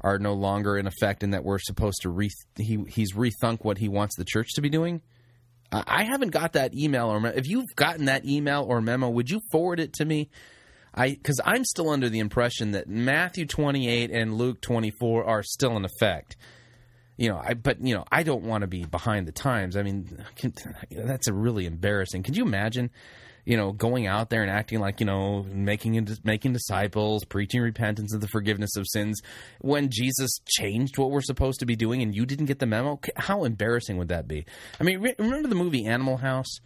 are 0.00 0.18
no 0.18 0.34
longer 0.34 0.76
in 0.76 0.86
effect, 0.86 1.22
and 1.22 1.34
that 1.34 1.44
we're 1.44 1.58
supposed 1.58 2.02
to 2.02 2.10
re- 2.10 2.30
he 2.56 2.84
he's 2.88 3.14
rethunk 3.14 3.64
what 3.64 3.78
he 3.78 3.88
wants 3.88 4.16
the 4.16 4.24
church 4.24 4.50
to 4.54 4.60
be 4.60 4.68
doing? 4.68 5.02
I 5.72 6.04
haven't 6.04 6.30
got 6.30 6.52
that 6.52 6.74
email 6.74 7.08
or 7.08 7.26
if 7.28 7.48
you've 7.48 7.74
gotten 7.74 8.06
that 8.06 8.24
email 8.24 8.64
or 8.68 8.80
memo, 8.80 9.08
would 9.10 9.30
you 9.30 9.40
forward 9.50 9.80
it 9.80 9.94
to 9.94 10.04
me? 10.04 10.30
I 10.94 11.10
because 11.10 11.40
I'm 11.44 11.64
still 11.64 11.90
under 11.90 12.08
the 12.08 12.20
impression 12.20 12.72
that 12.72 12.88
Matthew 12.88 13.46
28 13.46 14.10
and 14.10 14.34
Luke 14.34 14.60
24 14.60 15.24
are 15.24 15.42
still 15.42 15.76
in 15.76 15.84
effect. 15.84 16.36
You 17.16 17.30
know, 17.30 17.38
I 17.42 17.54
but 17.54 17.80
you 17.80 17.94
know 17.94 18.04
I 18.10 18.22
don't 18.22 18.44
want 18.44 18.62
to 18.62 18.66
be 18.66 18.84
behind 18.84 19.26
the 19.26 19.32
times. 19.32 19.76
I 19.76 19.82
mean, 19.82 20.24
can, 20.36 20.54
that's 20.90 21.28
a 21.28 21.34
really 21.34 21.66
embarrassing. 21.66 22.22
Could 22.22 22.36
you 22.36 22.44
imagine? 22.44 22.90
You 23.46 23.56
know, 23.56 23.72
going 23.72 24.06
out 24.06 24.28
there 24.28 24.42
and 24.42 24.50
acting 24.50 24.80
like 24.80 25.00
you 25.00 25.06
know, 25.06 25.46
making 25.48 26.06
making 26.24 26.52
disciples, 26.52 27.24
preaching 27.24 27.62
repentance 27.62 28.12
and 28.12 28.22
the 28.22 28.28
forgiveness 28.28 28.76
of 28.76 28.84
sins, 28.86 29.22
when 29.60 29.88
Jesus 29.90 30.30
changed 30.46 30.98
what 30.98 31.10
we're 31.10 31.22
supposed 31.22 31.60
to 31.60 31.66
be 31.66 31.76
doing, 31.76 32.02
and 32.02 32.14
you 32.14 32.26
didn't 32.26 32.46
get 32.46 32.58
the 32.58 32.66
memo. 32.66 33.00
How 33.16 33.44
embarrassing 33.44 33.96
would 33.96 34.08
that 34.08 34.28
be? 34.28 34.44
I 34.78 34.84
mean, 34.84 35.00
re- 35.00 35.14
remember 35.18 35.48
the 35.48 35.54
movie 35.54 35.86
Animal 35.86 36.18
House? 36.18 36.60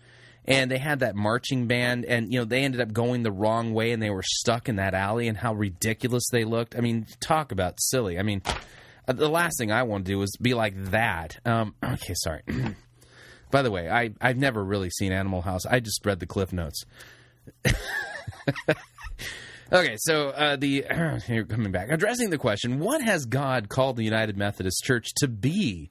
and 0.44 0.70
they 0.70 0.78
had 0.78 1.00
that 1.00 1.14
marching 1.14 1.66
band 1.66 2.04
and 2.04 2.32
you 2.32 2.38
know 2.38 2.44
they 2.44 2.64
ended 2.64 2.80
up 2.80 2.92
going 2.92 3.22
the 3.22 3.32
wrong 3.32 3.72
way 3.74 3.92
and 3.92 4.02
they 4.02 4.10
were 4.10 4.22
stuck 4.24 4.68
in 4.68 4.76
that 4.76 4.94
alley 4.94 5.28
and 5.28 5.36
how 5.36 5.54
ridiculous 5.54 6.24
they 6.32 6.44
looked 6.44 6.76
i 6.76 6.80
mean 6.80 7.06
talk 7.20 7.52
about 7.52 7.74
silly 7.80 8.18
i 8.18 8.22
mean 8.22 8.42
uh, 9.06 9.12
the 9.12 9.28
last 9.28 9.58
thing 9.58 9.70
i 9.70 9.82
want 9.82 10.04
to 10.04 10.12
do 10.12 10.22
is 10.22 10.36
be 10.40 10.54
like 10.54 10.74
that 10.90 11.38
um, 11.44 11.74
okay 11.84 12.14
sorry 12.14 12.42
by 13.50 13.62
the 13.62 13.70
way 13.70 13.88
I, 13.88 14.10
i've 14.20 14.38
never 14.38 14.62
really 14.64 14.90
seen 14.90 15.12
animal 15.12 15.42
house 15.42 15.66
i 15.66 15.80
just 15.80 16.04
read 16.04 16.20
the 16.20 16.26
cliff 16.26 16.52
notes 16.52 16.84
Okay, 19.72 19.94
so 19.98 20.30
uh, 20.30 20.56
the 20.56 20.84
here 21.26 21.44
coming 21.44 21.70
back, 21.70 21.90
addressing 21.90 22.30
the 22.30 22.38
question: 22.38 22.80
What 22.80 23.02
has 23.02 23.24
God 23.24 23.68
called 23.68 23.96
the 23.96 24.02
United 24.02 24.36
Methodist 24.36 24.82
Church 24.82 25.14
to 25.18 25.28
be 25.28 25.90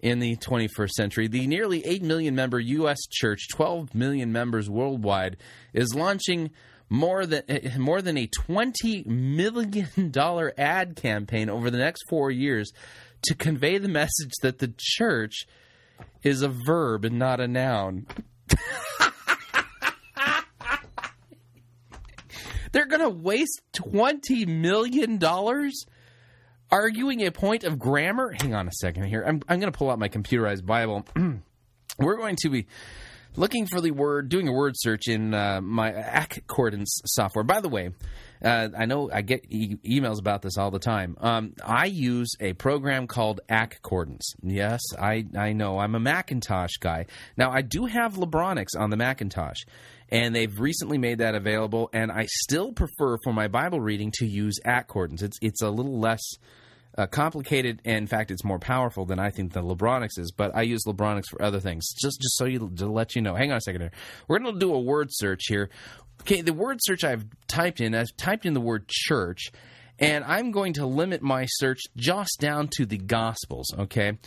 in 0.00 0.20
the 0.20 0.36
21st 0.36 0.90
century? 0.90 1.26
The 1.26 1.48
nearly 1.48 1.84
eight 1.84 2.02
million 2.04 2.36
member 2.36 2.60
U.S. 2.60 3.00
Church, 3.10 3.48
12 3.48 3.96
million 3.96 4.30
members 4.30 4.70
worldwide, 4.70 5.38
is 5.72 5.92
launching 5.92 6.52
more 6.88 7.26
than 7.26 7.42
eh, 7.48 7.76
more 7.78 8.00
than 8.00 8.16
a 8.16 8.28
20 8.28 9.02
million 9.08 9.88
dollar 10.12 10.54
ad 10.56 10.94
campaign 10.94 11.50
over 11.50 11.70
the 11.70 11.78
next 11.78 12.04
four 12.08 12.30
years 12.30 12.70
to 13.22 13.34
convey 13.34 13.78
the 13.78 13.88
message 13.88 14.34
that 14.42 14.58
the 14.58 14.72
church 14.78 15.46
is 16.22 16.42
a 16.42 16.48
verb 16.48 17.04
and 17.04 17.18
not 17.18 17.40
a 17.40 17.48
noun. 17.48 18.06
They're 22.72 22.86
going 22.86 23.02
to 23.02 23.08
waste 23.08 23.62
$20 23.74 24.48
million 24.48 25.20
arguing 26.72 27.24
a 27.24 27.30
point 27.30 27.62
of 27.62 27.78
grammar. 27.78 28.34
Hang 28.40 28.52
on 28.52 28.66
a 28.66 28.72
second 28.72 29.04
here. 29.04 29.22
I'm, 29.24 29.40
I'm 29.48 29.60
going 29.60 29.72
to 29.72 29.78
pull 29.78 29.90
out 29.90 30.00
my 30.00 30.08
computerized 30.08 30.66
Bible. 30.66 31.04
We're 31.98 32.16
going 32.16 32.34
to 32.42 32.48
be 32.50 32.66
looking 33.36 33.66
for 33.66 33.80
the 33.80 33.92
word, 33.92 34.28
doing 34.28 34.48
a 34.48 34.52
word 34.52 34.72
search 34.76 35.06
in 35.06 35.34
uh, 35.34 35.60
my 35.60 35.90
Accordance 35.90 37.00
software. 37.06 37.44
By 37.44 37.60
the 37.60 37.68
way, 37.68 37.90
uh, 38.44 38.68
I 38.76 38.84
know 38.84 39.10
I 39.12 39.22
get 39.22 39.46
e- 39.50 39.76
emails 39.84 40.18
about 40.18 40.42
this 40.42 40.58
all 40.58 40.70
the 40.70 40.78
time. 40.78 41.16
Um, 41.20 41.54
I 41.64 41.86
use 41.86 42.30
a 42.40 42.52
program 42.52 43.06
called 43.06 43.40
Accordance. 43.48 44.34
Yes, 44.42 44.80
I, 44.98 45.24
I 45.36 45.52
know. 45.52 45.78
I'm 45.78 45.94
a 45.94 46.00
Macintosh 46.00 46.76
guy. 46.78 47.06
Now, 47.36 47.50
I 47.50 47.62
do 47.62 47.86
have 47.86 48.14
Libronix 48.14 48.68
on 48.78 48.90
the 48.90 48.96
Macintosh, 48.96 49.60
and 50.10 50.34
they've 50.34 50.60
recently 50.60 50.98
made 50.98 51.18
that 51.18 51.34
available, 51.34 51.88
and 51.92 52.12
I 52.12 52.26
still 52.28 52.72
prefer 52.72 53.16
for 53.24 53.32
my 53.32 53.48
Bible 53.48 53.80
reading 53.80 54.12
to 54.18 54.26
use 54.26 54.58
Accordance. 54.64 55.22
It's, 55.22 55.38
it's 55.40 55.62
a 55.62 55.70
little 55.70 55.98
less 55.98 56.22
uh, 56.96 57.06
complicated, 57.06 57.80
and 57.84 57.98
in 57.98 58.06
fact, 58.06 58.30
it's 58.30 58.44
more 58.44 58.58
powerful 58.58 59.04
than 59.04 59.18
I 59.18 59.30
think 59.30 59.52
the 59.52 59.62
Libronix 59.62 60.18
is. 60.18 60.32
But 60.32 60.54
I 60.54 60.62
use 60.62 60.84
Libronix 60.86 61.24
for 61.28 61.42
other 61.42 61.60
things. 61.60 61.92
Just 62.00 62.20
just 62.20 62.36
so 62.36 62.44
you 62.44 62.70
to 62.76 62.86
let 62.86 63.16
you 63.16 63.22
know. 63.22 63.34
Hang 63.34 63.50
on 63.50 63.58
a 63.58 63.60
second 63.60 63.80
here. 63.80 63.92
We're 64.28 64.38
going 64.38 64.54
to 64.54 64.60
do 64.60 64.72
a 64.72 64.80
word 64.80 65.08
search 65.10 65.42
here. 65.48 65.70
Okay, 66.22 66.40
the 66.40 66.52
word 66.52 66.78
search 66.82 67.04
I've 67.04 67.26
typed 67.48 67.80
in, 67.80 67.94
I've 67.94 68.16
typed 68.16 68.46
in 68.46 68.54
the 68.54 68.60
word 68.60 68.88
church, 68.88 69.52
and 69.98 70.24
I'm 70.24 70.52
going 70.52 70.74
to 70.74 70.86
limit 70.86 71.22
my 71.22 71.46
search 71.46 71.80
just 71.96 72.38
down 72.40 72.68
to 72.76 72.86
the 72.86 72.98
Gospels. 72.98 73.66
Okay. 73.78 74.18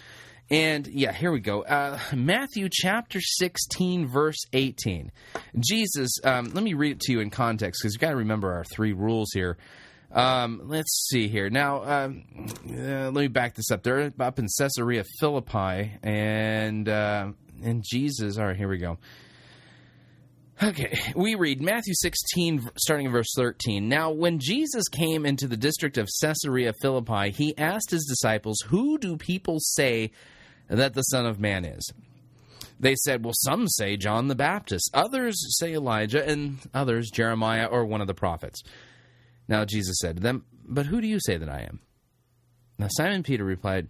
And 0.49 0.87
yeah, 0.87 1.11
here 1.11 1.31
we 1.31 1.41
go. 1.41 1.63
Uh, 1.63 1.99
Matthew 2.15 2.69
chapter 2.71 3.19
16, 3.19 4.07
verse 4.07 4.45
18. 4.53 5.11
Jesus, 5.59 6.11
um, 6.23 6.51
let 6.53 6.63
me 6.63 6.73
read 6.73 6.93
it 6.93 6.99
to 7.01 7.11
you 7.11 7.19
in 7.19 7.29
context 7.29 7.81
because 7.81 7.93
you've 7.93 8.01
got 8.01 8.11
to 8.11 8.17
remember 8.17 8.53
our 8.53 8.63
three 8.63 8.93
rules 8.93 9.29
here. 9.33 9.57
Um, 10.11 10.61
let's 10.65 11.09
see 11.09 11.27
here. 11.27 11.49
Now, 11.49 11.83
um, 11.83 12.23
uh, 12.69 13.11
let 13.11 13.13
me 13.13 13.27
back 13.27 13.55
this 13.55 13.71
up. 13.71 13.83
They're 13.83 14.11
up 14.19 14.39
in 14.39 14.47
Caesarea 14.57 15.03
Philippi, 15.19 15.91
and 16.01 16.87
uh, 16.87 17.31
and 17.61 17.83
Jesus. 17.85 18.37
All 18.37 18.45
right, 18.45 18.55
here 18.55 18.69
we 18.69 18.77
go. 18.77 18.97
Okay, 20.61 20.97
we 21.15 21.35
read 21.35 21.61
Matthew 21.61 21.93
16, 21.93 22.71
starting 22.77 23.05
in 23.05 23.11
verse 23.11 23.31
13. 23.35 23.87
Now, 23.87 24.09
when 24.09 24.39
Jesus 24.39 24.87
came 24.87 25.23
into 25.23 25.47
the 25.47 25.55
district 25.55 25.99
of 25.99 26.09
Caesarea 26.19 26.73
Philippi, 26.81 27.29
he 27.29 27.55
asked 27.59 27.91
his 27.91 28.05
disciples, 28.05 28.57
Who 28.65 28.97
do 28.97 29.17
people 29.17 29.59
say 29.59 30.09
that 30.67 30.95
the 30.95 31.03
Son 31.03 31.27
of 31.27 31.39
Man 31.39 31.63
is? 31.63 31.87
They 32.79 32.95
said, 32.95 33.23
Well, 33.23 33.35
some 33.35 33.67
say 33.67 33.97
John 33.97 34.29
the 34.29 34.35
Baptist, 34.35 34.89
others 34.95 35.39
say 35.59 35.73
Elijah, 35.73 36.27
and 36.27 36.57
others 36.73 37.11
Jeremiah 37.11 37.67
or 37.67 37.85
one 37.85 38.01
of 38.01 38.07
the 38.07 38.15
prophets. 38.15 38.63
Now 39.47 39.63
Jesus 39.63 39.97
said 39.99 40.15
to 40.15 40.23
them, 40.23 40.43
But 40.65 40.87
who 40.87 41.01
do 41.01 41.07
you 41.07 41.19
say 41.19 41.37
that 41.37 41.49
I 41.49 41.67
am? 41.69 41.81
Now 42.79 42.87
Simon 42.89 43.21
Peter 43.21 43.43
replied, 43.43 43.89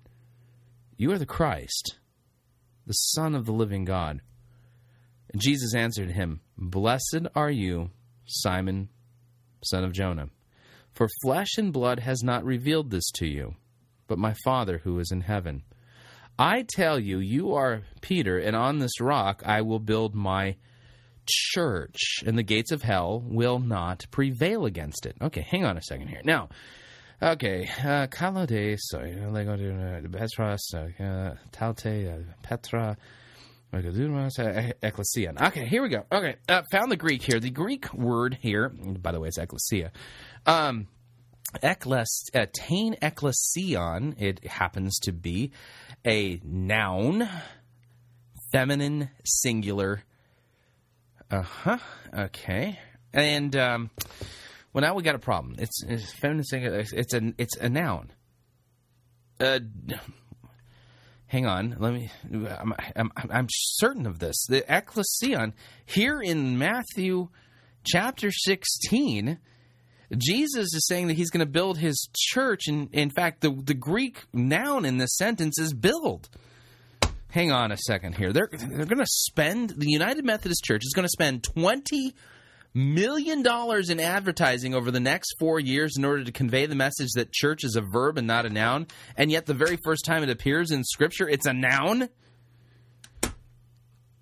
You 0.97 1.13
are 1.13 1.17
the 1.17 1.25
Christ, 1.25 1.97
the 2.85 2.91
Son 2.93 3.35
of 3.35 3.45
the 3.45 3.53
living 3.53 3.85
God. 3.85 4.19
Jesus 5.39 5.75
answered 5.75 6.11
him, 6.11 6.41
Blessed 6.57 7.27
are 7.35 7.51
you, 7.51 7.89
Simon, 8.25 8.89
son 9.63 9.83
of 9.83 9.93
Jonah, 9.93 10.29
for 10.93 11.07
flesh 11.23 11.57
and 11.57 11.71
blood 11.71 11.99
has 11.99 12.23
not 12.23 12.43
revealed 12.43 12.89
this 12.89 13.09
to 13.15 13.27
you, 13.27 13.55
but 14.07 14.17
my 14.17 14.33
Father 14.43 14.79
who 14.79 14.99
is 14.99 15.11
in 15.11 15.21
heaven. 15.21 15.63
I 16.39 16.63
tell 16.67 16.99
you, 16.99 17.19
you 17.19 17.53
are 17.55 17.81
Peter, 18.01 18.37
and 18.37 18.55
on 18.55 18.79
this 18.79 19.01
rock 19.01 19.41
I 19.45 19.61
will 19.61 19.79
build 19.79 20.13
my 20.13 20.55
church, 21.27 22.23
and 22.25 22.37
the 22.37 22.43
gates 22.43 22.71
of 22.71 22.81
hell 22.81 23.23
will 23.25 23.59
not 23.59 24.05
prevail 24.11 24.65
against 24.65 25.05
it. 25.05 25.15
Okay, 25.21 25.41
hang 25.41 25.65
on 25.65 25.77
a 25.77 25.81
second 25.81 26.07
here. 26.07 26.21
Now, 26.23 26.49
okay, 27.21 27.67
uh, 27.79 28.07
Kalode, 28.07 28.77
sorry, 28.79 29.15
Lego 29.15 29.57
to 29.57 30.09
Petros, 30.09 30.73
uh, 30.73 31.35
Talte, 31.51 32.07
uh, 32.07 32.33
Petra, 32.43 32.97
Ecclesian. 33.73 35.37
Okay, 35.41 35.65
here 35.65 35.83
we 35.83 35.89
go. 35.89 36.05
Okay, 36.11 36.35
uh, 36.47 36.63
found 36.71 36.91
the 36.91 36.95
Greek 36.95 37.21
here. 37.21 37.39
The 37.39 37.49
Greek 37.49 37.93
word 37.93 38.37
here, 38.41 38.69
by 38.69 39.11
the 39.11 39.19
way, 39.19 39.27
it's 39.27 39.37
ecclesia. 39.37 39.91
Um, 40.45 40.87
Ekles, 41.63 42.29
tain 42.53 42.95
ekklesion, 42.95 44.21
it 44.21 44.45
happens 44.45 44.99
to 44.99 45.11
be 45.11 45.51
a 46.05 46.41
noun 46.43 47.27
feminine 48.51 49.09
singular. 49.23 50.03
Uh 51.31 51.41
huh. 51.41 51.77
Okay. 52.13 52.79
And 53.13 53.55
um, 53.55 53.89
well, 54.73 54.81
now 54.81 54.93
we 54.93 55.03
got 55.03 55.15
a 55.15 55.19
problem. 55.19 55.55
It's, 55.57 55.83
it's 55.83 56.11
feminine 56.13 56.43
singular. 56.43 56.79
It's, 56.79 56.93
it's 56.93 57.13
it's 57.37 57.57
a 57.57 57.69
noun. 57.69 58.11
Uh, 59.39 59.59
hang 61.27 61.45
on. 61.45 61.75
Let 61.79 61.93
me. 61.93 62.11
I'm, 62.31 62.73
I'm, 62.95 63.11
I'm 63.15 63.47
certain 63.49 64.05
of 64.05 64.19
this. 64.19 64.45
The 64.47 64.65
ecclesion 64.67 65.53
here 65.85 66.21
in 66.21 66.57
Matthew 66.57 67.29
chapter 67.85 68.31
16. 68.31 69.39
Jesus 70.17 70.73
is 70.73 70.87
saying 70.87 71.07
that 71.07 71.17
he's 71.17 71.29
going 71.29 71.45
to 71.45 71.51
build 71.51 71.77
his 71.77 72.09
church, 72.15 72.67
and 72.67 72.89
in 72.93 73.09
fact, 73.09 73.41
the 73.41 73.51
the 73.51 73.73
Greek 73.73 74.23
noun 74.33 74.85
in 74.85 74.97
this 74.97 75.17
sentence 75.17 75.59
is 75.59 75.73
build 75.73 76.29
hang 77.29 77.51
on 77.51 77.71
a 77.71 77.77
second 77.77 78.15
here. 78.15 78.33
They're 78.33 78.49
they're 78.51 78.85
going 78.85 78.97
to 78.97 79.05
spend 79.05 79.71
the 79.71 79.89
United 79.89 80.25
Methodist 80.25 80.63
Church 80.63 80.83
is 80.83 80.93
going 80.93 81.05
to 81.05 81.09
spend 81.09 81.43
twenty 81.43 82.15
million 82.77 83.41
dollars 83.41 83.89
in 83.89 83.99
advertising 83.99 84.75
over 84.75 84.91
the 84.91 84.99
next 84.99 85.33
four 85.39 85.59
years 85.59 85.97
in 85.97 86.05
order 86.05 86.23
to 86.23 86.31
convey 86.31 86.67
the 86.67 86.75
message 86.75 87.09
that 87.15 87.31
church 87.31 87.63
is 87.63 87.75
a 87.75 87.81
verb 87.81 88.17
and 88.17 88.27
not 88.27 88.45
a 88.45 88.49
noun. 88.49 88.87
And 89.17 89.31
yet, 89.31 89.47
the 89.47 89.53
very 89.53 89.77
first 89.83 90.05
time 90.05 90.21
it 90.23 90.29
appears 90.29 90.71
in 90.71 90.83
Scripture, 90.83 91.27
it's 91.27 91.47
a 91.47 91.53
noun. 91.53 92.09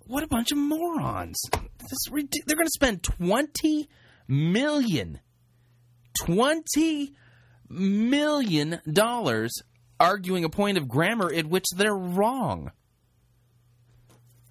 What 0.06 0.22
a 0.22 0.28
bunch 0.28 0.52
of 0.52 0.58
morons! 0.58 1.36
They're 1.50 2.56
going 2.56 2.66
to 2.66 2.70
spend 2.70 3.02
twenty 3.02 3.88
million, 4.26 5.20
twenty 6.18 7.14
million 7.68 8.80
dollars 8.90 9.52
arguing 9.98 10.44
a 10.44 10.48
point 10.48 10.78
of 10.78 10.88
grammar 10.88 11.30
in 11.30 11.48
which 11.48 11.66
they're 11.76 11.94
wrong. 11.94 12.70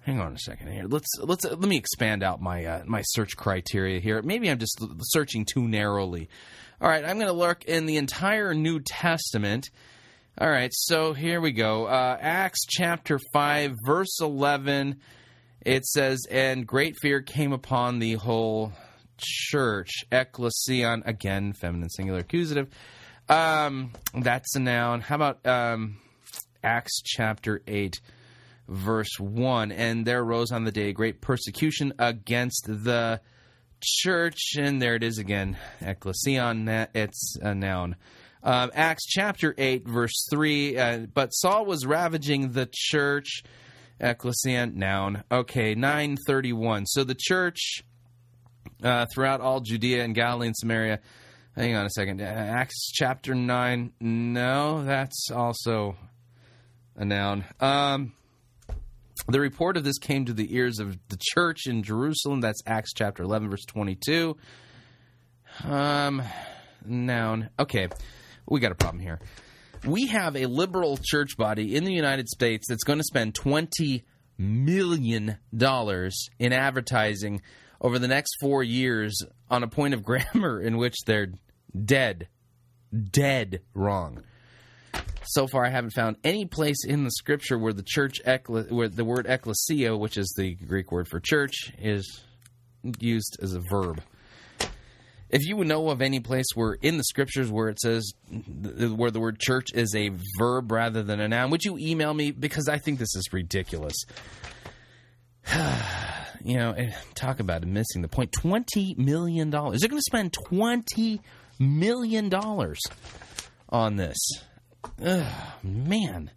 Hang 0.06 0.20
on 0.20 0.34
a 0.34 0.38
second 0.38 0.70
here. 0.70 0.84
Let's 0.86 1.08
let's 1.18 1.44
uh, 1.44 1.56
let 1.56 1.68
me 1.68 1.76
expand 1.76 2.22
out 2.22 2.40
my 2.40 2.64
uh, 2.64 2.82
my 2.86 3.02
search 3.02 3.36
criteria 3.36 3.98
here. 3.98 4.22
Maybe 4.22 4.48
I'm 4.48 4.60
just 4.60 4.80
searching 5.00 5.44
too 5.44 5.66
narrowly. 5.66 6.28
All 6.80 6.88
right, 6.88 7.04
I'm 7.04 7.16
going 7.16 7.26
to 7.26 7.32
look 7.32 7.64
in 7.64 7.86
the 7.86 7.96
entire 7.96 8.54
New 8.54 8.78
Testament. 8.78 9.68
All 10.38 10.48
right, 10.48 10.70
so 10.72 11.12
here 11.12 11.40
we 11.40 11.50
go. 11.50 11.86
Uh, 11.86 12.16
Acts 12.20 12.60
chapter 12.68 13.18
five, 13.32 13.72
verse 13.84 14.20
eleven. 14.20 15.00
It 15.62 15.84
says, 15.84 16.22
"And 16.30 16.68
great 16.68 16.94
fear 17.02 17.20
came 17.20 17.52
upon 17.52 17.98
the 17.98 18.12
whole 18.12 18.72
church." 19.18 20.04
Ecclesion 20.12 21.02
again, 21.04 21.52
feminine 21.52 21.90
singular 21.90 22.20
accusative. 22.20 22.68
Um, 23.28 23.90
that's 24.14 24.54
a 24.54 24.60
noun. 24.60 25.00
How 25.00 25.16
about 25.16 25.44
um, 25.44 25.96
Acts 26.62 27.02
chapter 27.02 27.60
eight? 27.66 28.00
Verse 28.68 29.18
1. 29.18 29.72
And 29.72 30.06
there 30.06 30.22
arose 30.22 30.52
on 30.52 30.64
the 30.64 30.72
day 30.72 30.92
great 30.92 31.20
persecution 31.20 31.92
against 31.98 32.66
the 32.66 33.20
church. 33.80 34.54
And 34.58 34.80
there 34.80 34.94
it 34.94 35.02
is 35.02 35.18
again, 35.18 35.56
ecclesion, 35.80 36.68
it's 36.94 37.36
a 37.40 37.54
noun. 37.54 37.96
Um, 38.42 38.70
Acts 38.74 39.06
chapter 39.06 39.54
8, 39.58 39.88
verse 39.88 40.26
3. 40.30 40.78
Uh, 40.78 40.98
but 41.12 41.30
Saul 41.30 41.66
was 41.66 41.84
ravaging 41.84 42.52
the 42.52 42.68
church. 42.70 43.42
Ecclesia, 43.98 44.66
noun. 44.66 45.24
Okay, 45.32 45.74
931. 45.74 46.86
So 46.86 47.02
the 47.02 47.16
church 47.18 47.82
uh, 48.82 49.06
throughout 49.06 49.40
all 49.40 49.60
Judea 49.60 50.04
and 50.04 50.14
Galilee 50.14 50.48
and 50.48 50.56
Samaria. 50.56 51.00
Hang 51.56 51.74
on 51.74 51.86
a 51.86 51.90
second. 51.90 52.20
Acts 52.20 52.90
chapter 52.92 53.34
9. 53.34 53.92
No, 54.00 54.84
that's 54.84 55.30
also 55.30 55.96
a 56.94 57.04
noun. 57.04 57.44
Um, 57.60 58.12
the 59.28 59.40
report 59.40 59.76
of 59.76 59.84
this 59.84 59.98
came 59.98 60.24
to 60.26 60.32
the 60.32 60.54
ears 60.54 60.78
of 60.78 60.98
the 61.08 61.18
church 61.20 61.66
in 61.66 61.82
Jerusalem. 61.82 62.40
That's 62.40 62.62
Acts 62.66 62.92
chapter 62.94 63.22
11, 63.22 63.50
verse 63.50 63.64
22. 63.64 64.36
Um, 65.64 66.22
noun. 66.84 67.50
Okay, 67.58 67.88
we 68.46 68.60
got 68.60 68.72
a 68.72 68.76
problem 68.76 69.00
here. 69.00 69.20
We 69.84 70.06
have 70.08 70.36
a 70.36 70.46
liberal 70.46 70.98
church 71.02 71.36
body 71.36 71.76
in 71.76 71.84
the 71.84 71.92
United 71.92 72.28
States 72.28 72.66
that's 72.68 72.84
going 72.84 72.98
to 72.98 73.04
spend 73.04 73.34
$20 73.34 74.02
million 74.38 75.38
in 76.38 76.52
advertising 76.52 77.42
over 77.80 77.98
the 77.98 78.08
next 78.08 78.36
four 78.40 78.62
years 78.62 79.22
on 79.50 79.62
a 79.62 79.68
point 79.68 79.94
of 79.94 80.02
grammar 80.04 80.60
in 80.60 80.76
which 80.76 80.96
they're 81.06 81.28
dead, 81.84 82.28
dead 83.10 83.60
wrong 83.74 84.22
so 85.26 85.46
far 85.46 85.64
I 85.64 85.70
haven't 85.70 85.90
found 85.90 86.16
any 86.24 86.46
place 86.46 86.84
in 86.86 87.04
the 87.04 87.10
scripture 87.10 87.58
where 87.58 87.72
the 87.72 87.84
church 87.84 88.20
where 88.46 88.88
the 88.88 89.04
word 89.04 89.26
ecclesia, 89.26 89.96
which 89.96 90.16
is 90.16 90.32
the 90.36 90.54
Greek 90.54 90.92
word 90.92 91.08
for 91.08 91.20
church, 91.20 91.72
is 91.78 92.22
used 93.00 93.38
as 93.42 93.54
a 93.54 93.62
verb. 93.70 94.02
If 95.28 95.44
you 95.44 95.64
know 95.64 95.90
of 95.90 96.00
any 96.02 96.20
place 96.20 96.46
where 96.54 96.74
in 96.74 96.98
the 96.98 97.04
scriptures 97.04 97.50
where 97.50 97.68
it 97.68 97.80
says 97.80 98.12
where 98.30 99.10
the 99.10 99.20
word 99.20 99.40
church 99.40 99.72
is 99.74 99.94
a 99.96 100.12
verb 100.38 100.70
rather 100.70 101.02
than 101.02 101.20
a 101.20 101.28
noun, 101.28 101.50
would 101.50 101.64
you 101.64 101.76
email 101.78 102.14
me 102.14 102.30
because 102.30 102.68
I 102.68 102.78
think 102.78 102.98
this 102.98 103.14
is 103.16 103.28
ridiculous. 103.32 103.96
you 106.44 106.56
know, 106.56 106.72
eh, 106.72 106.92
talk 107.14 107.40
about 107.40 107.64
missing 107.64 108.02
the 108.02 108.08
point. 108.08 108.32
Twenty 108.32 108.94
million 108.96 109.50
dollars. 109.50 109.80
They're 109.80 109.88
going 109.88 110.00
to 110.00 110.04
spend 110.06 110.32
twenty 110.32 111.20
million 111.58 112.28
dollars 112.28 112.80
on 113.68 113.96
this. 113.96 114.16
Ugh, 115.04 115.32
man, 115.62 116.30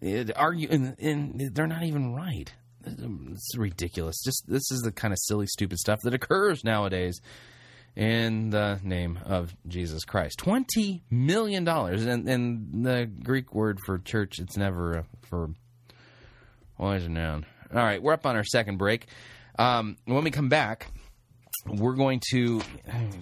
it, 0.00 0.30
argue 0.36 0.68
and, 0.70 0.96
and 0.98 1.54
they're 1.54 1.66
not 1.66 1.84
even 1.84 2.14
right. 2.14 2.52
It's 2.84 3.56
ridiculous. 3.56 4.20
Just 4.24 4.44
this 4.48 4.70
is 4.70 4.80
the 4.80 4.92
kind 4.92 5.12
of 5.12 5.18
silly, 5.20 5.46
stupid 5.46 5.78
stuff 5.78 6.00
that 6.02 6.14
occurs 6.14 6.64
nowadays 6.64 7.20
in 7.94 8.50
the 8.50 8.80
name 8.82 9.18
of 9.24 9.54
Jesus 9.68 10.04
Christ. 10.04 10.38
Twenty 10.38 11.04
million 11.10 11.64
dollars, 11.64 12.04
and, 12.04 12.28
and 12.28 12.84
the 12.84 13.06
Greek 13.06 13.54
word 13.54 13.78
for 13.84 13.98
church, 13.98 14.38
it's 14.38 14.56
never 14.56 14.92
a 14.92 15.04
verb. 15.30 15.54
Always 16.78 17.04
a 17.04 17.08
noun. 17.08 17.46
All 17.72 17.82
right, 17.82 18.02
we're 18.02 18.14
up 18.14 18.26
on 18.26 18.34
our 18.34 18.44
second 18.44 18.78
break. 18.78 19.06
Um, 19.58 19.96
when 20.06 20.24
we 20.24 20.30
come 20.30 20.48
back, 20.48 20.88
we're 21.66 21.94
going 21.94 22.20
to 22.32 22.60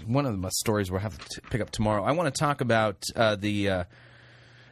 one 0.06 0.24
of 0.24 0.40
the 0.40 0.50
stories 0.52 0.90
we'll 0.90 1.00
have 1.00 1.18
to 1.18 1.40
pick 1.50 1.60
up 1.60 1.70
tomorrow. 1.70 2.02
I 2.02 2.12
want 2.12 2.34
to 2.34 2.38
talk 2.38 2.60
about 2.62 3.02
uh, 3.14 3.36
the. 3.36 3.68
Uh, 3.68 3.84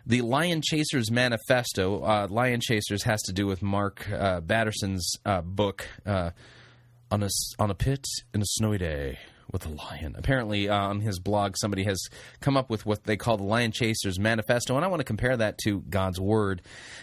the 0.08 0.22
Lion 0.22 0.62
Chasers 0.62 1.10
Manifesto. 1.10 2.02
Uh, 2.02 2.26
Lion 2.30 2.60
Chasers 2.60 3.02
has 3.04 3.20
to 3.24 3.32
do 3.32 3.46
with 3.46 3.62
Mark 3.62 4.10
uh, 4.10 4.40
Batterson's 4.40 5.12
uh, 5.26 5.42
book 5.42 5.86
uh, 6.06 6.30
on 7.10 7.22
a 7.22 7.28
on 7.58 7.70
a 7.70 7.74
pit 7.74 8.06
in 8.32 8.40
a 8.40 8.46
snowy 8.46 8.78
day 8.78 9.18
with 9.52 9.66
a 9.66 9.68
lion. 9.68 10.14
Apparently, 10.18 10.68
uh, 10.68 10.76
on 10.76 11.00
his 11.00 11.18
blog, 11.18 11.56
somebody 11.56 11.84
has 11.84 12.02
come 12.40 12.56
up 12.56 12.70
with 12.70 12.86
what 12.86 13.04
they 13.04 13.18
call 13.18 13.36
the 13.36 13.44
Lion 13.44 13.70
Chasers 13.70 14.18
Manifesto, 14.18 14.76
and 14.76 14.84
I 14.84 14.88
want 14.88 15.00
to 15.00 15.04
compare 15.04 15.36
that 15.36 15.58
to 15.64 15.80
God's 15.82 16.18
Word. 16.18 16.62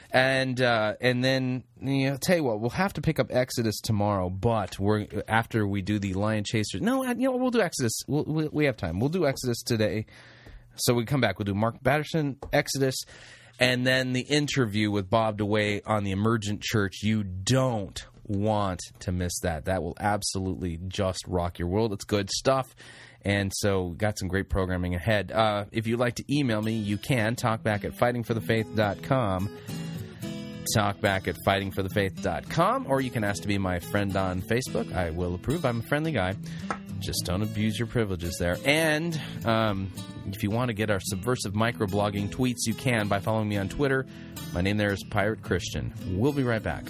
And 0.10 0.60
uh, 0.60 0.96
and 1.00 1.24
then 1.24 1.64
you 1.80 2.10
know, 2.10 2.18
tell 2.18 2.38
you 2.38 2.44
what, 2.44 2.60
we'll 2.60 2.72
have 2.72 2.94
to 2.94 3.02
pick 3.02 3.20
up 3.20 3.28
Exodus 3.30 3.80
tomorrow, 3.82 4.32
but 4.32 4.80
we're 4.80 5.06
after 5.28 5.68
we 5.68 5.84
do 5.84 6.00
the 6.00 6.16
Lion 6.16 6.44
Chasers. 6.44 6.82
No, 6.82 7.04
you 7.04 7.14
know, 7.14 7.38
we'll 7.38 7.52
do 7.52 7.62
Exodus. 7.62 8.02
We'll, 8.08 8.24
we, 8.24 8.48
we 8.48 8.66
have 8.66 8.78
time. 8.78 9.00
We'll 9.00 9.10
do 9.10 9.28
Exodus 9.28 9.62
today 9.62 10.08
so 10.76 10.94
we 10.94 11.06
come 11.06 11.22
back. 11.22 11.40
We'll 11.40 11.46
do 11.46 11.54
Mark 11.54 11.82
Batterson, 11.82 12.38
Exodus, 12.52 12.96
and 13.60 13.86
then 13.86 14.14
the 14.14 14.22
interview 14.22 14.92
with 14.92 15.10
Bob 15.10 15.38
DeWaay 15.38 15.82
on 15.86 16.04
the 16.04 16.12
Emergent 16.12 16.62
Church. 16.62 17.04
You 17.04 17.24
don't 17.24 18.06
want 18.28 18.82
to 19.00 19.12
miss 19.12 19.40
that. 19.42 19.66
That 19.66 19.84
will 19.84 19.96
absolutely 20.00 20.80
just 20.88 21.24
rock 21.28 21.60
your 21.60 21.68
world. 21.68 21.94
It's 21.94 22.06
good 22.06 22.30
stuff. 22.30 22.68
And 23.24 23.52
so, 23.56 23.90
got 23.90 24.20
some 24.20 24.28
great 24.28 24.50
programming 24.50 24.94
ahead. 24.94 25.32
Uh, 25.32 25.66
if 25.72 25.88
you'd 25.88 26.00
like 26.00 26.16
to 26.16 26.24
email 26.32 26.62
me, 26.62 26.74
you 26.74 26.98
can. 26.98 27.36
Talkback 27.36 27.84
at 27.84 27.94
fightingforthefaith.com. 27.94 29.50
Talkback 30.78 31.28
at 31.28 31.36
fightingforthefaith.com. 31.46 32.86
Or 32.88 33.02
you 33.02 33.10
can 33.10 33.24
ask 33.24 33.42
to 33.42 33.48
be 33.48 33.58
my 33.58 33.80
friend 33.80 34.16
on 34.16 34.42
Facebook. 34.44 34.94
I 34.94 35.10
will 35.10 35.34
approve. 35.34 35.66
I'm 35.66 35.80
a 35.80 35.84
friendly 35.84 36.12
guy. 36.12 36.36
Just 37.00 37.26
don't 37.26 37.44
abuse 37.44 37.78
your 37.78 37.88
privileges 37.88 38.38
there. 38.40 38.58
And 38.66 39.20
um, 39.46 39.92
if 40.28 40.42
you 40.44 40.50
want 40.50 40.70
to 40.70 40.74
get 40.74 40.90
our 40.90 41.00
subversive 41.00 41.54
microblogging 41.54 42.30
tweets, 42.30 42.66
you 42.66 42.74
can 42.74 43.08
by 43.08 43.20
following 43.20 43.48
me 43.48 43.58
on 43.58 43.70
Twitter. 43.70 44.06
My 44.54 44.62
name 44.62 44.78
there 44.78 44.92
is 44.92 45.04
Pirate 45.04 45.44
Christian. 45.44 45.94
We'll 46.08 46.32
be 46.32 46.44
right 46.44 46.64
back. 46.64 46.86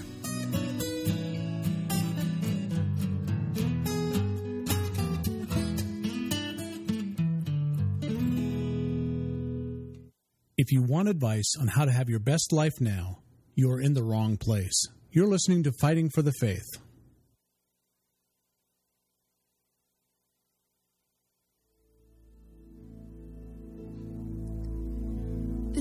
If 10.58 10.72
you 10.72 10.82
want 10.82 11.10
advice 11.10 11.54
on 11.60 11.68
how 11.68 11.84
to 11.84 11.92
have 11.92 12.10
your 12.10 12.20
best 12.20 12.54
life 12.54 12.80
now, 12.80 13.20
you're 13.56 13.82
in 13.82 13.94
the 13.94 14.04
wrong 14.04 14.38
place. 14.38 14.88
You're 15.12 15.28
listening 15.28 15.64
to 15.64 15.74
Fighting 15.74 16.10
for 16.10 16.22
the 16.22 16.32
Faith. 16.40 16.80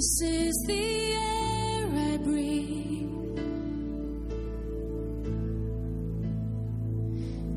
This 0.04 0.20
is 0.20 0.64
the 0.66 1.12
air 1.12 1.88
I 2.12 2.16
breathe. 2.18 3.08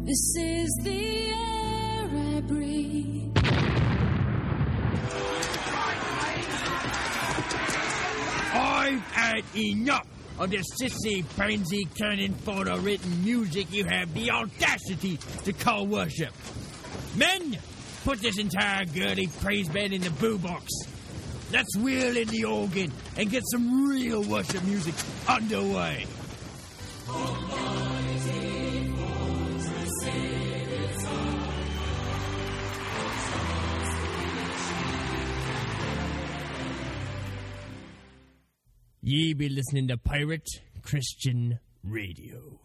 This 0.06 0.36
is 0.38 0.80
the 0.82 1.28
air 1.28 2.10
I 2.10 2.42
breathe. 2.48 3.38
I've 8.54 9.02
had 9.12 9.44
enough 9.54 10.08
of 10.40 10.50
this 10.50 10.66
sissy, 10.82 11.26
pansy, 11.36 11.86
cannon 11.98 12.34
photo 12.34 12.78
written 12.78 13.26
music 13.26 13.74
you 13.74 13.84
have 13.84 14.14
the 14.14 14.32
audacity 14.32 15.18
to 15.44 15.52
call 15.52 15.86
worship. 15.86 16.32
Men, 17.14 17.58
put 18.06 18.22
this 18.22 18.40
entire 18.40 18.86
girly 18.86 19.28
praise 19.42 19.68
band 19.68 19.92
in 19.92 20.02
the 20.02 20.12
boo 20.12 20.38
box. 20.38 20.72
Let's 21.50 21.78
wheel 21.78 22.18
in 22.18 22.28
the 22.28 22.44
organ 22.44 22.92
and 23.16 23.30
get 23.30 23.44
some 23.50 23.88
real 23.88 24.22
worship 24.24 24.64
music 24.64 24.94
underway. 25.30 26.06
Ye 39.02 39.34
be 39.34 39.48
listening 39.48 39.88
to 39.88 39.98
Pirate 39.98 40.50
Christian 40.84 41.60
Radio. 41.82 42.60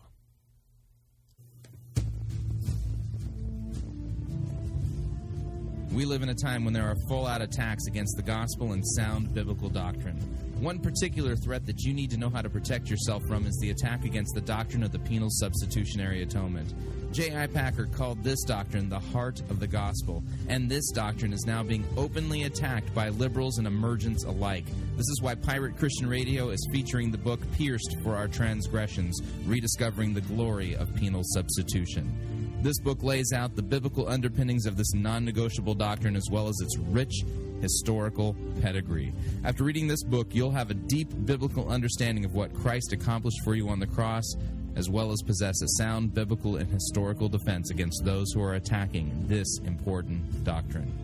We 5.92 6.06
live 6.06 6.22
in 6.22 6.30
a 6.30 6.34
time 6.34 6.64
when 6.64 6.72
there 6.72 6.88
are 6.88 6.96
full 7.06 7.26
out 7.26 7.42
attacks 7.42 7.86
against 7.86 8.16
the 8.16 8.22
gospel 8.22 8.72
and 8.72 8.82
sound 8.96 9.34
biblical 9.34 9.68
doctrine. 9.68 10.16
One 10.58 10.78
particular 10.78 11.36
threat 11.36 11.66
that 11.66 11.82
you 11.82 11.92
need 11.92 12.10
to 12.12 12.16
know 12.16 12.30
how 12.30 12.40
to 12.40 12.48
protect 12.48 12.88
yourself 12.88 13.22
from 13.28 13.44
is 13.44 13.58
the 13.60 13.70
attack 13.70 14.06
against 14.06 14.34
the 14.34 14.40
doctrine 14.40 14.82
of 14.82 14.90
the 14.90 14.98
penal 15.00 15.28
substitutionary 15.28 16.22
atonement. 16.22 16.72
J.I. 17.12 17.48
Packer 17.48 17.86
called 17.86 18.24
this 18.24 18.42
doctrine 18.44 18.88
the 18.88 18.98
heart 18.98 19.40
of 19.50 19.60
the 19.60 19.66
gospel, 19.66 20.24
and 20.48 20.66
this 20.66 20.90
doctrine 20.92 21.34
is 21.34 21.44
now 21.46 21.62
being 21.62 21.84
openly 21.98 22.44
attacked 22.44 22.94
by 22.94 23.10
liberals 23.10 23.58
and 23.58 23.66
emergents 23.66 24.24
alike. 24.24 24.64
This 24.96 25.10
is 25.10 25.20
why 25.20 25.34
Pirate 25.34 25.76
Christian 25.76 26.08
Radio 26.08 26.48
is 26.48 26.66
featuring 26.72 27.10
the 27.10 27.18
book 27.18 27.40
Pierced 27.52 27.96
for 28.02 28.16
Our 28.16 28.28
Transgressions 28.28 29.20
Rediscovering 29.44 30.14
the 30.14 30.22
Glory 30.22 30.74
of 30.74 30.94
Penal 30.94 31.22
Substitution. 31.22 32.31
This 32.62 32.78
book 32.78 33.02
lays 33.02 33.32
out 33.32 33.56
the 33.56 33.62
biblical 33.62 34.08
underpinnings 34.08 34.66
of 34.66 34.76
this 34.76 34.94
non 34.94 35.24
negotiable 35.24 35.74
doctrine 35.74 36.14
as 36.14 36.28
well 36.30 36.46
as 36.46 36.56
its 36.60 36.78
rich 36.78 37.24
historical 37.60 38.36
pedigree. 38.60 39.12
After 39.42 39.64
reading 39.64 39.88
this 39.88 40.04
book, 40.04 40.28
you'll 40.32 40.52
have 40.52 40.70
a 40.70 40.74
deep 40.74 41.08
biblical 41.24 41.68
understanding 41.68 42.24
of 42.24 42.34
what 42.34 42.54
Christ 42.54 42.92
accomplished 42.92 43.42
for 43.42 43.56
you 43.56 43.68
on 43.68 43.80
the 43.80 43.86
cross, 43.88 44.36
as 44.76 44.88
well 44.88 45.10
as 45.10 45.20
possess 45.22 45.60
a 45.60 45.66
sound 45.70 46.14
biblical 46.14 46.54
and 46.54 46.70
historical 46.70 47.28
defense 47.28 47.72
against 47.72 48.04
those 48.04 48.30
who 48.30 48.40
are 48.40 48.54
attacking 48.54 49.10
this 49.26 49.58
important 49.64 50.44
doctrine. 50.44 50.96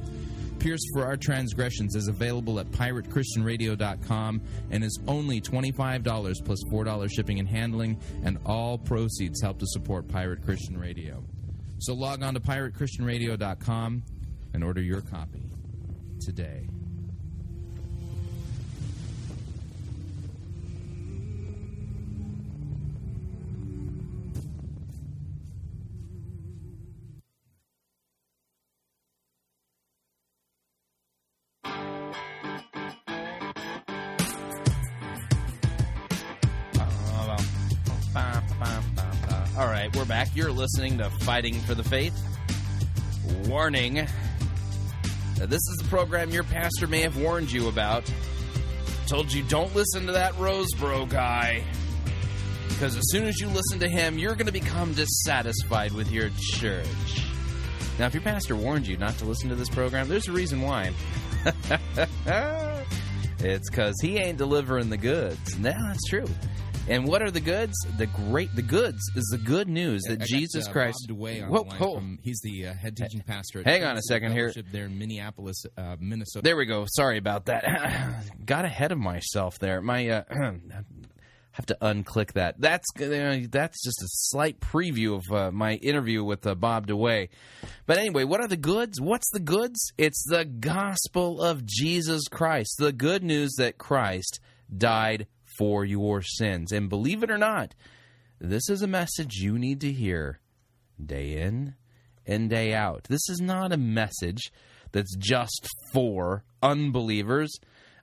Pierced 0.61 0.87
for 0.93 1.05
Our 1.05 1.17
Transgressions 1.17 1.97
is 1.97 2.07
available 2.07 2.61
at 2.61 2.71
piratechristianradio.com 2.71 4.43
and 4.71 4.85
is 4.85 5.01
only 5.09 5.41
$25 5.41 6.45
plus 6.45 6.63
$4 6.73 7.11
shipping 7.11 7.41
and 7.41 7.49
handling, 7.49 7.99
and 8.23 8.39
all 8.47 8.79
proceeds 8.79 9.43
help 9.43 9.59
to 9.59 9.67
support 9.67 10.07
Pirate 10.07 10.45
Christian 10.45 10.79
Radio. 10.79 11.25
So 11.79 11.95
log 11.95 12.23
on 12.23 12.35
to 12.35 12.41
piratechristianradio.com 12.41 14.03
and 14.55 14.65
order 14.65 14.81
your 14.81 15.01
copy 15.01 15.51
today. 16.21 16.69
Back. 40.09 40.35
You're 40.35 40.51
listening 40.51 40.97
to 40.99 41.11
Fighting 41.11 41.61
for 41.61 41.75
the 41.75 41.85
Faith. 41.85 42.19
Warning. 43.47 44.07
This 45.37 45.61
is 45.61 45.77
the 45.83 45.89
program 45.91 46.31
your 46.31 46.45
pastor 46.45 46.87
may 46.87 47.03
have 47.03 47.19
warned 47.19 47.53
you 47.53 47.69
about. 47.69 48.11
Told 49.07 49.31
you 49.31 49.43
don't 49.43 49.75
listen 49.75 50.07
to 50.07 50.13
that 50.13 50.33
Rosebrough 50.35 51.11
guy. 51.11 51.63
Because 52.71 52.97
as 52.97 53.03
soon 53.11 53.27
as 53.27 53.39
you 53.39 53.49
listen 53.49 53.81
to 53.81 53.89
him, 53.89 54.19
you're 54.19 54.35
going 54.35 54.47
to 54.47 54.53
become 54.53 54.95
dissatisfied 54.95 55.93
with 55.93 56.11
your 56.11 56.31
church. 56.39 56.87
Now, 57.99 58.07
if 58.07 58.15
your 58.15 58.23
pastor 58.23 58.57
warned 58.57 58.87
you 58.87 58.97
not 58.97 59.19
to 59.19 59.27
listen 59.27 59.51
to 59.51 59.57
this 59.57 59.69
program, 59.69 60.09
there's 60.09 60.27
a 60.27 60.33
reason 60.33 60.63
why. 60.63 60.91
it's 63.41 63.69
because 63.69 63.95
he 64.01 64.17
ain't 64.17 64.39
delivering 64.39 64.89
the 64.89 64.97
goods. 64.97 65.59
No, 65.59 65.71
that's 65.71 66.09
true. 66.09 66.29
And 66.89 67.07
what 67.07 67.21
are 67.21 67.31
the 67.31 67.41
goods? 67.41 67.75
The 67.99 68.07
great, 68.07 68.55
the 68.55 68.63
goods 68.63 69.11
is 69.15 69.29
the 69.31 69.37
good 69.39 69.69
news 69.69 70.03
that 70.05 70.15
I 70.15 70.17
got, 70.17 70.29
Jesus 70.29 70.67
uh, 70.67 70.73
Christ. 70.73 71.07
Bob 71.07 71.19
DeWaay 71.19 71.43
on 71.45 71.51
Whoa, 71.51 71.63
the 71.65 71.69
line 71.69 71.79
from- 71.79 72.19
he's 72.23 72.41
the 72.41 72.69
uh, 72.69 72.73
head 72.75 72.97
teaching 72.97 73.21
pastor. 73.21 73.61
At 73.61 73.67
Hang 73.67 73.85
on 73.85 73.99
a 73.99 74.03
second 74.03 74.33
here. 74.33 74.53
There 74.73 74.87
in 74.87 74.99
Minneapolis, 74.99 75.65
uh, 75.77 75.97
Minnesota. 76.01 76.45
There 76.45 76.57
we 76.57 76.65
go. 76.65 76.87
Sorry 76.89 77.19
about 77.19 77.47
that. 77.47 78.25
Got 78.45 78.65
ahead 78.65 78.91
of 78.91 78.99
myself 78.99 79.59
there. 79.59 79.83
My 79.83 80.09
uh, 80.09 80.23
have 81.53 81.67
to 81.67 81.77
unclick 81.83 82.33
that. 82.33 82.59
That's 82.59 82.87
uh, 82.97 83.47
that's 83.51 83.85
just 83.85 84.01
a 84.01 84.09
slight 84.09 84.59
preview 84.61 85.17
of 85.17 85.25
uh, 85.31 85.51
my 85.51 85.75
interview 85.75 86.25
with 86.25 86.47
uh, 86.47 86.55
Bob 86.55 86.87
DeWaay. 86.87 87.29
But 87.85 87.99
anyway, 87.99 88.25
what 88.25 88.41
are 88.41 88.49
the 88.49 88.57
goods? 88.57 88.99
What's 88.99 89.29
the 89.31 89.41
goods? 89.41 89.93
It's 89.99 90.25
the 90.27 90.47
gospel 90.47 91.43
of 91.43 91.67
Jesus 91.67 92.29
Christ. 92.29 92.77
The 92.79 92.93
good 92.93 93.23
news 93.23 93.57
that 93.59 93.77
Christ 93.77 94.41
died 94.75 95.27
for 95.59 95.85
your 95.85 96.23
sins. 96.23 96.73
And 96.73 96.89
believe 96.89 97.23
it 97.23 97.31
or 97.31 97.39
not, 97.39 97.75
this 98.41 98.69
is 98.71 98.83
a 98.83 98.87
message 98.87 99.35
you 99.35 99.59
need 99.59 99.81
to 99.83 99.93
hear 99.93 100.41
day 101.05 101.37
in 101.37 101.75
and 102.27 102.49
day 102.49 102.73
out. 102.75 103.05
This 103.09 103.29
is 103.29 103.41
not 103.41 103.73
a 103.73 103.77
message 103.77 104.53
that's 104.93 105.17
just 105.17 105.69
for 105.93 106.45
unbelievers. 106.63 107.53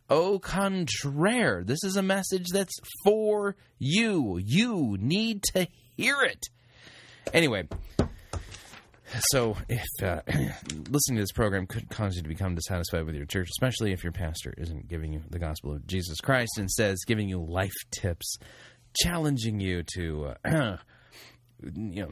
Au 0.09 0.37
contraire, 0.37 1.63
this 1.63 1.83
is 1.83 1.95
a 1.95 2.03
message 2.03 2.47
that's 2.53 2.77
for 3.03 3.55
you. 3.79 4.39
You 4.43 4.97
need 4.99 5.43
to 5.53 5.67
hear 5.95 6.21
it. 6.21 6.45
Anyway, 7.33 7.67
so 9.29 9.57
if 9.69 9.85
uh, 10.03 10.21
listening 10.89 11.17
to 11.17 11.21
this 11.21 11.31
program 11.31 11.67
could 11.67 11.89
cause 11.89 12.15
you 12.15 12.21
to 12.21 12.27
become 12.27 12.55
dissatisfied 12.55 13.05
with 13.05 13.15
your 13.15 13.25
church, 13.25 13.49
especially 13.49 13.91
if 13.91 14.03
your 14.03 14.13
pastor 14.13 14.53
isn't 14.57 14.87
giving 14.87 15.13
you 15.13 15.21
the 15.29 15.39
gospel 15.39 15.73
of 15.73 15.85
Jesus 15.87 16.19
Christ, 16.21 16.57
and 16.57 16.69
says 16.69 16.99
giving 17.05 17.29
you 17.29 17.39
life 17.39 17.73
tips, 17.91 18.37
challenging 19.01 19.59
you 19.59 19.83
to, 19.95 20.33
uh, 20.45 20.77
you 21.75 22.03
know, 22.03 22.11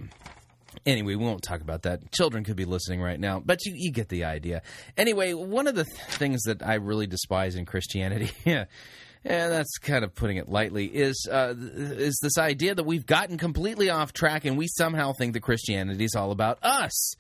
Anyway, 0.86 1.16
we 1.16 1.24
won't 1.24 1.44
talk 1.44 1.62
about 1.62 1.84
that. 1.84 2.12
Children 2.12 2.44
could 2.44 2.56
be 2.56 2.66
listening 2.66 3.02
right 3.02 3.20
now, 3.20 3.40
but 3.40 3.64
you, 3.66 3.74
you 3.76 3.92
get 3.92 4.10
the 4.10 4.26
idea. 4.26 4.62
Anyway, 4.98 5.34
one 5.34 5.68
of 5.68 5.76
the 5.76 5.86
th- 5.86 5.96
things 5.96 6.42
that 6.44 6.64
I 6.66 6.76
really 6.76 7.08
despise 7.08 7.56
in 7.56 7.66
Christianity, 7.66 8.32
and 9.26 9.52
that's 9.52 9.78
kind 9.78 10.04
of 10.04 10.14
putting 10.16 10.38
it 10.38 10.50
lightly, 10.50 10.86
is 10.86 11.28
uh, 11.32 11.54
is 11.58 12.20
this 12.22 12.38
idea 12.38 12.76
that 12.76 12.86
we've 12.86 13.06
gotten 13.06 13.38
completely 13.38 13.90
off 13.90 14.14
track 14.14 14.46
and 14.46 14.58
we 14.58 14.68
somehow 14.68 15.14
think 15.14 15.34
that 15.34 15.42
Christianity 15.42 16.04
is 16.04 16.16
all 16.16 16.32
about 16.32 16.60
us. 16.62 17.16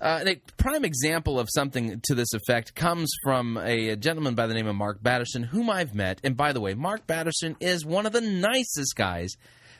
Uh, 0.00 0.24
a 0.26 0.36
prime 0.56 0.84
example 0.84 1.38
of 1.38 1.48
something 1.54 2.00
to 2.04 2.14
this 2.14 2.32
effect 2.34 2.74
comes 2.74 3.12
from 3.22 3.56
a, 3.58 3.94
gentleman 3.94 4.34
by 4.34 4.46
the 4.46 4.54
name 4.54 4.66
of 4.66 4.74
Mark 4.74 5.00
Batterson, 5.00 5.44
whom 5.44 5.70
I've 5.70 5.94
met. 5.94 6.20
And 6.24 6.36
by 6.36 6.52
the 6.52 6.60
way, 6.60 6.74
Mark 6.74 7.06
Batterson 7.06 7.56
is 7.60 7.86
one 7.86 8.04
of 8.04 8.12
the 8.12 8.20
nicest 8.20 8.96
guys 8.96 9.30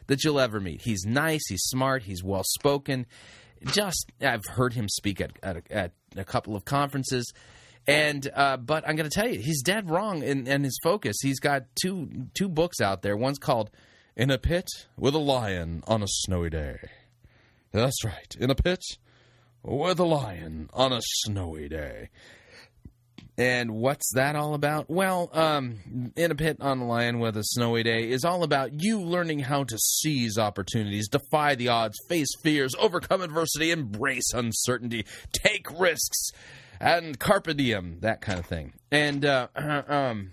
that 0.07 0.23
you'll 0.23 0.39
ever 0.39 0.61
meet. 0.61 0.83
He's 0.83 1.05
nice, 1.05 1.43
he's 1.49 1.63
smart, 1.65 2.05
he's 2.05 2.23
well 2.23 2.45
spoken. 2.45 3.07
Just 3.67 4.13
I've 4.21 4.45
heard 4.47 4.75
him 4.75 4.89
speak 4.89 5.21
at 5.21 5.33
at 5.43 5.71
at 5.71 5.93
a 6.17 6.25
couple 6.25 6.55
of 6.55 6.65
conferences, 6.65 7.33
and 7.87 8.29
uh, 8.35 8.57
but 8.57 8.89
I'm 8.89 8.97
going 8.97 9.09
to 9.09 9.15
tell 9.15 9.29
you, 9.29 9.41
he's 9.41 9.63
dead 9.63 9.91
wrong 9.91 10.23
in, 10.23 10.47
in 10.47 10.65
his 10.65 10.79
focus. 10.83 11.17
He's 11.23 11.41
got 11.41 11.65
two 11.81 12.29
two 12.35 12.49
books 12.49 12.81
out 12.81 13.03
there. 13.03 13.17
One's 13.17 13.39
called 13.39 13.71
"In 14.17 14.31
a 14.31 14.39
Pit 14.39 14.69
with 14.97 15.15
a 15.15 15.19
Lion 15.19 15.83
on 15.87 16.03
a 16.03 16.09
Snowy 16.09 16.51
Day." 16.51 16.79
That's 17.75 18.05
right, 18.05 18.37
in 18.39 18.51
a 18.51 18.55
pit 18.55 18.85
with 19.65 19.99
a 19.99 20.05
lion 20.05 20.71
on 20.73 20.93
a 20.93 21.01
snowy 21.03 21.69
day. 21.69 22.11
And 23.37 23.73
what's 23.73 24.13
that 24.15 24.37
all 24.37 24.55
about? 24.55 24.89
Well, 24.89 25.29
um, 25.33 26.13
in 26.15 26.31
a 26.31 26.37
pit 26.37 26.59
on 26.61 26.79
a 26.79 26.87
lion 26.87 27.19
with 27.19 27.37
a 27.37 27.43
snowy 27.43 27.83
day 27.83 28.09
is 28.11 28.25
all 28.25 28.45
about 28.45 28.81
you 28.81 29.01
learning 29.01 29.41
how 29.41 29.65
to 29.65 29.77
seize 29.77 30.39
opportunities, 30.39 31.09
defy 31.09 31.57
the 31.57 31.67
odds, 31.67 31.97
face 32.09 32.29
fears, 32.45 32.77
overcome 32.79 33.23
adversity, 33.23 33.73
embrace 33.73 34.33
uncertainty, 34.33 35.05
take 35.33 35.67
risks, 35.77 36.31
and 36.85 37.19
carpe 37.19 37.57
diem, 37.57 37.99
that 38.01 38.21
kind 38.21 38.39
of 38.39 38.47
thing. 38.47 38.75
And 38.93 39.25
uh, 39.25 39.49
um, 39.57 40.33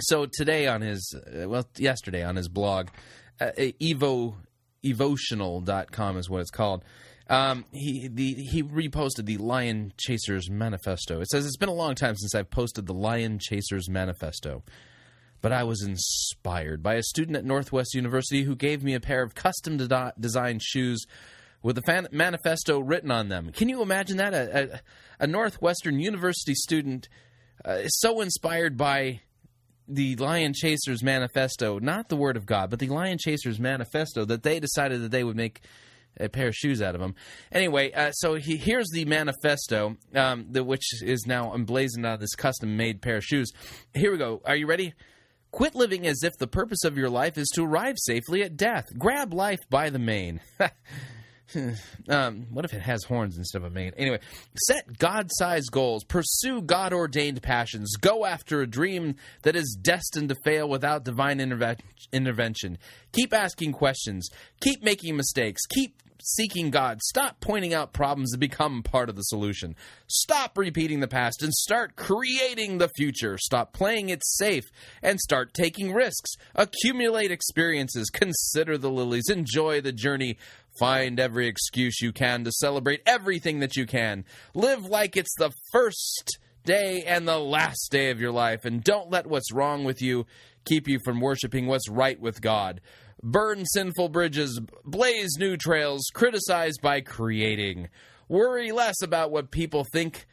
so 0.00 0.26
today 0.26 0.66
on 0.66 0.80
his, 0.80 1.14
uh, 1.14 1.48
well, 1.48 1.66
yesterday 1.76 2.22
on 2.24 2.36
his 2.36 2.48
blog, 2.48 2.88
uh, 3.40 3.50
evo 3.56 4.34
evotional.com 4.84 6.16
is 6.16 6.28
what 6.28 6.40
it's 6.40 6.50
called. 6.50 6.84
Um, 7.28 7.64
he 7.72 8.06
the 8.06 8.34
he 8.34 8.62
reposted 8.62 9.26
the 9.26 9.38
Lion 9.38 9.92
Chasers 9.98 10.48
Manifesto. 10.48 11.20
It 11.20 11.28
says 11.28 11.44
it's 11.44 11.56
been 11.56 11.68
a 11.68 11.74
long 11.74 11.96
time 11.96 12.14
since 12.16 12.36
I've 12.36 12.50
posted 12.50 12.86
the 12.86 12.94
Lion 12.94 13.40
Chasers 13.40 13.90
Manifesto, 13.90 14.62
but 15.42 15.50
I 15.50 15.64
was 15.64 15.82
inspired 15.82 16.84
by 16.84 16.94
a 16.94 17.02
student 17.02 17.36
at 17.36 17.44
Northwest 17.44 17.94
University 17.94 18.44
who 18.44 18.54
gave 18.54 18.84
me 18.84 18.94
a 18.94 19.00
pair 19.00 19.24
of 19.24 19.34
custom 19.34 19.76
de- 19.76 20.14
designed 20.20 20.62
shoes 20.62 21.04
with 21.62 21.78
a 21.78 21.82
fan- 21.82 22.08
manifesto 22.12 22.78
written 22.78 23.10
on 23.10 23.28
them. 23.28 23.50
Can 23.52 23.68
you 23.68 23.82
imagine 23.82 24.16
that? 24.18 24.34
A, 24.34 24.74
a, 24.74 24.80
a 25.20 25.26
Northwestern 25.26 25.98
University 25.98 26.54
student 26.54 27.08
uh, 27.66 27.72
is 27.72 27.98
so 28.00 28.20
inspired 28.20 28.76
by 28.76 29.20
the 29.88 30.16
Lion 30.16 30.52
Chasers 30.54 31.02
Manifesto, 31.02 31.78
not 31.78 32.08
the 32.08 32.16
Word 32.16 32.36
of 32.36 32.46
God, 32.46 32.70
but 32.70 32.78
the 32.78 32.88
Lion 32.88 33.18
Chasers 33.18 33.60
Manifesto, 33.60 34.24
that 34.24 34.42
they 34.42 34.58
decided 34.60 35.02
that 35.02 35.10
they 35.10 35.24
would 35.24 35.36
make 35.36 35.60
a 36.18 36.28
pair 36.28 36.48
of 36.48 36.54
shoes 36.54 36.80
out 36.80 36.94
of 36.94 37.00
them. 37.00 37.14
Anyway, 37.52 37.92
uh, 37.92 38.10
so 38.12 38.34
he, 38.34 38.56
here's 38.56 38.88
the 38.90 39.04
manifesto, 39.04 39.96
um, 40.14 40.46
the, 40.50 40.64
which 40.64 41.02
is 41.02 41.26
now 41.26 41.54
emblazoned 41.54 42.06
on 42.06 42.18
this 42.18 42.34
custom 42.34 42.76
made 42.76 43.02
pair 43.02 43.16
of 43.16 43.24
shoes. 43.24 43.52
Here 43.94 44.10
we 44.10 44.18
go. 44.18 44.40
Are 44.44 44.56
you 44.56 44.66
ready? 44.66 44.94
Quit 45.50 45.74
living 45.74 46.06
as 46.06 46.22
if 46.22 46.32
the 46.38 46.46
purpose 46.46 46.84
of 46.84 46.98
your 46.98 47.10
life 47.10 47.38
is 47.38 47.48
to 47.54 47.64
arrive 47.64 47.96
safely 47.98 48.42
at 48.42 48.56
death. 48.56 48.86
Grab 48.98 49.32
life 49.32 49.60
by 49.70 49.90
the 49.90 49.98
mane. 49.98 50.40
um, 52.08 52.46
what 52.50 52.64
if 52.64 52.74
it 52.74 52.82
has 52.82 53.04
horns 53.04 53.36
instead 53.36 53.62
of 53.62 53.64
a 53.64 53.70
mane? 53.70 53.92
Anyway, 53.96 54.20
set 54.66 54.98
God 54.98 55.28
sized 55.32 55.70
goals, 55.70 56.04
pursue 56.04 56.62
God 56.62 56.92
ordained 56.92 57.42
passions, 57.42 57.96
go 58.00 58.24
after 58.24 58.60
a 58.60 58.66
dream 58.66 59.16
that 59.42 59.56
is 59.56 59.78
destined 59.80 60.28
to 60.30 60.36
fail 60.44 60.68
without 60.68 61.04
divine 61.04 61.38
interve- 61.38 61.80
intervention. 62.12 62.78
Keep 63.12 63.32
asking 63.32 63.72
questions, 63.72 64.28
keep 64.60 64.82
making 64.82 65.16
mistakes, 65.16 65.60
keep 65.66 66.02
seeking 66.22 66.70
God. 66.70 67.00
Stop 67.02 67.40
pointing 67.40 67.74
out 67.74 67.92
problems 67.92 68.32
and 68.32 68.40
become 68.40 68.82
part 68.82 69.08
of 69.08 69.16
the 69.16 69.22
solution. 69.22 69.76
Stop 70.08 70.58
repeating 70.58 71.00
the 71.00 71.08
past 71.08 71.42
and 71.42 71.52
start 71.52 71.96
creating 71.96 72.78
the 72.78 72.90
future. 72.96 73.38
Stop 73.38 73.72
playing 73.72 74.08
it 74.08 74.22
safe 74.24 74.64
and 75.02 75.20
start 75.20 75.54
taking 75.54 75.92
risks. 75.92 76.30
Accumulate 76.54 77.30
experiences, 77.30 78.10
consider 78.10 78.76
the 78.78 78.90
lilies, 78.90 79.28
enjoy 79.28 79.80
the 79.80 79.92
journey. 79.92 80.36
Find 80.78 81.18
every 81.18 81.48
excuse 81.48 82.00
you 82.00 82.12
can 82.12 82.44
to 82.44 82.52
celebrate 82.52 83.02
everything 83.06 83.60
that 83.60 83.76
you 83.76 83.86
can. 83.86 84.24
Live 84.54 84.84
like 84.84 85.16
it's 85.16 85.34
the 85.38 85.52
first 85.72 86.38
day 86.64 87.04
and 87.06 87.26
the 87.26 87.38
last 87.38 87.88
day 87.90 88.10
of 88.10 88.20
your 88.20 88.32
life, 88.32 88.64
and 88.64 88.82
don't 88.82 89.10
let 89.10 89.26
what's 89.26 89.52
wrong 89.52 89.84
with 89.84 90.02
you 90.02 90.26
keep 90.64 90.88
you 90.88 90.98
from 91.04 91.20
worshiping 91.20 91.66
what's 91.66 91.88
right 91.88 92.20
with 92.20 92.40
God. 92.40 92.80
Burn 93.22 93.64
sinful 93.64 94.10
bridges, 94.10 94.60
blaze 94.84 95.36
new 95.38 95.56
trails, 95.56 96.10
criticize 96.12 96.76
by 96.78 97.00
creating. 97.00 97.88
Worry 98.28 98.72
less 98.72 99.00
about 99.02 99.30
what 99.30 99.50
people 99.50 99.84
think 99.84 100.26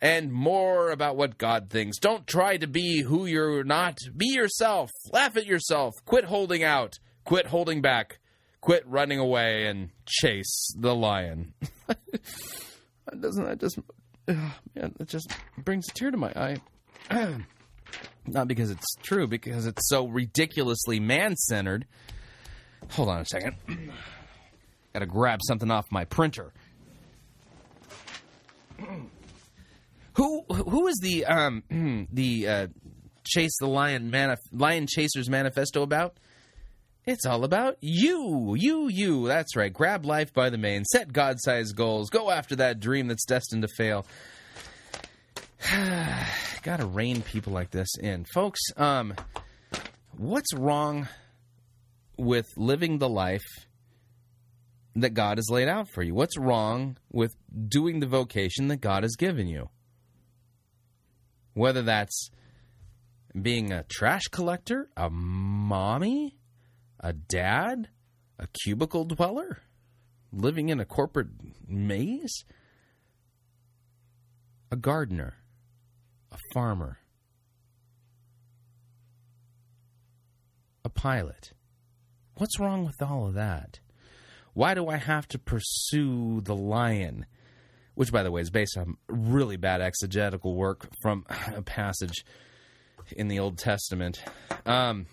and 0.00 0.32
more 0.32 0.90
about 0.90 1.16
what 1.16 1.38
God 1.38 1.70
thinks. 1.70 1.98
Don't 1.98 2.26
try 2.26 2.56
to 2.58 2.66
be 2.66 3.02
who 3.02 3.24
you're 3.24 3.64
not. 3.64 3.98
Be 4.16 4.26
yourself. 4.26 4.90
Laugh 5.10 5.36
at 5.36 5.46
yourself. 5.46 5.94
Quit 6.04 6.24
holding 6.24 6.62
out. 6.62 6.98
Quit 7.24 7.46
holding 7.46 7.80
back. 7.80 8.18
Quit 8.62 8.84
running 8.86 9.18
away 9.18 9.66
and 9.66 9.90
chase 10.06 10.74
the 10.78 10.94
lion. 10.94 11.52
doesn't 13.20 13.44
that 13.44 13.60
just 13.60 13.78
man, 14.26 14.94
it 14.98 15.08
just 15.08 15.30
brings 15.58 15.86
a 15.88 15.92
tear 15.92 16.10
to 16.10 16.16
my 16.16 16.32
eye. 16.34 16.56
Not 18.26 18.48
because 18.48 18.70
it's 18.70 18.94
true, 19.02 19.26
because 19.26 19.66
it's 19.66 19.88
so 19.88 20.06
ridiculously 20.06 21.00
man-centered. 21.00 21.86
Hold 22.90 23.08
on 23.08 23.20
a 23.20 23.26
second. 23.26 23.56
Got 24.92 25.00
to 25.00 25.06
grab 25.06 25.40
something 25.42 25.70
off 25.70 25.90
my 25.90 26.04
printer. 26.04 26.52
Who 30.16 30.42
who 30.46 30.88
is 30.88 30.98
the 31.02 31.24
um 31.24 31.62
the 32.12 32.46
uh, 32.46 32.66
chase 33.24 33.56
the 33.58 33.66
lion 33.66 34.10
manif- 34.10 34.36
lion 34.52 34.86
chasers 34.86 35.30
manifesto 35.30 35.80
about? 35.80 36.18
It's 37.04 37.26
all 37.26 37.42
about 37.42 37.78
you, 37.80 38.54
you, 38.56 38.88
you. 38.88 39.26
That's 39.26 39.56
right. 39.56 39.72
Grab 39.72 40.04
life 40.04 40.32
by 40.32 40.50
the 40.50 40.58
mane. 40.58 40.84
Set 40.84 41.12
God-sized 41.12 41.74
goals. 41.74 42.10
Go 42.10 42.30
after 42.30 42.54
that 42.56 42.78
dream 42.78 43.08
that's 43.08 43.24
destined 43.24 43.62
to 43.62 43.68
fail. 43.76 44.06
Got 46.62 46.76
to 46.78 46.86
rein 46.86 47.22
people 47.22 47.52
like 47.52 47.70
this 47.70 47.88
in, 48.00 48.24
folks. 48.32 48.60
Um, 48.76 49.14
what's 50.16 50.54
wrong 50.54 51.08
with 52.16 52.46
living 52.56 52.98
the 52.98 53.08
life 53.08 53.66
that 54.94 55.10
God 55.10 55.38
has 55.38 55.50
laid 55.50 55.66
out 55.66 55.88
for 55.92 56.04
you? 56.04 56.14
What's 56.14 56.38
wrong 56.38 56.98
with 57.10 57.34
doing 57.68 57.98
the 57.98 58.06
vocation 58.06 58.68
that 58.68 58.76
God 58.76 59.02
has 59.02 59.16
given 59.16 59.48
you? 59.48 59.70
Whether 61.54 61.82
that's 61.82 62.30
being 63.40 63.72
a 63.72 63.82
trash 63.84 64.28
collector, 64.30 64.88
a 64.96 65.10
mommy, 65.10 66.36
a 67.02 67.12
dad, 67.12 67.88
a 68.38 68.46
cubicle 68.46 69.04
dweller, 69.04 69.58
living 70.32 70.68
in 70.68 70.80
a 70.80 70.84
corporate 70.84 71.28
maze, 71.66 72.44
a 74.70 74.76
gardener, 74.76 75.34
a 76.30 76.38
farmer, 76.54 76.98
a 80.84 80.88
pilot. 80.88 81.52
What's 82.36 82.58
wrong 82.58 82.84
with 82.84 83.02
all 83.02 83.26
of 83.26 83.34
that? 83.34 83.80
Why 84.54 84.74
do 84.74 84.88
I 84.88 84.96
have 84.96 85.26
to 85.28 85.38
pursue 85.38 86.40
the 86.42 86.56
lion? 86.56 87.26
Which, 87.94 88.10
by 88.10 88.22
the 88.22 88.30
way, 88.30 88.40
is 88.40 88.50
based 88.50 88.76
on 88.76 88.96
really 89.08 89.56
bad 89.56 89.80
exegetical 89.80 90.54
work 90.54 90.88
from 91.02 91.26
a 91.54 91.62
passage 91.62 92.24
in 93.16 93.28
the 93.28 93.38
Old 93.38 93.58
Testament. 93.58 94.22
Um, 94.64 95.06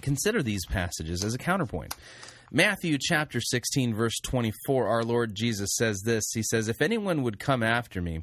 consider 0.00 0.42
these 0.42 0.66
passages 0.66 1.24
as 1.24 1.34
a 1.34 1.38
counterpoint. 1.38 1.94
Matthew 2.50 2.98
chapter 3.00 3.40
16, 3.40 3.94
verse 3.94 4.18
24, 4.22 4.86
our 4.86 5.02
Lord 5.02 5.34
Jesus 5.34 5.74
says 5.74 6.02
this 6.04 6.24
He 6.34 6.42
says, 6.42 6.68
If 6.68 6.80
anyone 6.80 7.22
would 7.22 7.38
come 7.38 7.62
after 7.62 8.00
me, 8.00 8.22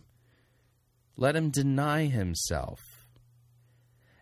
let 1.18 1.36
him 1.36 1.50
deny 1.50 2.06
himself 2.06 2.80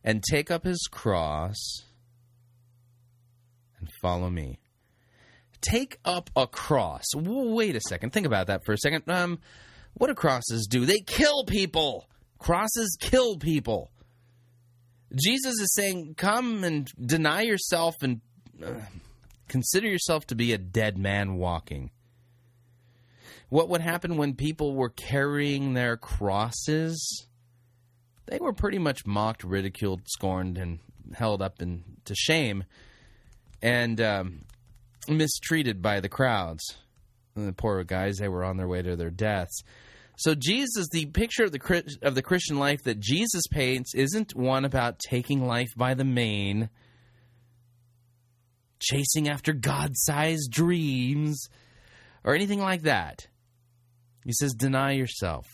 and 0.03 0.23
take 0.23 0.49
up 0.49 0.63
his 0.63 0.87
cross 0.89 1.83
and 3.79 3.89
follow 4.01 4.29
me. 4.29 4.59
Take 5.61 5.99
up 6.05 6.29
a 6.35 6.47
cross. 6.47 7.05
Wait 7.13 7.75
a 7.75 7.81
second. 7.81 8.11
Think 8.11 8.25
about 8.25 8.47
that 8.47 8.65
for 8.65 8.73
a 8.73 8.77
second. 8.77 9.03
Um, 9.09 9.39
what 9.93 10.07
do 10.07 10.13
crosses 10.13 10.67
do? 10.67 10.85
They 10.85 10.99
kill 10.99 11.43
people. 11.45 12.07
Crosses 12.37 12.97
kill 12.99 13.37
people. 13.37 13.91
Jesus 15.15 15.59
is 15.59 15.73
saying, 15.73 16.15
come 16.15 16.63
and 16.63 16.91
deny 17.03 17.41
yourself 17.41 17.95
and 18.01 18.21
uh, 18.63 18.73
consider 19.47 19.87
yourself 19.87 20.27
to 20.27 20.35
be 20.35 20.53
a 20.53 20.57
dead 20.57 20.97
man 20.97 21.35
walking. 21.35 21.91
What 23.49 23.69
would 23.69 23.81
happen 23.81 24.17
when 24.17 24.35
people 24.35 24.75
were 24.75 24.89
carrying 24.89 25.73
their 25.73 25.97
crosses? 25.97 27.27
They 28.27 28.37
were 28.37 28.53
pretty 28.53 28.77
much 28.77 29.07
mocked, 29.07 29.43
ridiculed, 29.43 30.01
scorned, 30.05 30.59
and 30.59 30.79
held 31.15 31.41
up 31.41 31.61
in, 31.61 31.83
to 32.05 32.13
shame 32.13 32.63
and 33.61 33.99
um, 33.99 34.45
mistreated 35.07 35.81
by 35.81 35.99
the 35.99 36.09
crowds. 36.09 36.77
And 37.35 37.47
the 37.47 37.53
poor 37.53 37.83
guys, 37.83 38.17
they 38.17 38.27
were 38.27 38.43
on 38.43 38.57
their 38.57 38.67
way 38.67 38.83
to 38.83 38.95
their 38.95 39.09
deaths. 39.09 39.63
So 40.19 40.35
Jesus, 40.35 40.89
the 40.91 41.05
picture 41.05 41.45
of 41.45 41.53
the 41.53 41.97
of 42.01 42.13
the 42.13 42.21
Christian 42.21 42.59
life 42.59 42.83
that 42.83 42.99
Jesus 42.99 43.43
paints 43.49 43.95
isn't 43.95 44.35
one 44.35 44.65
about 44.65 44.99
taking 44.99 45.47
life 45.47 45.69
by 45.77 45.93
the 45.93 46.03
mane, 46.03 46.69
chasing 48.79 49.29
after 49.29 49.53
God-sized 49.53 50.51
dreams, 50.51 51.47
or 52.25 52.35
anything 52.35 52.59
like 52.59 52.81
that. 52.81 53.29
He 54.25 54.33
says, 54.33 54.53
"Deny 54.53 54.91
yourself, 54.91 55.45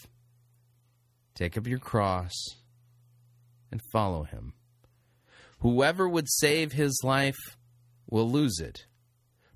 take 1.35 1.59
up 1.59 1.67
your 1.67 1.77
cross, 1.77 2.33
and 3.71 3.79
follow 3.91 4.23
Him. 4.23 4.53
Whoever 5.59 6.09
would 6.09 6.27
save 6.27 6.71
his 6.71 7.01
life 7.03 7.57
will 8.09 8.29
lose 8.29 8.59
it, 8.59 8.87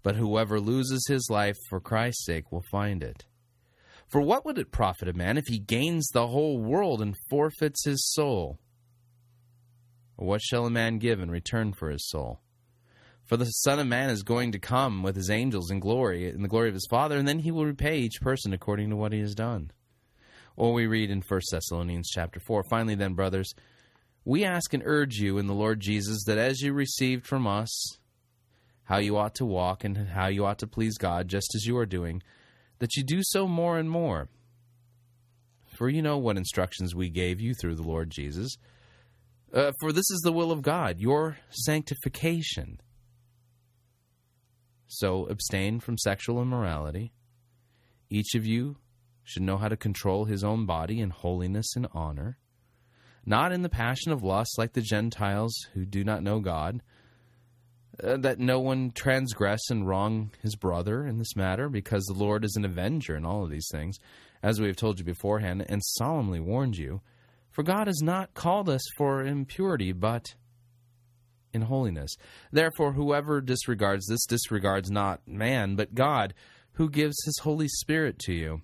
but 0.03 0.17
whoever 0.17 0.59
loses 0.59 1.03
his 1.07 1.27
life 1.31 1.57
for 1.67 1.79
Christ's 1.79 2.25
sake 2.25 2.51
will 2.51 2.63
find 2.69 3.01
it." 3.01 3.25
For 4.09 4.21
what 4.21 4.43
would 4.43 4.57
it 4.57 4.71
profit 4.71 5.07
a 5.07 5.13
man 5.13 5.37
if 5.37 5.47
he 5.47 5.59
gains 5.59 6.07
the 6.07 6.27
whole 6.27 6.59
world 6.59 7.01
and 7.01 7.15
forfeits 7.29 7.85
his 7.85 8.11
soul? 8.11 8.59
Or 10.17 10.27
what 10.27 10.41
shall 10.41 10.65
a 10.65 10.71
man 10.71 10.97
give 10.97 11.19
in 11.19 11.29
return 11.29 11.73
for 11.73 11.89
his 11.89 12.09
soul? 12.09 12.41
For 13.25 13.37
the 13.37 13.45
Son 13.45 13.77
of 13.77 13.85
Man 13.85 14.09
is 14.09 14.23
going 14.23 14.51
to 14.53 14.59
come 14.59 15.03
with 15.03 15.15
his 15.15 15.29
angels 15.29 15.69
in 15.69 15.79
glory, 15.79 16.27
in 16.27 16.41
the 16.41 16.47
glory 16.47 16.67
of 16.67 16.73
his 16.73 16.87
Father, 16.89 17.15
and 17.15 17.27
then 17.27 17.39
he 17.39 17.51
will 17.51 17.65
repay 17.67 17.99
each 17.99 18.19
person 18.19 18.51
according 18.53 18.89
to 18.89 18.95
what 18.95 19.13
he 19.13 19.19
has 19.19 19.35
done. 19.35 19.69
Or 20.57 20.73
we 20.73 20.87
read 20.87 21.11
in 21.11 21.21
1 21.21 21.41
Thessalonians 21.51 22.09
chapter 22.09 22.39
4, 22.39 22.63
Finally 22.63 22.95
then, 22.95 23.13
brothers, 23.13 23.53
we 24.25 24.43
ask 24.43 24.73
and 24.73 24.81
urge 24.83 25.17
you 25.17 25.37
in 25.37 25.45
the 25.45 25.53
Lord 25.53 25.79
Jesus 25.79 26.23
that 26.25 26.39
as 26.39 26.61
you 26.61 26.73
received 26.73 27.27
from 27.27 27.45
us 27.45 27.99
how 28.85 28.97
you 28.97 29.15
ought 29.15 29.35
to 29.35 29.45
walk 29.45 29.83
and 29.83 29.95
how 29.95 30.27
you 30.27 30.45
ought 30.45 30.59
to 30.59 30.67
please 30.67 30.97
God, 30.97 31.27
just 31.27 31.53
as 31.53 31.67
you 31.67 31.77
are 31.77 31.85
doing, 31.85 32.23
that 32.79 32.95
you 32.95 33.03
do 33.03 33.21
so 33.21 33.47
more 33.47 33.77
and 33.77 33.89
more. 33.89 34.29
For 35.77 35.89
you 35.89 36.01
know 36.01 36.17
what 36.17 36.37
instructions 36.37 36.95
we 36.95 37.09
gave 37.09 37.39
you 37.39 37.53
through 37.53 37.75
the 37.75 37.83
Lord 37.83 38.09
Jesus. 38.09 38.57
Uh, 39.53 39.71
for 39.79 39.91
this 39.91 40.09
is 40.11 40.21
the 40.23 40.33
will 40.33 40.51
of 40.51 40.61
God, 40.61 40.99
your 40.99 41.37
sanctification. 41.49 42.81
So 44.87 45.27
abstain 45.27 45.79
from 45.79 45.97
sexual 45.97 46.41
immorality. 46.41 47.13
Each 48.09 48.35
of 48.35 48.45
you 48.45 48.77
should 49.23 49.43
know 49.43 49.57
how 49.57 49.67
to 49.67 49.77
control 49.77 50.25
his 50.25 50.43
own 50.43 50.65
body 50.65 50.99
in 50.99 51.11
holiness 51.11 51.75
and 51.75 51.87
honor, 51.93 52.39
not 53.25 53.51
in 53.51 53.61
the 53.61 53.69
passion 53.69 54.11
of 54.11 54.23
lust 54.23 54.57
like 54.57 54.73
the 54.73 54.81
Gentiles 54.81 55.53
who 55.73 55.85
do 55.85 56.03
not 56.03 56.23
know 56.23 56.39
God, 56.39 56.81
uh, 58.03 58.17
that 58.17 58.39
no 58.39 58.59
one 58.59 58.91
transgress 58.91 59.69
and 59.69 59.87
wrong 59.87 60.31
his 60.41 60.55
brother 60.55 61.05
in 61.05 61.17
this 61.17 61.35
matter, 61.35 61.69
because 61.69 62.03
the 62.05 62.13
Lord 62.13 62.43
is 62.45 62.55
an 62.55 62.65
avenger 62.65 63.15
in 63.15 63.25
all 63.25 63.43
of 63.43 63.49
these 63.49 63.67
things, 63.71 63.97
as 64.41 64.59
we 64.59 64.67
have 64.67 64.75
told 64.75 64.99
you 64.99 65.05
beforehand 65.05 65.65
and 65.67 65.81
solemnly 65.83 66.39
warned 66.39 66.77
you. 66.77 67.01
For 67.51 67.63
God 67.63 67.87
has 67.87 68.01
not 68.01 68.33
called 68.33 68.69
us 68.69 68.81
for 68.97 69.23
impurity, 69.23 69.91
but 69.91 70.35
in 71.53 71.63
holiness. 71.63 72.15
Therefore, 72.51 72.93
whoever 72.93 73.41
disregards 73.41 74.05
this 74.07 74.25
disregards 74.25 74.91
not 74.91 75.27
man, 75.27 75.75
but 75.75 75.95
God, 75.95 76.33
who 76.73 76.89
gives 76.89 77.17
his 77.25 77.39
Holy 77.41 77.67
Spirit 77.67 78.19
to 78.19 78.33
you. 78.33 78.61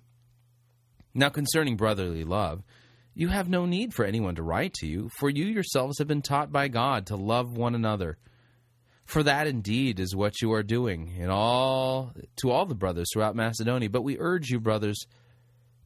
Now, 1.14 1.28
concerning 1.28 1.76
brotherly 1.76 2.24
love, 2.24 2.62
you 3.14 3.28
have 3.28 3.48
no 3.48 3.66
need 3.66 3.94
for 3.94 4.04
anyone 4.04 4.34
to 4.34 4.42
write 4.42 4.74
to 4.74 4.86
you, 4.86 5.10
for 5.18 5.30
you 5.30 5.46
yourselves 5.46 5.98
have 5.98 6.06
been 6.06 6.22
taught 6.22 6.52
by 6.52 6.68
God 6.68 7.06
to 7.06 7.16
love 7.16 7.56
one 7.56 7.74
another. 7.74 8.18
For 9.06 9.22
that 9.22 9.46
indeed 9.46 10.00
is 10.00 10.16
what 10.16 10.42
you 10.42 10.52
are 10.52 10.64
doing 10.64 11.14
in 11.16 11.30
all 11.30 12.12
to 12.38 12.50
all 12.50 12.66
the 12.66 12.74
brothers 12.74 13.08
throughout 13.12 13.36
Macedonia. 13.36 13.88
But 13.88 14.02
we 14.02 14.18
urge 14.18 14.50
you, 14.50 14.58
brothers, 14.58 15.06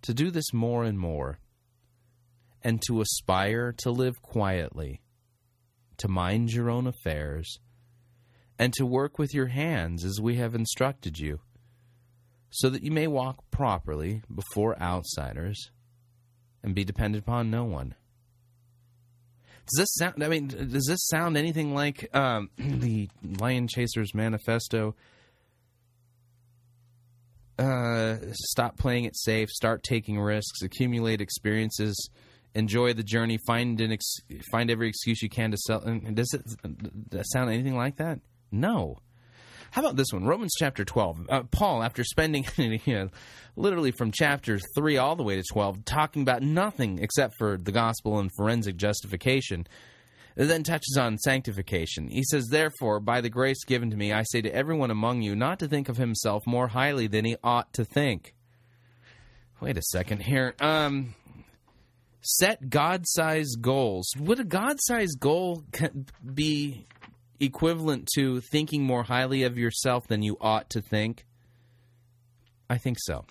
to 0.03 0.15
do 0.15 0.31
this 0.31 0.53
more 0.55 0.85
and 0.85 0.99
more, 0.99 1.39
and 2.63 2.81
to 2.87 3.03
aspire 3.03 3.73
to 3.79 3.91
live 3.91 4.23
quietly, 4.23 5.03
to 5.99 6.09
mind 6.09 6.53
your 6.53 6.71
own 6.71 6.87
affairs, 6.87 7.59
and 8.59 8.73
to 8.75 8.87
work 8.87 9.19
with 9.19 9.35
your 9.35 9.49
hands 9.49 10.05
as 10.05 10.21
we 10.21 10.37
have 10.37 10.55
instructed 10.55 11.19
you 11.19 11.41
so 12.51 12.69
that 12.69 12.83
you 12.83 12.91
may 12.91 13.07
walk 13.07 13.51
properly 13.51 14.23
before 14.35 14.81
outsiders 14.81 15.71
and 16.63 16.75
be 16.75 16.85
dependent 16.85 17.23
upon 17.23 17.51
no 17.51 17.65
one. 17.65 17.95
Does 19.71 19.79
this 19.79 19.95
sound? 19.95 20.25
I 20.25 20.29
mean, 20.29 20.49
does 20.49 20.87
this 20.87 21.07
sound 21.07 21.37
anything 21.37 21.75
like 21.75 22.15
um, 22.15 22.51
the 22.59 23.09
Lion 23.23 23.69
Chasers 23.69 24.15
Manifesto? 24.15 24.97
Uh, 27.59 28.17
stop 28.33 28.79
playing 28.79 29.05
it 29.05 29.17
safe. 29.17 29.51
Start 29.51 29.83
taking 29.83 30.19
risks. 30.19 30.63
Accumulate 30.63 31.21
experiences. 31.21 32.09
Enjoy 32.55 32.95
the 32.95 33.03
journey. 33.03 33.39
Find 33.47 33.81
an 33.81 33.93
ex- 33.93 34.17
find 34.51 34.71
every 34.71 34.89
excuse 34.89 35.23
you 35.23 35.29
can 35.29 35.51
to 35.51 35.57
sell. 35.59 35.83
And 35.83 36.17
does 36.17 36.33
it 36.35 36.43
does 37.11 37.21
it 37.21 37.27
sound 37.31 37.51
anything 37.51 37.77
like 37.77 37.97
that? 37.97 38.19
No. 38.51 38.99
How 39.71 39.83
about 39.83 39.97
this 39.97 40.13
one? 40.13 40.25
Romans 40.25 40.53
chapter 40.59 40.85
12. 40.85 41.27
Uh, 41.29 41.43
Paul, 41.45 41.83
after 41.83 42.03
spending 42.03 42.45
you 42.57 42.81
know, 42.87 43.09
literally 43.57 43.93
from 43.93 44.11
chapter 44.13 44.59
3 44.75 44.97
all 44.97 45.17
the 45.17 45.23
way 45.23 45.37
to 45.37 45.43
12, 45.53 45.85
talking 45.85 46.23
about 46.23 46.43
nothing 46.43 46.99
except 46.99 47.35
for 47.39 47.57
the 47.57 47.73
gospel 47.73 48.19
and 48.19 48.31
forensic 48.37 48.77
justification, 48.77 49.67
then 50.35 50.63
touches 50.63 50.97
on 50.99 51.19
sanctification. 51.19 52.09
He 52.09 52.25
says, 52.25 52.49
Therefore, 52.49 52.99
by 53.01 53.21
the 53.21 53.31
grace 53.31 53.65
given 53.65 53.91
to 53.91 53.97
me, 53.97 54.13
I 54.13 54.23
say 54.25 54.41
to 54.43 54.55
everyone 54.55 54.91
among 54.91 55.23
you 55.23 55.37
not 55.37 55.59
to 55.61 55.69
think 55.69 55.89
of 55.89 55.97
himself 55.97 56.47
more 56.47 56.69
highly 56.69 57.07
than 57.07 57.25
he 57.25 57.37
ought 57.45 57.73
to 57.75 57.85
think. 57.85 58.35
Wait 59.61 59.77
a 59.77 59.83
second 59.83 60.23
here. 60.23 60.55
Um, 60.61 61.15
set 62.23 62.71
God 62.71 63.05
sized 63.07 63.61
goals. 63.61 64.11
Would 64.19 64.41
a 64.41 64.45
God 64.45 64.79
sized 64.81 65.21
goal 65.21 65.65
be 66.35 66.87
equivalent 67.41 68.09
to 68.15 68.41
thinking 68.41 68.85
more 68.85 69.03
highly 69.03 69.43
of 69.43 69.59
yourself 69.59 70.07
than 70.07 70.23
you 70.23 70.37
ought 70.41 70.71
to 70.71 70.81
think? 70.81 71.25
I 72.69 72.79
think 72.79 72.99
so. 73.01 73.25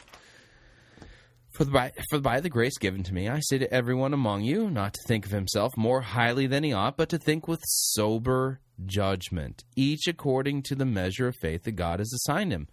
For 1.52 1.66
by, 1.66 1.92
for 2.10 2.20
by 2.20 2.40
the 2.40 2.50
grace 2.50 2.78
given 2.78 3.04
to 3.04 3.14
me, 3.14 3.28
I 3.28 3.40
say 3.42 3.58
to 3.58 3.74
everyone 3.74 4.14
among 4.14 4.44
you 4.44 4.70
not 4.70 4.94
to 4.94 5.02
think 5.08 5.26
of 5.26 5.32
himself 5.32 5.76
more 5.76 6.02
highly 6.02 6.48
than 6.48 6.64
he 6.64 6.74
ought, 6.74 6.98
but 6.98 7.10
to 7.10 7.18
think 7.18 7.48
with 7.48 7.62
sober 7.66 8.60
judgment, 8.86 9.64
each 9.76 10.08
according 10.08 10.64
to 10.64 10.76
the 10.76 10.86
measure 10.86 11.28
of 11.28 11.36
faith 11.42 11.64
that 11.64 11.74
God 11.74 12.00
has 12.00 12.14
assigned 12.14 12.52
him. 12.52 12.68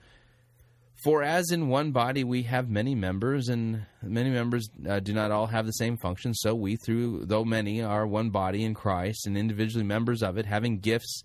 For 1.05 1.23
as 1.23 1.51
in 1.51 1.69
one 1.69 1.93
body 1.93 2.25
we 2.25 2.45
have 2.45 2.71
many 2.71 2.95
members, 2.95 3.49
and 3.49 3.85
many 4.03 4.31
members 4.31 4.69
uh, 4.89 5.01
do 5.01 5.13
not 5.13 5.31
all 5.31 5.47
have 5.47 5.67
the 5.67 5.73
same 5.73 5.99
function, 5.99 6.33
so 6.33 6.55
we, 6.55 6.77
through 6.77 7.27
though 7.27 7.45
many, 7.45 7.83
are 7.83 8.07
one 8.07 8.31
body 8.31 8.65
in 8.65 8.73
Christ, 8.73 9.27
and 9.27 9.37
individually 9.37 9.85
members 9.85 10.23
of 10.23 10.39
it, 10.39 10.47
having 10.47 10.79
gifts. 10.79 11.23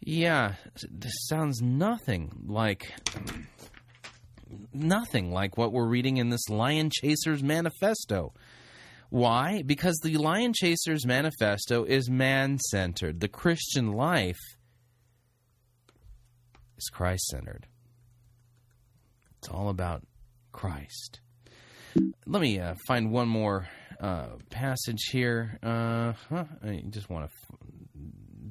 Yeah, 0.00 0.54
this 0.88 1.12
sounds 1.26 1.60
nothing 1.60 2.44
like 2.46 2.92
nothing 4.72 5.32
like 5.32 5.58
what 5.58 5.72
we're 5.72 5.88
reading 5.88 6.18
in 6.18 6.30
this 6.30 6.48
Lion 6.48 6.90
Chasers 6.90 7.42
Manifesto. 7.42 8.32
Why? 9.10 9.62
Because 9.66 9.98
the 10.02 10.16
Lion 10.18 10.52
Chasers 10.54 11.04
Manifesto 11.04 11.84
is 11.84 12.08
man 12.08 12.58
centered. 12.58 13.20
The 13.20 13.28
Christian 13.28 13.92
life 13.92 14.38
is 16.76 16.88
Christ 16.92 17.24
centered. 17.26 17.66
It's 19.38 19.48
all 19.48 19.68
about 19.68 20.02
Christ. 20.52 21.20
Let 22.26 22.42
me 22.42 22.58
uh, 22.60 22.74
find 22.86 23.10
one 23.10 23.28
more 23.28 23.68
uh, 24.00 24.28
passage 24.50 25.04
here. 25.10 25.58
Uh, 25.62 26.12
huh, 26.28 26.44
I 26.62 26.82
just 26.90 27.08
want 27.08 27.28
to 27.28 27.32
f- 27.32 27.58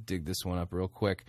dig 0.05 0.26
this 0.26 0.43
one 0.43 0.57
up 0.57 0.73
real 0.73 0.88
quick. 0.88 1.26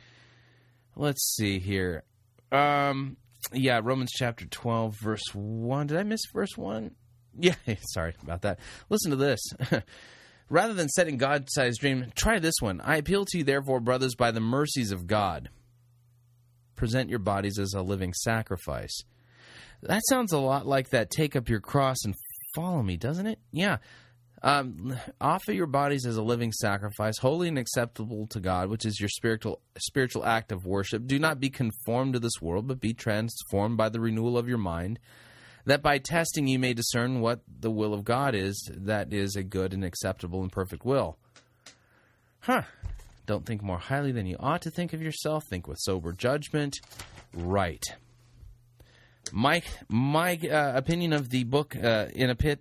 Let's 0.96 1.34
see 1.36 1.58
here. 1.58 2.04
Um, 2.50 3.16
yeah, 3.52 3.80
Romans 3.82 4.10
chapter 4.12 4.46
12, 4.46 4.96
verse 5.00 5.22
1. 5.32 5.86
Did 5.88 5.96
I 5.96 6.02
miss 6.02 6.22
verse 6.32 6.56
1? 6.56 6.92
Yeah, 7.40 7.54
sorry 7.92 8.14
about 8.20 8.42
that. 8.42 8.58
Listen 8.88 9.12
to 9.12 9.16
this. 9.16 9.38
Rather 10.50 10.74
than 10.74 10.88
setting 10.88 11.18
God 11.18 11.46
sized 11.48 11.80
dream, 11.80 12.06
try 12.16 12.40
this 12.40 12.56
one. 12.60 12.80
I 12.80 12.96
appeal 12.96 13.24
to 13.26 13.38
you, 13.38 13.44
therefore, 13.44 13.78
brothers, 13.78 14.16
by 14.16 14.32
the 14.32 14.40
mercies 14.40 14.90
of 14.90 15.06
God, 15.06 15.48
present 16.74 17.10
your 17.10 17.20
bodies 17.20 17.56
as 17.60 17.74
a 17.74 17.82
living 17.82 18.12
sacrifice. 18.12 19.04
That 19.82 20.02
sounds 20.08 20.32
a 20.32 20.38
lot 20.38 20.66
like 20.66 20.90
that 20.90 21.10
take 21.10 21.36
up 21.36 21.48
your 21.48 21.60
cross 21.60 21.98
and 22.04 22.14
follow 22.54 22.82
me, 22.82 22.96
doesn't 22.96 23.26
it? 23.26 23.38
Yeah. 23.52 23.78
Um, 24.42 24.96
offer 25.20 25.52
your 25.52 25.66
bodies 25.66 26.06
as 26.06 26.16
a 26.16 26.22
living 26.22 26.52
sacrifice, 26.52 27.18
holy 27.18 27.48
and 27.48 27.58
acceptable 27.58 28.26
to 28.28 28.40
God, 28.40 28.68
which 28.68 28.86
is 28.86 29.00
your 29.00 29.08
spiritual 29.08 29.60
spiritual 29.78 30.24
act 30.24 30.52
of 30.52 30.64
worship. 30.64 31.06
Do 31.06 31.18
not 31.18 31.40
be 31.40 31.50
conformed 31.50 32.12
to 32.14 32.20
this 32.20 32.40
world, 32.40 32.68
but 32.68 32.80
be 32.80 32.94
transformed 32.94 33.76
by 33.76 33.88
the 33.88 34.00
renewal 34.00 34.38
of 34.38 34.48
your 34.48 34.58
mind, 34.58 35.00
that 35.64 35.82
by 35.82 35.98
testing 35.98 36.46
you 36.46 36.58
may 36.58 36.72
discern 36.72 37.20
what 37.20 37.40
the 37.48 37.70
will 37.70 37.92
of 37.92 38.04
God 38.04 38.36
is, 38.36 38.70
that 38.72 39.12
is 39.12 39.34
a 39.34 39.42
good 39.42 39.74
and 39.74 39.84
acceptable 39.84 40.42
and 40.42 40.52
perfect 40.52 40.84
will. 40.84 41.18
Huh. 42.40 42.62
Don't 43.26 43.44
think 43.44 43.62
more 43.62 43.78
highly 43.78 44.12
than 44.12 44.26
you 44.26 44.36
ought 44.38 44.62
to 44.62 44.70
think 44.70 44.92
of 44.92 45.02
yourself. 45.02 45.44
Think 45.50 45.66
with 45.66 45.78
sober 45.80 46.12
judgment. 46.12 46.76
Right. 47.34 47.84
My 49.32 49.62
my 49.88 50.36
uh, 50.36 50.72
opinion 50.76 51.12
of 51.12 51.30
the 51.30 51.44
book 51.44 51.76
uh, 51.76 52.06
in 52.14 52.30
a 52.30 52.34
pit 52.34 52.60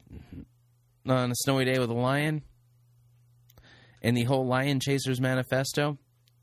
on 1.07 1.31
a 1.31 1.35
snowy 1.35 1.65
day 1.65 1.79
with 1.79 1.89
a 1.89 1.93
lion 1.93 2.41
and 4.01 4.15
the 4.15 4.23
whole 4.23 4.45
lion 4.45 4.79
chasers 4.79 5.21
manifesto 5.21 5.97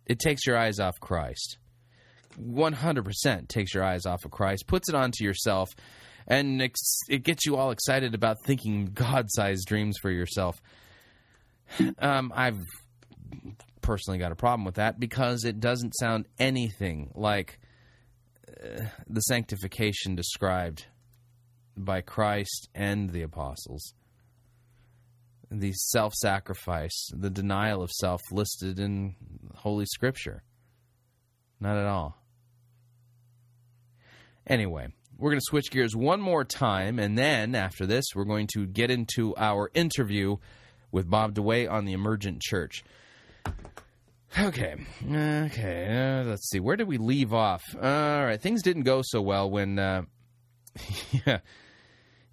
it 0.06 0.18
takes 0.18 0.46
your 0.46 0.56
eyes 0.56 0.78
off 0.78 0.98
christ. 1.00 1.58
100% 2.40 3.48
takes 3.48 3.74
your 3.74 3.84
eyes 3.84 4.06
off 4.06 4.24
of 4.24 4.30
christ 4.30 4.66
puts 4.66 4.88
it 4.88 4.94
onto 4.94 5.22
yourself 5.24 5.74
and 6.26 6.60
it 7.08 7.22
gets 7.22 7.44
you 7.44 7.56
all 7.56 7.70
excited 7.70 8.14
about 8.14 8.38
thinking 8.44 8.86
god-sized 8.86 9.66
dreams 9.66 9.96
for 10.00 10.10
yourself. 10.10 10.60
Um, 11.98 12.32
i've 12.34 12.60
personally 13.80 14.18
got 14.18 14.32
a 14.32 14.36
problem 14.36 14.64
with 14.64 14.76
that 14.76 14.98
because 14.98 15.44
it 15.44 15.60
doesn't 15.60 15.92
sound 15.92 16.26
anything 16.38 17.10
like 17.14 17.58
the 19.08 19.20
sanctification 19.20 20.14
described 20.14 20.86
by 21.76 22.00
christ 22.00 22.68
and 22.74 23.10
the 23.10 23.22
apostles 23.22 23.94
the 25.60 25.72
self 25.72 26.14
sacrifice, 26.14 27.10
the 27.12 27.30
denial 27.30 27.82
of 27.82 27.90
self 27.90 28.20
listed 28.30 28.78
in 28.78 29.14
Holy 29.54 29.86
Scripture. 29.86 30.42
Not 31.60 31.76
at 31.76 31.86
all. 31.86 32.16
Anyway, 34.46 34.88
we're 35.16 35.30
going 35.30 35.40
to 35.40 35.46
switch 35.48 35.70
gears 35.70 35.96
one 35.96 36.20
more 36.20 36.44
time, 36.44 36.98
and 36.98 37.16
then 37.16 37.54
after 37.54 37.86
this, 37.86 38.04
we're 38.14 38.24
going 38.24 38.48
to 38.54 38.66
get 38.66 38.90
into 38.90 39.34
our 39.36 39.70
interview 39.74 40.36
with 40.92 41.08
Bob 41.08 41.34
DeWaay 41.34 41.70
on 41.70 41.84
the 41.84 41.92
Emergent 41.92 42.42
Church. 42.42 42.84
Okay, 44.36 44.74
okay, 45.08 46.20
uh, 46.20 46.24
let's 46.24 46.50
see. 46.50 46.58
Where 46.58 46.76
did 46.76 46.88
we 46.88 46.98
leave 46.98 47.32
off? 47.32 47.62
all 47.76 48.24
right, 48.24 48.40
things 48.40 48.62
didn't 48.62 48.82
go 48.82 49.00
so 49.04 49.22
well 49.22 49.48
when 49.48 49.78
uh, 49.78 50.02
yeah. 51.26 51.38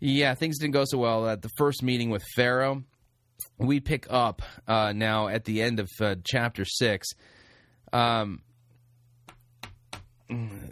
Yeah, 0.03 0.33
things 0.33 0.57
didn't 0.57 0.73
go 0.73 0.83
so 0.85 0.97
well 0.97 1.29
at 1.29 1.43
the 1.43 1.49
first 1.57 1.83
meeting 1.83 2.09
with 2.09 2.23
Pharaoh. 2.35 2.83
We 3.59 3.79
pick 3.79 4.07
up 4.09 4.41
uh, 4.67 4.93
now 4.93 5.27
at 5.27 5.45
the 5.45 5.61
end 5.61 5.79
of 5.79 5.87
uh, 5.99 6.15
chapter 6.25 6.65
6. 6.65 7.07
Um, 7.93 8.41
yeah, 10.27 10.65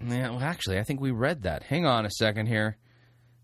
well, 0.00 0.40
actually, 0.40 0.80
I 0.80 0.82
think 0.82 1.00
we 1.00 1.12
read 1.12 1.42
that. 1.42 1.62
Hang 1.62 1.86
on 1.86 2.04
a 2.04 2.10
second 2.10 2.46
here. 2.46 2.78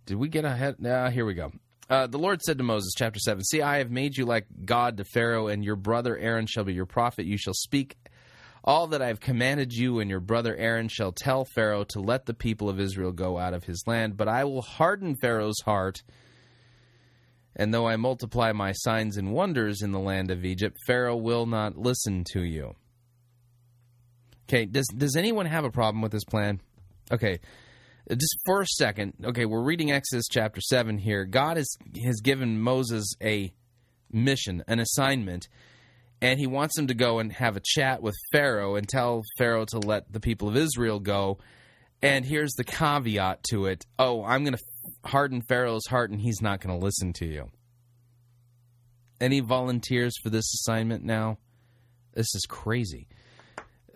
Did 0.06 0.16
we 0.16 0.28
get 0.28 0.44
ahead? 0.44 0.84
Uh, 0.84 1.10
here 1.10 1.24
we 1.24 1.34
go. 1.34 1.52
Uh, 1.90 2.06
the 2.06 2.18
Lord 2.18 2.40
said 2.40 2.56
to 2.58 2.64
Moses, 2.64 2.94
chapter 2.96 3.18
7 3.18 3.42
See, 3.42 3.62
I 3.62 3.78
have 3.78 3.90
made 3.90 4.16
you 4.16 4.24
like 4.24 4.46
God 4.64 4.98
to 4.98 5.04
Pharaoh, 5.04 5.48
and 5.48 5.64
your 5.64 5.74
brother 5.74 6.16
Aaron 6.16 6.46
shall 6.46 6.62
be 6.62 6.72
your 6.72 6.86
prophet. 6.86 7.26
You 7.26 7.36
shall 7.36 7.52
speak 7.52 7.96
all 8.62 8.86
that 8.88 9.02
I 9.02 9.08
have 9.08 9.18
commanded 9.18 9.72
you, 9.72 9.98
and 9.98 10.08
your 10.08 10.20
brother 10.20 10.54
Aaron 10.54 10.86
shall 10.86 11.10
tell 11.10 11.44
Pharaoh 11.44 11.82
to 11.88 12.00
let 12.00 12.26
the 12.26 12.34
people 12.34 12.68
of 12.68 12.78
Israel 12.78 13.10
go 13.10 13.38
out 13.38 13.54
of 13.54 13.64
his 13.64 13.82
land. 13.88 14.16
But 14.16 14.28
I 14.28 14.44
will 14.44 14.62
harden 14.62 15.16
Pharaoh's 15.16 15.60
heart. 15.64 16.04
And 17.56 17.74
though 17.74 17.88
I 17.88 17.96
multiply 17.96 18.52
my 18.52 18.70
signs 18.70 19.16
and 19.16 19.32
wonders 19.32 19.82
in 19.82 19.90
the 19.90 19.98
land 19.98 20.30
of 20.30 20.44
Egypt, 20.44 20.76
Pharaoh 20.86 21.16
will 21.16 21.46
not 21.46 21.76
listen 21.76 22.22
to 22.32 22.42
you. 22.42 22.76
Okay, 24.48 24.64
does 24.64 24.86
does 24.96 25.16
anyone 25.16 25.46
have 25.46 25.64
a 25.64 25.70
problem 25.70 26.02
with 26.02 26.12
this 26.12 26.24
plan? 26.24 26.60
Okay, 27.10 27.40
just 28.08 28.38
for 28.44 28.62
a 28.62 28.66
second. 28.66 29.14
Okay, 29.24 29.44
we're 29.44 29.62
reading 29.62 29.92
Exodus 29.92 30.26
chapter 30.30 30.60
seven 30.60 30.98
here. 30.98 31.24
God 31.24 31.56
has 31.56 31.76
has 32.04 32.20
given 32.20 32.60
Moses 32.60 33.14
a 33.22 33.52
mission, 34.10 34.62
an 34.66 34.80
assignment, 34.80 35.48
and 36.20 36.38
he 36.38 36.46
wants 36.46 36.78
him 36.78 36.86
to 36.88 36.94
go 36.94 37.18
and 37.18 37.32
have 37.32 37.56
a 37.56 37.62
chat 37.62 38.02
with 38.02 38.14
Pharaoh 38.32 38.76
and 38.76 38.88
tell 38.88 39.22
Pharaoh 39.38 39.64
to 39.66 39.78
let 39.78 40.12
the 40.12 40.20
people 40.20 40.48
of 40.48 40.56
Israel 40.56 41.00
go. 41.00 41.38
And 42.02 42.24
here's 42.24 42.52
the 42.52 42.64
caveat 42.64 43.42
to 43.50 43.66
it: 43.66 43.84
Oh, 43.98 44.24
I'm 44.24 44.44
going 44.44 44.56
to 44.56 45.08
harden 45.08 45.42
Pharaoh's 45.42 45.86
heart, 45.86 46.10
and 46.10 46.20
he's 46.20 46.40
not 46.40 46.60
going 46.60 46.78
to 46.78 46.84
listen 46.84 47.12
to 47.14 47.26
you. 47.26 47.50
Any 49.20 49.40
volunteers 49.40 50.14
for 50.22 50.30
this 50.30 50.52
assignment 50.54 51.04
now? 51.04 51.38
This 52.14 52.34
is 52.34 52.46
crazy 52.48 53.06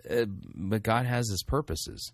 uh, 0.09 0.25
but 0.27 0.83
God 0.83 1.05
has 1.05 1.29
his 1.29 1.43
purposes. 1.43 2.11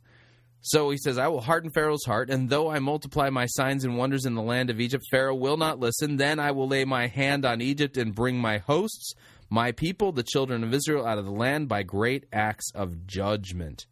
So 0.62 0.92
he 0.92 0.98
says, 0.98 1.18
I 1.18 1.28
will 1.28 1.42
harden 1.42 1.72
Pharaoh's 1.72 2.06
heart, 2.06 2.30
and 2.30 2.50
though 2.50 2.70
I 2.70 2.78
multiply 2.80 3.32
my 3.32 3.48
signs 3.48 3.84
and 3.84 3.98
wonders 3.98 4.26
in 4.26 4.36
the 4.36 4.44
land 4.44 4.70
of 4.70 4.80
Egypt, 4.80 5.04
Pharaoh 5.10 5.36
will 5.36 5.58
not 5.58 5.80
listen. 5.80 6.18
Then 6.18 6.40
I 6.40 6.52
will 6.52 6.68
lay 6.68 6.86
my 6.86 7.08
hand 7.08 7.46
on 7.46 7.62
Egypt 7.62 7.98
and 7.98 8.14
bring 8.14 8.38
my 8.38 8.60
hosts, 8.60 9.14
my 9.50 9.72
people, 9.72 10.12
the 10.12 10.22
children 10.24 10.64
of 10.64 10.74
Israel, 10.74 11.06
out 11.06 11.18
of 11.18 11.26
the 11.26 11.32
land 11.32 11.68
by 11.68 11.82
great 11.82 12.26
acts 12.32 12.72
of 12.76 13.08
judgment. 13.08 13.88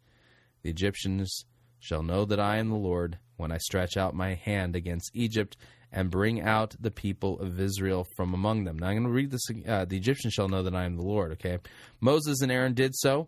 The 0.62 0.70
Egyptians 0.70 1.44
shall 1.80 2.04
know 2.04 2.24
that 2.24 2.38
I 2.38 2.58
am 2.58 2.68
the 2.68 2.76
Lord 2.76 3.18
when 3.36 3.50
I 3.50 3.58
stretch 3.58 3.96
out 3.96 4.14
my 4.14 4.34
hand 4.34 4.76
against 4.76 5.10
Egypt 5.12 5.56
and 5.90 6.08
bring 6.08 6.40
out 6.40 6.76
the 6.78 6.90
people 6.92 7.40
of 7.40 7.58
Israel 7.58 8.06
from 8.16 8.32
among 8.32 8.62
them. 8.62 8.78
Now 8.78 8.88
I'm 8.88 8.94
going 8.94 9.04
to 9.04 9.10
read 9.10 9.32
this. 9.32 9.46
Uh, 9.66 9.86
the 9.86 9.96
Egyptians 9.96 10.34
shall 10.34 10.48
know 10.48 10.62
that 10.62 10.74
I 10.74 10.84
am 10.84 10.96
the 10.96 11.02
Lord. 11.02 11.32
Okay. 11.32 11.58
Moses 12.00 12.42
and 12.42 12.52
Aaron 12.52 12.74
did 12.74 12.94
so. 12.94 13.26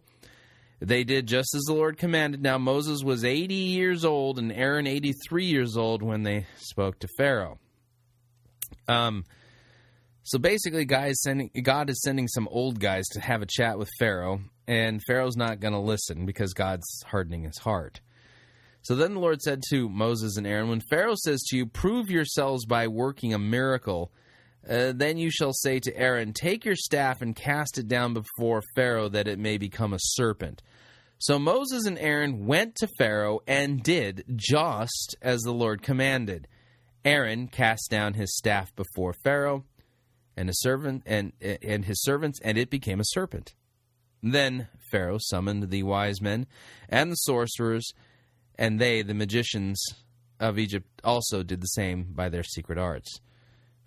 They 0.84 1.04
did 1.04 1.28
just 1.28 1.54
as 1.54 1.62
the 1.62 1.74
Lord 1.74 1.96
commanded. 1.96 2.42
Now 2.42 2.59
Moses 2.59 3.04
was 3.04 3.24
80 3.24 3.54
years 3.54 4.04
old 4.04 4.40
and 4.40 4.52
Aaron 4.52 4.88
83 4.88 5.44
years 5.44 5.76
old 5.76 6.02
when 6.02 6.24
they 6.24 6.46
spoke 6.56 6.98
to 6.98 7.09
Pharaoh. 7.16 7.60
Um, 8.88 9.24
so 10.24 10.40
basically, 10.40 10.84
guys, 10.84 11.20
sending, 11.22 11.50
God 11.62 11.88
is 11.88 12.02
sending 12.02 12.26
some 12.26 12.48
old 12.50 12.80
guys 12.80 13.04
to 13.12 13.20
have 13.20 13.42
a 13.42 13.46
chat 13.46 13.78
with 13.78 13.88
Pharaoh, 14.00 14.40
and 14.66 15.00
Pharaoh's 15.06 15.36
not 15.36 15.60
going 15.60 15.74
to 15.74 15.80
listen 15.80 16.26
because 16.26 16.52
God's 16.52 16.86
hardening 17.06 17.44
his 17.44 17.59
heart. 17.59 18.00
So 18.82 18.96
then 18.96 19.14
the 19.14 19.20
Lord 19.20 19.40
said 19.40 19.62
to 19.70 19.88
Moses 19.88 20.36
and 20.36 20.46
Aaron, 20.48 20.68
When 20.68 20.82
Pharaoh 20.90 21.14
says 21.14 21.42
to 21.44 21.56
you, 21.56 21.66
Prove 21.66 22.10
yourselves 22.10 22.66
by 22.66 22.88
working 22.88 23.32
a 23.32 23.38
miracle, 23.38 24.10
uh, 24.68 24.93
then 24.94 25.18
you 25.18 25.30
shall 25.30 25.52
say 25.52 25.80
to 25.80 25.97
Aaron, 25.97 26.32
Take 26.32 26.64
your 26.64 26.76
staff 26.76 27.20
and 27.20 27.34
cast 27.34 27.78
it 27.78 27.89
down 27.89 28.14
before 28.14 28.62
Pharaoh, 28.74 29.09
that 29.09 29.28
it 29.28 29.39
may 29.39 29.59
become 29.59 29.93
a 29.93 29.98
serpent. 30.01 30.62
So 31.18 31.39
Moses 31.39 31.86
and 31.86 31.98
Aaron 31.98 32.47
went 32.47 32.74
to 32.76 32.89
Pharaoh 32.98 33.40
and 33.47 33.82
did 33.82 34.24
just 34.34 35.14
as 35.22 35.43
the 35.43 35.52
Lord 35.52 35.82
commanded. 35.82 36.48
Aaron 37.05 37.48
cast 37.48 37.90
down 37.90 38.14
his 38.14 38.36
staff 38.36 38.74
before 38.76 39.14
Pharaoh 39.24 39.64
and 40.36 40.48
his 40.48 40.60
servant 40.60 41.02
and 41.06 41.32
and 41.40 41.84
his 41.84 42.02
servants, 42.02 42.40
and 42.43 42.56
it 42.56 42.70
became 42.70 43.01
a 43.01 43.05
serpent. 43.06 43.55
Then 44.22 44.68
Pharaoh 44.90 45.18
summoned 45.20 45.70
the 45.70 45.82
wise 45.82 46.20
men 46.20 46.47
and 46.89 47.10
the 47.10 47.16
sorcerers, 47.16 47.93
and 48.56 48.80
they, 48.80 49.02
the 49.02 49.14
magicians 49.14 49.82
of 50.39 50.59
Egypt, 50.59 50.89
also 51.02 51.43
did 51.43 51.60
the 51.60 51.66
same 51.66 52.12
by 52.12 52.28
their 52.28 52.44
secret 52.44 52.78
arts. 52.78 53.20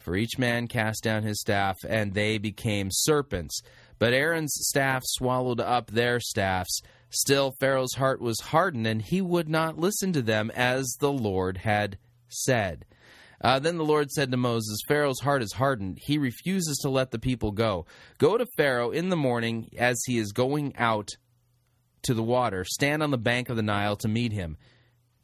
For 0.06 0.16
each 0.16 0.38
man 0.38 0.68
cast 0.68 1.04
down 1.04 1.24
his 1.24 1.42
staff, 1.42 1.78
and 1.84 2.14
they 2.14 2.38
became 2.38 2.90
serpents. 2.92 3.60
But 3.98 4.14
Aaron's 4.14 4.54
staff 4.54 5.02
swallowed 5.04 5.60
up 5.60 5.90
their 5.90 6.20
staffs. 6.20 6.80
Still, 7.10 7.54
Pharaoh's 7.60 7.96
heart 7.96 8.22
was 8.22 8.40
hardened, 8.40 8.86
and 8.86 9.02
he 9.02 9.20
would 9.20 9.50
not 9.50 9.80
listen 9.80 10.14
to 10.14 10.22
them, 10.22 10.52
as 10.52 10.86
the 11.00 11.12
Lord 11.12 11.58
had 11.58 11.98
said. 12.30 12.86
Uh, 13.42 13.58
then 13.58 13.78
the 13.78 13.84
Lord 13.84 14.12
said 14.12 14.30
to 14.30 14.38
Moses, 14.38 14.80
Pharaoh's 14.88 15.22
heart 15.22 15.42
is 15.42 15.54
hardened. 15.54 15.98
He 16.04 16.20
refuses 16.20 16.78
to 16.84 16.90
let 16.90 17.10
the 17.10 17.20
people 17.20 17.52
go. 17.52 17.88
Go 18.20 18.38
to 18.38 18.46
Pharaoh 18.58 18.92
in 18.92 19.10
the 19.10 19.16
morning 19.16 19.70
as 19.78 20.00
he 20.06 20.20
is 20.20 20.32
going 20.32 20.76
out 20.78 21.10
to 22.04 22.14
the 22.14 22.24
water. 22.24 22.64
Stand 22.64 23.02
on 23.02 23.10
the 23.10 23.18
bank 23.18 23.50
of 23.50 23.56
the 23.56 23.64
Nile 23.64 23.96
to 23.98 24.08
meet 24.08 24.32
him. 24.32 24.58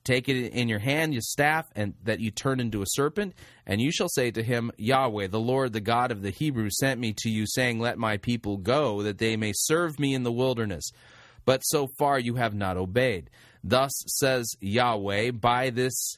Take 0.04 0.30
it 0.30 0.52
in 0.52 0.68
your 0.68 0.80
hand, 0.80 1.14
your 1.14 1.22
staff, 1.22 1.68
and 1.76 1.94
that 2.04 2.20
you 2.20 2.32
turn 2.32 2.60
into 2.60 2.82
a 2.82 2.88
serpent, 2.88 3.36
and 3.66 3.80
you 3.80 3.92
shall 3.92 4.10
say 4.10 4.32
to 4.32 4.42
him, 4.42 4.72
Yahweh, 4.78 5.28
the 5.28 5.40
Lord, 5.40 5.74
the 5.74 5.80
God 5.80 6.12
of 6.12 6.22
the 6.22 6.32
Hebrews, 6.32 6.78
sent 6.80 7.00
me 7.00 7.14
to 7.18 7.30
you, 7.30 7.46
saying, 7.46 7.80
Let 7.80 7.98
my 7.98 8.18
people 8.18 8.58
go, 8.58 9.04
that 9.04 9.20
they 9.20 9.38
may 9.38 9.54
serve 9.56 10.00
me 10.00 10.14
in 10.14 10.24
the 10.24 10.32
wilderness. 10.32 10.90
But 11.46 11.62
so 11.62 11.88
far 11.98 12.20
you 12.20 12.36
have 12.36 12.54
not 12.54 12.78
obeyed. 12.78 13.30
Thus 13.64 13.92
says 14.08 14.52
Yahweh, 14.60 15.32
By 15.32 15.70
this, 15.70 16.18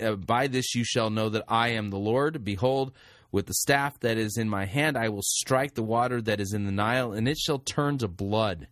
uh, 0.00 0.16
by 0.16 0.46
this 0.46 0.74
you 0.74 0.84
shall 0.84 1.10
know 1.10 1.28
that 1.28 1.44
I 1.48 1.70
am 1.70 1.90
the 1.90 1.98
Lord. 1.98 2.44
Behold, 2.44 2.92
with 3.30 3.46
the 3.46 3.54
staff 3.54 4.00
that 4.00 4.16
is 4.16 4.38
in 4.38 4.48
my 4.48 4.64
hand, 4.64 4.96
I 4.96 5.10
will 5.10 5.22
strike 5.22 5.74
the 5.74 5.82
water 5.82 6.22
that 6.22 6.40
is 6.40 6.54
in 6.54 6.64
the 6.64 6.72
Nile, 6.72 7.12
and 7.12 7.28
it 7.28 7.36
shall 7.36 7.58
turn 7.58 7.98
to 7.98 8.08
blood. 8.08 8.68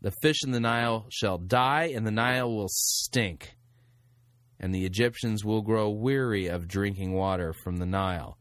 The 0.00 0.12
fish 0.22 0.44
in 0.44 0.52
the 0.52 0.60
Nile 0.60 1.06
shall 1.10 1.38
die, 1.38 1.92
and 1.94 2.06
the 2.06 2.12
Nile 2.12 2.54
will 2.54 2.68
stink. 2.68 3.56
And 4.60 4.74
the 4.74 4.84
Egyptians 4.84 5.44
will 5.44 5.62
grow 5.62 5.90
weary 5.90 6.46
of 6.46 6.68
drinking 6.68 7.14
water 7.14 7.52
from 7.52 7.78
the 7.78 7.86
Nile. 7.86 8.38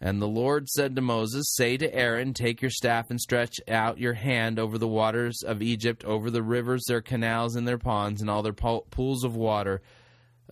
And 0.00 0.22
the 0.22 0.28
Lord 0.28 0.68
said 0.68 0.94
to 0.94 1.02
Moses, 1.02 1.54
Say 1.54 1.76
to 1.78 1.92
Aaron, 1.92 2.32
Take 2.32 2.62
your 2.62 2.70
staff 2.70 3.10
and 3.10 3.20
stretch 3.20 3.56
out 3.66 3.98
your 3.98 4.12
hand 4.12 4.58
over 4.58 4.78
the 4.78 4.86
waters 4.86 5.42
of 5.44 5.60
Egypt, 5.60 6.04
over 6.04 6.30
the 6.30 6.42
rivers, 6.42 6.84
their 6.86 7.00
canals, 7.00 7.56
and 7.56 7.66
their 7.66 7.78
ponds, 7.78 8.20
and 8.20 8.30
all 8.30 8.42
their 8.42 8.52
pools 8.52 9.24
of 9.24 9.34
water, 9.34 9.82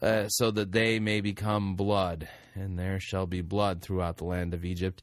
uh, 0.02 0.28
so 0.28 0.50
that 0.50 0.72
they 0.72 0.98
may 0.98 1.20
become 1.20 1.76
blood. 1.76 2.28
And 2.54 2.78
there 2.78 2.98
shall 2.98 3.26
be 3.26 3.40
blood 3.40 3.82
throughout 3.82 4.16
the 4.16 4.24
land 4.24 4.52
of 4.52 4.64
Egypt, 4.64 5.02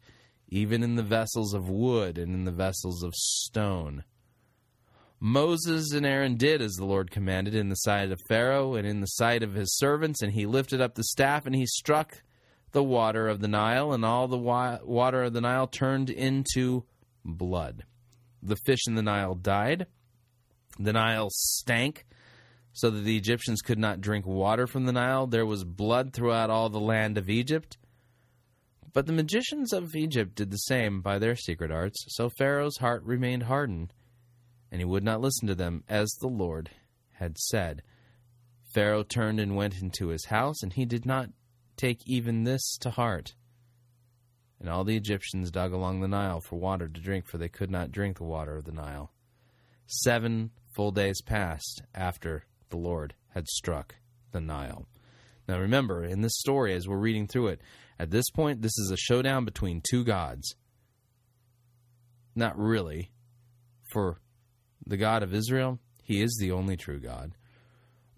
even 0.50 0.84
in 0.84 0.96
the 0.96 1.04
vessels 1.04 1.54
of 1.54 1.70
wood 1.70 2.18
and 2.18 2.34
in 2.34 2.44
the 2.44 2.52
vessels 2.52 3.02
of 3.04 3.14
stone. 3.16 4.04
Moses 5.26 5.94
and 5.94 6.06
Aaron 6.06 6.36
did 6.36 6.62
as 6.62 6.74
the 6.74 6.84
Lord 6.84 7.10
commanded 7.10 7.56
in 7.56 7.70
the 7.70 7.76
sight 7.76 8.12
of 8.12 8.20
Pharaoh 8.28 8.76
and 8.76 8.86
in 8.86 9.00
the 9.00 9.08
sight 9.08 9.42
of 9.42 9.54
his 9.54 9.78
servants, 9.78 10.22
and 10.22 10.34
he 10.34 10.46
lifted 10.46 10.82
up 10.82 10.96
the 10.96 11.04
staff 11.06 11.46
and 11.46 11.56
he 11.56 11.66
struck 11.66 12.22
the 12.74 12.84
water 12.84 13.30
of 13.30 13.40
the 13.40 13.48
Nile, 13.48 13.94
and 13.94 14.04
all 14.04 14.28
the 14.28 14.38
wa- 14.38 14.80
water 14.84 15.24
of 15.24 15.32
the 15.32 15.40
Nile 15.40 15.68
turned 15.68 16.10
into 16.10 16.84
blood. 17.24 17.86
The 18.42 18.58
fish 18.66 18.82
in 18.86 18.96
the 18.96 19.02
Nile 19.02 19.34
died. 19.34 19.88
The 20.78 20.92
Nile 20.92 21.30
stank 21.32 22.06
so 22.74 22.90
that 22.90 23.06
the 23.06 23.16
Egyptians 23.16 23.62
could 23.62 23.80
not 23.80 24.02
drink 24.02 24.26
water 24.26 24.68
from 24.68 24.86
the 24.86 24.92
Nile. 24.92 25.26
There 25.26 25.46
was 25.46 25.64
blood 25.64 26.12
throughout 26.12 26.50
all 26.50 26.70
the 26.70 26.82
land 26.82 27.18
of 27.18 27.30
Egypt. 27.30 27.78
But 28.92 29.06
the 29.06 29.14
magicians 29.14 29.72
of 29.72 29.96
Egypt 29.96 30.36
did 30.36 30.52
the 30.52 30.58
same 30.58 31.00
by 31.00 31.18
their 31.18 31.38
secret 31.38 31.72
arts, 31.72 32.04
so 32.10 32.30
Pharaoh's 32.30 32.80
heart 32.80 33.06
remained 33.06 33.44
hardened 33.44 33.94
and 34.74 34.82
he 34.82 34.86
would 34.86 35.04
not 35.04 35.22
listen 35.22 35.48
to 35.48 35.54
them, 35.54 35.84
as 35.88 36.10
the 36.20 36.28
Lord 36.28 36.72
had 37.12 37.38
said. 37.38 37.84
Pharaoh 38.74 39.04
turned 39.04 39.40
and 39.40 39.56
went 39.56 39.80
into 39.80 40.08
his 40.08 40.26
house, 40.26 40.64
and 40.64 40.74
he 40.74 40.84
did 40.84 41.06
not 41.06 41.30
take 41.78 42.00
even 42.08 42.44
this 42.44 42.76
to 42.80 42.90
heart. 42.90 43.36
And 44.60 44.68
all 44.68 44.84
the 44.84 44.98
Egyptians 44.98 45.52
dug 45.52 45.74
along 45.74 46.02
the 46.02 46.08
Nile 46.08 46.42
for 46.42 46.56
water 46.56 46.88
to 46.88 47.00
drink, 47.00 47.28
for 47.28 47.38
they 47.38 47.50
could 47.50 47.70
not 47.70 47.92
drink 47.92 48.18
the 48.18 48.24
water 48.24 48.58
of 48.58 48.66
the 48.66 48.72
Nile. 48.72 49.12
Seven 49.86 50.50
full 50.76 50.90
days 50.90 51.22
passed 51.22 51.84
after 51.94 52.46
the 52.70 52.78
Lord 52.78 53.14
had 53.36 53.48
struck 53.48 53.94
the 54.32 54.42
Nile. 54.42 54.88
Now 55.48 55.60
remember, 55.60 56.04
in 56.04 56.22
this 56.22 56.40
story, 56.40 56.74
as 56.74 56.88
we're 56.88 56.98
reading 56.98 57.28
through 57.28 57.50
it, 57.50 57.62
at 58.00 58.10
this 58.10 58.32
point, 58.32 58.64
this 58.64 58.76
is 58.80 58.90
a 58.90 58.98
showdown 58.98 59.46
between 59.46 59.84
two 59.88 60.04
gods. 60.04 60.56
Not 62.36 62.58
really, 62.58 63.12
for 63.92 64.18
the 64.86 64.98
God 64.98 65.24
of 65.24 65.34
Israel, 65.34 65.80
He 66.04 66.22
is 66.22 66.38
the 66.40 66.52
only 66.52 66.78
true 66.78 67.00
God. 67.00 67.34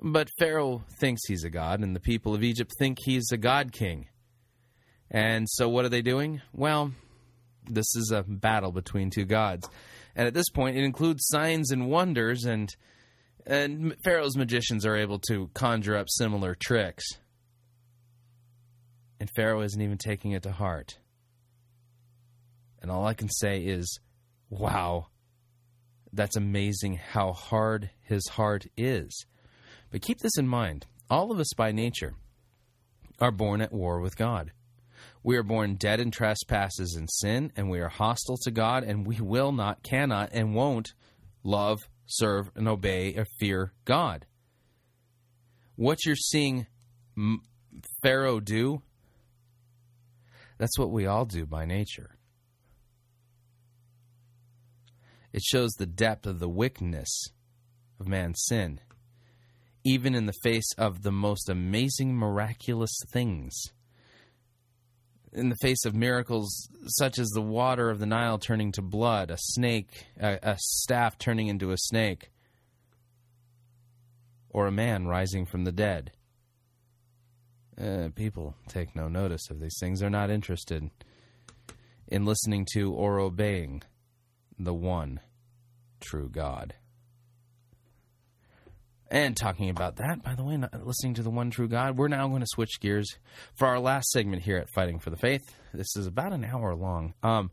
But 0.02 0.30
Pharaoh 0.38 0.84
thinks 1.00 1.22
he's 1.28 1.44
a 1.44 1.50
god, 1.50 1.80
and 1.80 1.96
the 1.96 2.02
people 2.02 2.36
of 2.36 2.44
Egypt 2.44 2.72
think 2.78 3.00
he's 3.02 3.32
a 3.32 3.38
god 3.38 3.72
king. 3.72 4.08
And 5.10 5.48
so, 5.50 5.70
what 5.70 5.86
are 5.86 5.90
they 5.90 6.02
doing? 6.02 6.42
Well, 6.54 6.92
this 7.70 7.96
is 7.96 8.12
a 8.12 8.24
battle 8.24 8.72
between 8.72 9.10
two 9.10 9.26
gods. 9.26 9.68
And 10.16 10.28
at 10.28 10.34
this 10.34 10.50
point, 10.50 10.78
it 10.78 10.84
includes 10.84 11.28
signs 11.28 11.72
and 11.72 11.90
wonders, 11.90 12.46
and, 12.46 12.70
and 13.46 13.96
Pharaoh's 14.04 14.38
magicians 14.38 14.86
are 14.86 14.96
able 14.96 15.20
to 15.28 15.50
conjure 15.54 15.96
up 15.96 16.08
similar 16.10 16.56
tricks. 16.56 17.06
And 19.20 19.30
Pharaoh 19.36 19.62
isn't 19.62 19.82
even 19.82 19.98
taking 19.98 20.32
it 20.32 20.44
to 20.44 20.52
heart. 20.52 20.98
And 22.82 22.92
all 22.92 23.06
I 23.06 23.14
can 23.14 23.30
say 23.30 23.62
is, 23.62 24.00
wow, 24.50 25.08
that's 26.16 26.36
amazing 26.36 27.00
how 27.12 27.34
hard 27.34 27.90
his 28.02 28.28
heart 28.30 28.66
is. 28.78 29.26
But 29.92 30.02
keep 30.02 30.20
this 30.20 30.38
in 30.38 30.48
mind 30.48 30.86
all 31.10 31.32
of 31.32 31.40
us 31.40 31.54
by 31.56 31.72
nature 31.72 32.16
are 33.20 33.32
born 33.32 33.62
at 33.62 33.72
war 33.72 34.00
with 34.00 34.18
God. 34.18 34.52
We 35.24 35.38
are 35.38 35.44
born 35.44 35.76
dead 35.76 36.00
in 36.00 36.12
trespasses 36.12 36.96
and 36.96 37.10
sin, 37.12 37.52
and 37.56 37.70
we 37.70 37.80
are 37.80 37.90
hostile 37.90 38.38
to 38.44 38.52
God, 38.52 38.84
and 38.84 39.06
we 39.06 39.20
will 39.20 39.52
not, 39.52 39.84
cannot, 39.84 40.30
and 40.32 40.54
won't 40.54 40.94
love, 41.44 41.88
serve, 42.06 42.52
and 42.56 42.68
obey 42.68 43.16
or 43.16 43.26
fear 43.40 43.74
God. 43.86 44.26
What 45.76 46.06
you're 46.06 46.16
seeing 46.16 46.68
Pharaoh 48.02 48.40
do, 48.40 48.82
that's 50.58 50.78
what 50.78 50.92
we 50.92 51.06
all 51.06 51.26
do 51.26 51.46
by 51.46 51.66
nature. 51.66 52.15
It 55.36 55.44
shows 55.44 55.74
the 55.74 55.86
depth 55.86 56.26
of 56.28 56.40
the 56.40 56.48
wickedness 56.48 57.26
of 58.00 58.08
man's 58.08 58.42
sin, 58.46 58.80
even 59.84 60.16
in 60.16 60.28
the 60.28 60.40
face 60.44 60.72
of 60.78 61.02
the 61.02 61.12
most 61.12 61.50
amazing, 61.50 62.16
miraculous 62.16 62.98
things. 63.12 63.54
In 65.34 65.50
the 65.50 65.58
face 65.62 65.84
of 65.84 65.94
miracles 65.94 66.70
such 66.88 67.20
as 67.20 67.28
the 67.32 67.42
water 67.42 67.90
of 67.90 68.00
the 68.00 68.06
Nile 68.06 68.38
turning 68.38 68.72
to 68.72 68.82
blood, 68.82 69.30
a 69.30 69.36
snake, 69.38 70.06
a, 70.18 70.40
a 70.42 70.58
staff 70.58 71.18
turning 71.18 71.48
into 71.48 71.72
a 71.72 71.78
snake, 71.78 72.32
or 74.50 74.68
a 74.68 74.72
man 74.72 75.06
rising 75.06 75.46
from 75.46 75.66
the 75.66 75.74
dead. 75.74 76.14
Uh, 77.78 78.08
people 78.16 78.56
take 78.70 78.96
no 78.96 79.10
notice 79.10 79.50
of 79.50 79.60
these 79.60 79.76
things. 79.82 80.00
They're 80.00 80.10
not 80.10 80.30
interested 80.30 80.90
in 82.08 82.24
listening 82.24 82.66
to 82.72 82.94
or 82.94 83.20
obeying 83.20 83.84
the 84.58 84.74
one 84.74 85.20
true 86.00 86.30
God. 86.30 86.76
And 89.12 89.38
talking 89.38 89.70
about 89.70 89.98
that, 89.98 90.24
by 90.24 90.36
the 90.36 90.44
way, 90.44 90.60
listening 90.84 91.14
to 91.16 91.24
the 91.24 91.30
one 91.30 91.52
true 91.52 91.68
God, 91.68 91.98
we're 91.98 92.08
now 92.08 92.28
going 92.28 92.42
to 92.42 92.48
switch 92.50 92.80
gears 92.80 93.08
for 93.54 93.68
our 93.68 93.80
last 93.80 94.10
segment 94.10 94.42
here 94.42 94.58
at 94.58 94.70
Fighting 94.70 95.00
for 95.00 95.12
the 95.12 95.18
Faith. 95.18 95.56
This 95.74 95.96
is 95.96 96.08
about 96.08 96.34
an 96.34 96.44
hour 96.44 96.76
long. 96.76 97.14
Um, 97.22 97.52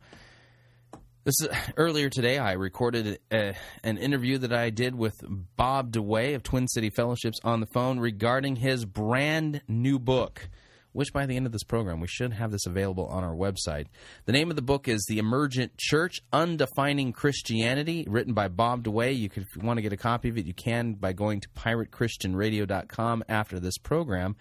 this 1.24 1.34
is, 1.40 1.48
earlier 1.76 2.08
today. 2.08 2.38
I 2.38 2.52
recorded 2.52 3.18
a, 3.30 3.54
an 3.84 3.98
interview 3.98 4.38
that 4.38 4.52
I 4.52 4.70
did 4.70 4.94
with 4.94 5.14
Bob 5.56 5.92
DeWaay 5.92 6.34
of 6.34 6.42
Twin 6.42 6.66
City 6.66 6.90
Fellowships 6.90 7.38
on 7.44 7.60
the 7.60 7.68
phone 7.74 8.00
regarding 8.00 8.56
his 8.56 8.84
brand 8.84 9.60
new 9.68 9.98
book 9.98 10.48
which 10.92 11.12
by 11.12 11.26
the 11.26 11.36
end 11.36 11.46
of 11.46 11.52
this 11.52 11.64
program, 11.64 12.00
we 12.00 12.08
should 12.08 12.32
have 12.32 12.50
this 12.50 12.66
available 12.66 13.06
on 13.06 13.24
our 13.24 13.34
website. 13.34 13.86
The 14.26 14.32
name 14.32 14.50
of 14.50 14.56
the 14.56 14.62
book 14.62 14.88
is 14.88 15.04
The 15.08 15.18
Emergent 15.18 15.76
Church 15.76 16.20
Undefining 16.32 17.12
Christianity, 17.14 18.04
written 18.08 18.34
by 18.34 18.48
Bob 18.48 18.84
DeWaay. 18.84 19.18
You 19.18 19.28
could, 19.28 19.44
if 19.44 19.56
you 19.56 19.62
want 19.66 19.78
to 19.78 19.82
get 19.82 19.92
a 19.92 19.96
copy 19.96 20.28
of 20.28 20.38
it, 20.38 20.46
you 20.46 20.54
can 20.54 20.94
by 20.94 21.12
going 21.12 21.40
to 21.40 21.48
piratechristianradio.com 21.50 23.24
after 23.28 23.58
this 23.58 23.78
program. 23.78 24.36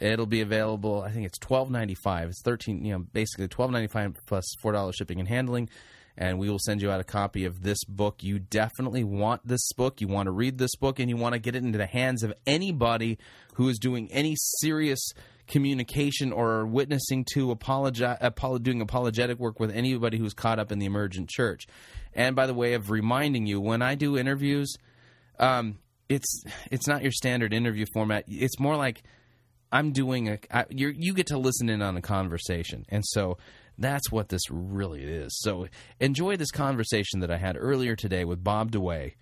It'll 0.00 0.26
be 0.26 0.40
available. 0.40 1.02
I 1.02 1.10
think 1.12 1.26
it's 1.26 1.38
twelve 1.38 1.70
ninety 1.70 1.94
five. 1.94 2.30
It's 2.30 2.42
thirteen. 2.42 2.84
You 2.84 2.94
know, 2.94 3.06
basically 3.12 3.46
twelve 3.46 3.70
ninety 3.70 3.86
five 3.86 4.16
plus 4.26 4.44
four 4.60 4.72
dollars 4.72 4.96
shipping 4.96 5.20
and 5.20 5.28
handling. 5.28 5.68
And 6.16 6.38
we 6.38 6.50
will 6.50 6.58
send 6.58 6.82
you 6.82 6.90
out 6.90 7.00
a 7.00 7.04
copy 7.04 7.46
of 7.46 7.62
this 7.62 7.84
book. 7.84 8.22
You 8.22 8.38
definitely 8.38 9.02
want 9.02 9.46
this 9.46 9.72
book. 9.72 10.00
You 10.00 10.08
want 10.08 10.26
to 10.26 10.30
read 10.30 10.58
this 10.58 10.74
book, 10.76 10.98
and 10.98 11.08
you 11.08 11.16
want 11.16 11.34
to 11.34 11.38
get 11.38 11.54
it 11.54 11.62
into 11.62 11.78
the 11.78 11.86
hands 11.86 12.22
of 12.22 12.34
anybody 12.46 13.18
who 13.54 13.68
is 13.68 13.78
doing 13.78 14.10
any 14.12 14.34
serious 14.36 15.12
communication 15.46 16.32
or 16.32 16.64
witnessing 16.66 17.24
to 17.34 17.54
apologi- 17.54 18.62
doing 18.62 18.80
apologetic 18.80 19.38
work 19.38 19.60
with 19.60 19.70
anybody 19.70 20.18
who's 20.18 20.34
caught 20.34 20.58
up 20.58 20.72
in 20.72 20.78
the 20.78 20.86
emergent 20.86 21.28
church. 21.28 21.66
And 22.14 22.36
by 22.36 22.46
the 22.46 22.54
way 22.54 22.74
of 22.74 22.90
reminding 22.90 23.46
you, 23.46 23.60
when 23.60 23.82
I 23.82 23.94
do 23.94 24.16
interviews, 24.16 24.74
um, 25.38 25.78
it's 26.08 26.44
it's 26.70 26.86
not 26.86 27.02
your 27.02 27.12
standard 27.12 27.52
interview 27.54 27.86
format. 27.94 28.24
It's 28.28 28.60
more 28.60 28.76
like 28.76 29.02
I'm 29.70 29.92
doing 29.92 30.28
a 30.28 30.38
I, 30.50 30.66
you 30.70 31.14
get 31.14 31.28
to 31.28 31.38
listen 31.38 31.68
in 31.68 31.82
on 31.82 31.96
a 31.96 32.02
conversation, 32.02 32.84
and 32.88 33.02
so 33.06 33.38
that's 33.78 34.12
what 34.12 34.28
this 34.28 34.42
really 34.50 35.02
is. 35.02 35.38
So 35.40 35.68
enjoy 35.98 36.36
this 36.36 36.50
conversation 36.50 37.20
that 37.20 37.30
I 37.30 37.38
had 37.38 37.56
earlier 37.58 37.96
today 37.96 38.24
with 38.24 38.44
Bob 38.44 38.70
DeWaay 38.70 39.14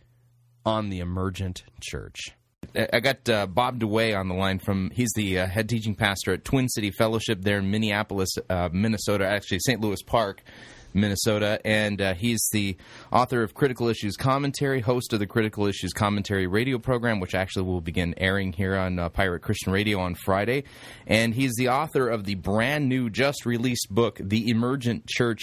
on 0.65 0.91
the 0.91 0.99
emergent 0.99 1.63
church. 1.81 2.35
I 2.75 3.01
got 3.01 3.29
uh, 3.29 3.47
Bob 3.47 3.81
DeWaay 3.81 4.19
on 4.19 4.29
the 4.29 4.35
line 4.35 4.59
from, 4.59 4.91
he's 4.91 5.11
the 5.15 5.41
uh, 5.41 5.47
head 5.47 5.69
teaching 5.69 5.95
pastor 5.95 6.33
at 6.33 6.45
Twin 6.45 6.69
City 6.69 6.91
Fellowship 6.91 7.43
there 7.43 7.59
in 7.59 7.71
Minneapolis, 7.71 8.31
uh, 8.49 8.69
Minnesota, 8.73 9.27
actually 9.27 9.59
St. 9.61 9.81
Louis 9.81 10.03
Park, 10.03 10.43
Minnesota. 10.95 11.61
And 11.65 12.01
uh, 12.01 12.15
he's 12.15 12.49
the 12.53 12.77
author 13.13 13.43
of 13.43 13.55
Critical 13.55 13.89
Issues 13.89 14.17
Commentary, 14.17 14.81
host 14.81 15.13
of 15.13 15.19
the 15.19 15.27
Critical 15.27 15.67
Issues 15.67 15.93
Commentary 15.93 16.47
radio 16.47 16.79
program, 16.79 17.19
which 17.19 17.35
actually 17.35 17.65
will 17.65 17.81
begin 17.81 18.15
airing 18.19 18.53
here 18.53 18.77
on 18.77 18.99
uh, 18.99 19.09
Pirate 19.09 19.43
Christian 19.43 19.73
Radio 19.73 19.99
on 19.99 20.15
Friday. 20.15 20.65
And 21.07 21.35
he's 21.35 21.55
the 21.57 21.69
author 21.71 22.09
of 22.09 22.25
the 22.25 22.37
brand 22.37 22.89
new, 22.89 23.11
just 23.11 23.47
released 23.47 23.89
book, 23.91 24.21
The 24.23 24.49
Emergent 24.49 25.07
Church 25.07 25.43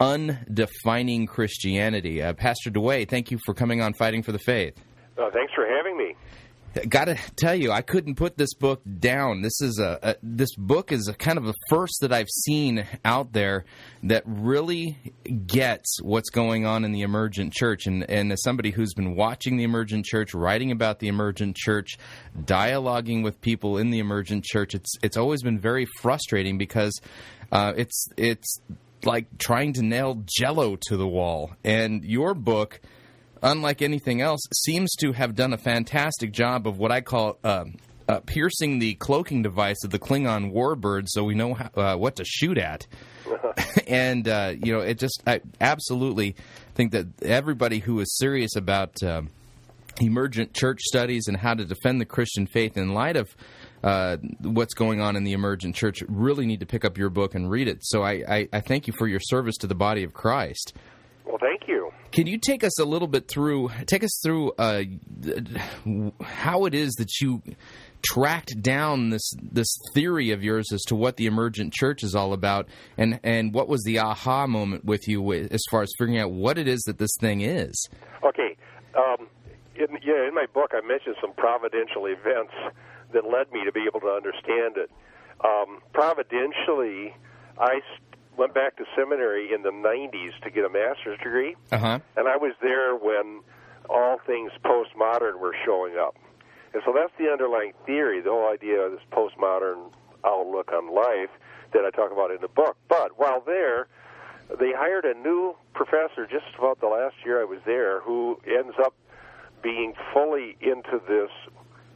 Undefining 0.00 1.28
Christianity. 1.28 2.22
Uh, 2.22 2.32
pastor 2.32 2.70
DeWaay, 2.70 3.08
thank 3.08 3.30
you 3.30 3.38
for 3.44 3.54
coming 3.54 3.80
on 3.80 3.92
Fighting 3.94 4.22
for 4.22 4.32
the 4.32 4.38
Faith. 4.38 4.80
thanks 5.30 5.52
for 5.54 5.66
having 5.66 5.96
me. 5.96 6.14
Got 6.88 7.04
to 7.04 7.16
tell 7.36 7.54
you, 7.54 7.70
I 7.70 7.82
couldn't 7.82 8.16
put 8.16 8.36
this 8.36 8.52
book 8.54 8.82
down. 8.98 9.42
This 9.42 9.60
is 9.60 9.78
a, 9.78 9.98
a, 10.02 10.16
this 10.22 10.54
book 10.56 10.90
is 10.90 11.06
a 11.06 11.14
kind 11.14 11.38
of 11.38 11.46
a 11.46 11.54
first 11.68 11.98
that 12.00 12.12
I've 12.12 12.28
seen 12.28 12.84
out 13.04 13.32
there 13.32 13.64
that 14.02 14.24
really 14.26 14.98
gets 15.46 16.02
what's 16.02 16.30
going 16.30 16.66
on 16.66 16.84
in 16.84 16.90
the 16.90 17.02
emergent 17.02 17.52
church. 17.52 17.86
And 17.86 18.08
and 18.10 18.32
as 18.32 18.42
somebody 18.42 18.72
who's 18.72 18.92
been 18.92 19.14
watching 19.14 19.56
the 19.56 19.62
emergent 19.62 20.04
church, 20.04 20.34
writing 20.34 20.72
about 20.72 20.98
the 20.98 21.06
emergent 21.06 21.56
church, 21.56 21.96
dialoguing 22.36 23.22
with 23.22 23.40
people 23.40 23.78
in 23.78 23.90
the 23.90 24.00
emergent 24.00 24.44
church, 24.44 24.74
it's 24.74 24.90
it's 25.00 25.16
always 25.16 25.42
been 25.42 25.60
very 25.60 25.86
frustrating 26.00 26.58
because 26.58 27.00
uh, 27.52 27.72
it's 27.76 28.08
it's 28.16 28.60
like 29.04 29.26
trying 29.38 29.74
to 29.74 29.82
nail 29.82 30.24
Jello 30.26 30.76
to 30.88 30.96
the 30.96 31.06
wall. 31.06 31.52
And 31.62 32.04
your 32.04 32.34
book 32.34 32.80
unlike 33.44 33.82
anything 33.82 34.20
else, 34.20 34.40
seems 34.52 34.92
to 34.96 35.12
have 35.12 35.36
done 35.36 35.52
a 35.52 35.58
fantastic 35.58 36.32
job 36.32 36.66
of 36.66 36.78
what 36.78 36.90
I 36.90 37.02
call 37.02 37.38
uh, 37.44 37.66
uh, 38.08 38.20
piercing 38.20 38.80
the 38.80 38.94
cloaking 38.94 39.42
device 39.42 39.84
of 39.84 39.90
the 39.90 39.98
Klingon 39.98 40.52
warbird, 40.52 41.06
so 41.06 41.22
we 41.22 41.34
know 41.34 41.54
how, 41.54 41.70
uh, 41.76 41.96
what 41.96 42.16
to 42.16 42.24
shoot 42.24 42.58
at. 42.58 42.86
and 43.86 44.26
uh, 44.26 44.54
you 44.56 44.72
know, 44.72 44.80
it 44.80 44.98
just 44.98 45.22
I 45.26 45.40
absolutely 45.60 46.34
think 46.74 46.92
that 46.92 47.06
everybody 47.22 47.78
who 47.78 48.00
is 48.00 48.16
serious 48.16 48.56
about 48.56 49.02
uh, 49.02 49.22
emergent 50.00 50.54
church 50.54 50.80
studies 50.82 51.28
and 51.28 51.36
how 51.36 51.54
to 51.54 51.64
defend 51.64 52.00
the 52.00 52.04
Christian 52.04 52.46
faith 52.46 52.76
in 52.76 52.94
light 52.94 53.16
of 53.16 53.34
uh, 53.82 54.16
what's 54.40 54.74
going 54.74 55.00
on 55.00 55.14
in 55.14 55.24
the 55.24 55.32
emergent 55.32 55.76
church 55.76 56.02
really 56.08 56.46
need 56.46 56.60
to 56.60 56.66
pick 56.66 56.84
up 56.84 56.96
your 56.96 57.10
book 57.10 57.34
and 57.34 57.50
read 57.50 57.68
it. 57.68 57.78
So 57.82 58.02
I, 58.02 58.24
I, 58.28 58.48
I 58.52 58.60
thank 58.60 58.86
you 58.86 58.94
for 58.96 59.06
your 59.06 59.20
service 59.20 59.56
to 59.58 59.66
the 59.66 59.74
body 59.74 60.02
of 60.04 60.14
Christ. 60.14 60.72
Well, 61.24 61.38
thank 61.40 61.62
you. 61.66 61.90
Can 62.12 62.26
you 62.26 62.38
take 62.38 62.62
us 62.62 62.78
a 62.78 62.84
little 62.84 63.08
bit 63.08 63.28
through, 63.28 63.70
take 63.86 64.04
us 64.04 64.20
through 64.22 64.52
uh, 64.58 64.82
how 66.22 66.66
it 66.66 66.74
is 66.74 66.92
that 66.94 67.20
you 67.20 67.42
tracked 68.02 68.60
down 68.60 69.08
this 69.08 69.32
this 69.40 69.74
theory 69.94 70.30
of 70.30 70.44
yours 70.44 70.70
as 70.72 70.82
to 70.82 70.94
what 70.94 71.16
the 71.16 71.24
emergent 71.24 71.72
church 71.72 72.02
is 72.02 72.14
all 72.14 72.32
about, 72.32 72.68
and 72.98 73.18
and 73.24 73.54
what 73.54 73.68
was 73.68 73.82
the 73.84 73.98
aha 73.98 74.46
moment 74.46 74.84
with 74.84 75.08
you 75.08 75.32
as 75.32 75.62
far 75.70 75.82
as 75.82 75.90
figuring 75.98 76.18
out 76.18 76.30
what 76.30 76.58
it 76.58 76.68
is 76.68 76.82
that 76.82 76.98
this 76.98 77.14
thing 77.20 77.40
is? 77.40 77.88
Okay, 78.22 78.56
um, 78.94 79.26
in, 79.74 79.86
yeah, 80.04 80.28
in 80.28 80.34
my 80.34 80.46
book 80.52 80.72
I 80.74 80.86
mentioned 80.86 81.16
some 81.20 81.32
providential 81.32 82.06
events 82.06 82.52
that 83.12 83.24
led 83.24 83.50
me 83.50 83.64
to 83.64 83.72
be 83.72 83.84
able 83.88 84.00
to 84.00 84.08
understand 84.08 84.76
it. 84.76 84.90
Um, 85.42 85.80
providentially, 85.92 87.16
I 87.58 87.80
went 88.36 88.54
back 88.54 88.76
to 88.76 88.84
seminary 88.96 89.52
in 89.52 89.62
the 89.62 89.70
90s 89.70 90.32
to 90.42 90.50
get 90.50 90.64
a 90.64 90.68
master's 90.68 91.18
degree. 91.18 91.56
Uh-huh. 91.72 91.98
And 92.16 92.28
I 92.28 92.36
was 92.36 92.54
there 92.60 92.94
when 92.96 93.42
all 93.88 94.18
things 94.26 94.50
postmodern 94.64 95.38
were 95.38 95.54
showing 95.64 95.96
up. 95.98 96.16
And 96.72 96.82
so 96.84 96.92
that's 96.92 97.12
the 97.18 97.30
underlying 97.30 97.72
theory, 97.86 98.20
the 98.20 98.30
whole 98.30 98.50
idea 98.50 98.80
of 98.80 98.92
this 98.92 99.00
postmodern 99.12 99.92
outlook 100.24 100.72
on 100.72 100.92
life 100.92 101.30
that 101.72 101.84
I 101.84 101.90
talk 101.90 102.10
about 102.10 102.30
in 102.30 102.40
the 102.40 102.48
book. 102.48 102.76
But 102.88 103.18
while 103.18 103.42
there, 103.44 103.86
they 104.58 104.72
hired 104.72 105.04
a 105.04 105.14
new 105.14 105.54
professor 105.74 106.26
just 106.26 106.46
about 106.58 106.80
the 106.80 106.88
last 106.88 107.16
year 107.24 107.40
I 107.40 107.44
was 107.44 107.60
there 107.64 108.00
who 108.00 108.40
ends 108.46 108.74
up 108.78 108.94
being 109.62 109.94
fully 110.12 110.56
into 110.60 111.00
this 111.08 111.30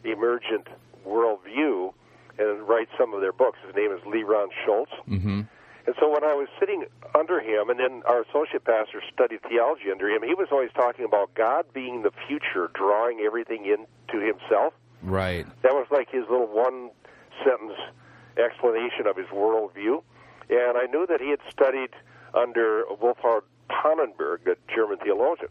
emergent 0.05 0.69
worldview 1.07 1.93
and 2.39 2.69
writes 2.69 2.91
some 2.99 3.15
of 3.15 3.21
their 3.21 3.33
books. 3.33 3.59
His 3.67 3.75
name 3.75 3.93
is 3.93 4.01
Lee 4.07 4.23
Ron 4.23 4.49
Schultz. 4.65 4.93
Mm-hmm. 5.09 5.43
And 5.89 5.97
so 5.99 6.07
when 6.07 6.23
I 6.23 6.35
was 6.35 6.49
sitting 6.61 6.85
under 7.15 7.41
him, 7.41 7.71
and 7.71 7.81
then 7.81 8.03
our 8.05 8.21
associate 8.21 8.63
pastor 8.63 9.01
studied 9.11 9.41
theology 9.49 9.91
under 9.91 10.07
him, 10.11 10.23
he 10.23 10.35
was 10.35 10.49
always 10.53 10.69
talking 10.75 11.07
about 11.07 11.33
God 11.33 11.65
being 11.73 12.03
the 12.03 12.11
future, 12.27 12.71
drawing 12.75 13.21
everything 13.21 13.65
into 13.65 14.23
himself. 14.23 14.75
Right. 15.03 15.47
That 15.63 15.73
was 15.73 15.87
like 15.91 16.11
his 16.11 16.25
little 16.29 16.47
one 16.47 16.91
sentence 17.43 17.81
explanation 18.37 19.07
of 19.07 19.17
his 19.17 19.29
worldview. 19.29 20.03
And 20.51 20.77
I 20.77 20.85
knew 20.93 21.07
that 21.07 21.23
he 21.23 21.31
had 21.31 21.41
studied 21.51 21.95
under 22.35 22.85
Wolfhart 23.01 23.45
Pannenberg, 23.71 24.47
a 24.47 24.57
German 24.71 24.99
theologian. 24.99 25.49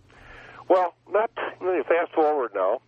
Well, 0.69 0.93
not 1.09 1.31
fast 1.87 2.13
forward 2.13 2.51
now, 2.53 2.81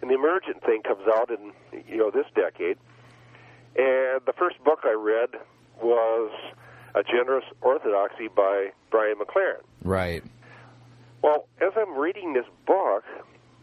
and 0.00 0.10
the 0.10 0.14
emergent 0.14 0.64
thing 0.64 0.80
comes 0.80 1.06
out 1.06 1.28
in 1.28 1.52
you 1.86 1.98
know 1.98 2.10
this 2.10 2.26
decade. 2.34 2.78
And 3.76 4.24
the 4.24 4.32
first 4.38 4.56
book 4.64 4.84
I 4.84 4.92
read 4.92 5.38
was 5.82 6.30
A 6.94 7.02
Generous 7.02 7.44
Orthodoxy 7.60 8.28
by 8.28 8.70
Brian 8.90 9.16
McLaren. 9.16 9.62
Right. 9.82 10.22
Well, 11.22 11.48
as 11.60 11.72
I'm 11.76 11.96
reading 11.96 12.34
this 12.34 12.46
book 12.66 13.04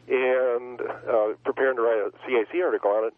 and 0.10 0.82
uh, 0.82 1.34
preparing 1.44 1.78
to 1.78 1.82
write 1.82 2.00
a 2.00 2.12
CIC 2.28 2.62
article 2.62 2.92
on 2.92 3.06
it, 3.06 3.14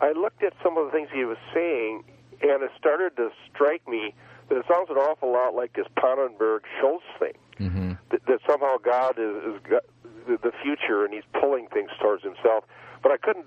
I 0.00 0.12
looked 0.12 0.42
at 0.42 0.52
some 0.62 0.78
of 0.78 0.86
the 0.86 0.90
things 0.92 1.08
he 1.12 1.24
was 1.24 1.38
saying, 1.52 2.04
and 2.42 2.62
it 2.62 2.70
started 2.78 3.16
to 3.16 3.30
strike 3.52 3.86
me 3.88 4.14
that 4.48 4.58
it 4.58 4.64
sounds 4.70 4.88
an 4.90 4.96
awful 4.96 5.32
lot 5.32 5.54
like 5.54 5.72
this 5.74 5.86
Pannenberg 5.98 6.60
Shults 6.80 7.02
thing. 7.18 7.32
Mm-hmm. 7.58 7.92
That, 8.10 8.24
that 8.26 8.38
somehow 8.48 8.76
God 8.78 9.18
is, 9.18 9.54
is 9.54 9.60
go- 9.68 9.80
the, 10.26 10.38
the 10.42 10.52
future 10.62 11.04
and 11.04 11.12
he's 11.12 11.24
pulling 11.40 11.68
things 11.68 11.90
towards 12.00 12.22
himself. 12.22 12.64
But 13.02 13.12
I 13.12 13.16
couldn't 13.16 13.46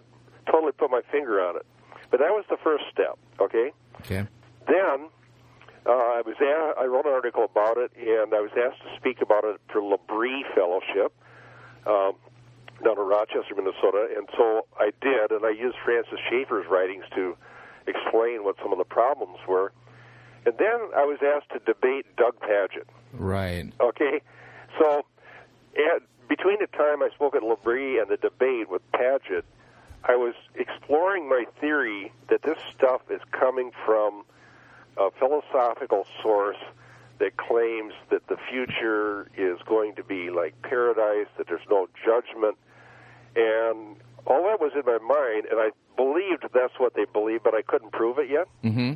totally 0.51 0.71
put 0.71 0.91
my 0.91 1.01
finger 1.11 1.41
on 1.41 1.55
it. 1.55 1.65
But 2.11 2.19
that 2.19 2.31
was 2.31 2.45
the 2.49 2.57
first 2.63 2.85
step, 2.91 3.17
okay? 3.39 3.71
Okay. 4.01 4.27
Then 4.67 5.09
uh, 5.89 5.91
I 5.91 6.21
was 6.23 6.35
a- 6.39 6.79
I 6.79 6.85
wrote 6.85 7.05
an 7.05 7.13
article 7.13 7.43
about 7.43 7.77
it, 7.77 7.91
and 7.97 8.33
I 8.33 8.41
was 8.41 8.51
asked 8.55 8.81
to 8.83 8.95
speak 8.97 9.21
about 9.21 9.43
it 9.43 9.59
for 9.71 9.81
L'Abri 9.81 10.45
Fellowship 10.53 11.11
um, 11.87 12.13
down 12.83 12.97
in 12.97 13.07
Rochester, 13.07 13.55
Minnesota. 13.55 14.07
And 14.15 14.29
so 14.37 14.67
I 14.79 14.91
did, 15.01 15.31
and 15.31 15.45
I 15.45 15.49
used 15.49 15.77
Francis 15.83 16.19
Schaeffer's 16.29 16.67
writings 16.69 17.05
to 17.15 17.35
explain 17.87 18.43
what 18.43 18.55
some 18.61 18.71
of 18.71 18.77
the 18.77 18.85
problems 18.85 19.39
were. 19.47 19.71
And 20.45 20.57
then 20.57 20.79
I 20.95 21.05
was 21.05 21.17
asked 21.23 21.49
to 21.53 21.59
debate 21.59 22.05
Doug 22.15 22.39
Pagitt. 22.39 22.87
Right. 23.13 23.71
Okay, 23.81 24.21
so 24.77 25.05
at, 25.75 26.01
between 26.29 26.59
the 26.59 26.67
time 26.67 27.01
I 27.01 27.09
spoke 27.15 27.35
at 27.35 27.43
L'Abri 27.43 27.97
and 27.99 28.09
the 28.09 28.17
debate 28.17 28.69
with 28.69 28.83
Pagitt, 28.91 29.43
I 30.05 30.15
was 30.15 30.35
exploring 30.55 31.27
my 31.27 31.45
theory 31.59 32.13
that 32.29 32.43
this 32.43 32.57
stuff 32.77 33.01
is 33.09 33.21
coming 33.31 33.71
from 33.85 34.23
a 34.97 35.09
philosophical 35.11 36.05
source 36.21 36.57
that 37.19 37.37
claims 37.37 37.93
that 38.09 38.27
the 38.27 38.37
future 38.49 39.29
is 39.37 39.59
going 39.65 39.95
to 39.95 40.03
be 40.03 40.29
like 40.29 40.59
paradise, 40.61 41.27
that 41.37 41.47
there's 41.47 41.67
no 41.69 41.87
judgment, 42.05 42.57
and 43.35 43.97
all 44.25 44.43
that 44.43 44.59
was 44.59 44.71
in 44.75 44.83
my 44.85 44.97
mind, 44.99 45.45
and 45.49 45.59
I 45.59 45.71
believed 45.95 46.45
that's 46.53 46.79
what 46.79 46.93
they 46.95 47.05
believed, 47.05 47.43
but 47.43 47.53
I 47.53 47.61
couldn't 47.61 47.91
prove 47.91 48.19
it 48.19 48.29
yet. 48.29 48.47
Mm-hmm. 48.63 48.93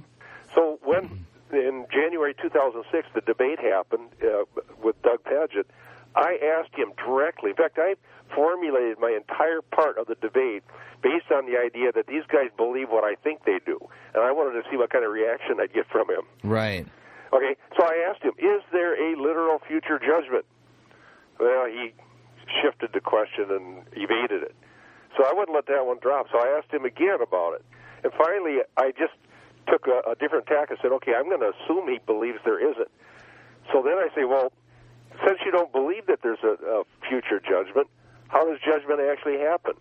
So 0.56 0.80
when 0.84 1.26
in 1.52 1.86
January 1.92 2.34
2006 2.42 3.08
the 3.14 3.22
debate 3.22 3.60
happened 3.60 4.10
uh, 4.24 4.44
with 4.82 5.02
Doug 5.02 5.24
Pagitt, 5.24 5.66
I 6.16 6.38
asked 6.60 6.76
him 6.76 6.94
directly. 6.98 7.52
In 7.52 7.56
fact, 7.56 7.78
I 7.80 7.96
formulated 8.36 9.00
my 9.00 9.12
entire 9.12 9.62
part 9.62 9.98
of 9.98 10.08
the 10.08 10.16
debate 10.16 10.64
based 11.02 11.32
on 11.32 11.46
the 11.46 11.58
idea 11.58 11.92
that 11.92 12.08
these 12.08 12.24
guys 12.32 12.50
believe 12.56 12.90
what 12.90 13.04
I 13.04 13.16
think 13.16 13.46
they 13.46 13.60
do, 13.66 13.78
and 14.14 14.24
I 14.24 14.32
wanted 14.32 14.62
to 14.62 14.70
see 14.70 14.78
what 14.78 14.90
kind 14.90 15.04
of 15.04 15.12
reaction 15.12 15.60
I'd 15.60 15.74
get 15.74 15.88
from 15.92 16.10
him. 16.10 16.24
Right. 16.44 16.88
Okay, 17.34 17.56
so 17.78 17.84
I 17.84 18.06
asked 18.10 18.24
him, 18.24 18.34
"Is 18.38 18.62
there 18.72 18.94
a 18.94 19.16
literal 19.20 19.60
future 19.68 20.00
judgment?" 20.00 20.46
Well, 21.40 21.66
he 21.66 21.94
shifted 22.62 22.94
the 22.94 23.02
question 23.02 23.50
and 23.50 23.84
evaded 23.94 24.44
it. 24.44 24.56
So 25.18 25.26
I 25.26 25.34
wouldn't 25.34 25.56
let 25.56 25.66
that 25.68 25.86
one 25.86 25.98
drop. 26.00 26.28
So 26.32 26.38
I 26.38 26.58
asked 26.58 26.72
him 26.72 26.86
again 26.86 27.22
about 27.22 27.56
it, 27.56 27.66
and 28.04 28.14
finally, 28.14 28.62
I 28.78 28.92
just 28.92 29.14
took 29.68 29.88
a, 29.88 30.12
a 30.12 30.16
different 30.16 30.46
tack 30.46 30.70
and 30.70 30.80
said, 30.82 30.92
"Okay, 30.92 31.14
I'm 31.16 31.28
going 31.28 31.42
to 31.42 31.54
assume 31.58 31.88
he 31.88 32.00
believes 32.06 32.40
there 32.46 32.60
isn't." 32.60 32.92
So 33.72 33.82
then 33.82 33.98
I 33.98 34.10
say, 34.16 34.26
"Well, 34.26 34.52
since 35.26 35.40
you 35.46 35.52
don't 35.52 35.72
believe 35.72 36.06
that 36.08 36.20
there's 36.24 36.44
a, 36.44 36.56
a 36.66 36.84
future 37.08 37.40
judgment, 37.40 37.88
how 38.30 38.46
does 38.46 38.60
judgment 38.60 39.00
actually 39.00 39.40
happen?" 39.40 39.74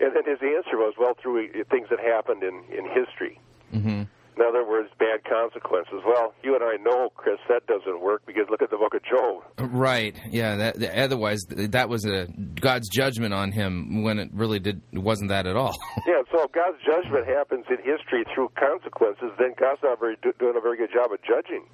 And 0.00 0.14
then 0.14 0.24
his 0.26 0.42
answer 0.42 0.76
was, 0.76 0.94
"Well, 0.98 1.14
through 1.20 1.48
things 1.70 1.88
that 1.90 2.00
happened 2.00 2.42
in 2.42 2.64
in 2.70 2.84
history." 2.86 3.40
Mm-hmm. 3.72 4.04
In 4.36 4.42
other 4.42 4.66
words, 4.66 4.88
bad 4.98 5.22
consequences. 5.24 6.02
Well, 6.04 6.34
you 6.42 6.56
and 6.56 6.64
I 6.64 6.76
know, 6.82 7.10
Chris, 7.14 7.38
that 7.48 7.66
doesn't 7.68 8.00
work 8.00 8.26
because 8.26 8.44
look 8.50 8.62
at 8.62 8.70
the 8.70 8.76
book 8.76 8.92
of 8.94 9.02
Job. 9.04 9.44
Right. 9.72 10.16
Yeah. 10.28 10.56
That, 10.56 10.82
otherwise, 10.96 11.44
that 11.48 11.88
was 11.88 12.04
a 12.04 12.26
God's 12.60 12.88
judgment 12.88 13.32
on 13.32 13.52
him 13.52 14.02
when 14.02 14.18
it 14.18 14.30
really 14.32 14.58
did 14.58 14.82
wasn't 14.92 15.28
that 15.28 15.46
at 15.46 15.56
all. 15.56 15.76
Yeah, 16.06 16.22
so 16.30 16.42
if 16.42 16.52
God's 16.52 16.76
judgment 16.84 17.26
happens 17.26 17.64
in 17.70 17.76
history 17.78 18.24
through 18.34 18.50
consequences, 18.58 19.30
then 19.38 19.54
God's 19.58 19.80
not 19.82 19.98
very, 19.98 20.16
doing 20.38 20.54
a 20.56 20.60
very 20.60 20.76
good 20.76 20.90
job 20.92 21.12
of 21.12 21.18
judging. 21.22 21.64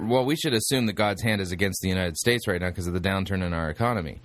Well, 0.00 0.24
we 0.24 0.36
should 0.36 0.54
assume 0.54 0.86
that 0.86 0.94
God's 0.94 1.22
hand 1.22 1.40
is 1.40 1.52
against 1.52 1.80
the 1.82 1.88
United 1.88 2.16
States 2.16 2.46
right 2.46 2.60
now 2.60 2.68
because 2.68 2.86
of 2.86 2.94
the 2.94 3.00
downturn 3.00 3.44
in 3.44 3.52
our 3.52 3.70
economy. 3.70 4.20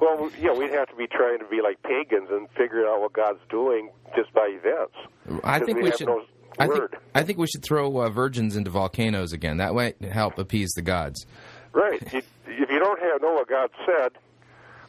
Well, 0.00 0.30
yeah, 0.40 0.52
we'd 0.52 0.70
have 0.70 0.88
to 0.88 0.96
be 0.96 1.06
trying 1.08 1.40
to 1.40 1.44
be 1.46 1.60
like 1.62 1.82
pagans 1.82 2.28
and 2.30 2.48
figure 2.50 2.86
out 2.86 3.00
what 3.00 3.12
God's 3.12 3.40
doing 3.50 3.90
just 4.14 4.32
by 4.32 4.46
events. 4.62 5.42
I 5.44 5.58
think 5.58 5.78
we 5.78 5.84
we 5.84 5.92
should. 5.92 6.06
no 6.06 6.22
I 6.58 6.66
think. 6.66 6.96
I 7.14 7.22
think 7.22 7.38
we 7.38 7.46
should 7.46 7.62
throw 7.62 8.02
uh, 8.02 8.08
virgins 8.08 8.56
into 8.56 8.70
volcanoes 8.70 9.32
again. 9.32 9.58
That 9.58 9.74
might 9.74 10.00
help 10.02 10.38
appease 10.38 10.72
the 10.74 10.82
gods. 10.82 11.26
Right. 11.72 12.00
You, 12.12 12.22
if 12.46 12.70
you 12.70 12.78
don't 12.78 13.00
have, 13.00 13.22
know 13.22 13.34
what 13.34 13.48
God 13.48 13.70
said, 13.86 14.12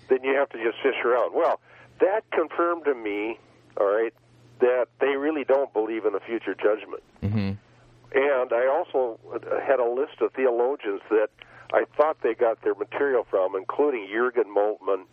then 0.10 0.24
you 0.24 0.36
have 0.36 0.50
to 0.50 0.58
just 0.64 0.78
fish 0.82 0.96
around. 1.06 1.34
Well, 1.36 1.60
that 2.00 2.22
confirmed 2.32 2.86
to 2.86 2.96
me, 2.96 3.38
all 3.78 3.88
right, 3.88 4.14
that 4.60 4.88
they 5.00 5.16
really 5.16 5.44
don't 5.44 5.72
believe 5.74 6.06
in 6.06 6.16
a 6.16 6.20
future 6.20 6.56
judgment. 6.56 7.04
Mm-hmm. 7.24 7.52
And 8.14 8.52
I 8.52 8.68
also 8.68 9.20
had 9.66 9.80
a 9.80 9.88
list 9.88 10.22
of 10.22 10.34
theologians 10.34 11.02
that 11.10 11.30
I 11.74 11.84
thought 11.96 12.18
they 12.24 12.34
got 12.34 12.62
their 12.64 12.74
material 12.74 13.26
from, 13.30 13.56
including 13.56 14.08
Jürgen 14.08 14.50
Moltmann, 14.56 15.04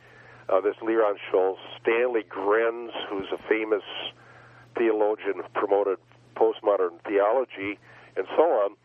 uh, 0.49 0.61
this 0.61 0.77
LeRon 0.77 1.17
Shults, 1.31 1.59
Stanley 1.81 2.23
Grenz, 2.23 2.91
who's 3.11 3.27
a 3.33 3.39
famous 3.49 3.83
theologian 4.77 5.35
who 5.37 5.43
promoted 5.55 5.99
postmodern 6.37 7.01
theology, 7.07 7.79
and 8.17 8.27
so 8.37 8.43
on. 8.43 8.77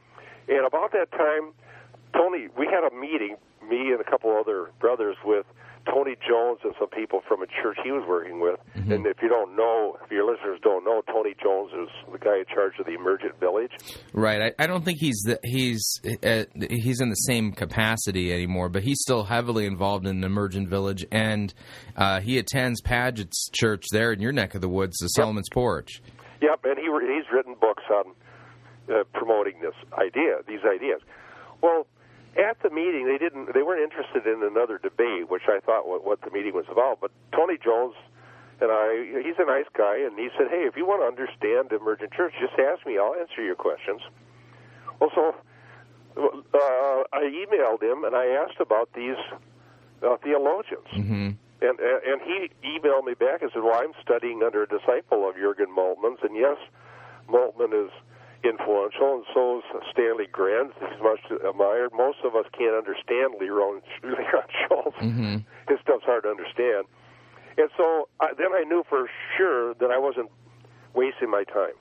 And 0.50 0.66
about 0.66 0.92
that 0.92 1.12
time, 1.12 1.54
Tony, 2.14 2.48
we 2.58 2.66
had 2.66 2.84
a 2.84 2.94
meeting, 2.94 3.38
me 3.68 3.92
and 3.92 4.02
a 4.02 4.04
couple 4.04 4.36
other 4.36 4.72
brothers, 4.80 5.16
with 5.24 5.46
Tony 5.86 6.16
Jones 6.28 6.60
and 6.64 6.74
some 6.80 6.90
people 6.90 7.22
from 7.28 7.42
a 7.42 7.48
church 7.48 7.78
he 7.84 7.92
was 7.92 8.04
working 8.08 8.40
with. 8.40 8.60
And 8.76 9.06
if 9.06 9.18
you 9.22 9.30
don't 9.30 9.56
know, 9.56 9.98
if 10.04 10.12
your 10.12 10.30
listeners 10.30 10.60
don't 10.64 10.84
know, 10.84 11.02
Tony 11.08 11.36
Jones 11.42 11.72
is 11.74 11.90
the 12.12 12.18
guy 12.18 12.40
in 12.40 12.46
charge 12.54 12.74
of 12.80 12.86
the 12.86 12.94
Emergent 12.94 13.40
Village. 13.40 13.72
Right. 14.14 14.54
I, 14.58 14.64
I 14.64 14.68
don't 14.68 14.84
think 14.84 15.00
he's 15.00 15.22
the, 15.26 15.40
he's 15.44 16.00
uh, 16.24 16.44
he's 16.70 17.02
in 17.02 17.10
the 17.10 17.16
same 17.16 17.52
capacity 17.52 18.34
anymore, 18.34 18.70
but 18.70 18.84
he's 18.84 19.00
still 19.02 19.24
heavily 19.24 19.66
involved 19.66 20.06
in 20.08 20.22
the 20.22 20.28
Emergent 20.28 20.70
Village, 20.70 21.06
and 21.12 21.54
uh, 21.96 22.20
he 22.20 22.38
attends 22.38 22.82
Pagitt's 22.82 23.50
church 23.52 23.86
there 23.92 24.12
in 24.12 24.22
your 24.22 24.32
neck 24.32 24.56
of 24.56 24.62
the 24.62 24.70
woods, 24.70 24.98
the 24.98 25.08
Solomon's 25.08 25.50
Porch. 25.50 26.02
Yep, 26.42 26.66
and 26.66 26.78
he 26.78 26.86
he's 26.86 27.32
written 27.32 27.56
books 27.60 27.84
on 27.90 28.14
uh, 28.94 29.04
promoting 29.14 29.62
this 29.62 29.76
idea, 29.94 30.38
these 30.48 30.62
ideas. 30.66 31.02
Well, 31.62 31.88
at 32.38 32.62
the 32.64 32.70
meeting, 32.70 33.08
they 33.08 33.18
didn't, 33.18 33.54
they 33.54 33.62
weren't 33.62 33.84
interested 33.84 34.26
in 34.26 34.44
another 34.44 34.78
debate, 34.78 35.30
which 35.30 35.44
I 35.48 35.60
thought 35.60 35.88
what, 35.88 36.06
what 36.06 36.22
the 36.22 36.32
meeting 36.32 36.54
was 36.54 36.66
about. 36.72 37.00
But 37.02 37.12
Tony 37.36 37.58
Jones 37.58 37.96
and 38.62 38.72
I, 38.72 39.22
he's 39.26 39.36
a 39.40 39.46
nice 39.46 39.66
guy, 39.76 39.98
and 40.06 40.18
he 40.18 40.30
said, 40.38 40.48
"Hey, 40.50 40.70
if 40.70 40.78
you 40.78 40.86
want 40.86 41.02
to 41.02 41.08
understand 41.10 41.72
emergent 41.74 42.14
church, 42.14 42.34
just 42.40 42.54
ask 42.60 42.86
me. 42.86 42.98
I'll 42.98 43.16
answer 43.16 43.42
your 43.42 43.56
questions." 43.56 44.02
Well, 45.00 45.10
so 45.16 45.34
uh, 46.16 47.04
I 47.12 47.26
emailed 47.26 47.82
him 47.82 48.04
and 48.04 48.16
I 48.16 48.28
asked 48.28 48.60
about 48.60 48.90
these 48.94 49.18
uh, 50.06 50.18
theologians. 50.24 50.88
Mm-hmm. 50.94 51.30
And 51.62 51.80
and 51.80 52.22
he 52.22 52.50
emailed 52.64 53.06
me 53.06 53.14
back 53.14 53.42
and 53.42 53.50
said, 53.54 53.64
"Well, 53.64 53.82
I'm 53.82 53.94
studying 54.02 54.44
under 54.44 54.64
a 54.64 54.68
disciple 54.68 55.28
of 55.28 55.36
Jurgen 55.36 55.74
Moltmann's, 55.76 56.20
and 56.22 56.36
yes, 56.36 56.58
Moltmann 57.28 57.74
is 57.74 57.92
influential, 58.44 59.16
and 59.16 59.26
so 59.34 59.60
is 59.60 59.64
Stanley 59.92 60.28
Grenz. 60.32 60.74
He's 60.80 61.02
much 61.02 61.20
admired. 61.48 61.92
Most 61.94 62.20
of 62.24 62.36
us 62.36 62.46
can't 62.58 62.76
understand 62.76 63.36
Leron, 63.40 63.82
LeRon 64.04 64.48
Shults. 64.68 64.96
Mm-hmm. 64.98 65.36
His 65.70 65.80
stuff's 65.82 66.04
hard 66.04 66.24
to 66.24 66.30
understand. 66.30 66.86
And 67.58 67.70
so 67.78 68.08
I, 68.20 68.34
then 68.38 68.54
I 68.54 68.64
knew 68.64 68.84
for 68.88 69.10
sure 69.38 69.74
that 69.76 69.92
I 69.92 69.98
wasn't 69.98 70.30
wasting 70.94 71.30
my 71.30 71.44
time. 71.44 71.74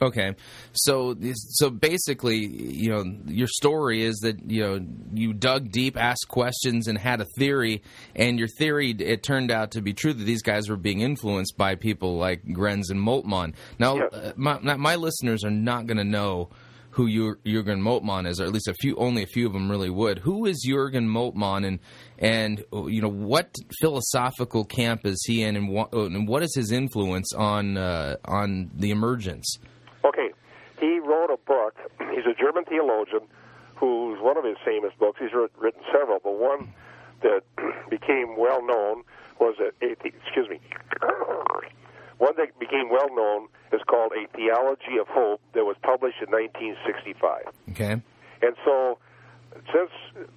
Okay, 0.00 0.34
so 0.72 1.16
so 1.32 1.70
basically, 1.70 2.36
you 2.46 2.90
know, 2.90 3.04
your 3.26 3.48
story 3.48 4.02
is 4.02 4.16
that 4.18 4.38
you 4.50 4.60
know 4.62 4.86
you 5.14 5.32
dug 5.32 5.70
deep, 5.70 5.96
asked 5.96 6.28
questions, 6.28 6.86
and 6.88 6.98
had 6.98 7.20
a 7.20 7.26
theory, 7.38 7.82
and 8.14 8.38
your 8.38 8.48
theory 8.58 8.90
it 8.92 9.22
turned 9.22 9.50
out 9.50 9.72
to 9.72 9.80
be 9.80 9.94
true 9.94 10.12
that 10.12 10.24
these 10.24 10.42
guys 10.42 10.68
were 10.68 10.76
being 10.76 11.00
influenced 11.00 11.56
by 11.56 11.74
people 11.74 12.16
like 12.16 12.44
Grenz 12.44 12.90
and 12.90 13.00
Moltmann. 13.00 13.54
Now, 13.78 13.96
Yes. 13.96 14.12
uh, 14.12 14.32
my, 14.36 14.58
my 14.60 14.76
my 14.76 14.96
listeners 14.96 15.42
are 15.42 15.50
not 15.50 15.86
going 15.86 15.96
to 15.98 16.04
know 16.04 16.50
who 16.90 17.08
Jurgen 17.44 17.80
Moltmann 17.80 18.26
is, 18.28 18.40
or 18.40 18.44
at 18.44 18.52
least 18.52 18.66
a 18.66 18.74
few, 18.74 18.96
only 18.96 19.22
a 19.22 19.26
few 19.26 19.46
of 19.46 19.52
them 19.52 19.70
really 19.70 19.90
would. 19.90 20.18
Who 20.18 20.46
is 20.46 20.64
Jurgen 20.66 21.08
Moltmann, 21.08 21.66
and 21.66 21.78
and 22.18 22.62
you 22.72 23.00
know 23.00 23.08
what 23.08 23.54
philosophical 23.80 24.64
camp 24.64 25.06
is 25.06 25.22
he 25.26 25.42
in, 25.42 25.56
and 25.56 25.68
what, 25.70 25.92
and 25.92 26.28
what 26.28 26.42
is 26.42 26.54
his 26.54 26.72
influence 26.72 27.32
on 27.32 27.76
uh, 27.76 28.16
on 28.24 28.70
the 28.74 28.90
emergence? 28.90 29.58
He 30.80 30.98
wrote 30.98 31.30
a 31.30 31.36
book. 31.36 31.74
He's 32.14 32.26
a 32.26 32.34
German 32.38 32.64
theologian 32.64 33.22
who's 33.76 34.20
one 34.20 34.36
of 34.36 34.44
his 34.44 34.56
famous 34.64 34.92
books. 34.98 35.18
He's 35.20 35.32
written 35.32 35.80
several, 35.92 36.18
but 36.22 36.38
one 36.38 36.72
that 37.22 37.42
became 37.90 38.36
well 38.36 38.64
known 38.64 39.02
was 39.40 39.56
a, 39.60 39.70
a 39.84 39.92
excuse 40.02 40.48
me. 40.48 40.60
One 42.18 42.34
that 42.36 42.58
became 42.58 42.90
well 42.90 43.14
known 43.14 43.46
is 43.72 43.80
called 43.86 44.10
A 44.12 44.26
Theology 44.36 44.98
of 45.00 45.06
Hope 45.06 45.40
that 45.52 45.64
was 45.64 45.76
published 45.82 46.16
in 46.20 46.30
1965. 46.32 47.42
Okay. 47.70 47.92
And 48.42 48.56
so, 48.64 48.98
since 49.72 49.90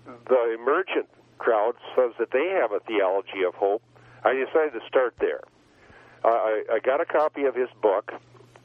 the 0.05 0.57
emergent 0.59 1.09
crowd 1.39 1.73
says 1.95 2.11
that 2.19 2.29
they 2.31 2.49
have 2.49 2.71
a 2.71 2.79
theology 2.81 3.43
of 3.47 3.55
hope, 3.55 3.81
I 4.23 4.33
decided 4.33 4.73
to 4.73 4.81
start 4.87 5.15
there. 5.19 5.41
Uh, 6.23 6.27
I, 6.27 6.63
I 6.73 6.79
got 6.79 7.01
a 7.01 7.05
copy 7.05 7.45
of 7.45 7.55
his 7.55 7.69
book. 7.81 8.11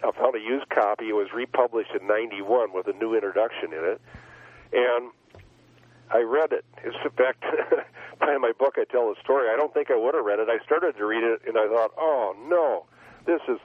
I 0.04 0.10
found 0.12 0.34
a 0.36 0.40
used 0.40 0.68
copy. 0.68 1.08
It 1.08 1.14
was 1.14 1.28
republished 1.34 1.90
in 1.98 2.06
'91 2.06 2.72
with 2.72 2.86
a 2.86 2.92
new 2.92 3.14
introduction 3.14 3.72
in 3.72 3.84
it, 3.84 4.00
and 4.72 5.10
I 6.10 6.18
read 6.18 6.52
it. 6.52 6.64
In 6.84 6.92
fact, 7.16 7.42
by 8.20 8.36
my 8.38 8.52
book, 8.58 8.74
I 8.76 8.84
tell 8.90 9.08
the 9.08 9.16
story. 9.22 9.48
I 9.52 9.56
don't 9.56 9.72
think 9.74 9.90
I 9.90 9.96
would 9.96 10.14
have 10.14 10.24
read 10.24 10.38
it. 10.38 10.48
I 10.48 10.64
started 10.64 10.96
to 10.96 11.04
read 11.04 11.24
it, 11.24 11.40
and 11.46 11.56
I 11.58 11.66
thought, 11.68 11.92
"Oh 11.98 12.34
no, 12.48 12.86
this 13.26 13.40
is 13.48 13.58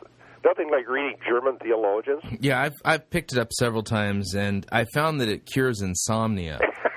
nothing 0.44 0.72
like 0.72 0.88
reading 0.88 1.18
German 1.28 1.58
theologians." 1.58 2.24
Yeah, 2.40 2.62
I've 2.62 2.76
I've 2.84 3.10
picked 3.10 3.34
it 3.34 3.38
up 3.38 3.52
several 3.54 3.84
times, 3.84 4.34
and 4.34 4.66
I 4.72 4.86
found 4.86 5.22
that 5.22 5.28
it 5.28 5.46
cures 5.46 5.82
insomnia. 5.82 6.60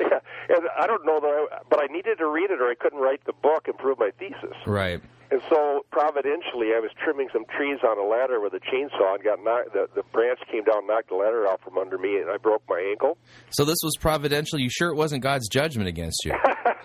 yeah, 0.00 0.18
and 0.48 0.68
I 0.78 0.86
don't 0.86 1.04
know 1.04 1.20
that, 1.20 1.28
I, 1.28 1.58
but 1.70 1.80
I 1.80 1.86
needed 1.92 2.18
to 2.18 2.28
read 2.28 2.50
it, 2.50 2.60
or 2.60 2.70
I 2.70 2.74
couldn't 2.78 3.00
write 3.00 3.24
the 3.26 3.34
book 3.34 3.68
and 3.68 3.76
prove 3.78 3.98
my 3.98 4.10
thesis. 4.18 4.56
right. 4.66 5.00
And 5.34 5.42
so, 5.50 5.84
providentially, 5.90 6.78
I 6.78 6.78
was 6.78 6.92
trimming 7.02 7.26
some 7.32 7.42
trees 7.58 7.80
on 7.82 7.98
a 7.98 8.06
ladder 8.06 8.38
with 8.38 8.54
a 8.54 8.62
chainsaw, 8.70 9.18
and 9.18 9.24
got 9.24 9.42
knocked, 9.42 9.72
the 9.72 9.88
the 9.96 10.04
branch 10.12 10.38
came 10.46 10.62
down, 10.62 10.86
knocked 10.86 11.08
the 11.08 11.16
ladder 11.16 11.44
out 11.48 11.60
from 11.60 11.76
under 11.76 11.98
me, 11.98 12.22
and 12.22 12.30
I 12.30 12.36
broke 12.36 12.62
my 12.68 12.78
ankle. 12.78 13.18
So 13.50 13.64
this 13.64 13.78
was 13.82 13.96
providential. 13.98 14.60
You 14.60 14.70
sure 14.70 14.90
it 14.90 14.96
wasn't 14.96 15.24
God's 15.24 15.48
judgment 15.48 15.88
against 15.88 16.24
you? 16.24 16.34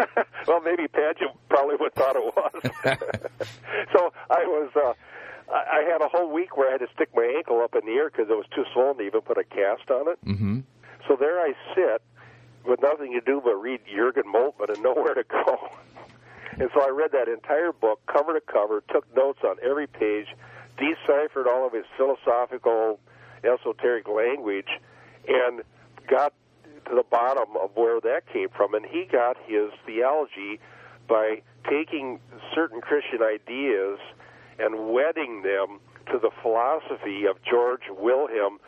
well, 0.47 0.61
maybe 0.61 0.87
Pagitt 0.87 1.29
probably 1.47 1.75
would 1.79 1.93
thought 1.93 2.15
it 2.15 2.25
was. 2.25 2.61
so 3.93 4.09
I 4.31 4.41
was. 4.49 4.71
Uh, 4.75 4.93
I 5.53 5.85
I 5.85 5.91
had 5.91 6.01
a 6.01 6.09
whole 6.09 6.33
week 6.33 6.57
where 6.57 6.69
I 6.69 6.71
had 6.71 6.81
to 6.81 6.91
stick 6.95 7.09
my 7.13 7.31
ankle 7.37 7.61
up 7.61 7.75
in 7.75 7.85
the 7.85 7.99
air 8.01 8.09
because 8.09 8.31
it 8.31 8.35
was 8.35 8.47
too 8.55 8.63
swollen 8.73 8.97
to 8.97 9.03
even 9.03 9.21
put 9.21 9.37
a 9.37 9.43
cast 9.43 9.91
on 9.91 10.09
it. 10.09 10.17
mm-hmm. 10.25 10.59
So 11.07 11.15
there 11.19 11.39
I 11.39 11.53
sit 11.75 12.01
with 12.65 12.81
nothing 12.81 13.13
to 13.13 13.21
do 13.21 13.41
but 13.45 13.61
read 13.61 13.81
Jurgen 13.85 14.23
Moltmann 14.25 14.73
and 14.73 14.81
nowhere 14.81 15.13
to 15.13 15.23
go. 15.29 15.69
And 16.59 16.69
so 16.73 16.81
I 16.81 16.89
read 16.89 17.11
that 17.13 17.27
entire 17.29 17.71
book, 17.71 18.01
cover 18.11 18.33
to 18.33 18.41
cover, 18.41 18.83
took 18.91 19.05
notes 19.15 19.39
on 19.43 19.55
every 19.63 19.87
page, 19.87 20.27
deciphered 20.77 21.47
all 21.47 21.65
of 21.65 21.73
his 21.73 21.85
philosophical, 21.97 22.99
esoteric 23.43 24.07
language, 24.07 24.67
and 25.27 25.61
got 26.07 26.33
to 26.89 26.95
the 26.95 27.03
bottom 27.09 27.55
of 27.61 27.71
where 27.75 28.01
that 28.01 28.23
came 28.31 28.49
from. 28.49 28.73
And 28.73 28.85
he 28.85 29.05
got 29.09 29.37
his 29.45 29.71
theology 29.85 30.59
by 31.07 31.41
taking 31.69 32.19
certain 32.53 32.81
Christian 32.81 33.21
ideas 33.21 33.99
and 34.57 34.91
wedding 34.93 35.43
them 35.43 35.79
to 36.11 36.19
the 36.19 36.31
philosophy 36.41 37.25
of 37.29 37.37
George 37.49 37.83
Wilhelm 37.89 38.59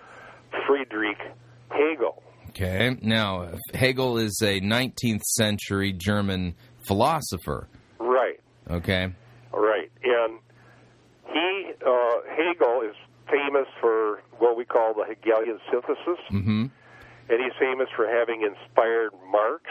Friedrich 0.65 1.17
Hegel. 1.69 2.23
Okay. 2.49 2.97
Now 3.01 3.49
Hegel 3.73 4.17
is 4.17 4.37
a 4.41 4.61
19th 4.61 5.23
century 5.23 5.93
German 5.93 6.55
philosopher. 6.85 7.67
Right. 8.01 8.39
Okay. 8.69 9.11
Right, 9.53 9.91
and 10.03 10.39
he 11.33 11.71
uh, 11.85 12.11
Hegel 12.35 12.81
is 12.81 12.95
famous 13.29 13.67
for 13.81 14.21
what 14.39 14.55
we 14.55 14.63
call 14.65 14.93
the 14.93 15.03
Hegelian 15.05 15.59
synthesis, 15.69 16.19
Mm-hmm. 16.31 16.65
and 17.29 17.43
he's 17.43 17.53
famous 17.59 17.87
for 17.95 18.07
having 18.07 18.41
inspired 18.43 19.11
Marx, 19.29 19.63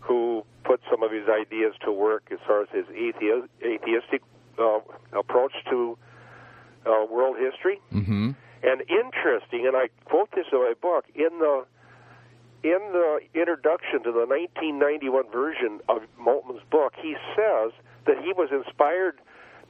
who 0.00 0.44
put 0.64 0.80
some 0.90 1.02
of 1.02 1.12
his 1.12 1.28
ideas 1.28 1.74
to 1.84 1.92
work 1.92 2.24
as 2.32 2.38
far 2.46 2.62
as 2.62 2.68
his 2.72 2.86
athe- 2.86 3.48
atheistic 3.62 4.22
uh, 4.58 4.80
approach 5.12 5.52
to 5.70 5.96
uh, 6.86 7.06
world 7.10 7.36
history. 7.38 7.80
Mm-hmm. 7.92 8.32
And 8.64 8.82
interesting, 8.90 9.66
and 9.66 9.76
I 9.76 9.88
quote 10.04 10.30
this 10.34 10.46
in 10.52 10.58
my 10.58 10.74
book 10.80 11.04
in 11.14 11.38
the 11.38 11.64
in 12.64 12.80
the 12.92 13.20
introduction 13.34 14.02
to 14.04 14.10
the 14.10 14.24
1991 14.24 15.30
version 15.30 15.80
of 15.88 16.02
Moltmann's 16.18 16.64
book, 16.70 16.94
he 17.00 17.14
says 17.36 17.72
that 18.06 18.16
he 18.24 18.32
was 18.32 18.48
inspired 18.50 19.20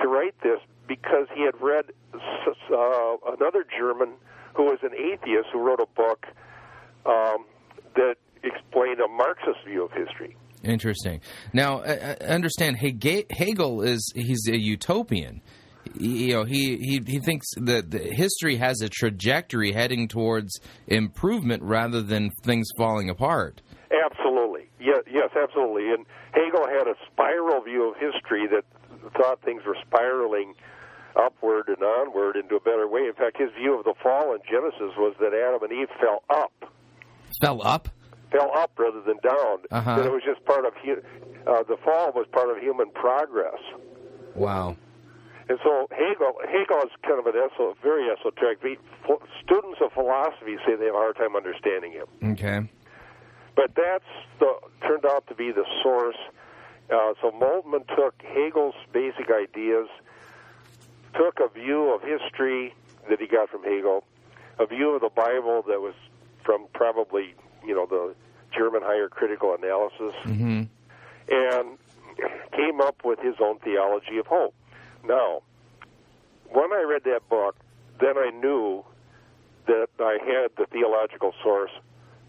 to 0.00 0.06
write 0.06 0.34
this 0.42 0.60
because 0.86 1.26
he 1.34 1.44
had 1.44 1.60
read 1.60 1.86
uh, 2.14 3.16
another 3.36 3.64
German 3.76 4.14
who 4.54 4.64
was 4.64 4.78
an 4.82 4.92
atheist 4.94 5.48
who 5.52 5.58
wrote 5.58 5.80
a 5.80 5.86
book 5.96 6.26
um, 7.04 7.44
that 7.96 8.14
explained 8.44 9.00
a 9.00 9.08
Marxist 9.08 9.58
view 9.66 9.84
of 9.84 9.90
history. 9.90 10.36
Interesting. 10.62 11.20
Now, 11.52 11.82
I 11.82 12.16
understand 12.24 12.76
Hegel 12.76 13.82
is 13.82 14.12
he's 14.14 14.48
a 14.48 14.56
utopian. 14.56 15.42
You 15.94 16.32
know, 16.34 16.44
he, 16.44 16.76
he, 16.78 17.00
he 17.06 17.18
thinks 17.20 17.46
that 17.56 17.90
the 17.90 17.98
history 17.98 18.56
has 18.56 18.80
a 18.80 18.88
trajectory 18.88 19.72
heading 19.72 20.08
towards 20.08 20.58
improvement 20.88 21.62
rather 21.62 22.02
than 22.02 22.30
things 22.42 22.68
falling 22.76 23.10
apart. 23.10 23.60
Absolutely. 24.04 24.68
Yes, 24.80 25.02
yes, 25.10 25.30
absolutely. 25.40 25.90
And 25.90 26.04
Hegel 26.32 26.66
had 26.66 26.88
a 26.88 26.94
spiral 27.12 27.62
view 27.62 27.88
of 27.90 27.94
history 27.96 28.46
that 28.48 28.64
thought 29.16 29.40
things 29.42 29.62
were 29.66 29.76
spiraling 29.86 30.54
upward 31.16 31.68
and 31.68 31.78
onward 31.82 32.36
into 32.36 32.56
a 32.56 32.60
better 32.60 32.88
way. 32.88 33.02
In 33.02 33.12
fact, 33.14 33.38
his 33.38 33.50
view 33.56 33.78
of 33.78 33.84
the 33.84 33.94
fall 34.02 34.32
in 34.34 34.40
Genesis 34.50 34.96
was 34.98 35.14
that 35.20 35.32
Adam 35.32 35.62
and 35.62 35.72
Eve 35.72 35.88
fell 36.00 36.22
up, 36.28 36.52
Fell 37.40 37.62
up. 37.64 37.88
fell 38.32 38.50
up 38.56 38.72
rather 38.76 39.00
than 39.02 39.16
down. 39.22 39.58
Uh-huh. 39.70 39.96
That 39.96 40.06
it 40.06 40.10
was 40.12 40.22
just 40.26 40.44
part 40.44 40.64
of 40.66 40.72
hu- 40.84 41.02
uh, 41.46 41.62
the 41.68 41.76
fall 41.84 42.10
was 42.12 42.26
part 42.32 42.50
of 42.50 42.58
human 42.60 42.90
progress. 42.90 43.60
Wow. 44.34 44.76
And 45.48 45.58
so 45.62 45.86
Hegel, 45.90 46.34
Hegel 46.48 46.78
is 46.84 46.90
kind 47.02 47.18
of 47.18 47.26
an 47.26 47.34
eso, 47.36 47.76
very 47.82 48.08
esoteric. 48.10 48.62
The- 48.62 48.78
Students 49.44 49.78
of 49.82 49.92
philosophy 49.92 50.56
say 50.66 50.74
they 50.76 50.86
have 50.86 50.94
a 50.94 50.98
hard 50.98 51.16
time 51.16 51.36
understanding 51.36 51.92
him. 51.92 52.06
Okay. 52.32 52.62
but 53.54 53.74
that's 53.76 54.04
the 54.40 54.52
turned 54.80 55.04
out 55.04 55.26
to 55.28 55.34
be 55.34 55.52
the 55.52 55.64
source. 55.82 56.16
Uh, 56.90 57.12
so 57.20 57.30
Moltmann 57.30 57.86
took 57.94 58.14
Hegel's 58.22 58.74
basic 58.92 59.30
ideas, 59.30 59.88
took 61.14 61.38
a 61.40 61.48
view 61.48 61.94
of 61.94 62.02
history 62.02 62.74
that 63.08 63.20
he 63.20 63.26
got 63.26 63.48
from 63.50 63.62
Hegel, 63.62 64.04
a 64.58 64.66
view 64.66 64.90
of 64.94 65.00
the 65.02 65.10
Bible 65.10 65.62
that 65.68 65.80
was 65.80 65.94
from 66.42 66.66
probably 66.74 67.34
you 67.66 67.74
know 67.74 67.86
the 67.86 68.14
German 68.56 68.82
higher 68.82 69.08
critical 69.08 69.54
analysis, 69.54 70.14
Mm-hmm. 70.24 70.62
and 71.28 71.78
came 72.52 72.80
up 72.80 73.04
with 73.04 73.18
his 73.20 73.34
own 73.40 73.58
theology 73.58 74.18
of 74.18 74.26
hope. 74.26 74.54
Now, 75.06 75.43
when 76.51 76.72
I 76.72 76.85
read 76.89 77.05
that 77.05 77.28
book, 77.28 77.56
then 78.01 78.16
I 78.16 78.31
knew 78.31 78.85
that 79.66 79.89
I 79.98 80.18
had 80.20 80.51
the 80.56 80.66
theological 80.70 81.32
source 81.43 81.70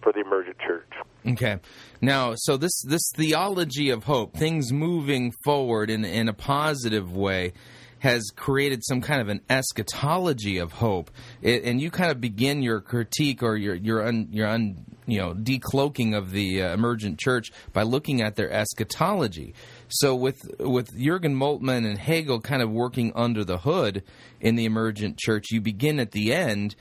for 0.01 0.11
the 0.11 0.21
emergent 0.21 0.57
church. 0.59 0.91
Okay. 1.25 1.59
Now, 2.01 2.33
so 2.35 2.57
this 2.57 2.81
this 2.87 3.11
theology 3.15 3.89
of 3.89 4.03
hope, 4.03 4.35
things 4.35 4.71
moving 4.71 5.33
forward 5.43 5.89
in 5.89 6.05
in 6.05 6.29
a 6.29 6.33
positive 6.33 7.15
way, 7.15 7.53
has 7.99 8.31
created 8.35 8.85
some 8.85 9.01
kind 9.01 9.19
of 9.19 9.29
an 9.29 9.41
eschatology 9.49 10.59
of 10.59 10.73
hope, 10.73 11.09
it, 11.41 11.63
and 11.63 11.81
you 11.81 11.89
kind 11.89 12.11
of 12.11 12.21
begin 12.21 12.61
your 12.61 12.79
critique 12.79 13.41
or 13.41 13.57
your 13.57 13.73
your 13.73 14.07
un, 14.07 14.27
your 14.31 14.47
un, 14.47 14.85
you 15.07 15.19
know 15.19 15.33
decloaking 15.33 16.15
of 16.15 16.31
the 16.31 16.61
uh, 16.61 16.73
emergent 16.73 17.19
church 17.19 17.51
by 17.73 17.81
looking 17.81 18.21
at 18.21 18.35
their 18.35 18.51
eschatology. 18.51 19.55
So 19.89 20.15
with 20.15 20.59
with 20.59 20.97
Jurgen 20.97 21.35
Moltmann 21.35 21.85
and 21.85 21.97
Hegel 21.97 22.41
kind 22.41 22.61
of 22.61 22.71
working 22.71 23.11
under 23.15 23.43
the 23.43 23.59
hood 23.59 24.03
in 24.41 24.55
the 24.55 24.65
emergent 24.65 25.17
church, 25.17 25.51
you 25.51 25.61
begin 25.61 25.99
at 25.99 26.11
the 26.11 26.33
end 26.33 26.75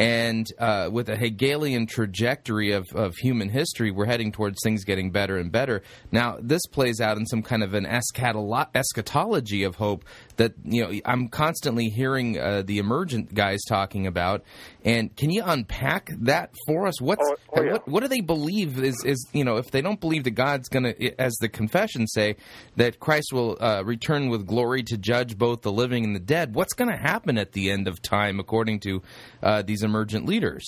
And 0.00 0.46
uh, 0.58 0.88
with 0.90 1.10
a 1.10 1.16
Hegelian 1.16 1.84
trajectory 1.84 2.72
of, 2.72 2.86
of 2.94 3.16
human 3.16 3.50
history, 3.50 3.90
we're 3.90 4.06
heading 4.06 4.32
towards 4.32 4.56
things 4.64 4.82
getting 4.82 5.10
better 5.10 5.36
and 5.36 5.52
better. 5.52 5.82
Now, 6.10 6.38
this 6.40 6.62
plays 6.72 7.02
out 7.02 7.18
in 7.18 7.26
some 7.26 7.42
kind 7.42 7.62
of 7.62 7.74
an 7.74 7.84
eschatolo- 7.84 8.68
eschatology 8.74 9.62
of 9.62 9.74
hope 9.76 10.06
that 10.40 10.54
you 10.64 10.82
know 10.82 11.00
I'm 11.04 11.28
constantly 11.28 11.90
hearing 11.90 12.38
uh, 12.40 12.62
the 12.64 12.78
emergent 12.78 13.34
guys 13.34 13.60
talking 13.68 14.06
about. 14.06 14.42
And 14.84 15.14
can 15.14 15.28
you 15.28 15.42
unpack 15.44 16.10
that 16.22 16.54
for 16.66 16.86
us? 16.86 16.98
What's 17.00 17.22
Oh, 17.22 17.36
oh, 17.56 17.62
yeah. 17.62 17.72
what, 17.72 17.88
what 17.88 18.00
do 18.00 18.08
they 18.08 18.22
believe 18.22 18.82
is 18.82 18.96
is 19.04 19.28
you 19.34 19.44
know 19.44 19.58
if 19.58 19.70
they 19.70 19.82
don't 19.82 20.00
believe 20.00 20.24
that 20.24 20.30
God's 20.30 20.68
going 20.70 20.84
to, 20.84 21.20
as 21.20 21.34
the 21.40 21.48
confessions 21.50 22.12
say, 22.14 22.36
that 22.76 22.98
Christ 23.00 23.32
will 23.34 23.58
uh, 23.60 23.82
return 23.84 24.30
with 24.30 24.46
glory 24.46 24.82
to 24.84 24.96
judge 24.96 25.36
both 25.36 25.60
the 25.60 25.72
living 25.72 26.04
and 26.04 26.16
the 26.16 26.20
dead? 26.20 26.54
What's 26.54 26.72
going 26.72 26.90
to 26.90 26.96
happen 26.96 27.36
at 27.36 27.52
the 27.52 27.70
end 27.70 27.86
of 27.86 28.00
time, 28.00 28.40
according 28.40 28.80
to 28.80 29.02
uh, 29.42 29.60
these 29.62 29.82
emergent 29.82 30.24
leaders? 30.24 30.64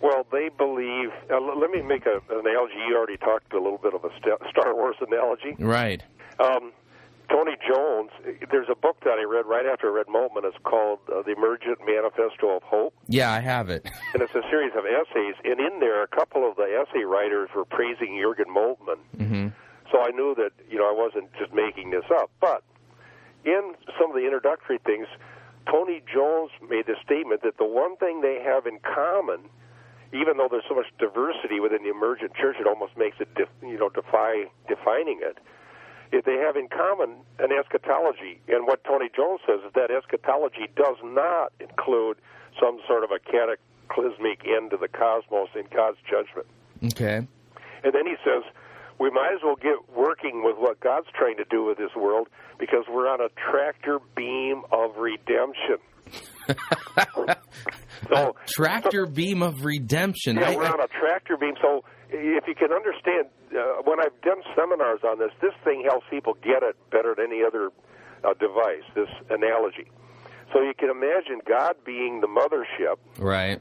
Well, 0.00 0.26
they 0.32 0.48
believe. 0.56 1.10
Uh, 1.30 1.38
let 1.38 1.70
me 1.70 1.82
make 1.82 2.06
a, 2.06 2.16
an 2.32 2.40
analogy. 2.40 2.74
You 2.88 2.96
already 2.96 3.18
talked 3.18 3.52
a 3.52 3.60
little 3.62 3.78
bit 3.78 3.92
of 3.94 4.04
a 4.04 4.10
Star 4.50 4.74
Wars 4.74 4.96
analogy. 5.06 5.54
Right. 5.58 6.02
Um, 6.40 6.72
Tony 7.32 7.56
Jones. 7.66 8.10
There's 8.50 8.68
a 8.70 8.74
book 8.76 8.98
that 9.04 9.16
I 9.18 9.24
read 9.24 9.46
right 9.46 9.64
after 9.64 9.88
I 9.88 9.92
read 9.96 10.06
Moltmann. 10.06 10.44
It's 10.44 10.56
called 10.64 10.98
uh, 11.08 11.22
The 11.22 11.32
Emergent 11.32 11.78
Manifesto 11.84 12.56
of 12.56 12.62
Hope, 12.62 12.92
Yeah, 13.08 13.32
I 13.32 13.40
have 13.40 13.70
it. 13.70 13.88
and 14.12 14.22
it's 14.22 14.34
a 14.34 14.42
series 14.50 14.72
of 14.76 14.84
essays. 14.84 15.34
And 15.44 15.58
in 15.58 15.80
there, 15.80 16.02
a 16.02 16.08
couple 16.08 16.46
of 16.48 16.56
the 16.56 16.64
essay 16.68 17.04
writers 17.04 17.48
were 17.56 17.64
praising 17.64 18.20
Jurgen 18.20 18.52
Moltmann. 18.54 19.00
hmm 19.16 19.48
So 19.90 20.02
I 20.04 20.10
knew 20.10 20.34
that 20.36 20.52
you 20.70 20.78
know 20.78 20.84
I 20.88 20.92
wasn't 20.94 21.32
just 21.38 21.52
making 21.54 21.90
this 21.90 22.04
up. 22.12 22.30
But 22.40 22.62
in 23.44 23.74
some 23.98 24.10
of 24.10 24.14
the 24.16 24.24
introductory 24.24 24.78
things, 24.84 25.06
Tony 25.70 26.02
Jones 26.12 26.50
made 26.68 26.86
the 26.86 26.96
statement 27.04 27.42
that 27.42 27.56
the 27.56 27.64
one 27.66 27.96
thing 27.96 28.20
they 28.20 28.42
have 28.44 28.66
in 28.66 28.78
common, 28.82 29.48
even 30.12 30.36
though 30.36 30.48
there's 30.50 30.64
so 30.68 30.74
much 30.74 30.86
diversity 30.98 31.60
within 31.60 31.82
the 31.82 31.90
emergent 31.90 32.34
church, 32.34 32.56
it 32.60 32.66
almost 32.66 32.96
makes 32.98 33.16
it 33.20 33.32
def, 33.34 33.48
you 33.62 33.78
know 33.78 33.88
defy 33.88 34.44
defining 34.68 35.20
it. 35.22 35.38
If 36.12 36.26
they 36.26 36.36
have 36.36 36.56
in 36.56 36.68
common 36.68 37.16
an 37.38 37.50
eschatology, 37.52 38.38
and 38.48 38.66
what 38.66 38.84
Tony 38.84 39.08
Jones 39.14 39.40
says 39.46 39.60
is 39.66 39.72
that 39.74 39.90
eschatology 39.90 40.68
does 40.76 40.96
not 41.02 41.52
include 41.58 42.18
some 42.60 42.80
sort 42.86 43.02
of 43.02 43.10
a 43.10 43.18
cataclysmic 43.18 44.46
end 44.46 44.70
to 44.70 44.76
the 44.76 44.88
cosmos 44.88 45.48
in 45.54 45.64
God's 45.74 45.96
judgment. 46.08 46.46
Okay. 46.84 47.26
And 47.82 47.94
then 47.94 48.06
he 48.06 48.16
says, 48.22 48.44
we 48.98 49.10
might 49.10 49.32
as 49.34 49.40
well 49.42 49.56
get 49.56 49.88
working 49.96 50.44
with 50.44 50.56
what 50.58 50.80
God's 50.80 51.08
trying 51.14 51.38
to 51.38 51.44
do 51.44 51.64
with 51.64 51.78
this 51.78 51.94
world 51.96 52.28
because 52.58 52.84
we're 52.88 53.08
on 53.08 53.20
a 53.20 53.30
tractor 53.50 53.98
beam 54.14 54.62
of 54.70 54.96
redemption. 54.98 55.78
So, 58.12 58.36
Tractor 58.48 59.06
beam 59.06 59.42
of 59.42 59.64
redemption. 59.64 60.36
yeah, 60.36 60.50
I- 60.50 60.56
we're 60.56 60.64
I- 60.64 60.70
on 60.70 60.80
a 60.80 60.88
tractor 60.88 61.36
beam. 61.36 61.54
So, 61.60 61.84
if 62.10 62.44
you 62.46 62.54
can 62.54 62.72
understand, 62.72 63.26
uh, 63.56 63.82
when 63.84 63.98
I've 64.00 64.18
done 64.22 64.42
seminars 64.54 65.00
on 65.04 65.18
this, 65.18 65.30
this 65.40 65.54
thing 65.64 65.82
helps 65.88 66.06
people 66.10 66.34
get 66.42 66.62
it 66.62 66.76
better 66.90 67.14
than 67.16 67.26
any 67.26 67.42
other 67.44 67.70
uh, 68.24 68.34
device, 68.34 68.84
this 68.94 69.08
analogy. 69.30 69.90
So, 70.52 70.60
you 70.60 70.74
can 70.78 70.90
imagine 70.90 71.40
God 71.48 71.76
being 71.84 72.20
the 72.20 72.26
mothership. 72.26 72.96
right. 73.18 73.60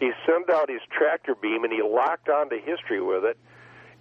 he 0.00 0.10
sent 0.26 0.50
out 0.50 0.68
his 0.68 0.80
tractor 0.90 1.34
beam 1.40 1.62
and 1.64 1.72
he 1.72 1.80
locked 1.82 2.28
onto 2.28 2.56
history 2.60 3.00
with 3.00 3.24
it 3.24 3.38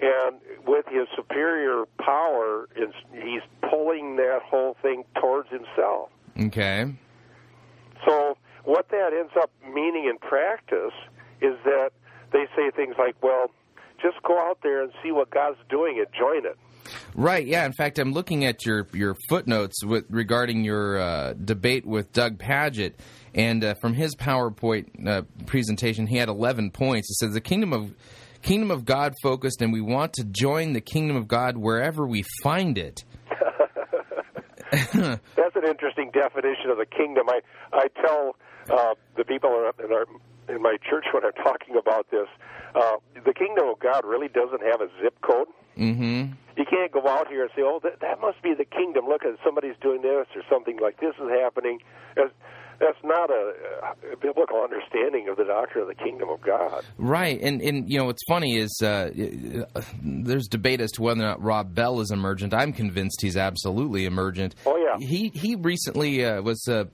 and 0.01 0.37
with 0.65 0.85
his 0.89 1.07
superior 1.15 1.83
power 2.03 2.67
he's 3.13 3.41
pulling 3.69 4.15
that 4.15 4.39
whole 4.43 4.75
thing 4.81 5.03
towards 5.19 5.47
himself 5.49 6.09
Okay. 6.39 6.91
So 8.05 8.37
what 8.63 8.89
that 8.89 9.11
ends 9.13 9.33
up 9.37 9.51
meaning 9.73 10.05
in 10.05 10.17
practice 10.17 10.93
is 11.41 11.55
that 11.65 11.91
they 12.31 12.45
say 12.55 12.71
things 12.75 12.95
like 12.97 13.15
well 13.21 13.51
just 14.01 14.21
go 14.23 14.39
out 14.39 14.59
there 14.63 14.83
and 14.83 14.91
see 15.03 15.11
what 15.11 15.29
god's 15.29 15.57
doing 15.69 15.97
and 15.99 16.07
join 16.17 16.45
it 16.45 16.57
Right. 17.13 17.45
Yeah. 17.45 17.65
In 17.65 17.73
fact, 17.73 17.99
I'm 17.99 18.13
looking 18.13 18.45
at 18.45 18.65
your 18.65 18.87
your 18.93 19.15
footnotes 19.29 19.83
with 19.83 20.05
regarding 20.09 20.63
your 20.63 20.97
uh, 20.97 21.33
debate 21.33 21.85
with 21.85 22.11
Doug 22.13 22.37
Pagitt, 22.37 22.93
and 23.33 23.63
uh, 23.63 23.73
from 23.75 23.93
his 23.93 24.15
PowerPoint 24.15 25.07
uh, 25.07 25.23
presentation, 25.45 26.07
he 26.07 26.17
had 26.17 26.29
11 26.29 26.71
points. 26.71 27.09
It 27.09 27.15
says 27.15 27.33
the 27.33 27.41
kingdom 27.41 27.73
of 27.73 27.93
kingdom 28.41 28.71
of 28.71 28.85
God 28.85 29.13
focused, 29.21 29.61
and 29.61 29.73
we 29.73 29.81
want 29.81 30.13
to 30.13 30.23
join 30.23 30.73
the 30.73 30.81
kingdom 30.81 31.17
of 31.17 31.27
God 31.27 31.57
wherever 31.57 32.07
we 32.07 32.23
find 32.43 32.77
it. 32.77 33.03
That's 34.93 35.55
an 35.55 35.65
interesting 35.67 36.11
definition 36.13 36.69
of 36.69 36.77
the 36.77 36.85
kingdom. 36.85 37.27
I 37.29 37.41
I 37.73 37.87
tell 38.01 38.35
uh, 38.69 38.95
the 39.17 39.25
people 39.25 39.49
in, 39.83 39.91
our, 39.91 40.05
in 40.47 40.61
my 40.61 40.77
church 40.89 41.05
when 41.13 41.25
I'm 41.25 41.33
talking 41.33 41.75
about 41.75 42.09
this, 42.09 42.27
uh, 42.73 42.97
the 43.25 43.33
kingdom 43.33 43.67
of 43.67 43.79
God 43.79 44.05
really 44.05 44.29
doesn't 44.29 44.61
have 44.61 44.79
a 44.79 44.87
zip 45.01 45.19
code. 45.21 45.47
Mm-hmm. 45.77 46.33
You 46.55 46.65
can't 46.65 46.91
go 46.91 47.05
out 47.07 47.27
here 47.27 47.43
and 47.43 47.51
say, 47.55 47.63
"Oh, 47.63 47.81
that, 47.83 47.99
that 47.99 48.21
must 48.21 48.41
be 48.41 48.53
the 48.53 48.63
kingdom. 48.63 49.07
Look, 49.07 49.25
at 49.25 49.35
somebody's 49.43 49.75
doing 49.81 50.01
this 50.03 50.27
or 50.35 50.43
something 50.49 50.79
like 50.79 51.01
this 51.01 51.15
is 51.21 51.29
happening." 51.29 51.79
That's, 52.15 52.31
that's 52.81 52.97
not 53.03 53.29
a, 53.29 53.53
a 54.11 54.17
biblical 54.17 54.61
understanding 54.61 55.29
of 55.29 55.37
the 55.37 55.43
doctrine 55.43 55.83
of 55.83 55.87
the 55.87 56.03
kingdom 56.03 56.29
of 56.29 56.41
God. 56.41 56.83
Right, 56.97 57.39
and 57.39 57.61
and 57.61 57.89
you 57.89 57.99
know 57.99 58.05
what's 58.05 58.23
funny 58.27 58.57
is 58.57 58.75
uh, 58.83 59.11
there's 60.03 60.47
debate 60.47 60.81
as 60.81 60.91
to 60.93 61.03
whether 61.03 61.21
or 61.21 61.25
not 61.25 61.41
Rob 61.41 61.75
Bell 61.75 61.99
is 61.99 62.11
emergent. 62.11 62.53
I'm 62.53 62.73
convinced 62.73 63.21
he's 63.21 63.37
absolutely 63.37 64.05
emergent. 64.05 64.55
Oh, 64.65 64.77
yeah. 64.77 64.97
He 64.99 65.29
he 65.33 65.55
recently 65.55 66.25
uh, 66.25 66.41
was 66.41 66.67
uh, 66.67 66.85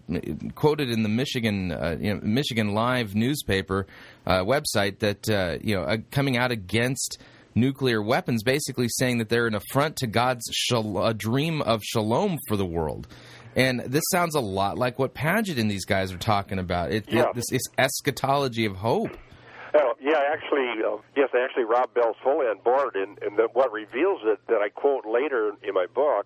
quoted 0.55 0.89
in 0.89 1.03
the 1.03 1.09
Michigan 1.09 1.71
uh, 1.71 1.95
you 1.99 2.13
know, 2.13 2.19
Michigan 2.21 2.73
Live 2.73 3.15
newspaper 3.15 3.87
uh, 4.25 4.43
website 4.43 4.99
that 4.99 5.29
uh, 5.29 5.57
you 5.61 5.75
know 5.75 5.83
uh, 5.83 5.97
coming 6.11 6.37
out 6.37 6.51
against 6.51 7.17
nuclear 7.55 8.01
weapons, 8.01 8.43
basically 8.43 8.87
saying 8.87 9.17
that 9.17 9.29
they're 9.29 9.47
an 9.47 9.55
affront 9.55 9.95
to 9.97 10.07
God's 10.07 10.43
shal- 10.51 11.03
a 11.03 11.13
dream 11.13 11.61
of 11.61 11.81
shalom 11.83 12.37
for 12.47 12.55
the 12.55 12.65
world. 12.65 13.07
And 13.57 13.79
this 13.81 14.03
sounds 14.11 14.35
a 14.35 14.39
lot 14.39 14.77
like 14.77 14.99
what 14.99 15.13
Pagitt 15.15 15.57
and 15.59 15.69
these 15.69 15.83
guys 15.85 16.13
are 16.13 16.17
talking 16.17 16.59
about. 16.59 16.91
It, 16.91 17.11
Yeah. 17.11 17.23
it, 17.29 17.35
this, 17.35 17.45
this 17.49 17.63
eschatology 17.77 18.65
of 18.65 18.75
hope. 18.77 19.09
Oh, 19.73 19.93
yeah, 19.99 20.19
actually, 20.31 20.69
uh, 20.85 20.97
yes, 21.15 21.29
actually, 21.37 21.65
Rob 21.65 21.93
Bell's 21.93 22.15
fully 22.23 22.45
on 22.45 22.59
board, 22.63 22.95
and, 22.95 23.17
and 23.21 23.35
the, 23.37 23.47
what 23.53 23.71
reveals 23.71 24.21
it 24.25 24.39
that 24.47 24.61
I 24.63 24.69
quote 24.69 25.05
later 25.05 25.51
in 25.63 25.73
my 25.73 25.87
book 25.93 26.25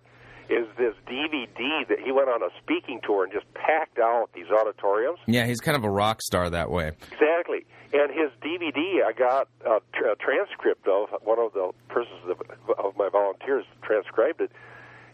is 0.50 0.66
this 0.76 0.94
DVD 1.08 1.88
that 1.88 1.98
he 2.04 2.12
went 2.12 2.28
on 2.28 2.42
a 2.42 2.48
speaking 2.62 3.00
tour 3.02 3.24
and 3.24 3.32
just 3.32 3.46
packed 3.54 3.98
out 3.98 4.28
these 4.34 4.46
auditoriums. 4.52 5.18
Yeah, 5.26 5.46
he's 5.46 5.60
kind 5.60 5.76
of 5.76 5.84
a 5.84 5.90
rock 5.90 6.20
star 6.20 6.50
that 6.50 6.70
way. 6.70 6.88
Exactly. 7.12 7.64
And 7.94 8.10
his 8.10 8.30
DVD, 8.44 9.04
I 9.06 9.12
got 9.16 9.48
a, 9.64 9.80
tr- 9.94 10.08
a 10.08 10.16
transcript 10.16 10.86
of. 10.86 11.08
One 11.22 11.38
of 11.38 11.52
the 11.54 11.72
persons 11.88 12.20
of, 12.28 12.40
of 12.78 12.96
my 12.96 13.08
volunteers 13.10 13.64
transcribed 13.82 14.40
it, 14.42 14.50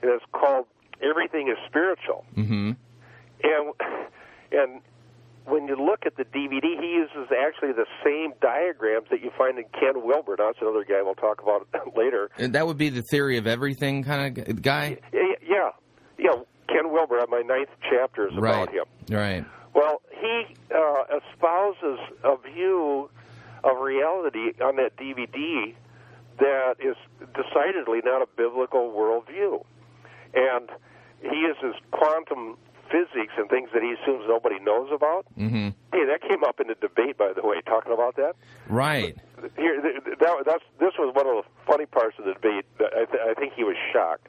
and 0.02 0.10
it's 0.10 0.24
called 0.32 0.66
"Everything 1.02 1.48
Is 1.48 1.56
Spiritual." 1.68 2.24
hmm 2.34 2.72
And 3.42 3.72
and 4.52 4.80
when 5.46 5.66
you 5.66 5.76
look 5.76 6.04
at 6.04 6.16
the 6.16 6.24
DVD, 6.24 6.78
he 6.78 6.88
uses 6.94 7.32
actually 7.32 7.72
the 7.72 7.86
same 8.04 8.34
diagrams 8.40 9.06
that 9.10 9.22
you 9.22 9.30
find 9.38 9.58
in 9.58 9.64
Ken 9.72 10.04
Wilber. 10.04 10.36
That's 10.36 10.58
another 10.60 10.84
guy 10.84 11.00
we'll 11.02 11.14
talk 11.14 11.40
about 11.42 11.66
later. 11.96 12.30
And 12.36 12.54
that 12.54 12.66
would 12.66 12.76
be 12.76 12.90
the 12.90 13.02
theory 13.02 13.38
of 13.38 13.46
everything 13.46 14.04
kind 14.04 14.36
of 14.38 14.60
guy. 14.62 14.98
Yeah, 15.12 15.20
yeah, 15.46 15.70
yeah. 16.18 16.32
Ken 16.68 16.92
Wilber. 16.92 17.24
My 17.30 17.40
ninth 17.40 17.70
chapter 17.88 18.28
is 18.28 18.36
about 18.36 18.68
Right. 18.68 18.74
him. 18.74 18.84
Right. 19.10 19.44
Well, 19.74 20.02
he 20.20 20.54
uh, 20.74 21.18
espouses 21.18 21.98
a 22.24 22.36
view 22.52 23.08
of 23.64 23.80
reality 23.80 24.52
on 24.62 24.76
that 24.76 24.96
DVD 24.98 25.74
that 26.40 26.74
is 26.78 26.96
decidedly 27.34 28.00
not 28.04 28.20
a 28.22 28.26
biblical 28.36 28.90
worldview. 28.92 29.64
And 30.34 30.68
he 31.22 31.36
uses 31.36 31.74
quantum 31.90 32.56
physics 32.90 33.34
and 33.36 33.48
things 33.50 33.68
that 33.74 33.82
he 33.82 33.92
assumes 34.00 34.24
nobody 34.28 34.58
knows 34.60 34.88
about. 34.92 35.26
hmm 35.36 35.68
Hey, 35.92 36.04
that 36.04 36.20
came 36.22 36.44
up 36.44 36.60
in 36.60 36.68
the 36.68 36.74
debate, 36.74 37.16
by 37.18 37.32
the 37.34 37.40
way, 37.46 37.60
talking 37.66 37.92
about 37.92 38.16
that. 38.16 38.34
Right. 38.68 39.16
Here, 39.56 39.80
th- 39.80 40.04
th- 40.04 40.18
that, 40.20 40.34
that's 40.46 40.64
this 40.78 40.92
was 40.98 41.14
one 41.14 41.26
of 41.26 41.44
the 41.44 41.48
funny 41.66 41.86
parts 41.86 42.16
of 42.18 42.24
the 42.26 42.34
debate. 42.34 42.66
I, 42.80 43.04
th- 43.06 43.22
I 43.30 43.34
think 43.34 43.54
he 43.54 43.64
was 43.64 43.76
shocked 43.92 44.28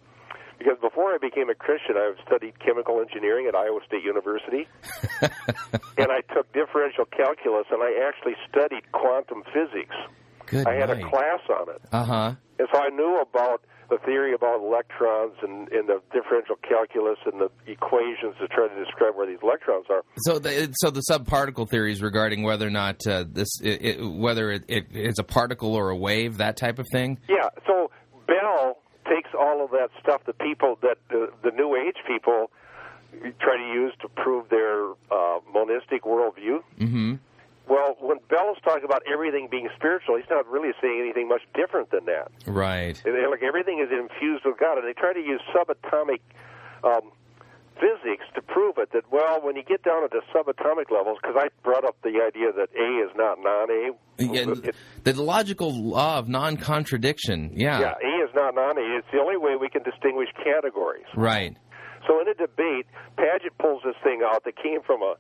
because 0.58 0.78
before 0.82 1.14
I 1.14 1.18
became 1.18 1.50
a 1.50 1.56
Christian, 1.56 1.96
I 1.98 2.14
studied 2.26 2.60
chemical 2.60 3.00
engineering 3.02 3.46
at 3.48 3.56
Iowa 3.56 3.80
State 3.88 4.04
University, 4.04 4.68
and 5.98 6.12
I 6.12 6.22
took 6.34 6.52
differential 6.54 7.06
calculus, 7.06 7.66
and 7.72 7.82
I 7.84 7.92
actually 8.08 8.36
studied 8.50 8.90
quantum 8.92 9.44
physics. 9.54 9.96
Good 10.48 10.68
I 10.68 10.74
had 10.76 10.90
a 10.90 11.02
class 11.10 11.42
on 11.50 11.70
it, 11.70 11.82
Uh 11.92 12.04
huh. 12.04 12.32
and 12.58 12.68
so 12.74 12.80
I 12.82 12.90
knew 12.90 13.20
about 13.22 13.62
the 13.90 13.98
theory 14.06 14.34
about 14.34 14.62
electrons 14.62 15.34
and, 15.42 15.68
and 15.70 15.90
the 15.90 16.02
differential 16.14 16.56
calculus 16.68 17.18
and 17.26 17.42
the 17.42 17.50
equations 17.68 18.36
to 18.40 18.48
try 18.48 18.68
to 18.68 18.86
describe 18.86 19.16
where 19.16 19.28
these 19.28 19.40
electrons 19.42 19.86
are. 19.90 20.04
So, 20.18 20.40
the, 20.40 20.74
so 20.80 20.90
the 20.90 21.04
subparticle 21.10 21.70
theories 21.70 22.02
regarding 22.02 22.44
whether 22.44 22.68
or 22.68 22.72
not 22.72 23.06
uh, 23.08 23.26
this, 23.28 23.50
it, 23.62 23.86
it, 23.86 24.04
whether 24.04 24.52
it, 24.52 24.64
it, 24.68 24.86
it's 24.92 25.20
a 25.20 25.24
particle 25.24 25.76
or 25.76 25.90
a 25.90 25.96
wave, 25.96 26.38
that 26.38 26.58
type 26.58 26.80
of 26.80 26.88
thing. 26.92 27.20
Yeah, 27.28 27.50
so 27.66 27.92
Bell 28.28 28.78
takes 29.10 29.30
all 29.38 29.64
of 29.64 29.72
that 29.72 29.90
stuff 30.02 30.22
that 30.26 30.38
people 30.40 30.78
that 30.82 30.98
the, 31.10 31.32
the 31.44 31.52
New 31.52 31.76
Age 31.76 31.98
people 32.08 32.52
try 33.40 33.58
to 33.58 33.74
use 33.74 33.94
to 34.02 34.08
prove 34.08 34.50
their 34.50 34.92
uh, 35.12 35.40
monistic 35.52 36.04
worldview. 36.04 36.62
Mm-hmm. 36.80 37.16
Well, 37.70 37.96
when 38.00 38.18
Bell's 38.30 38.58
talking 38.64 38.84
about 38.84 39.04
everything 39.06 39.48
being 39.50 39.70
spiritual, 39.76 40.18
he's 40.18 40.30
not 40.30 40.48
really 40.50 40.72
saying 40.82 41.00
anything 41.00 41.28
much 41.28 41.44
different 41.54 41.92
than 41.92 42.06
that. 42.06 42.32
Right. 42.48 43.00
They're 43.06 43.30
like 43.30 43.44
everything 43.44 43.80
is 43.80 43.94
infused 43.94 44.44
with 44.44 44.58
God, 44.60 44.80
and 44.80 44.88
they 44.88 44.94
try 44.94 45.14
to 45.14 45.20
use 45.20 45.40
subatomic 45.54 46.20
um, 46.84 47.12
physics 47.76 48.26
to 48.34 48.42
prove 48.42 48.80
it. 48.80 48.90
That 48.92 49.04
well, 49.12 49.40
when 49.42 49.56
you 49.56 49.64
get 49.64 49.84
down 49.84 50.04
at 50.04 50.10
the 50.10 50.22
subatomic 50.34 50.90
levels, 50.90 51.20
because 51.22 51.38
I 51.38 51.50
brought 51.64 51.86
up 51.86 51.96
the 52.02 52.20
idea 52.26 52.52
that 52.52 52.70
A 52.74 53.06
is 53.06 53.12
not 53.16 53.38
non-A. 53.40 53.92
Yeah, 54.18 54.72
the 55.04 55.14
logical 55.22 55.72
law 55.72 56.18
of 56.18 56.28
non-contradiction. 56.28 57.52
Yeah. 57.54 57.80
yeah, 57.80 57.94
A 58.04 58.24
is 58.26 58.32
not 58.34 58.56
non-A. 58.56 58.98
It's 58.98 59.08
the 59.14 59.20
only 59.20 59.38
way 59.38 59.56
we 59.60 59.70
can 59.70 59.84
distinguish 59.84 60.30
categories. 60.44 61.06
Right. 61.16 61.56
So 62.08 62.20
in 62.20 62.28
a 62.28 62.34
debate, 62.34 62.88
Pagitt 63.18 63.58
pulls 63.60 63.84
this 63.86 63.96
thing 64.04 64.22
out 64.26 64.44
that 64.46 64.56
came 64.58 64.82
from 64.82 65.02
a, 65.02 65.16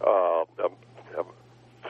uh, 0.00 0.68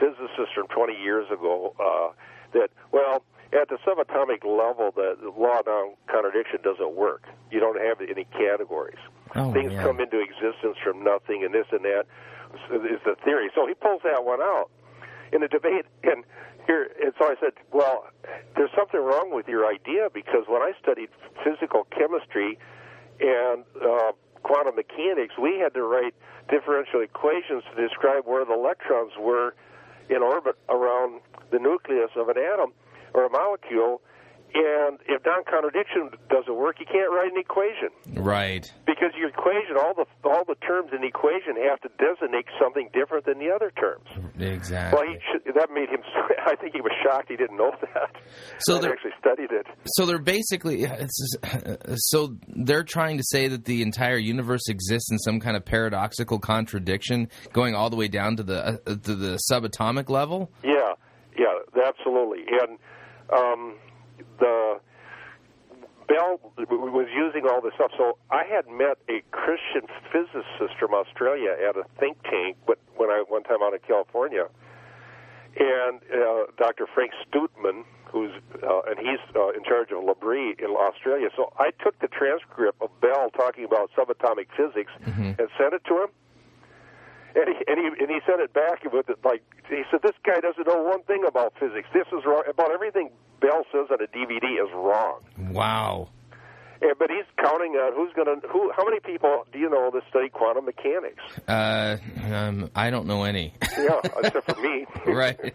a, 0.01 0.05
a 0.05 0.11
physicist 0.11 0.53
from 0.55 0.67
20 0.67 0.93
years 0.93 1.27
ago. 1.31 1.73
Uh, 1.79 2.13
that 2.53 2.69
well, 2.91 3.23
at 3.53 3.69
the 3.69 3.77
subatomic 3.85 4.45
level, 4.45 4.91
the, 4.95 5.17
the 5.21 5.29
law 5.29 5.59
of 5.59 5.65
non-contradiction 5.65 6.59
doesn't 6.63 6.95
work. 6.95 7.23
You 7.51 7.59
don't 7.59 7.79
have 7.81 8.01
any 8.01 8.25
categories. 8.25 8.99
Oh, 9.35 9.53
Things 9.53 9.73
yeah. 9.73 9.83
come 9.83 9.99
into 9.99 10.19
existence 10.19 10.77
from 10.83 11.03
nothing, 11.03 11.43
and 11.43 11.53
this 11.53 11.65
and 11.71 11.83
that 11.85 12.05
is 12.71 12.99
the 13.05 13.15
theory. 13.23 13.49
So 13.55 13.67
he 13.67 13.73
pulls 13.73 14.01
that 14.03 14.25
one 14.25 14.41
out 14.41 14.69
in 15.31 15.41
the 15.41 15.47
debate, 15.47 15.85
and 16.03 16.23
here, 16.65 16.89
and 17.01 17.13
so 17.17 17.25
I 17.25 17.35
said, 17.39 17.53
well, 17.71 18.05
there's 18.55 18.69
something 18.77 18.99
wrong 18.99 19.31
with 19.33 19.47
your 19.47 19.65
idea 19.65 20.09
because 20.13 20.45
when 20.47 20.61
I 20.61 20.73
studied 20.81 21.09
physical 21.43 21.87
chemistry 21.89 22.59
and 23.19 23.63
uh, 23.81 24.11
quantum 24.43 24.75
mechanics, 24.75 25.33
we 25.41 25.57
had 25.57 25.73
to 25.73 25.83
write 25.83 26.13
differential 26.49 27.01
equations 27.01 27.63
to 27.73 27.81
describe 27.81 28.25
where 28.25 28.45
the 28.45 28.53
electrons 28.53 29.13
were 29.19 29.55
in 30.09 30.21
orbit 30.21 30.57
around 30.69 31.21
the 31.51 31.59
nucleus 31.59 32.11
of 32.15 32.29
an 32.29 32.37
atom 32.37 32.73
or 33.13 33.25
a 33.25 33.29
molecule. 33.29 34.01
And 34.53 34.97
if 35.07 35.21
non-contradiction 35.25 36.09
doesn't 36.29 36.55
work, 36.55 36.79
you 36.79 36.85
can't 36.85 37.11
write 37.11 37.31
an 37.31 37.37
equation 37.39 37.89
Right. 38.15 38.65
because 38.87 39.11
your 39.17 39.29
equation, 39.29 39.77
all 39.77 39.93
the 39.93 40.05
all 40.27 40.43
the 40.45 40.55
terms 40.65 40.89
in 40.93 41.01
the 41.01 41.07
equation 41.07 41.55
have 41.69 41.79
to 41.81 41.89
designate 41.99 42.45
something 42.59 42.89
different 42.93 43.25
than 43.25 43.37
the 43.37 43.51
other 43.53 43.71
terms. 43.79 44.05
Exactly. 44.39 44.97
Well, 44.97 45.07
he 45.45 45.51
that 45.51 45.69
made 45.71 45.89
him. 45.89 46.01
I 46.45 46.55
think 46.55 46.73
he 46.73 46.81
was 46.81 46.91
shocked 47.03 47.29
he 47.29 47.35
didn't 47.37 47.57
know 47.57 47.71
that. 47.81 48.15
So 48.59 48.79
they 48.79 48.89
actually 48.89 49.11
studied 49.19 49.51
it. 49.51 49.67
So 49.85 50.05
they're 50.05 50.17
basically 50.17 50.85
so 51.95 52.35
they're 52.47 52.83
trying 52.83 53.17
to 53.17 53.23
say 53.23 53.47
that 53.49 53.65
the 53.65 53.81
entire 53.81 54.17
universe 54.17 54.67
exists 54.67 55.11
in 55.11 55.19
some 55.19 55.39
kind 55.39 55.57
of 55.57 55.63
paradoxical 55.65 56.39
contradiction, 56.39 57.29
going 57.53 57.75
all 57.75 57.89
the 57.89 57.95
way 57.97 58.07
down 58.07 58.35
to 58.37 58.43
the 58.43 58.63
uh, 58.65 58.77
to 58.85 59.15
the 59.15 59.39
subatomic 59.51 60.09
level. 60.09 60.51
Yeah, 60.63 60.93
yeah, 61.37 61.83
absolutely. 61.85 62.45
And 62.49 62.77
um, 63.35 63.75
the 64.39 64.79
Bell 66.09 66.39
was 66.57 67.07
using 67.15 67.47
all 67.47 67.61
this 67.61 67.73
stuff. 67.75 67.91
So 67.95 68.17
I 68.31 68.43
had 68.43 68.67
met 68.67 68.97
a 69.07 69.21
Christian 69.29 69.85
physicist 70.11 70.73
from 70.79 70.93
Australia 70.93 71.51
at 71.53 71.77
a 71.77 71.83
think 71.99 72.17
tank, 72.23 72.57
when 72.65 73.09
I 73.09 73.23
one 73.27 73.43
time 73.43 73.61
out 73.61 73.73
in 73.73 73.79
California, 73.87 74.47
and 75.59 76.01
uh, 76.11 76.45
Dr. 76.57 76.87
Frank 76.93 77.11
Stootman, 77.21 77.83
who's 78.11 78.31
uh, 78.63 78.81
and 78.89 78.97
he's 78.97 79.21
uh, 79.35 79.49
in 79.49 79.63
charge 79.63 79.91
of 79.91 80.03
L'Abri 80.03 80.55
in 80.57 80.71
Australia. 80.71 81.29
So 81.35 81.53
I 81.59 81.69
took 81.83 81.99
the 81.99 82.07
transcript 82.07 82.81
of 82.81 82.89
Bell 83.01 83.29
talking 83.29 83.63
about 83.63 83.91
subatomic 83.95 84.47
physics 84.57 84.91
and 85.37 85.47
sent 85.59 85.73
it 85.73 85.83
to 85.85 86.03
him. 86.03 86.09
And 87.35 87.45
he, 87.47 87.55
and 87.67 87.77
he 87.77 87.85
and 88.01 88.09
he 88.09 88.19
sent 88.25 88.41
it 88.41 88.53
back 88.53 88.83
with 88.91 89.09
it 89.09 89.19
like 89.23 89.43
he 89.69 89.83
said 89.91 90.01
this 90.01 90.17
guy 90.25 90.39
doesn't 90.39 90.65
know 90.65 90.81
one 90.81 91.03
thing 91.03 91.23
about 91.27 91.53
physics. 91.59 91.87
This 91.93 92.07
is 92.07 92.25
wrong 92.25 92.43
about 92.49 92.71
everything 92.71 93.11
Bell 93.39 93.63
says 93.71 93.87
on 93.91 94.01
a 94.01 94.07
DVD 94.07 94.63
is 94.63 94.71
wrong. 94.73 95.21
Wow. 95.51 96.09
And, 96.81 96.93
but 96.97 97.09
he's 97.09 97.25
counting 97.37 97.73
on 97.73 97.93
who's 97.93 98.13
going 98.13 98.41
to 98.41 98.47
who. 98.47 98.71
How 98.75 98.85
many 98.85 98.99
people 98.99 99.45
do 99.51 99.59
you 99.59 99.69
know 99.69 99.91
that 99.93 100.03
study 100.09 100.29
quantum 100.29 100.65
mechanics? 100.65 101.21
Uh, 101.47 101.97
um, 102.31 102.69
I 102.75 102.89
don't 102.89 103.05
know 103.05 103.23
any. 103.23 103.53
Yeah, 103.77 103.99
except 104.23 104.51
for 104.51 104.61
me. 104.61 104.85
right. 105.05 105.39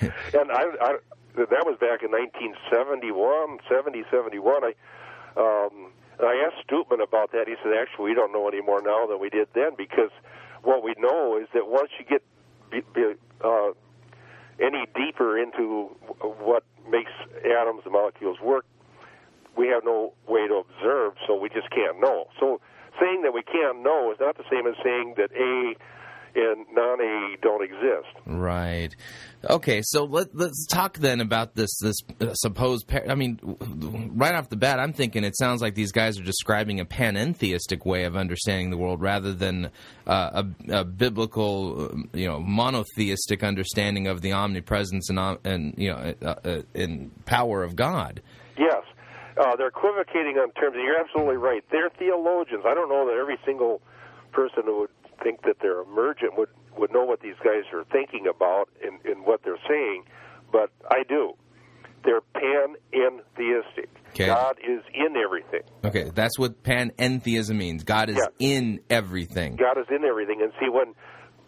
and 0.00 0.52
I, 0.52 0.64
I 0.80 0.96
that 1.36 1.64
was 1.64 1.78
back 1.80 2.02
in 2.02 2.10
1971, 2.10 3.58
70, 3.68 4.04
71. 4.10 4.62
I 4.64 4.74
um, 5.36 5.92
I 6.20 6.44
asked 6.46 6.68
Stootman 6.68 7.02
about 7.02 7.32
that. 7.32 7.48
He 7.48 7.54
said, 7.62 7.72
actually, 7.72 8.10
we 8.10 8.14
don't 8.14 8.32
know 8.32 8.46
any 8.46 8.60
more 8.60 8.82
now 8.82 9.06
than 9.06 9.18
we 9.18 9.30
did 9.30 9.48
then 9.54 9.70
because 9.76 10.10
what 10.62 10.82
we 10.82 10.94
know 10.98 11.38
is 11.38 11.48
that 11.54 11.68
once 11.68 11.90
you 11.98 12.04
get 12.04 12.22
be, 12.70 12.82
be, 12.94 13.14
uh, 13.44 13.70
any 14.60 14.86
deeper 14.94 15.38
into 15.38 15.90
what 16.20 16.64
makes 16.88 17.10
atoms 17.44 17.82
and 17.84 17.92
molecules 17.92 18.38
work, 18.40 18.64
we 19.56 19.68
have 19.68 19.84
no 19.84 20.14
way 20.26 20.46
to 20.48 20.62
observe, 20.64 21.14
so 21.26 21.36
we 21.36 21.48
just 21.48 21.70
can't 21.70 22.00
know. 22.00 22.26
So 22.40 22.60
saying 23.00 23.22
that 23.22 23.32
we 23.32 23.42
can't 23.42 23.82
know 23.82 24.12
is 24.12 24.18
not 24.20 24.36
the 24.36 24.44
same 24.50 24.66
as 24.66 24.74
saying 24.82 25.14
that 25.16 25.30
A 25.32 25.74
and 26.34 26.66
non-A 26.72 27.36
don't 27.42 27.62
exist. 27.62 28.08
Right. 28.26 28.94
Okay. 29.48 29.82
So 29.84 30.04
let, 30.04 30.34
let's 30.34 30.66
talk 30.66 30.98
then 30.98 31.20
about 31.20 31.54
this 31.54 31.70
this 31.80 31.96
uh, 32.20 32.34
supposed. 32.34 32.86
Par- 32.86 33.04
I 33.08 33.14
mean, 33.14 33.38
right 34.14 34.34
off 34.34 34.48
the 34.48 34.56
bat, 34.56 34.78
I'm 34.78 34.92
thinking 34.92 35.24
it 35.24 35.36
sounds 35.36 35.60
like 35.60 35.74
these 35.74 35.92
guys 35.92 36.18
are 36.18 36.24
describing 36.24 36.80
a 36.80 36.84
panentheistic 36.84 37.84
way 37.84 38.04
of 38.04 38.16
understanding 38.16 38.70
the 38.70 38.76
world 38.76 39.00
rather 39.00 39.32
than 39.32 39.70
uh, 40.06 40.42
a, 40.68 40.80
a 40.80 40.84
biblical, 40.84 41.90
um, 41.92 42.10
you 42.12 42.26
know, 42.28 42.40
monotheistic 42.40 43.42
understanding 43.42 44.06
of 44.06 44.20
the 44.20 44.32
omnipresence 44.32 45.10
and 45.10 45.18
om- 45.18 45.38
and 45.44 45.74
you 45.76 45.90
know 45.90 46.14
uh, 46.22 46.34
uh, 46.44 46.62
and 46.74 47.24
power 47.26 47.62
of 47.62 47.76
God. 47.76 48.22
Yes. 48.58 48.82
Uh, 49.36 49.56
they're 49.56 49.68
equivocating 49.68 50.36
on 50.36 50.52
terms, 50.52 50.74
and 50.76 50.84
you're 50.84 51.00
absolutely 51.00 51.36
right. 51.36 51.64
They're 51.70 51.88
theologians. 51.98 52.64
I 52.66 52.74
don't 52.74 52.90
know 52.90 53.06
that 53.06 53.16
every 53.18 53.38
single 53.46 53.80
person 54.30 54.64
who 54.66 54.80
would 54.80 54.90
think 55.22 55.42
that 55.42 55.56
they're 55.60 55.80
emergent 55.80 56.36
would, 56.36 56.48
would 56.76 56.92
know 56.92 57.04
what 57.04 57.20
these 57.20 57.36
guys 57.44 57.64
are 57.72 57.84
thinking 57.92 58.26
about 58.26 58.68
and, 58.82 59.00
and 59.04 59.24
what 59.26 59.42
they're 59.44 59.60
saying, 59.68 60.04
but 60.52 60.70
I 60.90 61.02
do. 61.08 61.32
They're 62.04 62.20
panentheistic. 62.34 63.86
Okay. 64.10 64.26
God 64.26 64.56
is 64.58 64.82
in 64.92 65.16
everything. 65.16 65.62
Okay, 65.84 66.10
that's 66.14 66.38
what 66.38 66.62
panentheism 66.62 67.56
means. 67.56 67.84
God 67.84 68.10
is 68.10 68.16
Yeah. 68.16 68.26
in 68.56 68.80
everything. 68.90 69.56
God 69.56 69.78
is 69.78 69.86
in 69.88 70.04
everything. 70.04 70.42
And 70.42 70.52
see, 70.60 70.68
when 70.68 70.94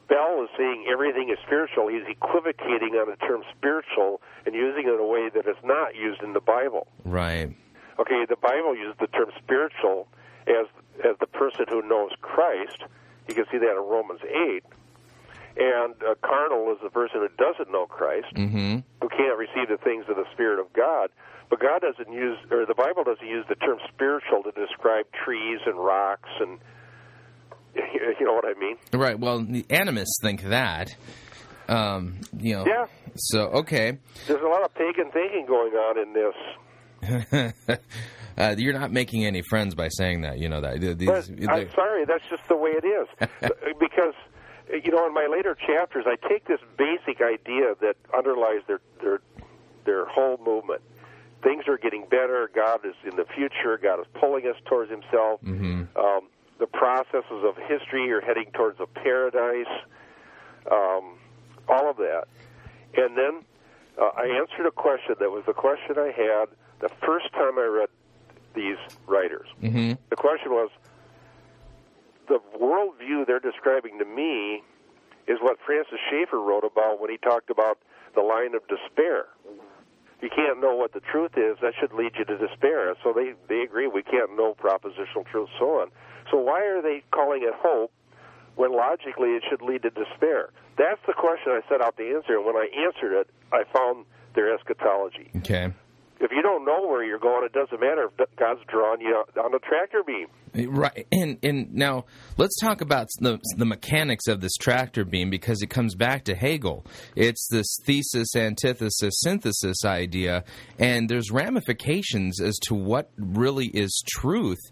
Bell 0.08 0.42
is 0.44 0.50
saying 0.56 0.86
everything 0.90 1.30
is 1.30 1.38
spiritual, 1.46 1.88
he's 1.88 2.06
equivocating 2.08 2.94
on 2.94 3.10
the 3.10 3.16
term 3.26 3.42
spiritual 3.56 4.20
and 4.46 4.54
using 4.54 4.84
it 4.86 4.94
in 4.94 5.00
a 5.00 5.06
way 5.06 5.28
that 5.34 5.48
is 5.48 5.56
not 5.64 5.94
used 5.94 6.22
in 6.22 6.32
the 6.34 6.40
Bible. 6.40 6.86
Right. 7.04 7.50
Okay, 7.98 8.24
the 8.28 8.36
Bible 8.40 8.76
uses 8.76 8.94
the 9.00 9.06
term 9.08 9.30
spiritual 9.42 10.08
as 10.46 10.66
as 11.04 11.16
the 11.20 11.26
person 11.26 11.66
who 11.68 11.82
knows 11.82 12.10
Christ. 12.22 12.84
You 13.28 13.34
can 13.34 13.44
see 13.50 13.58
that 13.58 13.70
in 13.70 13.82
Romans 13.88 14.20
eight. 14.24 14.64
And 15.56 15.94
uh, 16.02 16.14
carnal 16.24 16.72
is 16.72 16.78
the 16.82 16.90
person 16.90 17.20
who 17.20 17.28
doesn't 17.38 17.70
know 17.70 17.86
Christ, 17.86 18.34
Mm-hmm. 18.34 18.78
who 19.00 19.08
can't 19.08 19.38
receive 19.38 19.68
the 19.68 19.78
things 19.82 20.04
of 20.08 20.16
the 20.16 20.24
Spirit 20.32 20.58
of 20.58 20.72
God. 20.72 21.10
But 21.48 21.60
God 21.60 21.82
doesn't 21.82 22.12
use, 22.12 22.38
or 22.50 22.66
the 22.66 22.74
Bible 22.74 23.04
doesn't 23.04 23.26
use 23.26 23.44
the 23.48 23.54
term 23.54 23.78
spiritual 23.92 24.42
to 24.42 24.50
describe 24.50 25.06
trees 25.24 25.60
and 25.66 25.76
rocks 25.78 26.28
and, 26.40 26.58
you 27.76 28.24
know 28.26 28.32
what 28.32 28.44
I 28.44 28.58
mean? 28.58 28.76
Right. 28.92 29.18
Well, 29.18 29.44
the 29.44 29.64
animists 29.70 30.18
think 30.22 30.42
that. 30.44 30.94
Um, 31.68 32.20
you 32.38 32.54
know. 32.56 32.66
Yeah. 32.66 32.86
So 33.16 33.42
okay. 33.62 33.98
There's 34.26 34.42
a 34.42 34.46
lot 34.48 34.64
of 34.64 34.74
pagan 34.74 35.10
thinking 35.12 35.46
going 35.46 35.72
on 35.72 35.98
in 35.98 36.12
this. 36.12 36.34
uh, 38.38 38.54
you're 38.58 38.78
not 38.78 38.92
making 38.92 39.24
any 39.24 39.42
friends 39.42 39.74
by 39.74 39.88
saying 39.88 40.22
that. 40.22 40.38
You 40.38 40.48
know 40.48 40.60
that. 40.60 40.80
These, 40.98 41.08
I'm 41.48 41.70
sorry, 41.70 42.04
that's 42.04 42.24
just 42.30 42.46
the 42.48 42.56
way 42.56 42.70
it 42.70 42.84
is. 42.84 43.08
because 43.80 44.14
you 44.72 44.90
know, 44.90 45.06
in 45.06 45.14
my 45.14 45.26
later 45.30 45.54
chapters, 45.66 46.04
I 46.06 46.16
take 46.28 46.46
this 46.46 46.60
basic 46.78 47.20
idea 47.20 47.74
that 47.80 47.96
underlies 48.16 48.62
their 48.66 48.80
their 49.02 49.20
their 49.84 50.06
whole 50.06 50.38
movement. 50.44 50.82
Things 51.42 51.64
are 51.68 51.76
getting 51.76 52.06
better. 52.10 52.50
God 52.54 52.80
is 52.84 52.94
in 53.04 53.16
the 53.16 53.26
future. 53.34 53.78
God 53.82 54.00
is 54.00 54.06
pulling 54.14 54.46
us 54.46 54.56
towards 54.64 54.90
Himself. 54.90 55.40
Mhm. 55.42 55.88
Um, 55.96 56.28
the 56.58 56.66
processes 56.66 57.44
of 57.44 57.56
history 57.68 58.10
are 58.12 58.20
heading 58.20 58.46
towards 58.54 58.80
a 58.80 58.86
paradise. 58.86 59.66
Um, 60.70 61.18
all 61.68 61.90
of 61.90 61.96
that, 61.98 62.24
and 62.96 63.16
then 63.16 63.44
uh, 64.00 64.10
I 64.16 64.26
answered 64.40 64.66
a 64.66 64.70
question 64.70 65.16
that 65.20 65.30
was 65.30 65.44
the 65.46 65.52
question 65.52 65.98
I 65.98 66.12
had 66.16 66.48
the 66.84 66.90
first 67.06 67.32
time 67.32 67.58
I 67.58 67.64
read 67.64 67.88
these 68.54 68.76
writers. 69.06 69.48
hmm 69.60 69.92
The 70.10 70.16
question 70.16 70.52
was 70.52 70.70
the 72.28 72.40
worldview 72.60 73.26
they're 73.26 73.40
describing 73.40 73.98
to 73.98 74.04
me 74.04 74.62
is 75.26 75.38
what 75.40 75.56
Francis 75.64 75.98
Schaeffer 76.10 76.38
wrote 76.38 76.64
about 76.64 77.00
when 77.00 77.10
he 77.10 77.16
talked 77.16 77.48
about 77.48 77.78
the 78.14 78.20
line 78.20 78.54
of 78.54 78.60
despair. 78.68 79.24
You 80.20 80.28
can't 80.28 80.60
know 80.60 80.74
what 80.76 80.92
the 80.92 81.00
truth 81.00 81.32
is, 81.36 81.56
that 81.62 81.72
should 81.80 81.94
lead 81.94 82.12
you 82.18 82.24
to 82.26 82.36
despair. 82.36 82.94
So 83.02 83.14
they, 83.14 83.32
they 83.48 83.62
agree 83.62 83.86
we 83.86 84.02
can't 84.02 84.36
know 84.36 84.54
propositional 84.54 85.24
truth, 85.30 85.48
so 85.58 85.80
on. 85.80 85.88
So 86.30 86.36
why 86.36 86.60
are 86.66 86.82
they 86.82 87.02
calling 87.12 87.42
it 87.42 87.54
hope 87.56 87.92
when 88.56 88.72
logically 88.72 89.30
it 89.30 89.42
should 89.48 89.62
lead 89.62 89.82
to 89.82 89.90
despair? 89.90 90.50
That's 90.76 91.00
the 91.06 91.14
question 91.14 91.52
I 91.52 91.60
set 91.68 91.80
out 91.80 91.96
to 91.96 92.04
answer, 92.14 92.36
and 92.36 92.44
when 92.44 92.56
I 92.56 92.68
answered 92.76 93.18
it, 93.18 93.28
I 93.52 93.64
found 93.72 94.04
their 94.34 94.54
eschatology. 94.54 95.30
Okay. 95.38 95.72
If 96.24 96.30
you 96.32 96.40
don't 96.40 96.64
know 96.64 96.86
where 96.86 97.04
you're 97.04 97.18
going, 97.18 97.44
it 97.44 97.52
doesn't 97.52 97.78
matter 97.78 98.08
if 98.18 98.36
God's 98.36 98.60
drawing 98.66 99.02
you 99.02 99.24
on 99.38 99.54
a 99.54 99.58
tractor 99.58 100.02
beam. 100.02 100.28
Right, 100.72 101.06
and 101.12 101.36
and 101.42 101.74
now 101.74 102.06
let's 102.38 102.58
talk 102.60 102.80
about 102.80 103.08
the 103.18 103.38
the 103.58 103.66
mechanics 103.66 104.26
of 104.26 104.40
this 104.40 104.54
tractor 104.54 105.04
beam 105.04 105.28
because 105.28 105.60
it 105.60 105.68
comes 105.68 105.94
back 105.94 106.24
to 106.24 106.34
Hegel. 106.34 106.86
It's 107.14 107.46
this 107.50 107.76
thesis, 107.84 108.34
antithesis, 108.34 109.20
synthesis 109.20 109.84
idea, 109.84 110.44
and 110.78 111.10
there's 111.10 111.30
ramifications 111.30 112.40
as 112.40 112.56
to 112.68 112.74
what 112.74 113.10
really 113.18 113.66
is 113.66 114.02
truth. 114.08 114.62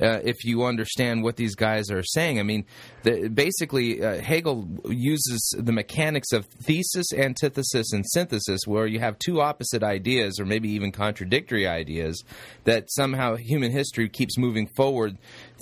Uh, 0.00 0.20
if 0.24 0.44
you 0.44 0.64
understand 0.64 1.22
what 1.22 1.36
these 1.36 1.54
guys 1.54 1.90
are 1.90 2.02
saying, 2.02 2.40
I 2.40 2.42
mean, 2.42 2.64
the, 3.02 3.28
basically, 3.28 4.02
uh, 4.02 4.20
Hegel 4.20 4.68
uses 4.88 5.54
the 5.58 5.72
mechanics 5.72 6.32
of 6.32 6.46
thesis, 6.46 7.12
antithesis, 7.12 7.92
and 7.92 8.04
synthesis, 8.06 8.60
where 8.66 8.86
you 8.86 9.00
have 9.00 9.18
two 9.18 9.40
opposite 9.40 9.82
ideas, 9.82 10.40
or 10.40 10.46
maybe 10.46 10.70
even 10.70 10.90
contradictory 10.92 11.66
ideas, 11.66 12.22
that 12.64 12.90
somehow 12.90 13.36
human 13.36 13.70
history 13.70 14.08
keeps 14.08 14.36
moving 14.38 14.66
forward 14.76 15.16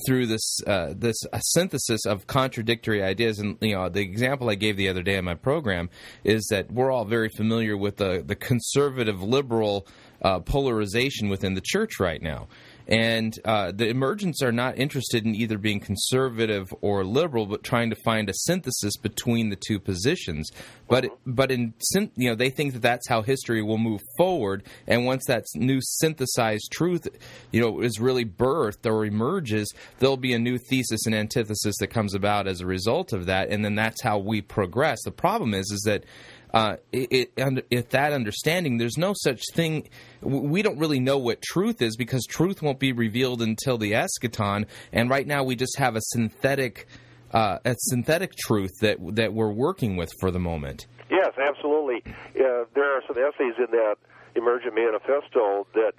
through 0.06 0.26
this 0.26 0.58
uh, 0.66 0.94
this 0.96 1.16
uh, 1.32 1.38
synthesis 1.40 2.06
of 2.06 2.26
contradictory 2.26 3.02
ideas. 3.02 3.38
And 3.38 3.58
you 3.60 3.74
know, 3.74 3.88
the 3.88 4.00
example 4.00 4.50
I 4.50 4.54
gave 4.54 4.76
the 4.76 4.88
other 4.88 5.02
day 5.02 5.16
in 5.16 5.24
my 5.24 5.34
program 5.34 5.90
is 6.24 6.46
that 6.50 6.70
we're 6.70 6.90
all 6.90 7.04
very 7.04 7.28
familiar 7.28 7.76
with 7.76 7.96
the 7.96 8.22
the 8.24 8.36
conservative 8.36 9.22
liberal 9.22 9.86
uh, 10.22 10.38
polarization 10.40 11.28
within 11.28 11.54
the 11.54 11.60
church 11.60 12.00
right 12.00 12.22
now. 12.22 12.48
And 12.92 13.34
uh, 13.46 13.72
the 13.72 13.88
emergents 13.88 14.42
are 14.42 14.52
not 14.52 14.78
interested 14.78 15.24
in 15.24 15.34
either 15.34 15.56
being 15.56 15.80
conservative 15.80 16.74
or 16.82 17.04
liberal, 17.04 17.46
but 17.46 17.62
trying 17.62 17.88
to 17.88 17.96
find 18.04 18.28
a 18.28 18.34
synthesis 18.34 18.98
between 18.98 19.48
the 19.48 19.56
two 19.56 19.80
positions. 19.80 20.50
But 20.88 21.06
but 21.24 21.50
in 21.50 21.72
you 22.16 22.28
know 22.28 22.34
they 22.34 22.50
think 22.50 22.74
that 22.74 22.82
that's 22.82 23.08
how 23.08 23.22
history 23.22 23.62
will 23.62 23.78
move 23.78 24.02
forward. 24.18 24.64
And 24.86 25.06
once 25.06 25.24
that 25.26 25.46
new 25.54 25.78
synthesized 25.80 26.70
truth, 26.70 27.08
you 27.50 27.62
know, 27.62 27.80
is 27.80 27.98
really 27.98 28.26
birthed 28.26 28.84
or 28.84 29.06
emerges, 29.06 29.72
there'll 29.98 30.18
be 30.18 30.34
a 30.34 30.38
new 30.38 30.58
thesis 30.58 31.06
and 31.06 31.14
antithesis 31.14 31.76
that 31.80 31.86
comes 31.86 32.12
about 32.12 32.46
as 32.46 32.60
a 32.60 32.66
result 32.66 33.14
of 33.14 33.24
that. 33.24 33.48
And 33.48 33.64
then 33.64 33.74
that's 33.74 34.02
how 34.02 34.18
we 34.18 34.42
progress. 34.42 34.98
The 35.02 35.12
problem 35.12 35.54
is 35.54 35.70
is 35.70 35.80
that 35.86 36.04
uh, 36.52 36.76
it, 36.92 37.32
it, 37.36 37.66
if 37.70 37.90
that 37.90 38.12
understanding, 38.12 38.76
there's 38.76 38.98
no 38.98 39.14
such 39.14 39.42
thing. 39.54 39.88
We 40.20 40.62
don't 40.62 40.78
really 40.78 41.00
know 41.00 41.18
what 41.18 41.40
truth 41.42 41.80
is 41.80 41.96
because 41.96 42.24
truth 42.28 42.62
won't 42.62 42.78
be 42.78 42.92
revealed 42.92 43.40
until 43.40 43.78
the 43.78 43.92
eschaton. 43.92 44.66
And 44.92 45.08
right 45.08 45.26
now, 45.26 45.44
we 45.44 45.56
just 45.56 45.78
have 45.78 45.96
a 45.96 46.00
synthetic, 46.00 46.86
uh, 47.32 47.58
a 47.64 47.74
synthetic 47.78 48.34
truth 48.36 48.72
that 48.80 48.98
that 49.16 49.32
we're 49.32 49.52
working 49.52 49.96
with 49.96 50.10
for 50.20 50.30
the 50.30 50.38
moment. 50.38 50.86
Yes, 51.10 51.32
absolutely. 51.38 52.02
Uh, 52.06 52.64
there 52.74 52.96
are 52.96 53.02
some 53.06 53.16
essays 53.16 53.54
in 53.58 53.70
that 53.72 53.96
Emergent 54.34 54.74
Manifesto 54.74 55.66
that 55.74 55.92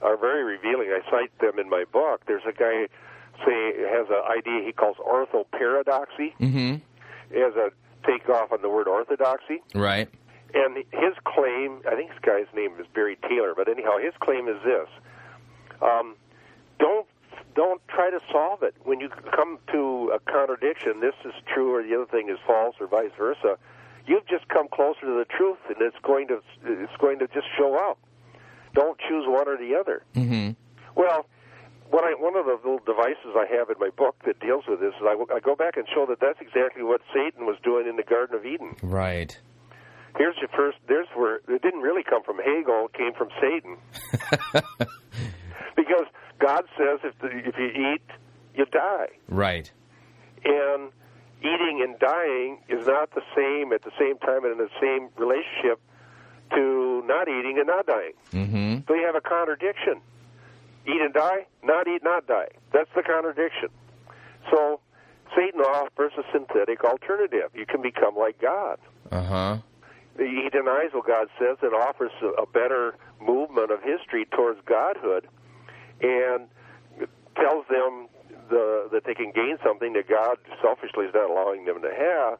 are 0.00 0.16
very 0.16 0.42
revealing. 0.44 0.88
I 0.88 1.08
cite 1.10 1.36
them 1.38 1.58
in 1.58 1.68
my 1.68 1.84
book. 1.92 2.22
There's 2.26 2.42
a 2.48 2.52
guy 2.52 2.88
say 3.46 3.72
has 3.88 4.06
an 4.10 4.22
idea 4.30 4.64
he 4.66 4.72
calls 4.72 4.96
orthoparadoxy. 4.98 6.34
Mm-hmm. 6.40 6.76
He 7.32 7.40
has 7.40 7.54
a 8.02 8.06
takeoff 8.06 8.52
on 8.52 8.62
the 8.62 8.68
word 8.68 8.88
orthodoxy. 8.88 9.62
Right. 9.74 10.08
And 10.54 10.76
his 10.76 11.14
claim, 11.24 11.80
I 11.90 11.94
think 11.94 12.10
this 12.10 12.18
guy's 12.20 12.46
name 12.54 12.72
is 12.78 12.86
Barry 12.94 13.16
Taylor, 13.28 13.54
but 13.56 13.68
anyhow, 13.68 13.98
his 13.98 14.12
claim 14.20 14.48
is 14.48 14.62
this: 14.64 14.88
um, 15.80 16.14
don't 16.78 17.06
don't 17.54 17.80
try 17.88 18.10
to 18.10 18.20
solve 18.30 18.62
it. 18.62 18.74
When 18.84 19.00
you 19.00 19.08
come 19.34 19.58
to 19.72 20.12
a 20.14 20.18
contradiction, 20.30 21.00
this 21.00 21.14
is 21.24 21.32
true 21.52 21.74
or 21.74 21.82
the 21.82 21.94
other 21.94 22.06
thing 22.06 22.28
is 22.28 22.38
false, 22.46 22.74
or 22.80 22.86
vice 22.86 23.10
versa. 23.16 23.56
You've 24.06 24.26
just 24.26 24.48
come 24.48 24.68
closer 24.68 25.00
to 25.02 25.18
the 25.18 25.24
truth, 25.24 25.58
and 25.68 25.76
it's 25.80 25.96
going 26.02 26.28
to 26.28 26.42
it's 26.64 26.96
going 26.98 27.18
to 27.20 27.28
just 27.28 27.46
show 27.56 27.76
up. 27.76 27.98
Don't 28.74 28.98
choose 28.98 29.24
one 29.26 29.48
or 29.48 29.56
the 29.56 29.74
other. 29.74 30.02
Mm-hmm. 30.14 30.52
Well, 30.94 31.26
what 31.92 32.04
I, 32.04 32.14
one 32.18 32.34
of 32.36 32.46
the 32.46 32.56
little 32.56 32.80
devices 32.84 33.36
I 33.36 33.44
have 33.54 33.68
in 33.68 33.76
my 33.78 33.90
book 33.90 34.16
that 34.24 34.40
deals 34.40 34.64
with 34.66 34.80
this 34.80 34.94
is 34.96 35.02
I, 35.02 35.14
I 35.32 35.40
go 35.40 35.54
back 35.54 35.76
and 35.76 35.86
show 35.94 36.06
that 36.08 36.20
that's 36.20 36.40
exactly 36.40 36.82
what 36.82 37.02
Satan 37.14 37.44
was 37.44 37.56
doing 37.62 37.86
in 37.86 37.96
the 37.96 38.02
Garden 38.02 38.34
of 38.34 38.46
Eden. 38.46 38.74
Right. 38.82 39.38
Here's 40.16 40.36
your 40.40 40.48
first. 40.48 40.78
There's 40.88 41.06
where 41.14 41.36
it 41.48 41.60
didn't 41.62 41.80
really 41.80 42.02
come 42.02 42.22
from 42.22 42.38
Hegel; 42.38 42.86
it 42.88 42.94
came 42.96 43.12
from 43.12 43.28
Satan. 43.40 43.76
because 45.76 46.06
God 46.38 46.64
says 46.76 47.00
if 47.04 47.18
the, 47.20 47.28
if 47.28 47.56
you 47.58 47.66
eat, 47.92 48.02
you 48.54 48.66
die, 48.66 49.08
Right. 49.28 49.70
and 50.44 50.90
eating 51.40 51.82
and 51.86 51.98
dying 51.98 52.58
is 52.68 52.86
not 52.86 53.10
the 53.14 53.22
same 53.36 53.72
at 53.72 53.82
the 53.82 53.90
same 53.98 54.18
time 54.18 54.44
and 54.44 54.52
in 54.52 54.58
the 54.58 54.70
same 54.80 55.08
relationship 55.16 55.80
to 56.54 57.02
not 57.06 57.28
eating 57.28 57.56
and 57.58 57.66
not 57.66 57.86
dying. 57.86 58.12
Mm-hmm. 58.32 58.78
So 58.86 58.94
you 58.94 59.06
have 59.06 59.16
a 59.16 59.20
contradiction. 59.20 60.00
Eat 60.86 61.00
and 61.00 61.14
die, 61.14 61.46
not 61.62 61.86
eat, 61.86 62.02
not 62.02 62.26
die. 62.26 62.48
That's 62.72 62.90
the 62.94 63.02
contradiction. 63.02 63.68
So 64.50 64.80
Satan 65.36 65.60
offers 65.60 66.12
a 66.18 66.22
synthetic 66.32 66.84
alternative. 66.84 67.50
You 67.54 67.66
can 67.66 67.82
become 67.82 68.16
like 68.16 68.40
God. 68.40 68.78
Uh 69.10 69.22
huh. 69.22 69.58
He 70.18 70.48
denies 70.52 70.90
what 70.92 71.06
God 71.06 71.28
says 71.38 71.56
and 71.62 71.74
offers 71.74 72.10
a 72.22 72.42
a 72.42 72.46
better 72.46 72.96
movement 73.20 73.70
of 73.70 73.82
history 73.82 74.26
towards 74.26 74.60
godhood 74.66 75.28
and 76.02 76.48
tells 77.36 77.64
them 77.68 78.08
the, 78.50 78.88
that 78.92 79.04
they 79.04 79.14
can 79.14 79.32
gain 79.32 79.56
something 79.64 79.92
that 79.94 80.08
God 80.08 80.36
selfishly 80.60 81.06
is 81.06 81.14
not 81.14 81.30
allowing 81.30 81.64
them 81.64 81.80
to 81.82 81.90
have. 81.90 82.38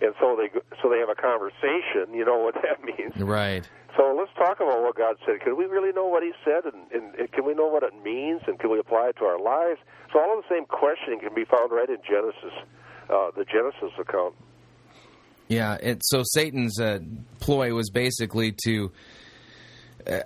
And 0.00 0.14
so 0.18 0.36
they 0.36 0.48
so 0.82 0.88
they 0.88 0.98
have 0.98 1.10
a 1.10 1.14
conversation. 1.14 2.14
You 2.14 2.24
know 2.24 2.38
what 2.38 2.54
that 2.62 2.82
means. 2.82 3.16
Right. 3.16 3.68
So 3.96 4.14
let's 4.16 4.32
talk 4.34 4.60
about 4.60 4.82
what 4.82 4.96
God 4.96 5.16
said. 5.26 5.40
Can 5.40 5.56
we 5.56 5.64
really 5.64 5.92
know 5.92 6.06
what 6.06 6.22
He 6.22 6.32
said, 6.44 6.64
and, 6.64 6.90
and, 6.92 7.14
and 7.16 7.32
can 7.32 7.44
we 7.44 7.54
know 7.54 7.66
what 7.66 7.82
it 7.82 7.92
means, 8.02 8.40
and 8.46 8.58
can 8.58 8.70
we 8.70 8.78
apply 8.78 9.08
it 9.08 9.16
to 9.18 9.24
our 9.24 9.38
lives? 9.38 9.80
So 10.12 10.20
all 10.20 10.38
of 10.38 10.44
the 10.44 10.54
same 10.54 10.64
questioning 10.66 11.20
can 11.20 11.34
be 11.34 11.44
found 11.44 11.72
right 11.72 11.88
in 11.88 11.98
Genesis, 12.08 12.54
uh, 13.10 13.30
the 13.36 13.44
Genesis 13.44 13.92
account. 13.98 14.34
Yeah. 15.48 15.76
It, 15.82 16.02
so 16.04 16.22
Satan's 16.24 16.80
uh, 16.80 17.00
ploy 17.40 17.74
was 17.74 17.90
basically 17.90 18.54
to 18.64 18.92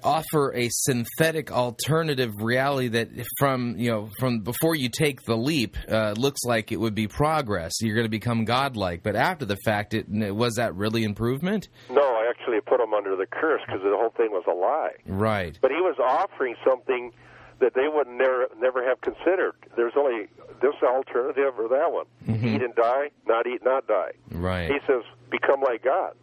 offer 0.03 0.55
a 0.55 0.69
synthetic 0.71 1.51
alternative 1.53 2.33
reality 2.41 2.89
that 2.89 3.09
from 3.39 3.77
you 3.79 3.91
know 3.91 4.11
from 4.19 4.41
before 4.41 4.75
you 4.75 4.89
take 4.89 5.23
the 5.23 5.37
leap 5.37 5.77
uh, 5.89 6.15
looks 6.17 6.41
like 6.45 6.73
it 6.73 6.81
would 6.81 6.95
be 6.95 7.09
progress. 7.09 7.73
You're 7.81 7.95
going 7.95 8.07
to 8.07 8.11
become 8.11 8.45
godlike. 8.45 9.03
But 9.03 9.17
after 9.17 9.45
the 9.45 9.57
fact 9.65 9.95
it 9.95 10.07
was 10.09 10.55
that 10.55 10.75
really 10.75 11.05
improvement? 11.05 11.69
No, 11.91 12.03
I 12.03 12.31
actually 12.31 12.61
put 12.61 12.81
him 12.81 12.95
under 12.95 13.17
the 13.17 13.27
curse 13.27 13.61
because 13.67 13.83
the 13.83 13.97
whole 13.97 14.13
thing 14.17 14.31
was 14.31 14.45
a 14.49 14.55
lie. 14.55 14.93
right. 15.07 15.59
But 15.61 15.71
he 15.71 15.79
was 15.81 15.97
offering 15.99 16.57
something 16.67 17.13
that 17.61 17.75
they 17.75 17.87
would 17.89 18.09
never 18.09 18.49
never 18.59 18.87
have 18.87 19.01
considered. 19.01 19.55
There's 19.77 19.93
only 19.97 20.27
this 20.61 20.75
alternative 20.83 21.55
or 21.59 21.69
that 21.69 21.93
one: 21.93 22.07
eat 22.27 22.63
and 22.63 22.75
die, 22.75 23.11
not 23.27 23.47
eat, 23.47 23.63
not 23.65 23.87
die. 23.87 24.13
right. 24.31 24.71
He 24.71 24.79
says, 24.87 25.03
become 25.31 25.61
like 25.61 25.83
God, 25.85 26.15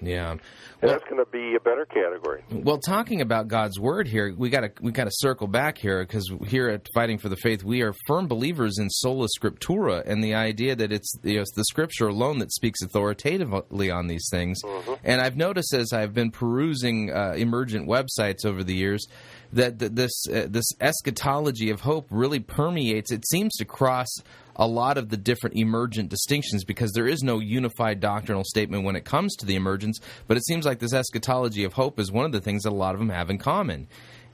yeah 0.00 0.32
and 0.32 0.40
well, 0.82 0.92
that's 0.92 1.04
going 1.04 1.22
to 1.24 1.30
be 1.30 1.54
a 1.56 1.60
better 1.60 1.84
category. 1.86 2.44
well 2.50 2.78
talking 2.78 3.20
about 3.20 3.48
God's 3.48 3.78
word 3.78 4.06
here 4.06 4.34
we 4.36 4.50
got 4.50 4.60
to 4.60 4.70
we 4.80 4.92
got 4.92 5.04
to 5.04 5.12
circle 5.12 5.46
back 5.46 5.78
here 5.78 6.04
because 6.04 6.30
here 6.46 6.68
at 6.68 6.86
Fighting 6.94 7.18
for 7.18 7.28
the 7.28 7.36
Faith 7.36 7.64
we 7.64 7.82
are 7.82 7.94
firm 8.06 8.28
believers 8.28 8.78
in 8.78 8.88
sola 8.90 9.26
scriptura 9.38 10.02
and 10.06 10.22
the 10.22 10.34
idea 10.34 10.76
that 10.76 10.92
it's 10.92 11.12
you 11.22 11.36
know, 11.36 11.42
it's 11.42 11.54
the 11.54 11.64
scripture 11.64 12.08
alone 12.08 12.38
that 12.38 12.52
speaks 12.52 12.82
authoritatively 12.82 13.90
on 13.90 14.06
these 14.06 14.28
things 14.30 14.60
and 15.04 15.20
I've 15.20 15.36
noticed 15.36 15.74
as 15.74 15.92
I've 15.92 16.14
been 16.14 16.30
perusing 16.30 17.12
uh, 17.12 17.34
emergent 17.36 17.88
websites 17.88 18.44
over 18.44 18.62
the 18.62 18.74
years 18.74 19.06
that 19.52 19.78
th- 19.78 19.92
this 19.92 20.12
uh, 20.28 20.46
this 20.48 20.66
eschatology 20.80 21.70
of 21.70 21.80
hope 21.80 22.06
really 22.10 22.40
permeates. 22.40 23.10
It 23.10 23.26
seems 23.26 23.54
to 23.56 23.64
cross 23.64 24.08
a 24.58 24.66
lot 24.66 24.98
of 24.98 25.08
the 25.08 25.16
different 25.16 25.56
emergent 25.56 26.08
distinctions 26.08 26.64
because 26.64 26.92
there 26.92 27.06
is 27.06 27.22
no 27.22 27.38
unified 27.38 28.00
doctrinal 28.00 28.44
statement 28.44 28.84
when 28.84 28.96
it 28.96 29.04
comes 29.04 29.34
to 29.36 29.46
the 29.46 29.54
emergence. 29.54 30.00
But 30.26 30.36
it 30.36 30.44
seems 30.46 30.66
like 30.66 30.80
this 30.80 30.92
eschatology 30.92 31.64
of 31.64 31.74
hope 31.74 31.98
is 31.98 32.10
one 32.10 32.24
of 32.24 32.32
the 32.32 32.40
things 32.40 32.64
that 32.64 32.70
a 32.70 32.74
lot 32.74 32.94
of 32.94 32.98
them 32.98 33.10
have 33.10 33.30
in 33.30 33.38
common. 33.38 33.86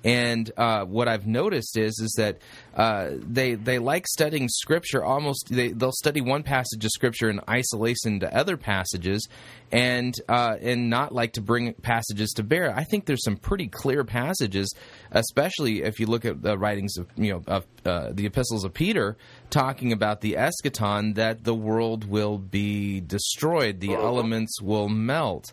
And 0.05 0.51
uh, 0.59 0.85
what 0.85 1.09
I've 1.09 1.27
noticed 1.27 1.79
is 1.79 1.99
is 1.99 2.13
that 2.19 2.39
uh, 2.77 3.11
they 3.19 3.55
they 3.55 3.79
like 3.79 4.07
studying 4.07 4.49
scripture. 4.51 5.03
Almost 5.03 5.49
they 5.51 5.69
they'll 5.69 5.93
study 5.93 6.21
one 6.21 6.43
passage 6.43 6.85
of 6.85 6.91
scripture 6.91 7.31
in 7.31 7.41
isolation 7.49 8.21
to 8.21 8.37
other 8.37 8.59
passages, 8.59 9.27
and 9.73 10.15
uh, 10.29 10.57
and 10.61 10.91
not 10.91 11.15
like 11.15 11.33
to 11.33 11.41
bring 11.41 11.73
passages 11.73 12.33
to 12.33 12.43
bear. 12.43 12.75
I 12.77 12.85
think 12.85 13.07
there's 13.07 13.25
some 13.25 13.37
pretty 13.37 13.69
clear 13.69 14.05
passages, 14.05 14.75
especially 15.11 15.83
if 15.83 15.99
you 15.99 16.07
look 16.07 16.27
at 16.27 16.43
the 16.43 16.59
writings 16.59 16.99
of 16.99 17.07
you 17.17 17.33
know 17.33 17.43
of 17.47 17.67
uh, 17.87 18.11
the 18.13 18.27
epistles 18.27 18.65
of 18.65 18.75
Peter, 18.75 19.17
talking 19.49 19.93
about 19.93 20.21
the 20.21 20.35
eschaton 20.35 21.15
that 21.15 21.45
the 21.45 21.55
world 21.55 22.05
will 22.05 22.37
be 22.37 23.01
destroyed, 23.01 23.81
the 23.81 23.95
elements 23.95 24.61
will 24.61 24.89
melt. 24.91 25.53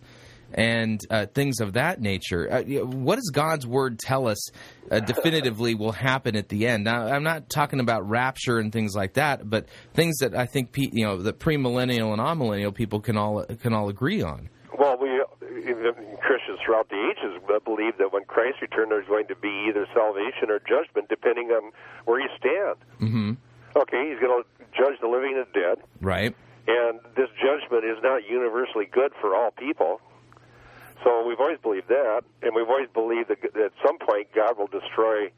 And 0.54 1.00
uh, 1.10 1.26
things 1.28 1.60
of 1.60 1.74
that 1.74 2.02
nature. 2.02 2.52
Uh, 2.52 2.62
what 2.86 3.16
does 3.16 3.30
God's 3.34 3.66
word 3.66 4.00
tell 4.00 4.28
us 4.28 4.50
uh, 4.92 5.00
definitively 5.00 5.76
will 5.76 5.92
happen 5.92 6.36
at 6.36 6.50
the 6.50 6.68
end? 6.68 6.84
Now, 6.86 7.08
I'm 7.08 7.24
not 7.24 7.50
talking 7.50 7.80
about 7.80 8.10
rapture 8.10 8.60
and 8.60 8.72
things 8.72 8.96
like 8.96 9.14
that, 9.14 9.50
but 9.50 9.68
things 9.94 10.18
that 10.20 10.36
I 10.36 10.46
think 10.46 10.72
pe- 10.72 10.90
you 10.92 11.06
know 11.06 11.18
the 11.18 11.34
premillennial 11.34 12.12
and 12.14 12.22
amillennial 12.22 12.74
people 12.74 13.00
can 13.00 13.18
all 13.18 13.44
can 13.46 13.74
all 13.74 13.90
agree 13.90 14.22
on. 14.22 14.50
Well, 14.78 14.98
we 15.00 15.10
Christians 16.22 16.60
throughout 16.66 16.90
the 16.90 16.96
ages 17.12 17.42
believe 17.66 17.98
that 17.98 18.12
when 18.14 18.24
Christ 18.26 18.62
returns, 18.62 18.90
there's 18.90 19.08
going 19.08 19.28
to 19.28 19.36
be 19.36 19.68
either 19.70 19.86
salvation 19.94 20.50
or 20.50 20.60
judgment, 20.60 21.10
depending 21.10 21.50
on 21.50 21.72
where 22.06 22.20
you 22.20 22.30
stand. 22.38 22.78
Mm-hmm. 23.00 23.32
Okay, 23.78 24.10
he's 24.10 24.20
going 24.20 24.44
to 24.44 24.48
judge 24.76 25.00
the 25.02 25.08
living 25.08 25.36
and 25.38 25.46
the 25.48 25.60
dead, 25.60 25.78
Right. 26.02 26.36
and 26.68 27.00
this 27.16 27.30
judgment 27.40 27.86
is 27.86 27.98
not 28.04 28.28
universally 28.30 28.86
good 28.92 29.12
for 29.22 29.36
all 29.36 29.52
people. 29.52 30.02
So 31.04 31.26
we've 31.26 31.40
always 31.40 31.60
believed 31.60 31.88
that, 31.88 32.22
and 32.42 32.54
we've 32.56 32.70
always 32.70 32.90
believed 32.94 33.30
that, 33.30 33.42
that 33.42 33.62
at 33.62 33.74
some 33.86 33.98
point 33.98 34.28
God 34.36 34.58
will 34.58 34.68
destroy 34.68 35.32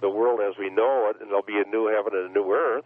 the 0.00 0.08
world 0.08 0.40
as 0.40 0.58
we 0.58 0.70
know 0.70 1.10
it, 1.10 1.20
and 1.20 1.30
there'll 1.30 1.42
be 1.42 1.58
a 1.58 1.68
new 1.68 1.86
heaven 1.88 2.12
and 2.14 2.30
a 2.30 2.32
new 2.32 2.52
earth, 2.52 2.84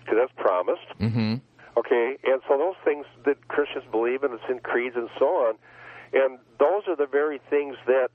because 0.00 0.18
that's 0.18 0.32
promised. 0.36 0.88
Mm-hmm. 1.00 1.36
Okay, 1.76 2.18
and 2.24 2.42
so 2.48 2.58
those 2.58 2.74
things 2.84 3.06
that 3.24 3.48
Christians 3.48 3.84
believe 3.90 4.22
in, 4.24 4.32
it's 4.32 4.42
in 4.48 4.58
creeds 4.58 4.96
and 4.96 5.08
so 5.18 5.26
on, 5.26 5.54
and 6.12 6.38
those 6.58 6.82
are 6.86 6.96
the 6.96 7.06
very 7.06 7.40
things 7.48 7.76
that 7.86 8.10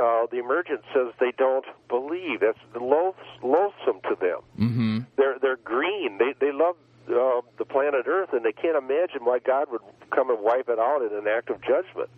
uh, 0.00 0.26
the 0.30 0.38
emergent 0.38 0.82
says 0.92 1.12
they 1.18 1.32
don't 1.38 1.64
believe. 1.88 2.40
That's 2.40 2.58
loath, 2.78 3.16
loathsome 3.42 4.00
to 4.08 4.16
them. 4.20 4.40
Mm-hmm. 4.58 4.98
They're 5.16 5.38
they're 5.40 5.56
green. 5.56 6.18
They 6.18 6.34
they 6.38 6.52
love 6.52 6.76
uh, 7.08 7.40
the 7.58 7.64
planet 7.64 8.04
Earth, 8.06 8.30
and 8.32 8.44
they 8.44 8.52
can't 8.52 8.76
imagine 8.76 9.24
why 9.24 9.38
God 9.38 9.68
would 9.70 9.80
come 10.10 10.30
and 10.30 10.40
wipe 10.42 10.68
it 10.68 10.78
out 10.78 11.00
in 11.02 11.16
an 11.16 11.26
act 11.26 11.50
of 11.50 11.60
judgment. 11.62 12.10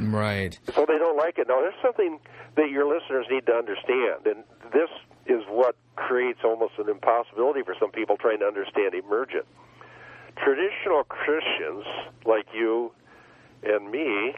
Right. 0.00 0.58
So 0.74 0.84
they 0.86 0.98
don't 0.98 1.16
like 1.16 1.38
it. 1.38 1.48
Now, 1.48 1.60
there's 1.60 1.74
something 1.82 2.20
that 2.56 2.70
your 2.70 2.86
listeners 2.86 3.26
need 3.30 3.46
to 3.46 3.52
understand, 3.52 4.26
and 4.26 4.44
this 4.72 4.90
is 5.26 5.42
what 5.48 5.76
creates 5.96 6.40
almost 6.44 6.74
an 6.78 6.88
impossibility 6.88 7.62
for 7.62 7.74
some 7.78 7.90
people 7.90 8.16
trying 8.16 8.38
to 8.40 8.46
understand 8.46 8.94
emergent. 8.94 9.44
Traditional 10.36 11.04
Christians, 11.04 11.84
like 12.24 12.46
you 12.54 12.92
and 13.64 13.90
me, 13.90 14.34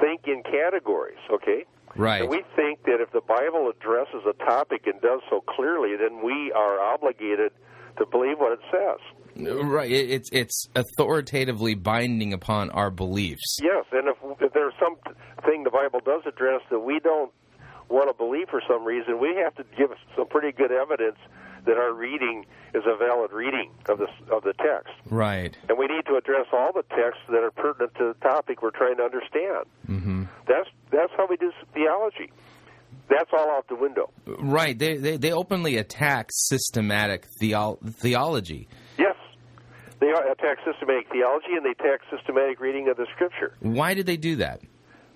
think 0.00 0.22
in 0.26 0.42
categories, 0.42 1.18
okay? 1.30 1.64
Right. 1.96 2.22
And 2.22 2.30
we 2.30 2.44
think 2.54 2.84
that 2.84 3.00
if 3.00 3.10
the 3.12 3.20
Bible 3.20 3.68
addresses 3.68 4.22
a 4.26 4.32
topic 4.44 4.86
and 4.86 5.00
does 5.00 5.20
so 5.28 5.40
clearly, 5.40 5.96
then 5.96 6.22
we 6.24 6.52
are 6.52 6.80
obligated 6.80 7.50
to 7.98 8.06
believe 8.06 8.38
what 8.38 8.52
it 8.52 8.60
says. 8.70 8.98
Right. 9.46 9.90
It's 9.90 10.30
it's 10.32 10.68
authoritatively 10.74 11.74
binding 11.74 12.32
upon 12.32 12.70
our 12.70 12.90
beliefs. 12.90 13.58
Yes, 13.62 13.84
and 13.92 14.08
if, 14.08 14.16
if 14.40 14.52
there's 14.52 14.74
something 14.80 15.64
the 15.64 15.70
Bible 15.70 16.00
does 16.04 16.22
address 16.26 16.62
that 16.70 16.80
we 16.80 17.00
don't 17.00 17.32
want 17.88 18.08
to 18.08 18.14
believe 18.14 18.48
for 18.48 18.62
some 18.68 18.84
reason, 18.84 19.20
we 19.20 19.34
have 19.42 19.54
to 19.56 19.64
give 19.76 19.90
some 20.16 20.26
pretty 20.28 20.52
good 20.52 20.70
evidence 20.70 21.18
that 21.66 21.76
our 21.76 21.92
reading 21.92 22.46
is 22.74 22.82
a 22.86 22.96
valid 22.96 23.32
reading 23.32 23.70
of 23.88 23.98
the 23.98 24.06
of 24.32 24.42
the 24.44 24.54
text. 24.54 24.94
Right. 25.10 25.56
And 25.68 25.78
we 25.78 25.86
need 25.86 26.06
to 26.06 26.16
address 26.16 26.46
all 26.52 26.72
the 26.72 26.84
texts 26.94 27.22
that 27.28 27.42
are 27.42 27.50
pertinent 27.50 27.94
to 27.96 28.14
the 28.14 28.28
topic 28.28 28.62
we're 28.62 28.70
trying 28.70 28.96
to 28.96 29.02
understand. 29.02 29.66
Mm-hmm. 29.88 30.24
That's 30.46 30.68
that's 30.90 31.12
how 31.16 31.26
we 31.28 31.36
do 31.36 31.52
theology. 31.74 32.32
That's 33.08 33.30
all 33.32 33.50
out 33.50 33.66
the 33.68 33.74
window. 33.74 34.10
Right. 34.26 34.78
They, 34.78 34.96
they 34.96 35.16
they 35.16 35.32
openly 35.32 35.76
attack 35.76 36.28
systematic 36.30 37.26
theo- 37.40 37.78
theology. 37.84 38.68
They 40.00 40.08
attack 40.08 40.58
systematic 40.64 41.10
theology 41.12 41.52
and 41.54 41.64
they 41.64 41.70
attack 41.70 42.00
systematic 42.10 42.58
reading 42.58 42.88
of 42.88 42.96
the 42.96 43.06
Scripture. 43.14 43.54
Why 43.60 43.94
did 43.94 44.06
they 44.06 44.16
do 44.16 44.36
that? 44.36 44.60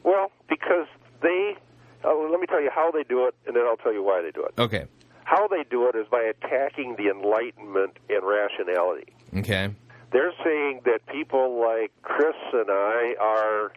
Well, 0.03 0.31
because 0.49 0.87
they. 1.23 1.57
Uh, 2.05 2.15
let 2.31 2.39
me 2.39 2.47
tell 2.47 2.61
you 2.61 2.71
how 2.75 2.91
they 2.91 3.03
do 3.03 3.27
it, 3.27 3.35
and 3.47 3.57
then 3.57 3.65
I'll 3.67 3.79
tell 3.79 3.95
you 3.95 4.03
why 4.03 4.21
they 4.21 4.31
do 4.31 4.45
it. 4.45 4.53
Okay. 4.61 4.85
How 5.25 5.49
they 5.49 5.65
do 5.71 5.89
it 5.89 5.97
is 5.97 6.07
by 6.11 6.21
attacking 6.21 6.97
the 6.99 7.09
Enlightenment 7.09 7.97
and 8.11 8.21
rationality. 8.23 9.15
Okay. 9.39 9.71
They're 10.13 10.35
saying 10.45 10.83
that 10.85 11.01
people 11.11 11.59
like 11.59 11.93
Chris 12.03 12.37
and 12.53 12.71
I 12.71 13.15
are 13.19 13.73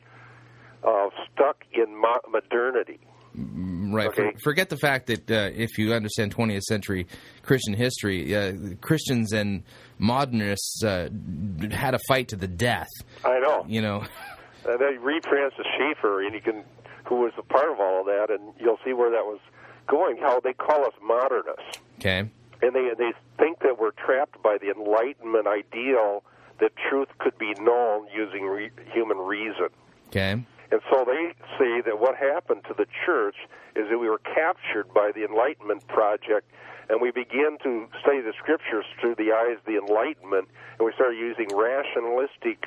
uh, 0.84 1.10
stuck 1.32 1.64
in 1.74 1.96
mo- 2.00 2.20
modernity. 2.30 3.00
Right. 3.34 4.08
Okay. 4.08 4.32
For, 4.34 4.40
forget 4.40 4.70
the 4.70 4.78
fact 4.78 5.08
that 5.08 5.32
uh, 5.32 5.50
if 5.56 5.78
you 5.78 5.94
understand 5.94 6.36
20th 6.36 6.64
century 6.64 7.08
Christian 7.44 7.74
history, 7.74 8.36
uh, 8.36 8.54
Christians 8.82 9.32
and 9.32 9.64
modernists 9.99 10.84
uh, 10.84 11.10
had 11.72 11.94
a 11.94 11.99
fight 12.07 12.28
to 12.30 12.36
the 12.36 12.48
death. 12.48 12.90
I 13.24 13.40
know. 13.40 13.65
You 13.68 13.82
know. 13.82 14.03
And 14.68 14.80
then 14.80 15.02
read 15.02 15.24
Francis 15.26 15.65
Schaeffer, 15.78 16.22
and 16.26 16.34
you 16.34 16.41
can, 16.41 16.64
who 17.06 17.15
was 17.22 17.32
a 17.38 17.41
part 17.44 17.72
of 17.72 17.80
all 17.80 18.02
of 18.02 18.06
that, 18.07 18.28
and 18.30 18.53
you'll 18.60 18.80
see 18.84 18.94
where 18.94 19.10
that 19.11 19.26
was 19.26 19.40
going. 19.88 20.18
How 20.18 20.40
they 20.40 20.53
call 20.53 20.86
us 20.86 20.94
modernists, 21.02 21.80
Okay. 21.99 22.30
and 22.61 22.76
they 22.76 22.91
they 22.98 23.14
think 23.38 23.60
that 23.60 23.80
we're 23.80 23.91
trapped 23.91 24.41
by 24.44 24.57
the 24.60 24.69
Enlightenment 24.72 25.48
ideal 25.48 26.24
that 26.60 26.72
truth 26.90 27.07
could 27.19 27.38
be 27.38 27.53
known 27.60 28.07
using 28.14 28.45
re- 28.45 28.72
human 28.91 29.18
reason. 29.18 29.69
Okay. 30.10 30.32
And 30.69 30.82
so 30.91 31.06
they 31.06 31.32
say 31.57 31.80
that 31.86 31.99
what 31.99 32.15
happened 32.18 32.64
to 32.68 32.74
the 32.74 32.88
church 33.06 33.36
is 33.76 33.88
that 33.90 33.99
we 33.99 34.10
were 34.10 34.18
captured 34.19 34.94
by 34.94 35.11
the 35.15 35.24
Enlightenment 35.24 35.88
project, 35.88 36.52
and 36.89 37.01
we 37.01 37.11
begin 37.11 37.57
to 37.64 37.88
study 38.01 38.22
the 38.22 38.34
scriptures 38.38 38.85
through 38.99 39.15
the 39.15 39.31
eyes 39.31 39.57
of 39.57 39.65
the 39.65 39.77
Enlightenment, 39.77 40.47
and 40.77 40.85
we 40.85 40.93
start 40.93 41.15
using 41.15 41.47
rationalistic 41.53 42.65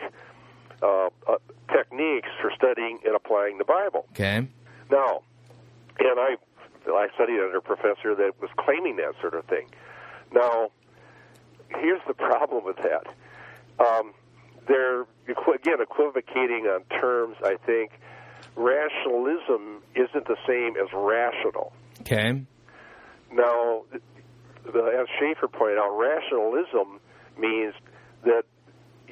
uh, 0.83 1.09
uh, 1.29 1.37
techniques 1.73 2.29
for 2.41 2.51
studying 2.57 2.99
and 3.05 3.15
applying 3.15 3.59
the 3.59 3.65
Bible. 3.65 4.07
Okay. 4.13 4.47
Now, 4.91 5.23
and 5.99 6.19
I, 6.19 6.37
I 6.89 7.09
studied 7.15 7.41
under 7.41 7.59
a 7.59 7.63
professor 7.63 8.15
that 8.15 8.33
was 8.41 8.51
claiming 8.59 8.97
that 8.97 9.15
sort 9.21 9.35
of 9.35 9.45
thing. 9.47 9.69
Now, 10.33 10.71
here's 11.69 12.01
the 12.07 12.15
problem 12.29 12.65
with 12.65 12.77
that. 12.79 13.07
Um, 13.79 14.13
they're 14.67 15.03
again 15.29 15.81
equivocating 15.81 16.67
on 16.67 16.85
terms. 17.01 17.37
I 17.43 17.57
think 17.65 17.93
rationalism 18.57 19.83
isn't 19.95 20.27
the 20.27 20.37
same 20.47 20.77
as 20.77 20.89
rational. 20.93 21.73
Okay. 22.01 22.43
Now, 23.33 23.83
as 24.67 25.07
Schaeffer 25.19 25.49
pointed 25.49 25.79
out, 25.79 25.97
rationalism 25.97 27.01
means 27.39 27.75
that 28.25 28.45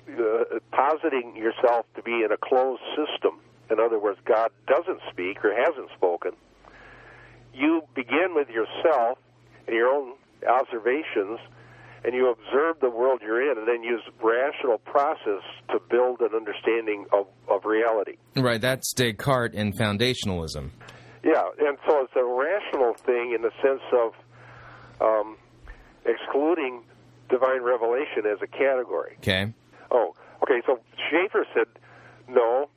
uh, 0.08 0.58
positing 0.72 1.36
yourself 1.36 1.86
to 1.96 2.02
be 2.02 2.22
in 2.24 2.28
a 2.32 2.36
closed 2.36 2.82
system. 2.96 3.40
In 3.70 3.78
other 3.78 3.98
words, 3.98 4.18
God 4.24 4.50
doesn't 4.66 5.00
speak 5.10 5.44
or 5.44 5.54
hasn't 5.54 5.90
spoken. 5.96 6.32
You 7.52 7.82
begin 7.94 8.34
with 8.34 8.48
yourself 8.48 9.18
and 9.66 9.76
your 9.76 9.88
own 9.88 10.14
observations, 10.48 11.40
and 12.04 12.14
you 12.14 12.30
observe 12.30 12.80
the 12.80 12.88
world 12.88 13.20
you're 13.22 13.50
in, 13.50 13.58
and 13.58 13.68
then 13.68 13.82
use 13.82 14.00
rational 14.22 14.78
process 14.78 15.42
to 15.70 15.78
build 15.90 16.20
an 16.20 16.30
understanding 16.34 17.04
of, 17.12 17.26
of 17.48 17.64
reality. 17.64 18.16
Right. 18.36 18.60
That's 18.60 18.92
Descartes 18.94 19.54
and 19.54 19.76
foundationalism. 19.76 20.70
Yeah, 21.24 21.42
and 21.58 21.76
so 21.86 22.04
it's 22.04 22.16
a 22.16 22.24
rational 22.24 22.94
thing 22.94 23.34
in 23.34 23.42
the 23.42 23.50
sense 23.60 23.82
of 23.92 24.12
excluding 26.32 26.82
divine 27.28 27.62
revelation 27.62 28.24
as 28.30 28.38
a 28.42 28.46
category. 28.46 29.16
Okay. 29.18 29.52
Oh, 29.90 30.14
okay. 30.42 30.60
So 30.66 30.80
Schaeffer 31.10 31.46
said, 31.54 31.66
no, 32.28 32.68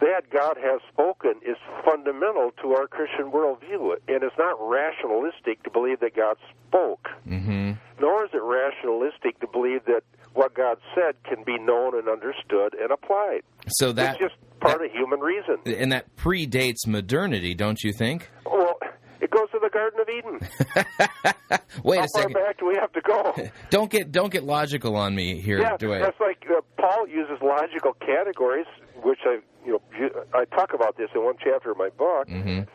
that 0.00 0.30
God 0.30 0.56
has 0.62 0.80
spoken 0.92 1.34
is 1.46 1.56
fundamental 1.84 2.50
to 2.62 2.72
our 2.72 2.86
Christian 2.86 3.30
worldview, 3.30 3.96
and 4.08 4.22
it's 4.22 4.36
not 4.38 4.56
rationalistic 4.60 5.62
to 5.64 5.70
believe 5.70 6.00
that 6.00 6.14
God 6.16 6.36
spoke, 6.68 7.08
Mm-hmm. 7.28 7.72
nor 8.00 8.24
is 8.24 8.30
it 8.34 8.42
rationalistic 8.42 9.38
to 9.40 9.46
believe 9.46 9.84
that 9.86 10.02
what 10.34 10.54
God 10.54 10.78
said 10.94 11.14
can 11.22 11.44
be 11.44 11.56
known 11.58 11.96
and 11.96 12.08
understood 12.08 12.74
and 12.80 12.90
applied. 12.90 13.42
So 13.68 13.92
that 13.92 14.16
it's 14.20 14.32
just 14.32 14.60
part 14.60 14.84
of 14.84 14.90
human 14.90 15.20
reason. 15.20 15.58
and 15.66 15.92
that 15.92 16.16
predates 16.16 16.86
modernity, 16.86 17.54
don't 17.54 17.82
you 17.84 17.92
think? 17.92 18.30
Well, 18.44 18.78
it 19.20 19.30
goes 19.30 19.48
to 19.52 19.60
the 19.62 19.63
Garden 19.74 20.00
of 20.00 20.08
Eden. 20.08 20.38
Wait 21.82 21.98
How 21.98 22.04
a 22.04 22.08
far 22.08 22.22
second. 22.22 22.32
back 22.34 22.58
do 22.58 22.66
we 22.66 22.76
have 22.76 22.92
to 22.92 23.00
go? 23.00 23.34
Don't 23.70 23.90
get 23.90 24.12
don't 24.12 24.32
get 24.32 24.44
logical 24.44 24.94
on 24.96 25.14
me 25.14 25.40
here, 25.40 25.60
yeah, 25.60 25.76
do 25.76 25.88
that's 25.90 26.20
like 26.20 26.44
uh, 26.48 26.60
Paul 26.78 27.08
uses 27.08 27.38
logical 27.42 27.92
categories, 27.94 28.66
which 29.02 29.18
I, 29.26 29.40
you 29.66 29.72
know, 29.72 30.10
I 30.32 30.44
talk 30.46 30.72
about 30.72 30.96
this 30.96 31.10
in 31.14 31.24
one 31.24 31.34
chapter 31.42 31.72
of 31.72 31.76
my 31.76 31.88
book. 31.90 32.28
Mhm. 32.28 32.66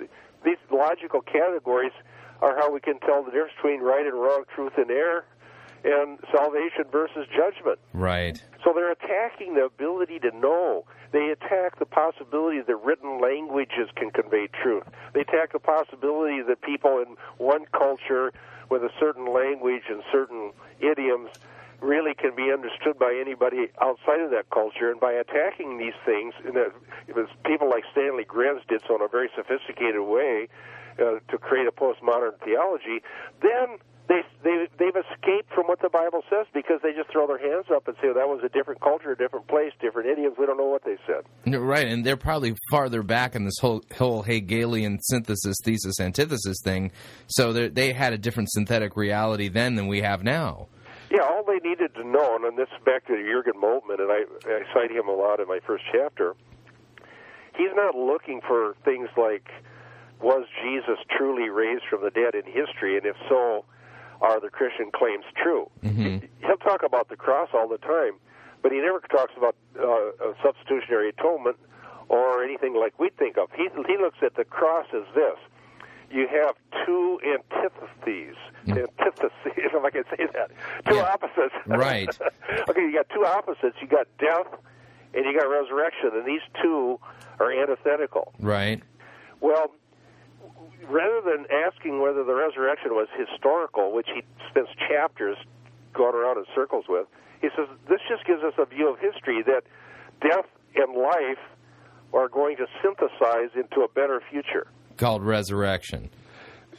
These 0.43 0.57
logical 0.71 1.21
categories 1.21 1.93
are 2.41 2.55
how 2.57 2.71
we 2.71 2.79
can 2.81 2.99
tell 2.99 3.23
the 3.23 3.31
difference 3.31 3.53
between 3.55 3.81
right 3.81 4.05
and 4.05 4.13
wrong, 4.13 4.43
truth 4.53 4.73
and 4.77 4.91
error, 4.91 5.25
and 5.83 6.19
salvation 6.35 6.85
versus 6.91 7.25
judgment. 7.35 7.79
Right. 7.93 8.41
So 8.63 8.71
they're 8.75 8.91
attacking 8.91 9.55
the 9.55 9.65
ability 9.65 10.19
to 10.19 10.31
know. 10.37 10.85
They 11.11 11.29
attack 11.29 11.79
the 11.79 11.85
possibility 11.85 12.61
that 12.61 12.75
written 12.75 13.19
languages 13.19 13.89
can 13.95 14.11
convey 14.11 14.47
truth. 14.47 14.83
They 15.13 15.21
attack 15.21 15.53
the 15.53 15.59
possibility 15.59 16.41
that 16.43 16.61
people 16.61 16.99
in 16.99 17.15
one 17.37 17.65
culture 17.71 18.31
with 18.69 18.83
a 18.83 18.91
certain 18.99 19.33
language 19.33 19.83
and 19.89 20.03
certain 20.11 20.51
idioms 20.79 21.29
really 21.81 22.13
can 22.13 22.35
be 22.35 22.51
understood 22.51 22.99
by 22.99 23.17
anybody 23.19 23.69
outside 23.81 24.19
of 24.19 24.31
that 24.31 24.49
culture. 24.51 24.91
And 24.91 24.99
by 24.99 25.13
attacking 25.13 25.77
these 25.77 25.97
things, 26.05 26.33
and 26.45 26.55
that, 26.55 26.73
people 27.45 27.69
like 27.69 27.83
Stanley 27.91 28.25
Grenz 28.25 28.67
did 28.67 28.81
so 28.87 28.95
in 28.95 29.01
a 29.01 29.07
very 29.07 29.29
sophisticated 29.35 30.01
way 30.01 30.47
uh, 30.99 31.19
to 31.29 31.37
create 31.37 31.67
a 31.67 31.71
postmodern 31.71 32.37
theology, 32.43 33.01
then 33.41 33.77
they, 34.09 34.21
they 34.43 34.67
they've 34.79 34.95
escaped 34.95 35.53
from 35.53 35.67
what 35.67 35.79
the 35.81 35.89
Bible 35.89 36.23
says 36.29 36.47
because 36.51 36.79
they 36.81 36.93
just 36.93 37.11
throw 37.11 37.27
their 37.27 37.37
hands 37.37 37.67
up 37.73 37.87
and 37.87 37.95
say 38.01 38.07
well, 38.07 38.15
that 38.15 38.27
was 38.27 38.41
a 38.43 38.49
different 38.49 38.81
culture, 38.81 39.11
a 39.11 39.15
different 39.15 39.47
place, 39.47 39.71
different 39.79 40.09
idioms. 40.09 40.35
We 40.37 40.47
don't 40.47 40.57
know 40.57 40.65
what 40.65 40.83
they 40.83 40.97
said. 41.05 41.55
Right, 41.55 41.87
and 41.87 42.03
they're 42.03 42.17
probably 42.17 42.55
farther 42.71 43.03
back 43.03 43.35
in 43.35 43.45
this 43.45 43.59
whole 43.61 43.83
whole 43.95 44.23
Hegelian 44.23 44.99
synthesis, 44.99 45.57
thesis, 45.63 45.99
antithesis 45.99 46.57
thing. 46.63 46.91
So 47.27 47.53
they 47.53 47.69
they 47.69 47.93
had 47.93 48.11
a 48.13 48.17
different 48.17 48.49
synthetic 48.51 48.97
reality 48.97 49.47
then 49.47 49.75
than 49.75 49.87
we 49.87 50.01
have 50.01 50.23
now. 50.23 50.67
Yeah, 51.11 51.21
all 51.21 51.43
they 51.45 51.59
needed 51.67 51.93
to 51.95 52.03
know, 52.03 52.37
and 52.41 52.57
this 52.57 52.67
is 52.75 52.83
back 52.85 53.05
to 53.07 53.13
Jurgen 53.13 53.61
Moltmann, 53.61 53.99
and 53.99 54.11
I, 54.11 54.25
I 54.45 54.61
cite 54.73 54.91
him 54.91 55.07
a 55.07 55.13
lot 55.13 55.39
in 55.39 55.47
my 55.47 55.59
first 55.65 55.83
chapter. 55.91 56.35
He's 57.57 57.73
not 57.75 57.95
looking 57.95 58.41
for 58.47 58.75
things 58.85 59.09
like 59.17 59.49
was 60.21 60.45
Jesus 60.63 60.97
truly 61.17 61.49
raised 61.49 61.83
from 61.89 62.03
the 62.03 62.11
dead 62.11 62.35
in 62.35 62.45
history, 62.45 62.97
and 62.97 63.05
if 63.05 63.15
so, 63.27 63.65
are 64.21 64.39
the 64.39 64.49
Christian 64.49 64.91
claims 64.93 65.25
true? 65.41 65.69
Mm-hmm. 65.83 66.25
He'll 66.45 66.57
talk 66.57 66.83
about 66.83 67.09
the 67.09 67.15
cross 67.15 67.49
all 67.53 67.67
the 67.67 67.77
time, 67.77 68.13
but 68.61 68.71
he 68.71 68.79
never 68.79 68.99
talks 69.09 69.33
about 69.37 69.55
uh, 69.79 70.33
substitutionary 70.43 71.09
atonement 71.09 71.57
or 72.09 72.43
anything 72.43 72.75
like 72.75 72.97
we 72.99 73.09
think 73.17 73.37
of. 73.37 73.49
He, 73.55 73.67
he 73.87 73.97
looks 73.97 74.17
at 74.23 74.35
the 74.35 74.43
cross 74.45 74.87
as 74.93 75.03
this. 75.15 75.37
You 76.11 76.27
have 76.27 76.55
two 76.85 77.19
antitheses. 77.23 78.35
Antitheses, 78.67 79.31
if 79.45 79.83
I 79.83 79.89
can 79.91 80.03
say 80.17 80.25
that. 80.33 80.49
Two 80.89 80.95
Yeah. 80.95 81.11
opposites. 81.13 81.53
Right. 81.67 82.09
okay, 82.67 82.81
you 82.81 82.93
got 82.93 83.07
two 83.13 83.25
opposites. 83.25 83.77
You 83.81 83.87
got 83.87 84.07
death 84.19 84.47
and 85.13 85.25
you 85.25 85.39
got 85.39 85.45
resurrection, 85.47 86.09
and 86.13 86.25
these 86.25 86.41
two 86.61 86.99
are 87.39 87.51
antithetical. 87.51 88.33
Right. 88.39 88.81
Well, 89.39 89.71
rather 90.87 91.21
than 91.21 91.45
asking 91.51 92.01
whether 92.01 92.23
the 92.23 92.33
resurrection 92.33 92.91
was 92.91 93.07
historical, 93.17 93.91
which 93.93 94.07
he 94.13 94.23
spends 94.49 94.69
chapters 94.87 95.37
going 95.93 96.15
around 96.15 96.37
in 96.37 96.45
circles 96.55 96.85
with, 96.87 97.07
he 97.41 97.49
says 97.55 97.67
this 97.87 97.99
just 98.09 98.25
gives 98.25 98.43
us 98.43 98.53
a 98.57 98.65
view 98.65 98.89
of 98.89 98.99
history 98.99 99.43
that 99.43 99.63
death 100.21 100.45
and 100.75 100.95
life 100.95 101.39
are 102.13 102.27
going 102.27 102.57
to 102.57 102.65
synthesize 102.81 103.51
into 103.55 103.81
a 103.81 103.87
better 103.87 104.21
future. 104.29 104.67
Called 104.97 105.23
resurrection. 105.23 106.09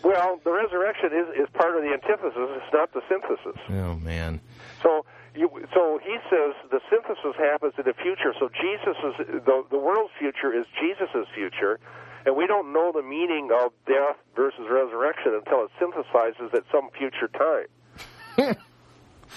Well, 0.02 0.40
the 0.44 0.52
resurrection 0.52 1.12
is, 1.12 1.44
is 1.44 1.48
part 1.52 1.76
of 1.76 1.82
the 1.82 1.92
antithesis, 1.92 2.32
it's 2.36 2.72
not 2.72 2.92
the 2.92 3.02
synthesis. 3.08 3.60
Oh 3.68 3.94
man. 3.96 4.40
So, 4.82 5.04
you, 5.34 5.48
so 5.74 6.00
he 6.02 6.16
says 6.30 6.56
the 6.70 6.80
synthesis 6.88 7.36
happens 7.36 7.74
in 7.76 7.84
the 7.84 7.94
future. 7.94 8.34
So 8.38 8.48
Jesus 8.48 8.96
is 9.04 9.44
the 9.44 9.64
the 9.70 9.78
world's 9.78 10.12
future 10.18 10.52
is 10.52 10.66
Jesus's 10.80 11.28
future, 11.34 11.78
and 12.26 12.36
we 12.36 12.46
don't 12.46 12.72
know 12.72 12.92
the 12.92 13.02
meaning 13.02 13.50
of 13.52 13.72
death 13.86 14.16
versus 14.36 14.66
resurrection 14.70 15.34
until 15.34 15.64
it 15.64 15.70
synthesizes 15.80 16.54
at 16.54 16.64
some 16.72 16.90
future 16.96 17.28
time. 17.28 18.56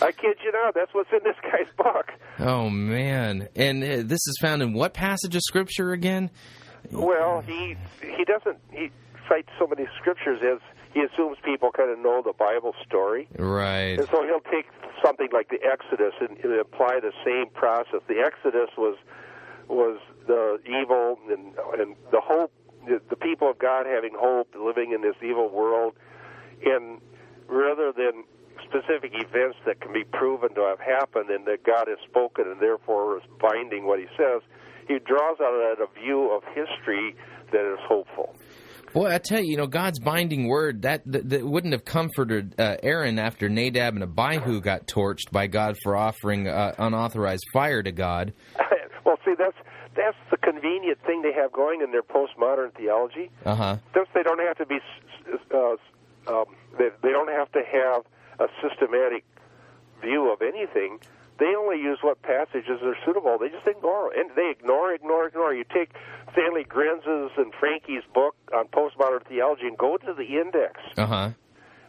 I 0.01 0.11
kid 0.11 0.37
you 0.43 0.51
not. 0.51 0.73
That's 0.73 0.93
what's 0.93 1.11
in 1.11 1.19
this 1.23 1.35
guy's 1.43 1.71
book. 1.77 2.11
Oh 2.39 2.69
man. 2.69 3.47
And 3.55 3.83
uh, 3.83 3.97
this 4.03 4.25
is 4.27 4.37
found 4.41 4.61
in 4.61 4.73
what 4.73 4.93
passage 4.93 5.35
of 5.35 5.41
scripture 5.43 5.91
again? 5.91 6.31
Well, 6.91 7.41
he 7.41 7.75
he 8.01 8.25
doesn't 8.25 8.59
he 8.71 8.91
cites 9.29 9.49
so 9.59 9.67
many 9.67 9.87
scriptures 9.99 10.41
as 10.43 10.59
he 10.93 11.01
assumes 11.01 11.37
people 11.43 11.71
kind 11.71 11.91
of 11.91 11.99
know 11.99 12.21
the 12.23 12.33
Bible 12.33 12.73
story. 12.85 13.27
Right. 13.37 13.97
And 13.99 14.07
so 14.09 14.23
he'll 14.25 14.51
take 14.51 14.67
something 15.03 15.29
like 15.31 15.49
the 15.49 15.59
Exodus 15.63 16.13
and, 16.19 16.37
and 16.43 16.59
apply 16.59 16.99
the 16.99 17.11
same 17.25 17.49
process. 17.53 18.01
The 18.07 18.19
Exodus 18.19 18.69
was 18.77 18.97
was 19.67 19.99
the 20.27 20.59
evil 20.65 21.17
and 21.29 21.53
and 21.79 21.95
the 22.11 22.21
hope, 22.21 22.51
the, 22.87 23.01
the 23.09 23.15
people 23.15 23.49
of 23.49 23.59
God 23.59 23.85
having 23.85 24.13
hope, 24.17 24.49
living 24.55 24.93
in 24.93 25.01
this 25.01 25.15
evil 25.23 25.49
world, 25.49 25.93
and 26.65 27.01
rather 27.47 27.91
than 27.91 28.23
specific 28.63 29.11
events 29.13 29.57
that 29.65 29.81
can 29.81 29.93
be 29.93 30.03
proven 30.03 30.53
to 30.55 30.61
have 30.61 30.79
happened 30.79 31.29
and 31.29 31.45
that 31.45 31.63
God 31.63 31.87
has 31.87 31.97
spoken 32.09 32.45
and 32.47 32.59
therefore 32.59 33.17
is 33.17 33.23
binding 33.39 33.85
what 33.85 33.99
He 33.99 34.07
says, 34.17 34.41
he 34.87 34.99
draws 34.99 35.37
out 35.41 35.53
of 35.53 35.77
that 35.77 35.83
a 35.83 35.99
view 35.99 36.31
of 36.31 36.43
history 36.53 37.15
that 37.51 37.73
is 37.73 37.79
hopeful. 37.87 38.35
Boy, 38.93 39.11
I 39.11 39.17
tell 39.17 39.39
you, 39.39 39.51
you 39.51 39.57
know, 39.57 39.65
God's 39.65 39.99
binding 39.99 40.47
word 40.47 40.83
that 40.83 41.01
that, 41.07 41.29
that 41.29 41.45
wouldn't 41.45 41.73
have 41.73 41.85
comforted 41.85 42.59
uh, 42.59 42.77
Aaron 42.83 43.17
after 43.17 43.49
Nadab 43.49 43.95
and 43.95 44.03
Abihu 44.03 44.61
got 44.61 44.87
torched 44.87 45.31
by 45.31 45.47
God 45.47 45.77
for 45.83 45.95
offering 45.95 46.47
uh, 46.47 46.75
unauthorized 46.77 47.45
fire 47.53 47.81
to 47.81 47.91
God. 47.91 48.33
well, 49.05 49.17
see, 49.25 49.33
that's 49.37 49.57
that's 49.95 50.17
the 50.31 50.37
convenient 50.37 50.99
thing 51.05 51.21
they 51.21 51.33
have 51.33 51.51
going 51.51 51.81
in 51.81 51.91
their 51.91 52.03
postmodern 52.03 52.73
theology. 52.73 53.29
Uh 53.45 53.55
huh. 53.55 53.77
Since 53.93 54.09
they 54.13 54.23
don't 54.23 54.39
have 54.39 54.57
to 54.57 54.65
be, 54.65 54.79
uh, 55.53 55.75
um, 56.27 56.45
they, 56.77 56.89
they 57.01 57.09
don't 57.09 57.29
have 57.29 57.51
to 57.51 57.61
have 57.61 58.03
a 58.39 58.47
systematic 58.61 59.23
view 60.01 60.31
of 60.31 60.41
anything. 60.41 60.99
They 61.39 61.55
only 61.55 61.77
use 61.77 61.99
what 62.01 62.21
passages 62.21 62.81
are 62.83 62.95
suitable. 63.03 63.37
They 63.39 63.49
just 63.49 63.67
ignore, 63.67 64.13
and 64.13 64.29
they 64.35 64.51
ignore, 64.51 64.93
ignore, 64.93 65.27
ignore. 65.27 65.53
You 65.53 65.65
take 65.73 65.91
Stanley 66.31 66.63
Grenz's 66.63 67.31
and 67.37 67.53
Franke's 67.59 68.05
book 68.13 68.35
on 68.53 68.67
postmodern 68.67 69.25
theology 69.25 69.67
and 69.67 69.77
go 69.77 69.97
to 69.97 70.13
the 70.13 70.39
index. 70.39 70.79
Uh 70.97 71.05
huh. 71.05 71.29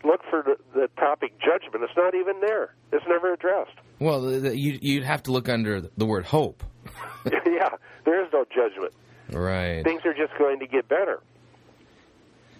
Look 0.04 0.20
for 0.28 0.42
the, 0.42 0.56
the 0.78 0.88
topic 1.00 1.32
judgment. 1.40 1.82
It's 1.84 1.96
not 1.96 2.14
even 2.14 2.40
there. 2.40 2.74
It's 2.92 3.04
never 3.08 3.32
addressed. 3.32 3.72
Well, 3.98 4.20
the, 4.20 4.38
the, 4.40 4.58
you, 4.58 4.78
you'd 4.82 5.04
have 5.04 5.22
to 5.24 5.32
look 5.32 5.48
under 5.48 5.80
the 5.80 6.04
word 6.06 6.26
hope. 6.26 6.62
yeah, 7.24 7.70
there 8.04 8.22
is 8.24 8.30
no 8.32 8.44
judgment. 8.54 8.92
Right. 9.32 9.82
Things 9.82 10.02
are 10.04 10.12
just 10.14 10.36
going 10.38 10.60
to 10.60 10.66
get 10.66 10.88
better. 10.88 11.20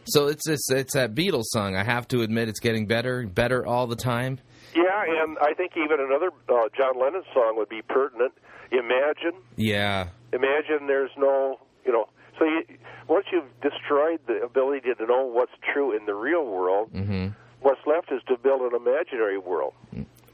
So 0.07 0.27
it's 0.29 0.47
it's 0.49 0.71
it's 0.71 0.93
that 0.95 1.15
Beatles 1.15 1.45
song. 1.47 1.77
I 1.77 1.83
have 1.83 2.07
to 2.09 2.21
admit, 2.23 2.49
it's 2.49 2.61
getting 2.61 2.87
better, 2.87 3.27
better 3.27 3.65
all 3.66 3.87
the 3.87 3.97
time. 3.97 4.39
Yeah, 4.75 4.83
and 5.23 5.39
I 5.39 5.55
think 5.55 5.73
even 5.77 5.99
another 6.01 6.31
uh, 6.49 6.69
John 6.77 7.01
Lennon 7.01 7.23
song 7.33 7.55
would 7.57 7.69
be 7.71 7.81
pertinent. 7.83 8.33
Imagine, 8.73 9.41
Yeah. 9.57 10.09
imagine 10.33 10.87
there's 10.89 11.11
no, 11.16 11.59
you 11.87 11.93
know. 11.93 12.07
So 12.39 12.44
you, 12.44 12.62
once 13.09 13.27
you've 13.32 13.51
destroyed 13.61 14.20
the 14.27 14.43
ability 14.43 14.89
to 14.98 15.06
know 15.06 15.27
what's 15.27 15.52
true 15.73 15.97
in 15.97 16.06
the 16.06 16.15
real 16.15 16.44
world, 16.47 16.90
hmm 16.93 17.28
what's 17.65 17.81
left 17.86 18.12
is 18.12 18.20
to 18.28 18.36
build 18.36 18.61
an 18.61 18.74
imaginary 18.74 19.39
world. 19.39 19.73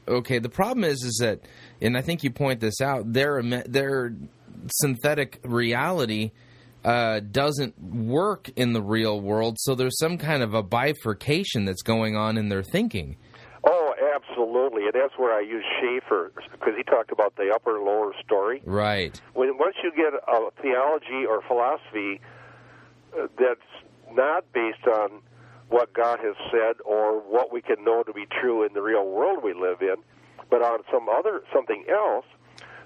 Okay. 0.07 0.39
The 0.39 0.49
problem 0.49 0.83
is, 0.83 1.01
is 1.03 1.17
that, 1.21 1.39
and 1.81 1.97
I 1.97 2.01
think 2.01 2.23
you 2.23 2.31
point 2.31 2.59
this 2.59 2.81
out. 2.81 3.13
Their 3.13 3.41
their 3.41 4.13
synthetic 4.81 5.39
reality 5.43 6.31
uh, 6.83 7.19
doesn't 7.19 7.79
work 7.81 8.49
in 8.55 8.73
the 8.73 8.81
real 8.81 9.19
world. 9.21 9.57
So 9.59 9.75
there's 9.75 9.97
some 9.97 10.17
kind 10.17 10.43
of 10.43 10.53
a 10.53 10.63
bifurcation 10.63 11.65
that's 11.65 11.83
going 11.83 12.15
on 12.15 12.37
in 12.37 12.49
their 12.49 12.63
thinking. 12.63 13.15
Absolutely, 14.29 14.83
and 14.83 14.93
that's 14.93 15.17
where 15.17 15.33
I 15.33 15.41
use 15.41 15.63
Schaeffer 15.79 16.31
because 16.51 16.73
he 16.75 16.83
talked 16.83 17.11
about 17.11 17.35
the 17.35 17.51
upper 17.53 17.77
and 17.77 17.85
lower 17.85 18.13
story. 18.23 18.61
Right. 18.65 19.19
When 19.33 19.57
once 19.57 19.75
you 19.83 19.91
get 19.95 20.13
a 20.13 20.49
theology 20.61 21.25
or 21.27 21.41
philosophy 21.41 22.21
uh, 23.17 23.27
that's 23.37 23.59
not 24.11 24.51
based 24.53 24.87
on 24.87 25.21
what 25.69 25.93
God 25.93 26.19
has 26.19 26.35
said 26.51 26.75
or 26.85 27.19
what 27.19 27.51
we 27.51 27.61
can 27.61 27.83
know 27.83 28.03
to 28.03 28.13
be 28.13 28.25
true 28.25 28.63
in 28.63 28.73
the 28.73 28.81
real 28.81 29.07
world 29.07 29.43
we 29.43 29.53
live 29.53 29.81
in, 29.81 29.95
but 30.49 30.61
on 30.61 30.79
some 30.91 31.07
other 31.07 31.41
something 31.53 31.85
else, 31.89 32.25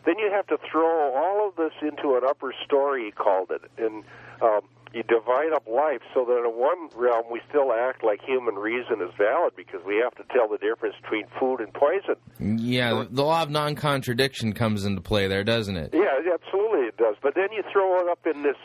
then 0.06 0.20
you 0.20 0.30
have 0.32 0.46
to 0.48 0.58
throw 0.72 1.14
all 1.16 1.48
of 1.48 1.56
this 1.56 1.74
into 1.82 2.16
an 2.16 2.24
upper 2.28 2.54
story. 2.64 3.06
He 3.06 3.12
called 3.12 3.52
it, 3.52 3.64
and 3.78 4.04
um, 4.42 4.62
you 4.94 5.04
divide 5.04 5.52
up 5.54 5.68
life 5.68 6.02
so 6.14 6.26
that 6.26 6.38
in 6.38 6.56
one 6.56 6.90
realm 6.96 7.26
we 7.32 7.42
still 7.50 7.74
act 7.74 8.04
like 8.04 8.22
human 8.24 8.56
reason 8.56 9.02
is 9.02 9.12
valid 9.18 9.54
because 9.56 9.82
we 9.86 10.02
have 10.04 10.16
to 10.16 10.24
tell 10.34 10.48
the 10.48 10.58
difference 10.58 10.96
between 11.02 11.26
food 11.40 11.60
and 11.60 11.74
poison. 11.74 12.16
Yeah. 12.40 13.06
The 13.10 13.24
law 13.24 13.44
of 13.44 13.50
non-contradiction 13.50 14.54
comes 14.54 14.86
into 14.86 15.02
play 15.02 15.28
there, 15.28 15.44
doesn't 15.44 15.76
it? 15.76 15.94
Yeah, 15.94 16.16
absolutely 16.34 16.88
it 16.88 16.98
does. 16.98 17.16
But 17.22 17.36
then 17.36 17.52
you 17.52 17.64
throw 17.72 18.00
it 18.00 18.10
up 18.10 18.26
in 18.26 18.44
this 18.44 18.58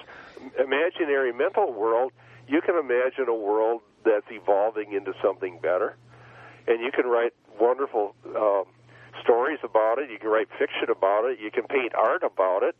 imaginary 0.62 1.32
mental 1.32 1.72
world. 1.72 2.12
You 2.48 2.60
can 2.60 2.76
imagine 2.76 3.28
a 3.28 3.34
world 3.34 3.82
that's 4.05 4.26
evolving 4.30 4.92
into 4.92 5.12
something 5.22 5.59
better, 5.62 5.97
and 6.66 6.80
you 6.80 6.90
can 6.90 7.06
write 7.06 7.32
wonderful 7.60 8.14
um, 8.36 8.64
stories 9.22 9.59
about 9.62 9.98
it. 9.98 10.10
You 10.10 10.18
can 10.18 10.30
write 10.30 10.48
fiction 10.59 10.90
about 10.90 11.24
it. 11.26 11.38
You 11.40 11.51
can 11.51 11.64
paint 11.64 11.94
art 11.94 12.22
about 12.22 12.62
it. 12.62 12.74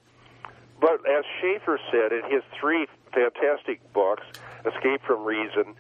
But 0.81 1.05
as 1.07 1.25
Schaeffer 1.41 1.79
said 1.93 2.13
in 2.13 2.23
his 2.31 2.43
three 2.59 2.87
fantastic 3.13 3.81
books, 3.93 4.23
Escape 4.65 5.03
from 5.07 5.25
Reason 5.25 5.75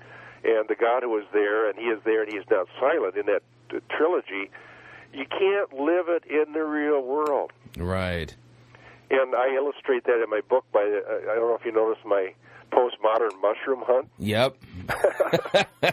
and 0.45 0.69
The 0.69 0.75
God 0.75 1.03
Who 1.03 1.11
Was 1.11 1.25
There, 1.33 1.69
and 1.69 1.79
He 1.79 1.87
Is 1.87 2.01
There 2.05 2.23
and 2.23 2.33
He 2.33 2.39
Is 2.39 2.45
Not 2.51 2.67
Silent, 2.79 3.17
in 3.17 3.27
that 3.27 3.43
trilogy, 3.91 4.51
you 5.13 5.27
can't 5.27 5.73
live 5.73 6.07
it 6.09 6.25
in 6.25 6.53
the 6.53 6.65
real 6.65 7.03
world. 7.03 7.53
Right. 7.77 8.35
And 9.11 9.35
I 9.35 9.55
illustrate 9.55 10.05
that 10.05 10.23
in 10.23 10.31
my 10.31 10.41
book 10.49 10.65
by, 10.73 10.81
uh, 10.81 11.31
I 11.31 11.35
don't 11.35 11.49
know 11.49 11.59
if 11.59 11.65
you 11.65 11.73
noticed 11.73 12.07
my 12.07 12.33
postmodern 12.73 13.41
mushroom 13.43 13.83
hunt. 13.85 14.09
Yep. 14.19 14.57
I, 14.89 15.67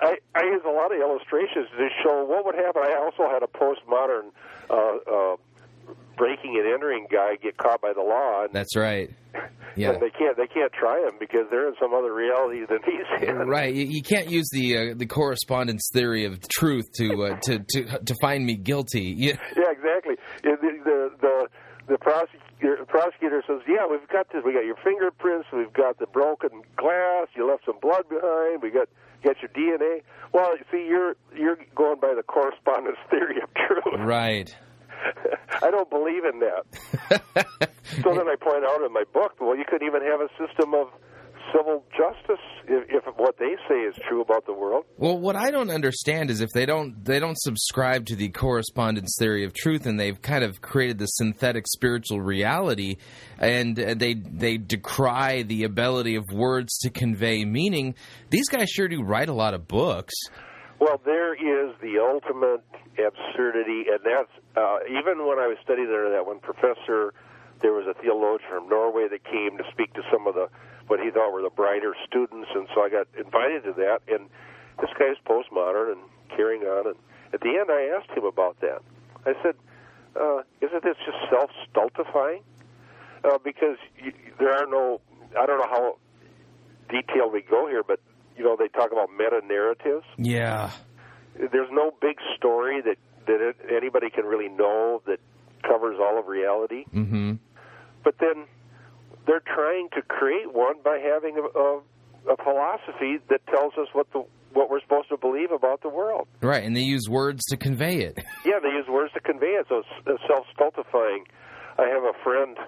I 0.00 0.18
I 0.34 0.42
use 0.42 0.62
a 0.66 0.70
lot 0.70 0.94
of 0.94 1.00
illustrations 1.00 1.68
to 1.76 1.88
show 2.02 2.24
what 2.24 2.44
would 2.44 2.54
happen. 2.54 2.82
I 2.82 2.94
also 2.94 3.26
had 3.32 3.42
a 3.42 3.46
postmodern 3.46 4.30
uh, 4.68 4.74
uh, 5.10 5.36
breaking 6.22 6.54
and 6.56 6.72
entering 6.72 7.06
guy 7.10 7.34
get 7.42 7.56
caught 7.56 7.80
by 7.80 7.92
the 7.92 8.00
law. 8.00 8.44
And, 8.44 8.52
That's 8.52 8.76
right. 8.76 9.10
Yeah. 9.74 9.92
they 9.92 10.10
can't 10.10 10.36
they 10.36 10.46
can't 10.48 10.70
try 10.78 11.00
him 11.00 11.16
because 11.18 11.46
they're 11.50 11.66
in 11.66 11.74
some 11.80 11.94
other 11.94 12.12
reality 12.12 12.60
than 12.68 12.80
he's 12.84 13.26
in. 13.26 13.48
Right, 13.48 13.74
you, 13.74 13.86
you 13.86 14.02
can't 14.02 14.28
use 14.28 14.46
the 14.52 14.76
uh, 14.76 14.94
the 14.94 15.06
correspondence 15.06 15.88
theory 15.94 16.26
of 16.26 16.46
truth 16.46 16.84
to 16.98 17.24
uh, 17.24 17.40
to 17.44 17.58
to 17.70 17.98
to 18.04 18.14
find 18.20 18.44
me 18.44 18.56
guilty. 18.56 19.00
You, 19.16 19.28
Yeah, 19.56 19.72
exactly. 19.72 20.16
The 20.42 20.56
the 20.60 21.10
the, 21.22 21.48
the 21.88 21.98
prosecutor, 21.98 22.84
prosecutor 22.86 23.42
says, 23.46 23.60
"Yeah, 23.66 23.86
we've 23.90 24.06
got 24.08 24.30
this. 24.30 24.42
We 24.44 24.52
got 24.52 24.66
your 24.66 24.76
fingerprints. 24.84 25.48
We've 25.50 25.72
got 25.72 25.98
the 25.98 26.06
broken 26.06 26.50
glass. 26.76 27.28
You 27.34 27.48
left 27.48 27.64
some 27.64 27.78
blood 27.80 28.04
behind. 28.10 28.60
We 28.62 28.68
got 28.70 28.88
got 29.24 29.36
your 29.40 29.48
DNA." 29.56 30.02
Well, 30.34 30.52
see, 30.70 30.84
you're 30.86 31.16
you're 31.34 31.56
going 31.74 31.98
by 31.98 32.12
the 32.14 32.22
correspondence 32.22 32.98
theory 33.10 33.40
of 33.42 33.48
truth. 33.54 34.04
right. 34.06 34.54
I 35.62 35.70
don't 35.70 35.90
believe 35.90 36.24
in 36.24 36.40
that. 36.40 37.70
so 38.02 38.14
then 38.14 38.28
I 38.28 38.36
point 38.40 38.64
out 38.64 38.82
in 38.82 38.92
my 38.92 39.04
book, 39.12 39.34
well, 39.40 39.56
you 39.56 39.64
could 39.68 39.82
even 39.82 40.02
have 40.02 40.20
a 40.20 40.28
system 40.38 40.74
of 40.74 40.88
civil 41.54 41.84
justice 41.96 42.42
if, 42.66 42.84
if 42.88 43.04
what 43.16 43.36
they 43.38 43.56
say 43.68 43.80
is 43.80 43.94
true 44.08 44.20
about 44.20 44.46
the 44.46 44.52
world. 44.52 44.84
Well, 44.96 45.18
what 45.18 45.36
I 45.36 45.50
don't 45.50 45.70
understand 45.70 46.30
is 46.30 46.40
if 46.40 46.50
they 46.54 46.66
don't 46.66 47.04
they 47.04 47.18
don't 47.18 47.38
subscribe 47.38 48.06
to 48.06 48.16
the 48.16 48.28
correspondence 48.28 49.16
theory 49.18 49.44
of 49.44 49.52
truth, 49.52 49.86
and 49.86 49.98
they've 49.98 50.20
kind 50.20 50.44
of 50.44 50.60
created 50.60 50.98
this 50.98 51.10
synthetic 51.14 51.66
spiritual 51.68 52.20
reality, 52.20 52.96
and 53.38 53.78
uh, 53.78 53.94
they 53.94 54.14
they 54.14 54.56
decry 54.56 55.42
the 55.42 55.64
ability 55.64 56.16
of 56.16 56.24
words 56.32 56.78
to 56.78 56.90
convey 56.90 57.44
meaning. 57.44 57.94
These 58.30 58.48
guys 58.48 58.70
sure 58.70 58.88
do 58.88 59.02
write 59.02 59.28
a 59.28 59.34
lot 59.34 59.54
of 59.54 59.68
books. 59.68 60.14
Well, 60.82 61.00
there 61.04 61.32
is 61.32 61.76
the 61.80 62.02
ultimate 62.02 62.66
absurdity, 62.98 63.86
and 63.86 64.00
that's 64.02 64.34
uh, 64.56 64.78
even 64.90 65.24
when 65.28 65.38
I 65.38 65.46
was 65.46 65.56
studying 65.62 65.86
under 65.86 66.10
that 66.10 66.26
one 66.26 66.40
professor, 66.40 67.14
there 67.60 67.70
was 67.70 67.86
a 67.86 67.94
theologian 68.02 68.50
from 68.50 68.68
Norway 68.68 69.06
that 69.06 69.22
came 69.22 69.56
to 69.58 69.64
speak 69.70 69.94
to 69.94 70.02
some 70.10 70.26
of 70.26 70.34
the 70.34 70.48
what 70.88 70.98
he 70.98 71.12
thought 71.12 71.32
were 71.32 71.40
the 71.40 71.54
brighter 71.54 71.94
students, 72.04 72.48
and 72.52 72.66
so 72.74 72.82
I 72.82 72.88
got 72.90 73.06
invited 73.16 73.62
to 73.62 73.72
that. 73.78 74.02
And 74.10 74.26
this 74.80 74.90
guy's 74.98 75.14
postmodern 75.22 75.92
and 75.92 76.00
carrying 76.34 76.62
on, 76.62 76.88
and 76.88 76.96
at 77.32 77.42
the 77.42 77.54
end, 77.62 77.70
I 77.70 77.94
asked 77.94 78.10
him 78.10 78.24
about 78.24 78.58
that. 78.58 78.82
I 79.24 79.34
said, 79.40 79.54
uh, 80.18 80.42
"Isn't 80.60 80.82
this 80.82 80.96
just 81.06 81.30
self-stultifying? 81.30 82.42
Uh, 83.22 83.38
because 83.38 83.78
you, 84.02 84.12
there 84.40 84.50
are 84.52 84.66
no, 84.66 85.00
I 85.38 85.46
don't 85.46 85.58
know 85.62 85.70
how 85.70 85.98
detailed 86.90 87.32
we 87.32 87.42
go 87.42 87.68
here, 87.68 87.84
but 87.86 88.00
you 88.36 88.44
know 88.44 88.56
they 88.58 88.68
talk 88.68 88.92
about 88.92 89.10
meta 89.10 89.40
narratives." 89.46 90.06
Yeah. 90.18 90.70
there's 91.34 91.70
no 91.70 91.92
big 92.00 92.16
story 92.36 92.80
that 92.82 92.96
that 93.26 93.54
anybody 93.70 94.10
can 94.10 94.24
really 94.24 94.48
know 94.48 95.02
that 95.06 95.18
covers 95.62 95.96
all 96.00 96.18
of 96.18 96.26
reality. 96.26 96.84
Mm-hmm. 96.94 97.34
But 98.04 98.16
then 98.18 98.46
they're 99.26 99.42
trying 99.54 99.88
to 99.94 100.02
create 100.02 100.52
one 100.52 100.76
by 100.84 100.98
having 100.98 101.38
a, 101.38 101.58
a, 101.58 101.80
a 102.32 102.36
philosophy 102.42 103.18
that 103.30 103.46
tells 103.46 103.72
us 103.74 103.88
what 103.92 104.10
the 104.12 104.24
what 104.52 104.68
we're 104.68 104.82
supposed 104.82 105.08
to 105.08 105.16
believe 105.16 105.50
about 105.50 105.80
the 105.80 105.88
world. 105.88 106.28
Right, 106.42 106.62
and 106.62 106.76
they 106.76 106.82
use 106.82 107.08
words 107.08 107.42
to 107.46 107.56
convey 107.56 108.02
it. 108.02 108.18
Yeah, 108.44 108.58
they 108.60 108.68
use 108.68 108.86
words 108.86 109.12
to 109.14 109.20
convey 109.20 109.54
it, 109.56 109.66
so 109.68 109.78
it's, 109.78 109.88
it's 110.06 110.22
self-stultifying. 110.26 111.24
I 111.78 111.86
have 111.86 112.02
a 112.02 112.12
friend 112.22 112.58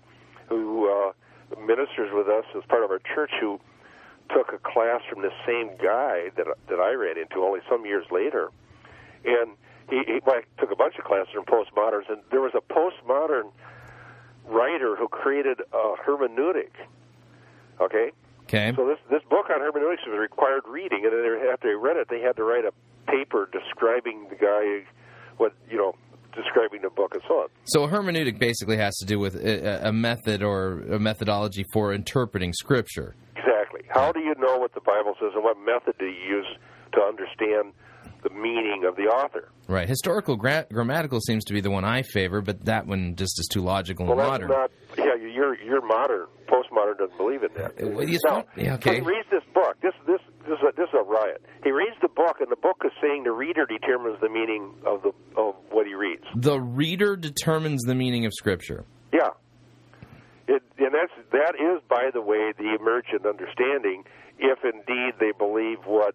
who 0.49 0.89
uh, 0.89 1.13
ministers 1.61 2.11
with 2.15 2.29
us 2.29 2.45
as 2.57 2.63
part 2.69 2.85
of 2.85 2.91
our 2.91 3.01
church 3.15 3.33
who 3.41 3.61
took 4.33 4.53
a 4.53 4.59
class 4.59 5.01
from 5.11 5.23
the 5.23 5.33
same 5.47 5.71
guy 5.83 6.31
that 6.37 6.47
that 6.69 6.81
I 6.81 6.93
ran 6.95 7.19
into 7.19 7.45
only 7.45 7.61
some 7.69 7.85
years 7.85 8.07
later, 8.11 8.51
and 9.25 9.53
he, 9.91 10.03
he 10.07 10.21
well, 10.25 10.37
I 10.37 10.61
took 10.61 10.71
a 10.73 10.77
bunch 10.77 10.95
of 10.99 11.05
classes 11.05 11.33
from 11.35 11.45
postmoderns, 11.45 12.09
and 12.09 12.23
there 12.31 12.41
was 12.41 12.53
a 12.55 12.61
postmodern 12.73 13.53
writer 14.47 14.97
who 14.97 15.09
created 15.09 15.61
a 15.73 15.95
hermeneutic. 16.07 16.71
Okay, 17.81 18.11
Okay. 18.45 18.73
so 18.77 18.87
this 18.87 18.99
this 19.11 19.23
book 19.29 19.47
on 19.51 19.61
hermeneutics 19.61 20.03
was 20.07 20.19
required 20.19 20.63
reading, 20.69 21.05
and 21.05 21.13
then 21.13 21.49
after 21.53 21.69
they 21.69 21.75
read 21.75 21.97
it, 21.97 22.09
they 22.09 22.21
had 22.21 22.37
to 22.37 22.45
write 22.45 22.65
a 22.65 22.73
paper 23.11 23.49
describing 23.53 24.27
the 24.31 24.37
guy, 24.37 24.89
what 25.37 25.53
you 25.71 25.77
know, 25.77 25.95
describing 26.35 26.83
the 26.83 26.91
book 26.91 27.15
and 27.15 27.23
so 27.29 27.35
on. 27.35 27.49
So 27.65 27.87
hermeneutic 27.87 28.39
basically 28.39 28.77
has 28.77 28.95
to 28.97 29.07
do 29.07 29.19
with 29.19 29.35
a, 29.37 29.89
a 29.89 29.93
method 29.93 30.43
or 30.43 30.81
a 30.93 30.99
methodology 30.99 31.65
for 31.73 31.93
interpreting 31.93 32.53
scripture. 32.53 33.15
Exactly. 33.75 33.91
How 34.03 34.13
do 34.13 34.21
you 34.21 34.35
know 34.39 34.59
what 34.59 34.75
the 34.75 34.81
Bible 34.81 35.15
says, 35.21 35.31
and 35.35 35.45
what 35.45 35.57
method 35.59 35.95
do 35.99 36.07
you 36.07 36.37
use 36.37 36.47
to 36.95 37.01
understand 37.01 37.73
the 38.23 38.31
meaning 38.31 38.85
of 38.89 38.97
the 38.97 39.03
author? 39.05 39.51
Right. 39.69 39.89
Historical 39.89 40.37
gra- 40.37 40.67
grammatical 40.73 41.21
seems 41.21 41.45
to 41.45 41.53
be 41.55 41.61
the 41.61 41.71
one 41.71 41.85
I 41.85 42.03
favor, 42.03 42.41
but 42.41 42.65
that 42.67 42.87
one 42.87 43.17
just 43.17 43.39
is 43.39 43.49
too 43.51 43.61
logical 43.63 44.07
Well, 44.07 44.19
and 44.21 44.29
modern. 44.29 44.49
not. 44.49 44.71
Yeah, 44.99 45.15
you're 45.17 45.61
you're 45.63 45.85
modern. 45.87 46.27
Postmodern 46.49 46.99
doesn't 46.99 47.17
believe 47.17 47.43
in 47.43 47.49
that. 47.57 47.73
Uh, 47.83 47.89
well, 47.89 48.07
now, 48.25 48.45
yeah, 48.57 48.75
okay. 48.75 48.97
he 48.97 49.01
reads 49.01 49.29
this 49.31 49.43
book. 49.55 49.77
This 49.83 49.93
this 50.07 50.21
this 50.47 50.59
is, 50.59 50.69
a, 50.69 50.73
this 50.77 50.89
is 50.89 50.95
a 51.01 51.03
riot. 51.03 51.43
He 51.65 51.71
reads 51.71 51.97
the 52.03 52.09
book, 52.09 52.37
and 52.41 52.51
the 52.51 52.57
book 52.57 52.83
is 52.85 52.93
saying 53.01 53.25
the 53.25 53.33
reader 53.33 53.65
determines 53.67 54.21
the 54.21 54.29
meaning 54.29 54.75
of 54.87 55.03
the 55.03 55.13
of 55.41 55.55
what 55.71 55.87
he 55.87 55.95
reads. 55.95 56.25
the 56.37 56.61
reader 56.61 57.17
determines 57.17 57.83
the 57.83 57.95
meaning 57.95 58.27
of 58.27 58.33
scripture. 58.35 58.85
It, 60.47 60.63
and 60.79 60.93
that's 60.93 61.13
that 61.33 61.55
is, 61.57 61.81
by 61.89 62.11
the 62.13 62.21
way, 62.21 62.53
the 62.57 62.77
emergent 62.79 63.27
understanding, 63.27 64.05
if 64.39 64.59
indeed 64.65 65.15
they 65.19 65.33
believe 65.37 65.79
what 65.87 66.15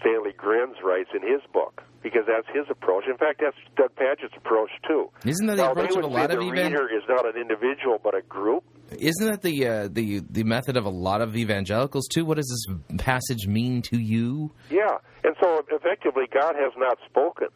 Stanley 0.00 0.32
Grenz 0.32 0.82
writes 0.84 1.10
in 1.14 1.22
his 1.22 1.40
book, 1.52 1.82
because 2.02 2.22
that's 2.26 2.46
his 2.54 2.66
approach. 2.70 3.04
In 3.08 3.16
fact, 3.16 3.40
that's 3.42 3.56
Doug 3.76 3.94
Pagitt's 3.96 4.34
approach 4.36 4.70
too. 4.86 5.10
Isn't 5.24 5.46
that 5.46 5.56
the 5.56 5.64
now, 5.64 5.72
approach 5.72 5.96
of 5.96 6.04
a 6.04 6.06
lot 6.06 6.30
of 6.30 6.38
the 6.38 6.50
reader 6.50 6.86
is 6.88 7.02
not 7.08 7.26
an 7.26 7.40
individual 7.40 7.98
but 8.02 8.14
a 8.14 8.22
group. 8.22 8.64
Isn't 8.90 9.26
that 9.26 9.42
the 9.42 9.66
uh, 9.66 9.88
the 9.90 10.22
the 10.30 10.44
method 10.44 10.76
of 10.76 10.84
a 10.84 10.90
lot 10.90 11.20
of 11.20 11.36
evangelicals 11.36 12.06
too? 12.06 12.24
What 12.24 12.36
does 12.36 12.48
this 12.48 12.98
passage 12.98 13.48
mean 13.48 13.82
to 13.82 13.98
you? 13.98 14.52
Yeah, 14.70 14.98
and 15.24 15.34
so 15.42 15.64
effectively, 15.70 16.24
God 16.32 16.54
has 16.54 16.72
not 16.76 16.98
spoken. 17.08 17.48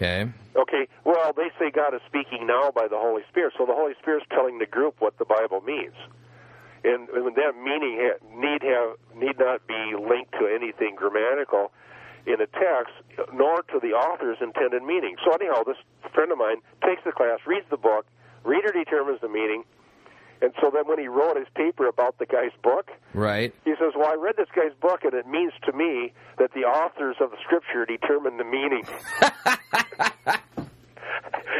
Okay. 0.00 0.32
Okay, 0.56 0.88
well, 1.04 1.34
they 1.36 1.50
say 1.58 1.70
God 1.70 1.92
is 1.92 2.00
speaking 2.06 2.46
now 2.46 2.70
by 2.74 2.88
the 2.88 2.96
Holy 2.96 3.20
Spirit, 3.28 3.52
so 3.58 3.66
the 3.66 3.74
Holy 3.74 3.92
Spirit's 4.00 4.24
telling 4.30 4.58
the 4.58 4.64
group 4.64 4.96
what 4.98 5.18
the 5.18 5.26
Bible 5.26 5.60
means, 5.60 5.94
and, 6.82 7.06
and 7.10 7.36
that 7.36 7.52
meaning 7.54 8.00
need 8.34 8.62
have 8.62 8.96
need 9.14 9.38
not 9.38 9.66
be 9.66 9.92
linked 9.92 10.32
to 10.40 10.48
anything 10.48 10.96
grammatical 10.96 11.70
in 12.24 12.40
a 12.40 12.46
text, 12.46 12.96
nor 13.34 13.60
to 13.68 13.78
the 13.78 13.92
author's 13.92 14.38
intended 14.40 14.82
meaning. 14.82 15.16
So 15.22 15.32
anyhow, 15.32 15.64
this 15.64 15.76
friend 16.14 16.32
of 16.32 16.38
mine 16.38 16.64
takes 16.82 17.04
the 17.04 17.12
class, 17.12 17.40
reads 17.46 17.66
the 17.68 17.76
book, 17.76 18.06
reader 18.42 18.72
determines 18.72 19.20
the 19.20 19.28
meaning, 19.28 19.64
and 20.40 20.54
so 20.62 20.70
then 20.72 20.88
when 20.88 20.98
he 20.98 21.08
wrote 21.08 21.36
his 21.36 21.48
paper 21.54 21.86
about 21.86 22.16
the 22.16 22.24
guy's 22.24 22.56
book, 22.62 22.88
Right. 23.12 23.52
he 23.64 23.72
says, 23.72 23.92
"Well, 23.96 24.08
I 24.08 24.14
read 24.14 24.36
this 24.36 24.48
guy's 24.54 24.74
book, 24.80 25.04
and 25.04 25.14
it 25.14 25.26
means 25.26 25.52
to 25.64 25.72
me 25.72 26.12
that 26.38 26.52
the 26.54 26.64
authors 26.64 27.16
of 27.20 27.30
the 27.30 27.36
scripture 27.44 27.84
determine 27.84 28.36
the 28.36 28.44
meaning." 28.44 28.84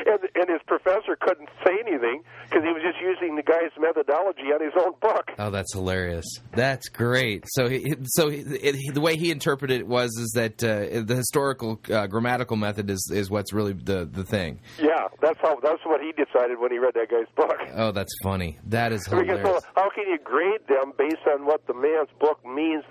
and, 0.07 0.21
and 0.35 0.49
his 0.49 0.61
professor 0.67 1.17
couldn't 1.21 1.49
say 1.65 1.73
anything 1.87 2.23
because 2.49 2.65
he 2.65 2.71
was 2.73 2.83
just 2.83 3.01
using 3.01 3.37
the 3.37 3.43
guy's 3.43 3.71
methodology 3.79 4.53
on 4.55 4.63
his 4.63 4.73
own 4.79 4.93
book. 5.01 5.31
Oh, 5.39 5.51
that's 5.51 5.73
hilarious. 5.73 6.25
That's 6.53 6.89
great. 6.89 7.45
So, 7.49 7.69
he, 7.69 7.95
so 8.05 8.29
he, 8.29 8.39
it, 8.41 8.95
the 8.95 9.01
way 9.01 9.17
he 9.17 9.31
interpreted 9.31 9.81
it 9.81 9.87
was 9.87 10.11
is 10.19 10.33
that 10.35 10.63
uh, 10.63 11.03
the 11.05 11.17
historical 11.17 11.81
uh, 11.91 12.07
grammatical 12.07 12.57
method 12.57 12.91
is 12.91 13.11
is 13.15 13.31
what's 13.31 13.53
really 13.53 13.73
the 13.73 14.05
the 14.05 14.25
thing. 14.25 14.61
Yeah, 14.81 15.09
that's 15.21 15.39
how 15.43 15.59
that's 15.63 15.85
what 15.85 16.01
he 16.01 16.13
decided 16.13 16.59
when 16.59 16.71
he 16.73 16.79
read 16.79 16.95
that 16.95 17.11
guy's 17.11 17.27
book. 17.37 17.57
Oh, 17.75 17.93
that's 17.93 18.13
funny. 18.23 18.59
That 18.67 18.93
is 18.93 19.01
Because 19.11 19.27
hilarious. 19.27 19.65
how 19.77 19.91
can 19.91 20.05
you 20.09 20.19
grade 20.23 20.61
them 20.69 20.93
based 20.97 21.27
on 21.33 21.45
what 21.47 21.67
the 21.67 21.75
man's 21.75 22.09
book 22.21 22.39
means, 22.47 22.85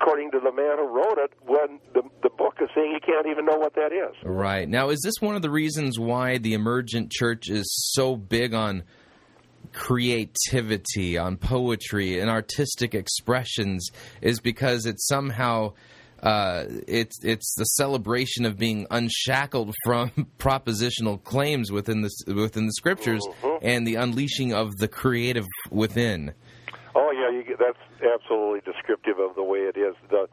according 0.00 0.30
to 0.32 0.40
the 0.40 0.52
man 0.52 0.78
who 0.78 0.86
wrote 0.86 1.18
it, 1.18 1.32
when 1.46 1.78
the 1.92 2.02
the 2.22 2.30
book 2.30 2.54
is 2.60 2.68
saying 2.74 2.92
you 2.92 3.00
can't 3.04 3.26
even 3.26 3.44
know 3.44 3.56
what 3.56 3.74
that 3.74 3.92
is? 3.92 4.14
Right. 4.24 4.68
Now, 4.68 4.90
is 4.90 5.00
this 5.02 5.14
one 5.20 5.36
of 5.36 5.42
the 5.42 5.50
reasons 5.50 5.98
why 5.98 6.38
the 6.38 6.54
emergent 6.54 7.10
church 7.10 7.48
is 7.48 7.66
so 7.92 8.16
big 8.16 8.54
on 8.54 8.84
creativity, 9.72 11.18
on 11.18 11.36
poetry 11.36 12.18
and 12.18 12.30
artistic 12.30 12.94
expressions? 12.94 13.90
Is 14.22 14.40
because 14.40 14.86
it's 14.86 15.06
somehow 15.06 15.74
uh, 16.22 16.64
it's 16.86 17.22
it's 17.24 17.54
the 17.56 17.64
celebration 17.64 18.44
of 18.44 18.58
being 18.58 18.86
unshackled 18.90 19.74
from 19.84 20.10
propositional 20.38 21.22
claims 21.22 21.70
within 21.70 22.02
the 22.02 22.10
within 22.34 22.66
the 22.66 22.72
scriptures 22.72 23.26
and 23.62 23.86
the 23.86 23.96
unleashing 23.96 24.52
of 24.52 24.76
the 24.76 24.88
creative 24.88 25.46
within. 25.70 26.32
Oh 26.94 27.12
yeah, 27.12 27.30
you 27.30 27.44
get, 27.44 27.58
that's 27.58 27.78
absolutely 28.30 28.60
descriptive 28.72 29.18
of 29.18 29.34
the 29.34 29.42
way 29.42 29.60
it 29.60 29.76
is. 29.76 29.94
The, 30.10 30.28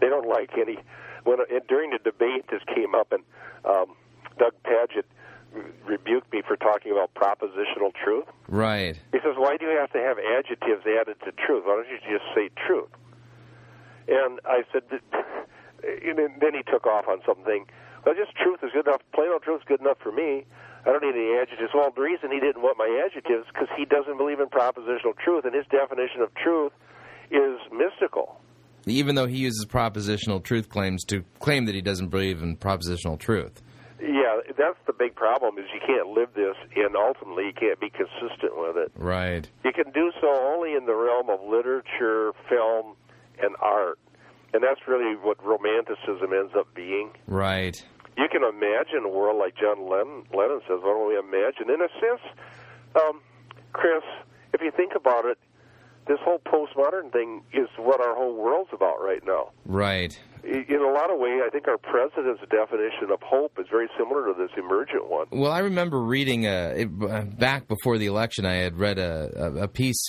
they 0.00 0.08
don't 0.08 0.28
like 0.28 0.50
any. 0.58 0.78
When 1.24 1.38
during 1.68 1.90
the 1.90 1.98
debate, 1.98 2.46
this 2.50 2.62
came 2.74 2.94
up, 2.94 3.12
and 3.12 3.22
um, 3.64 3.94
Doug 4.38 4.52
Pagitt 4.64 5.04
rebuked 5.84 6.32
me 6.32 6.42
for 6.46 6.56
talking 6.56 6.92
about 6.92 7.12
propositional 7.14 7.92
truth. 8.02 8.26
Right. 8.48 8.96
He 9.12 9.18
says, 9.18 9.34
"Why 9.36 9.56
do 9.56 9.66
you 9.66 9.76
have 9.76 9.92
to 9.92 9.98
have 9.98 10.16
adjectives 10.18 10.86
added 10.86 11.16
to 11.24 11.32
truth? 11.32 11.64
Why 11.66 11.82
don't 11.82 11.88
you 11.88 11.98
just 12.00 12.24
say 12.34 12.50
truth?" 12.66 12.88
And 14.08 14.40
I 14.44 14.62
said, 14.72 14.82
and 15.84 16.18
then- 16.18 16.36
then 16.40 16.54
he 16.54 16.62
took 16.62 16.86
off 16.86 17.06
on 17.06 17.20
something. 17.26 17.66
Well, 18.04 18.14
just 18.14 18.34
truth 18.34 18.60
is 18.62 18.70
good 18.72 18.86
enough. 18.88 19.02
Plain 19.12 19.28
old 19.30 19.42
truth 19.42 19.60
is 19.60 19.66
good 19.68 19.80
enough 19.80 19.98
for 20.02 20.10
me. 20.10 20.46
I 20.86 20.90
don't 20.90 21.02
need 21.04 21.14
any 21.14 21.36
adjectives. 21.36 21.70
Well, 21.74 21.92
the 21.94 22.00
reason 22.00 22.32
he 22.32 22.40
didn't 22.40 22.62
want 22.62 22.78
my 22.78 22.88
adjectives 23.04 23.44
because 23.52 23.68
he 23.76 23.84
doesn't 23.84 24.16
believe 24.16 24.40
in 24.40 24.48
propositional 24.48 25.12
truth, 25.18 25.44
and 25.44 25.54
his 25.54 25.66
definition 25.70 26.22
of 26.22 26.34
truth 26.34 26.72
is 27.30 27.58
mystical. 27.72 28.40
Even 28.86 29.14
though 29.14 29.26
he 29.26 29.38
uses 29.38 29.66
propositional 29.66 30.42
truth 30.42 30.68
claims 30.68 31.04
to 31.04 31.24
claim 31.38 31.66
that 31.66 31.74
he 31.74 31.80
doesn't 31.82 32.08
believe 32.08 32.42
in 32.42 32.56
propositional 32.56 33.18
truth. 33.18 33.62
Yeah, 34.00 34.40
that's 34.56 34.78
the 34.86 34.94
big 34.94 35.14
problem 35.14 35.58
is 35.58 35.64
you 35.74 35.80
can't 35.86 36.08
live 36.08 36.32
this, 36.34 36.56
and 36.74 36.96
ultimately 36.96 37.46
you 37.46 37.52
can't 37.52 37.78
be 37.78 37.90
consistent 37.90 38.56
with 38.56 38.76
it. 38.76 38.90
Right. 38.96 39.48
You 39.64 39.72
can 39.72 39.92
do 39.92 40.10
so 40.20 40.28
only 40.28 40.72
in 40.72 40.86
the 40.86 40.94
realm 40.94 41.28
of 41.28 41.40
literature, 41.46 42.32
film, 42.48 42.96
and 43.42 43.54
art. 43.60 43.98
And 44.52 44.62
that's 44.64 44.80
really 44.88 45.14
what 45.14 45.36
romanticism 45.44 46.32
ends 46.32 46.52
up 46.58 46.72
being. 46.74 47.12
Right. 47.26 47.84
You 48.16 48.26
can 48.32 48.42
imagine 48.42 49.04
a 49.04 49.08
world 49.08 49.38
like 49.38 49.54
John 49.56 49.88
Lennon, 49.88 50.24
Lennon 50.34 50.60
says, 50.66 50.80
why 50.82 50.92
don't 50.96 51.08
we 51.08 51.18
imagine? 51.18 51.70
In 51.70 51.80
a 51.80 51.88
sense, 52.00 52.20
um, 52.96 53.20
Chris, 53.72 54.02
if 54.52 54.60
you 54.60 54.72
think 54.74 54.92
about 54.96 55.24
it, 55.26 55.38
this 56.10 56.18
whole 56.24 56.40
postmodern 56.40 57.12
thing 57.12 57.42
is 57.52 57.68
what 57.78 58.00
our 58.00 58.16
whole 58.16 58.34
world's 58.34 58.70
about 58.72 59.00
right 59.00 59.22
now. 59.24 59.50
Right. 59.64 60.18
In 60.42 60.80
a 60.80 60.90
lot 60.90 61.12
of 61.12 61.20
ways, 61.20 61.40
I 61.46 61.50
think 61.50 61.68
our 61.68 61.78
president's 61.78 62.40
definition 62.50 63.12
of 63.12 63.20
hope 63.22 63.52
is 63.60 63.66
very 63.70 63.88
similar 63.96 64.26
to 64.26 64.34
this 64.36 64.50
emergent 64.56 65.08
one. 65.08 65.26
Well, 65.30 65.52
I 65.52 65.60
remember 65.60 66.00
reading 66.00 66.46
a, 66.46 66.86
uh, 67.02 67.24
back 67.24 67.68
before 67.68 67.98
the 67.98 68.06
election. 68.06 68.44
I 68.44 68.54
had 68.54 68.76
read 68.76 68.98
a, 68.98 69.30
a, 69.36 69.64
a 69.64 69.68
piece 69.68 70.02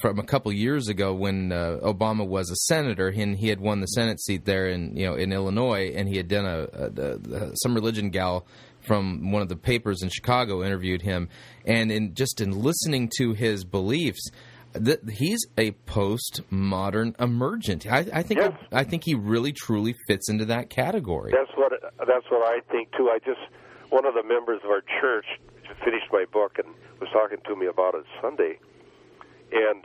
from 0.00 0.20
a 0.20 0.22
couple 0.22 0.52
years 0.52 0.88
ago 0.88 1.12
when 1.14 1.50
uh, 1.50 1.80
Obama 1.82 2.24
was 2.24 2.50
a 2.50 2.56
senator, 2.66 3.08
and 3.08 3.36
he 3.36 3.48
had 3.48 3.58
won 3.58 3.80
the 3.80 3.86
Senate 3.86 4.20
seat 4.20 4.44
there 4.44 4.68
in 4.68 4.94
you 4.94 5.06
know 5.06 5.14
in 5.14 5.32
Illinois, 5.32 5.92
and 5.96 6.06
he 6.06 6.18
had 6.18 6.28
done 6.28 6.44
a, 6.44 6.68
a, 6.72 7.44
a 7.46 7.56
some 7.56 7.74
religion 7.74 8.10
gal 8.10 8.46
from 8.86 9.32
one 9.32 9.42
of 9.42 9.48
the 9.48 9.56
papers 9.56 10.02
in 10.02 10.10
Chicago 10.10 10.62
interviewed 10.62 11.02
him, 11.02 11.30
and 11.64 11.90
in 11.90 12.14
just 12.14 12.40
in 12.40 12.62
listening 12.62 13.10
to 13.16 13.32
his 13.32 13.64
beliefs. 13.64 14.30
That 14.74 15.00
he's 15.10 15.44
a 15.58 15.72
postmodern 15.86 17.20
emergent. 17.20 17.86
I, 17.90 18.06
I 18.12 18.22
think 18.22 18.40
Yes. 18.40 18.52
I 18.72 18.84
think 18.84 19.04
he 19.04 19.14
really 19.14 19.52
truly 19.52 19.94
fits 20.06 20.28
into 20.30 20.44
that 20.46 20.70
category. 20.70 21.32
That's 21.32 21.50
what 21.56 21.72
that's 21.98 22.26
what 22.30 22.46
I 22.46 22.60
think 22.70 22.90
too. 22.96 23.08
I 23.10 23.18
just 23.24 23.40
one 23.90 24.06
of 24.06 24.14
the 24.14 24.22
members 24.22 24.60
of 24.64 24.70
our 24.70 24.82
church 25.00 25.26
finished 25.84 26.06
my 26.12 26.24
book 26.32 26.58
and 26.58 26.68
was 27.00 27.08
talking 27.12 27.38
to 27.46 27.56
me 27.56 27.66
about 27.66 27.94
it 27.94 28.04
Sunday, 28.20 28.58
and 29.52 29.84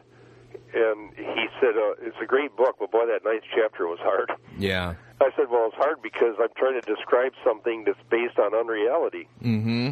and 0.73 1.13
he 1.15 1.45
said 1.59 1.75
uh, 1.75 1.93
it's 2.01 2.17
a 2.21 2.25
great 2.25 2.55
book, 2.55 2.77
but 2.79 2.91
boy, 2.91 3.05
that 3.07 3.23
ninth 3.25 3.43
chapter 3.55 3.87
was 3.87 3.99
hard. 4.01 4.31
Yeah. 4.57 4.95
I 5.19 5.29
said, 5.35 5.47
well, 5.49 5.65
it's 5.67 5.75
hard 5.77 6.01
because 6.03 6.35
I'm 6.39 6.49
trying 6.57 6.79
to 6.79 6.85
describe 6.95 7.33
something 7.43 7.83
that's 7.85 7.99
based 8.09 8.37
on 8.39 8.53
unreality, 8.53 9.27
Mm-hmm. 9.43 9.87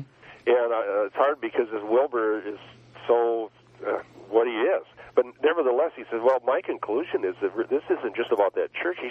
and 0.47 0.73
uh, 0.73 1.05
it's 1.05 1.15
hard 1.15 1.41
because 1.41 1.67
this 1.71 1.81
Wilber 1.83 2.47
is 2.47 2.59
so 3.07 3.49
uh, 3.85 3.99
what 4.29 4.47
he 4.47 4.53
is. 4.53 4.83
But 5.15 5.25
nevertheless, 5.41 5.91
he 5.95 6.03
says, 6.11 6.19
well, 6.21 6.39
my 6.45 6.59
conclusion 6.61 7.23
is 7.23 7.35
that 7.41 7.69
this 7.69 7.83
isn't 7.89 8.15
just 8.17 8.31
about 8.33 8.53
that 8.55 8.67
church. 8.73 8.97
He, 9.01 9.09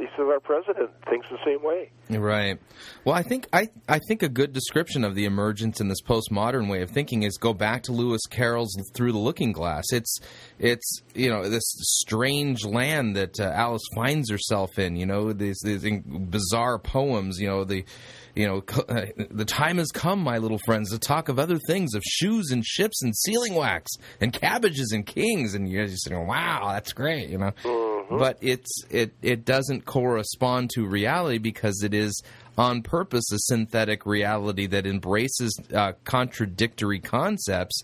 he 0.00 0.06
says 0.16 0.26
our 0.26 0.40
president 0.40 0.90
thinks 1.10 1.28
the 1.28 1.38
same 1.44 1.62
way. 1.62 1.90
Right. 2.08 2.58
Well, 3.04 3.14
I 3.14 3.22
think 3.22 3.46
I 3.52 3.68
I 3.86 4.00
think 4.08 4.22
a 4.22 4.30
good 4.30 4.54
description 4.54 5.04
of 5.04 5.14
the 5.14 5.26
emergence 5.26 5.78
in 5.80 5.88
this 5.88 6.00
postmodern 6.00 6.70
way 6.70 6.80
of 6.80 6.90
thinking 6.90 7.22
is 7.22 7.36
go 7.36 7.52
back 7.52 7.82
to 7.84 7.92
Lewis 7.92 8.22
Carroll's 8.30 8.74
Through 8.94 9.12
the 9.12 9.18
Looking 9.18 9.52
Glass. 9.52 9.84
It's 9.92 10.18
it's 10.58 11.02
you 11.14 11.28
know 11.28 11.48
this 11.48 11.64
strange 11.66 12.64
land 12.64 13.16
that 13.16 13.38
uh, 13.38 13.44
Alice 13.54 13.84
finds 13.94 14.30
herself 14.30 14.78
in. 14.78 14.96
You 14.96 15.04
know 15.04 15.34
these 15.34 15.58
these 15.62 15.84
bizarre 16.06 16.78
poems. 16.78 17.38
You 17.38 17.48
know 17.48 17.64
the 17.64 17.84
you 18.36 18.46
know 18.46 18.62
uh, 18.88 19.06
the 19.30 19.44
time 19.44 19.78
has 19.78 19.90
come, 19.90 20.20
my 20.20 20.38
little 20.38 20.60
friends, 20.64 20.90
to 20.90 20.98
talk 20.98 21.28
of 21.28 21.38
other 21.38 21.58
things, 21.66 21.94
of 21.94 22.02
shoes 22.04 22.50
and 22.50 22.64
ships 22.64 23.02
and 23.02 23.16
sealing 23.16 23.54
wax 23.54 23.90
and 24.20 24.32
cabbages 24.32 24.92
and 24.92 25.06
kings. 25.06 25.54
And 25.54 25.68
you're 25.68 25.86
just 25.86 26.04
saying, 26.04 26.26
wow, 26.26 26.70
that's 26.72 26.92
great. 26.92 27.30
You 27.30 27.38
know 27.38 27.96
but 28.10 28.38
it's 28.40 28.84
it 28.90 29.12
it 29.22 29.44
doesn't 29.44 29.84
correspond 29.84 30.70
to 30.70 30.86
reality 30.86 31.38
because 31.38 31.82
it 31.82 31.94
is 31.94 32.22
on 32.56 32.82
purpose 32.82 33.30
a 33.32 33.38
synthetic 33.38 34.06
reality 34.06 34.66
that 34.66 34.86
embraces 34.86 35.58
uh, 35.74 35.92
contradictory 36.04 37.00
concepts 37.00 37.82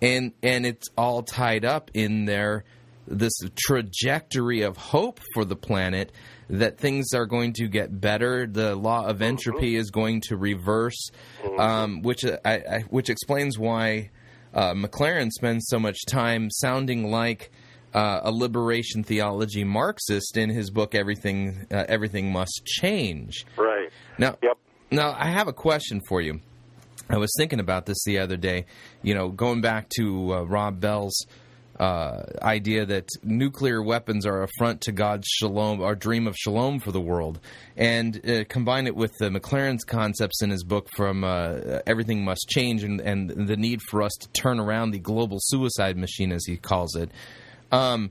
and 0.00 0.32
and 0.42 0.64
it's 0.64 0.88
all 0.96 1.22
tied 1.22 1.64
up 1.64 1.90
in 1.94 2.24
their 2.24 2.64
this 3.10 3.32
trajectory 3.56 4.62
of 4.62 4.76
hope 4.76 5.20
for 5.34 5.44
the 5.44 5.56
planet 5.56 6.12
that 6.50 6.78
things 6.78 7.12
are 7.14 7.26
going 7.26 7.52
to 7.54 7.66
get 7.68 8.00
better 8.00 8.46
the 8.46 8.74
law 8.74 9.06
of 9.06 9.22
entropy 9.22 9.76
is 9.76 9.90
going 9.90 10.20
to 10.20 10.36
reverse 10.36 11.10
um, 11.58 12.02
which 12.02 12.24
I, 12.24 12.38
I, 12.44 12.80
which 12.90 13.08
explains 13.10 13.58
why 13.58 14.10
uh, 14.54 14.72
McLaren 14.74 15.30
spends 15.30 15.66
so 15.68 15.78
much 15.78 15.98
time 16.06 16.50
sounding 16.50 17.10
like 17.10 17.50
uh, 17.94 18.20
a 18.24 18.30
liberation 18.30 19.02
theology 19.02 19.64
Marxist 19.64 20.36
in 20.36 20.50
his 20.50 20.70
book 20.70 20.94
Everything 20.94 21.66
uh, 21.70 21.84
Everything 21.88 22.30
Must 22.32 22.62
Change. 22.66 23.46
Right. 23.56 23.88
Now, 24.18 24.36
Yep. 24.42 24.58
now 24.90 25.14
I 25.18 25.26
have 25.30 25.48
a 25.48 25.52
question 25.52 26.00
for 26.06 26.20
you. 26.20 26.40
I 27.10 27.16
was 27.16 27.30
thinking 27.38 27.60
about 27.60 27.86
this 27.86 28.02
the 28.04 28.18
other 28.18 28.36
day. 28.36 28.66
You 29.02 29.14
know, 29.14 29.28
going 29.30 29.62
back 29.62 29.88
to 29.96 30.34
uh, 30.34 30.42
Rob 30.42 30.80
Bell's 30.80 31.26
uh, 31.78 32.22
idea 32.42 32.84
that 32.86 33.08
nuclear 33.22 33.82
weapons 33.82 34.26
are 34.26 34.42
a 34.42 34.48
front 34.58 34.80
to 34.82 34.92
God's 34.92 35.26
shalom, 35.28 35.80
our 35.80 35.94
dream 35.94 36.26
of 36.26 36.36
shalom 36.36 36.80
for 36.80 36.92
the 36.92 37.00
world, 37.00 37.40
and 37.76 38.20
uh, 38.28 38.44
combine 38.48 38.86
it 38.86 38.96
with 38.96 39.12
the 39.18 39.28
McLaren's 39.28 39.84
concepts 39.84 40.42
in 40.42 40.50
his 40.50 40.64
book 40.64 40.88
from 40.96 41.24
uh, 41.24 41.80
Everything 41.86 42.24
Must 42.24 42.46
Change 42.48 42.82
and, 42.82 43.00
and 43.00 43.48
the 43.48 43.56
need 43.56 43.80
for 43.90 44.02
us 44.02 44.12
to 44.20 44.28
turn 44.32 44.58
around 44.58 44.90
the 44.90 44.98
global 44.98 45.38
suicide 45.40 45.96
machine, 45.96 46.32
as 46.32 46.44
he 46.44 46.56
calls 46.56 46.96
it. 46.96 47.10
Um, 47.70 48.10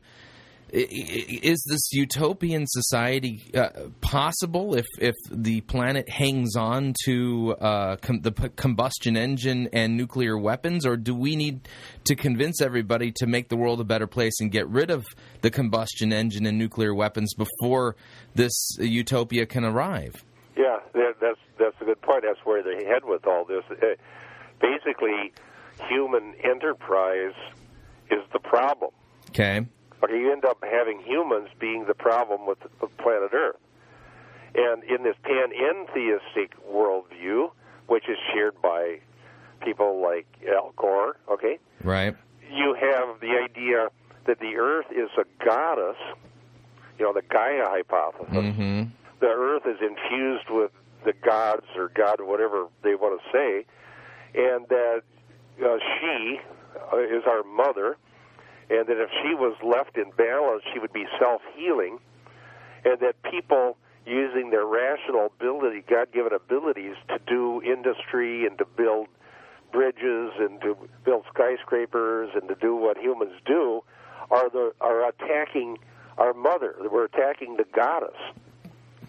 is 0.69 1.63
this 1.69 1.93
utopian 1.93 2.65
society 2.67 3.43
uh, 3.55 3.69
possible 4.01 4.75
if 4.75 4.85
if 4.99 5.15
the 5.31 5.61
planet 5.61 6.09
hangs 6.09 6.55
on 6.55 6.93
to 7.05 7.55
uh, 7.59 7.95
com- 7.97 8.21
the 8.21 8.31
p- 8.31 8.49
combustion 8.55 9.15
engine 9.15 9.69
and 9.71 9.95
nuclear 9.95 10.37
weapons, 10.37 10.85
or 10.85 10.97
do 10.97 11.15
we 11.15 11.35
need 11.35 11.67
to 12.05 12.15
convince 12.15 12.61
everybody 12.61 13.11
to 13.17 13.27
make 13.27 13.49
the 13.49 13.55
world 13.55 13.79
a 13.79 13.85
better 13.85 14.07
place 14.07 14.33
and 14.39 14.51
get 14.51 14.67
rid 14.67 14.91
of 14.91 15.05
the 15.41 15.49
combustion 15.49 16.11
engine 16.11 16.45
and 16.45 16.57
nuclear 16.57 16.93
weapons 16.93 17.33
before 17.33 17.95
this 18.35 18.77
utopia 18.79 19.45
can 19.45 19.63
arrive? 19.63 20.23
Yeah, 20.57 20.79
that, 20.93 21.13
that's 21.21 21.39
that's 21.59 21.75
a 21.81 21.85
good 21.85 22.01
point. 22.01 22.23
That's 22.23 22.43
where 22.45 22.63
they 22.63 22.85
head 22.85 23.03
with 23.03 23.25
all 23.25 23.45
this. 23.45 23.63
Uh, 23.71 23.95
basically, 24.59 25.31
human 25.89 26.33
enterprise 26.43 27.35
is 28.09 28.21
the 28.33 28.39
problem. 28.39 28.91
Okay. 29.29 29.65
Okay, 30.03 30.19
you 30.19 30.31
end 30.31 30.45
up 30.45 30.63
having 30.63 31.01
humans 31.01 31.49
being 31.59 31.85
the 31.87 31.93
problem 31.93 32.45
with 32.45 32.59
the 32.81 32.87
planet 32.87 33.31
Earth. 33.33 33.55
And 34.55 34.83
in 34.83 35.03
this 35.03 35.15
panentheistic 35.23 36.49
worldview, 36.71 37.51
which 37.87 38.07
is 38.09 38.17
shared 38.33 38.61
by 38.61 38.99
people 39.63 40.01
like 40.01 40.27
Al 40.47 40.73
Gore, 40.75 41.17
okay, 41.29 41.59
Right. 41.83 42.15
you 42.51 42.75
have 42.79 43.19
the 43.19 43.37
idea 43.43 43.89
that 44.25 44.39
the 44.39 44.55
Earth 44.57 44.87
is 44.91 45.09
a 45.17 45.25
goddess, 45.43 45.97
you 46.99 47.05
know, 47.05 47.13
the 47.13 47.21
Gaia 47.21 47.65
hypothesis. 47.67 48.27
Mm-hmm. 48.33 48.83
The 49.19 49.27
Earth 49.27 49.63
is 49.65 49.77
infused 49.81 50.49
with 50.49 50.71
the 51.05 51.13
gods 51.13 51.65
or 51.75 51.89
God, 51.95 52.21
whatever 52.21 52.67
they 52.83 52.95
want 52.95 53.21
to 53.21 53.31
say, 53.31 53.65
and 54.35 54.67
that 54.67 55.01
uh, 55.63 55.77
she 55.99 56.39
uh, 56.93 56.97
is 56.97 57.23
our 57.25 57.43
mother, 57.43 57.97
and 58.69 58.87
that 58.87 58.97
if 58.97 59.09
she 59.21 59.33
was 59.33 59.55
left 59.63 59.97
in 59.97 60.11
balance, 60.17 60.63
she 60.73 60.79
would 60.79 60.93
be 60.93 61.05
self 61.19 61.41
healing, 61.55 61.99
and 62.83 62.99
that 62.99 63.21
people 63.23 63.77
using 64.05 64.49
their 64.51 64.65
rational 64.65 65.25
ability, 65.25 65.83
God 65.89 66.11
given 66.13 66.33
abilities 66.33 66.95
to 67.09 67.19
do 67.27 67.61
industry 67.61 68.45
and 68.45 68.57
to 68.57 68.65
build 68.65 69.07
bridges 69.71 70.31
and 70.39 70.61
to 70.61 70.77
build 71.03 71.25
skyscrapers 71.33 72.29
and 72.33 72.47
to 72.47 72.55
do 72.55 72.75
what 72.75 72.97
humans 72.97 73.33
do 73.45 73.83
are 74.31 74.49
the 74.49 74.73
are 74.81 75.07
attacking 75.09 75.77
our 76.17 76.33
mother. 76.33 76.75
We're 76.89 77.05
attacking 77.05 77.57
the 77.57 77.65
goddess. 77.75 78.17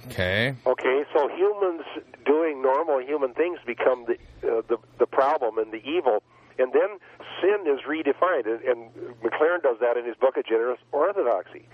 Okay. 0.08 0.54
Okay, 0.66 1.04
so 1.12 1.28
humans 1.28 1.82
doing 2.24 2.62
normal 2.62 3.00
human 3.00 3.34
things 3.34 3.58
become 3.66 4.06
the 4.06 4.14
uh, 4.48 4.62
the 4.68 4.78
the 4.98 5.06
problem 5.06 5.58
and 5.58 5.72
the 5.72 5.84
evil, 5.84 6.22
and 6.58 6.72
then 6.72 6.98
sin 7.40 7.66
is 7.66 7.80
redefined. 7.86 8.46
And, 8.46 8.60
and 8.62 8.90
McLaren 9.22 9.62
does 9.62 9.76
that 9.80 9.96
in 9.96 10.04
his 10.04 10.16
book 10.16 10.36
of 10.36 10.44
Generous 10.46 10.78
Orthodoxy, 10.92 11.68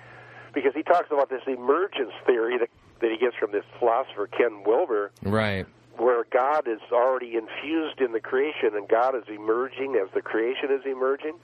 because 0.52 0.72
he 0.74 0.82
talks 0.82 1.08
about 1.10 1.30
this 1.30 1.42
emergence 1.46 2.12
theory 2.26 2.58
that 2.58 2.68
that 3.00 3.10
he 3.10 3.18
gets 3.18 3.36
from 3.36 3.50
this 3.52 3.64
philosopher 3.78 4.26
Ken 4.28 4.62
Wilber, 4.64 5.10
Right. 5.22 5.66
where 5.98 6.24
God 6.30 6.68
is 6.68 6.80
already 6.92 7.34
infused 7.36 8.00
in 8.00 8.12
the 8.12 8.20
creation 8.20 8.70
and 8.74 8.88
God 8.88 9.14
is 9.16 9.24
emerging 9.28 9.96
as 9.96 10.08
the 10.14 10.22
creation 10.22 10.70
is 10.70 10.80
emerging. 10.86 11.34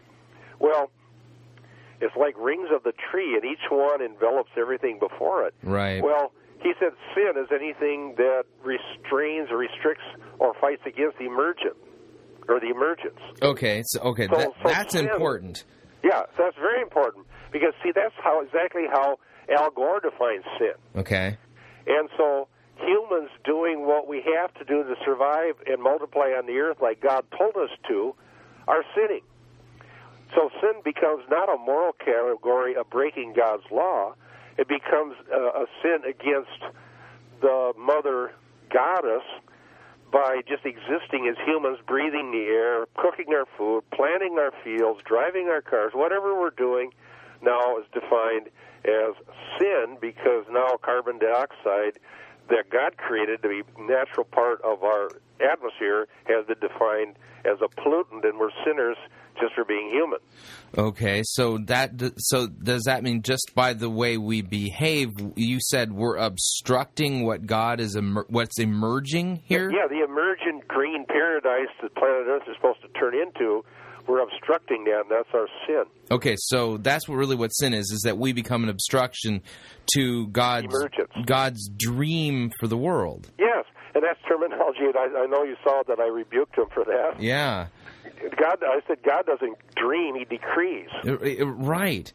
Well, 0.58 0.90
it's 2.00 2.16
like 2.16 2.34
rings 2.38 2.68
of 2.72 2.82
the 2.82 2.92
tree, 2.92 3.34
and 3.34 3.44
each 3.44 3.68
one 3.68 4.00
envelops 4.00 4.50
everything 4.56 4.98
before 4.98 5.46
it. 5.46 5.54
Right. 5.62 6.02
Well, 6.02 6.32
he 6.62 6.72
said 6.78 6.92
sin 7.14 7.32
is 7.36 7.48
anything 7.52 8.14
that 8.16 8.44
restrains 8.62 9.50
or 9.50 9.58
restricts 9.58 10.04
or 10.38 10.54
fights 10.60 10.82
against 10.86 11.18
the 11.18 11.26
emergent 11.26 11.76
or 12.50 12.60
the 12.60 12.68
emergence. 12.70 13.18
Okay, 13.42 13.82
so 13.86 14.00
okay, 14.00 14.26
So- 14.28 14.36
that, 14.36 14.48
so 14.62 14.68
that's 14.68 14.92
sin- 14.92 15.08
important. 15.08 15.64
Yeah, 16.02 16.22
that's 16.38 16.56
very 16.56 16.80
important 16.80 17.26
because 17.52 17.74
see 17.82 17.92
that's 17.94 18.14
how 18.22 18.40
exactly 18.40 18.84
how 18.90 19.18
Al 19.50 19.70
Gore 19.70 20.00
defines 20.00 20.44
sin. 20.58 20.72
Okay. 20.96 21.36
And 21.86 22.08
so 22.16 22.48
humans 22.76 23.30
doing 23.44 23.86
what 23.86 24.08
we 24.08 24.22
have 24.38 24.54
to 24.54 24.64
do 24.64 24.82
to 24.82 24.94
survive 25.04 25.54
and 25.66 25.82
multiply 25.82 26.32
on 26.38 26.46
the 26.46 26.58
earth 26.58 26.78
like 26.80 27.00
God 27.00 27.24
told 27.36 27.56
us 27.56 27.70
to 27.88 28.14
are 28.66 28.82
sinning. 28.94 29.22
So 30.34 30.48
sin 30.60 30.80
becomes 30.84 31.24
not 31.28 31.52
a 31.52 31.58
moral 31.58 31.92
category 31.92 32.76
of 32.76 32.88
breaking 32.88 33.34
God's 33.36 33.64
law. 33.70 34.14
It 34.56 34.68
becomes 34.68 35.16
uh, 35.32 35.62
a 35.62 35.66
sin 35.82 35.98
against 36.08 36.62
the 37.40 37.72
mother 37.76 38.32
goddess 38.72 39.24
by 40.10 40.42
just 40.48 40.64
existing 40.64 41.28
as 41.28 41.36
humans, 41.46 41.78
breathing 41.86 42.30
the 42.32 42.44
air, 42.52 42.86
cooking 42.96 43.32
our 43.32 43.46
food, 43.56 43.82
planting 43.92 44.38
our 44.38 44.52
fields, 44.64 45.00
driving 45.04 45.48
our 45.48 45.60
cars, 45.60 45.92
whatever 45.94 46.38
we're 46.38 46.50
doing 46.50 46.92
now 47.42 47.78
is 47.78 47.84
defined 47.92 48.48
as 48.84 49.14
sin 49.58 49.96
because 50.00 50.44
now 50.50 50.76
carbon 50.82 51.18
dioxide 51.18 51.98
that 52.48 52.70
God 52.70 52.96
created 52.96 53.42
to 53.42 53.48
be 53.48 53.62
natural 53.78 54.24
part 54.24 54.60
of 54.62 54.82
our 54.82 55.10
atmosphere 55.40 56.08
has 56.24 56.44
been 56.46 56.58
defined 56.60 57.16
as 57.44 57.58
a 57.62 57.68
pollutant, 57.80 58.24
and 58.24 58.38
we're 58.38 58.50
sinners 58.64 58.96
just 59.40 59.54
for 59.54 59.64
being 59.64 59.90
human. 59.90 60.18
Okay, 60.76 61.22
so 61.24 61.58
that 61.66 61.90
so 62.18 62.46
does 62.46 62.84
that 62.84 63.02
mean 63.02 63.22
just 63.22 63.52
by 63.54 63.72
the 63.72 63.90
way 63.90 64.16
we 64.16 64.42
behave, 64.42 65.10
you 65.36 65.58
said 65.60 65.92
we're 65.92 66.16
obstructing 66.16 67.24
what 67.24 67.44
God 67.44 67.80
is 67.80 67.96
emer- 67.96 68.26
what's 68.28 68.58
emerging 68.58 69.42
here? 69.44 69.70
Yeah, 69.70 69.88
the 69.88 70.04
emergent 70.04 70.68
green 70.68 71.04
paradise 71.06 71.74
that 71.82 71.94
planet 71.96 72.26
Earth 72.28 72.42
is 72.48 72.54
supposed 72.56 72.82
to 72.82 72.88
turn 72.98 73.14
into, 73.14 73.64
we're 74.06 74.22
obstructing 74.22 74.84
that, 74.84 75.02
and 75.02 75.10
that's 75.10 75.28
our 75.34 75.46
sin. 75.66 75.84
Okay, 76.10 76.36
so 76.38 76.76
that's 76.76 77.08
what 77.08 77.16
really 77.16 77.36
what 77.36 77.48
sin 77.48 77.74
is 77.74 77.90
is 77.90 78.02
that 78.04 78.18
we 78.18 78.32
become 78.32 78.62
an 78.62 78.68
obstruction 78.68 79.42
to 79.94 80.28
God's 80.28 80.74
Emergence. 80.74 81.12
God's 81.26 81.68
dream 81.76 82.50
for 82.60 82.66
the 82.66 82.76
world. 82.76 83.30
Yes, 83.38 83.64
and 83.94 84.04
that's 84.04 84.20
terminology, 84.28 84.84
and 84.84 84.96
I, 84.96 85.22
I 85.22 85.26
know 85.26 85.42
you 85.44 85.56
saw 85.64 85.82
that 85.88 85.98
I 86.00 86.06
rebuked 86.06 86.56
him 86.56 86.66
for 86.72 86.84
that. 86.84 87.20
Yeah. 87.20 87.66
God, 88.38 88.58
I 88.62 88.80
said 88.86 88.98
God 89.02 89.26
doesn't 89.26 89.56
dream; 89.76 90.14
He 90.16 90.24
decrees. 90.24 90.88
Uh, 91.06 91.12
uh, 91.12 91.46
Right. 91.46 92.12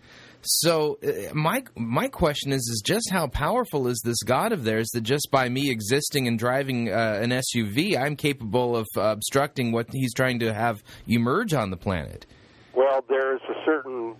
So 0.48 1.00
uh, 1.04 1.34
my 1.34 1.64
my 1.76 2.08
question 2.08 2.52
is 2.52 2.60
is 2.60 2.84
just 2.86 3.10
how 3.12 3.28
powerful 3.28 3.88
is 3.88 4.00
this 4.06 4.22
God 4.24 4.52
of 4.52 4.64
theirs 4.64 4.88
that 4.94 5.02
just 5.02 5.30
by 5.32 5.50
me 5.50 5.72
existing 5.72 6.28
and 6.28 6.38
driving 6.38 6.90
uh, 6.90 7.20
an 7.22 7.32
SUV 7.32 7.98
I'm 7.98 8.16
capable 8.16 8.76
of 8.76 8.86
uh, 8.96 9.02
obstructing 9.02 9.72
what 9.72 9.88
he's 9.92 10.14
trying 10.14 10.40
to 10.40 10.54
have 10.54 10.84
emerge 11.08 11.54
on 11.54 11.72
the 11.72 11.78
planet. 11.78 12.28
Well, 12.76 13.04
there's 13.10 13.42
a 13.50 13.66
certain 13.66 14.16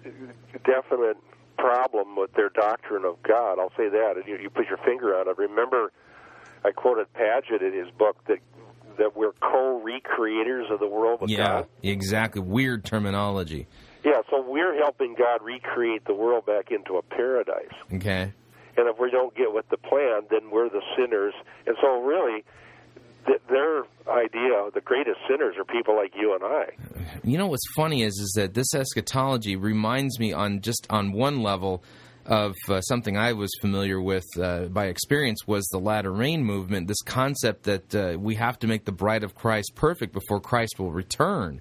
definite 0.66 1.18
problem 1.58 2.16
with 2.16 2.34
their 2.34 2.50
doctrine 2.50 3.06
of 3.06 3.22
God. 3.22 3.60
I'll 3.60 3.74
say 3.78 3.90
that, 3.90 4.14
and 4.16 4.26
you, 4.28 4.38
you 4.38 4.50
put 4.50 4.68
your 4.68 4.78
finger 4.78 5.16
on 5.16 5.28
it. 5.28 5.38
Remember, 5.38 5.92
I 6.64 6.72
quoted 6.72 7.08
Pagitt 7.14 7.62
in 7.62 7.74
his 7.74 7.92
book 7.92 8.18
that 8.28 8.40
that 8.98 9.16
we're 9.16 9.34
co-recreators 9.42 10.72
of 10.72 10.80
the 10.80 10.88
world 10.88 11.22
with 11.22 11.30
yeah, 11.30 11.38
God. 11.38 11.68
exactly. 11.84 12.42
Weird 12.42 12.86
terminology. 12.86 13.68
Yeah, 14.04 14.22
so 14.30 14.44
we're 14.48 14.76
helping 14.78 15.16
God 15.18 15.42
recreate 15.44 16.06
the 16.06 16.14
world 16.14 16.46
back 16.46 16.72
into 16.72 16.98
a 16.98 17.02
paradise. 17.02 17.74
Okay. 17.94 18.32
And 18.78 18.88
if 18.90 19.00
we 19.00 19.10
don't 19.10 19.36
get 19.36 19.54
with 19.54 19.68
the 19.70 19.78
plan, 19.78 20.24
then 20.30 20.52
we're 20.52 20.70
the 20.70 20.82
sinners. 20.96 21.34
And 21.66 21.76
so, 21.82 22.02
really, 22.02 22.44
th- 23.26 23.42
their 23.50 23.84
idea, 24.08 24.70
the 24.74 24.82
greatest 24.84 25.18
sinners, 25.28 25.56
are 25.58 25.64
people 25.64 25.96
like 25.96 26.14
you 26.16 26.36
and 26.36 26.44
I. 26.44 26.66
You 27.24 27.38
know 27.38 27.48
what's 27.48 27.66
funny 27.76 28.04
is 28.04 28.14
is 28.20 28.34
that 28.36 28.54
this 28.54 28.74
eschatology 28.76 29.56
reminds 29.56 30.20
me 30.20 30.34
on 30.34 30.62
just 30.62 30.86
on 30.90 31.12
one 31.12 31.42
level 31.42 31.84
of 32.26 32.56
uh, 32.70 32.82
something 32.82 33.18
I 33.18 33.34
was 33.34 33.52
familiar 33.62 34.02
with 34.02 34.26
uh, 34.40 34.66
by 34.66 34.86
experience 34.86 35.48
was 35.48 35.66
the 35.72 35.80
latter 35.80 36.12
rain 36.12 36.44
movement. 36.44 36.88
This 36.88 37.02
concept 37.02 37.64
that 37.64 37.96
uh, 37.96 38.18
we 38.20 38.36
have 38.36 38.60
to 38.60 38.68
make 38.68 38.86
the 38.86 38.92
bride 38.92 39.24
of 39.24 39.36
Christ 39.36 39.74
perfect 39.76 40.14
before 40.14 40.40
Christ 40.40 40.80
will 40.80 40.92
return. 40.92 41.60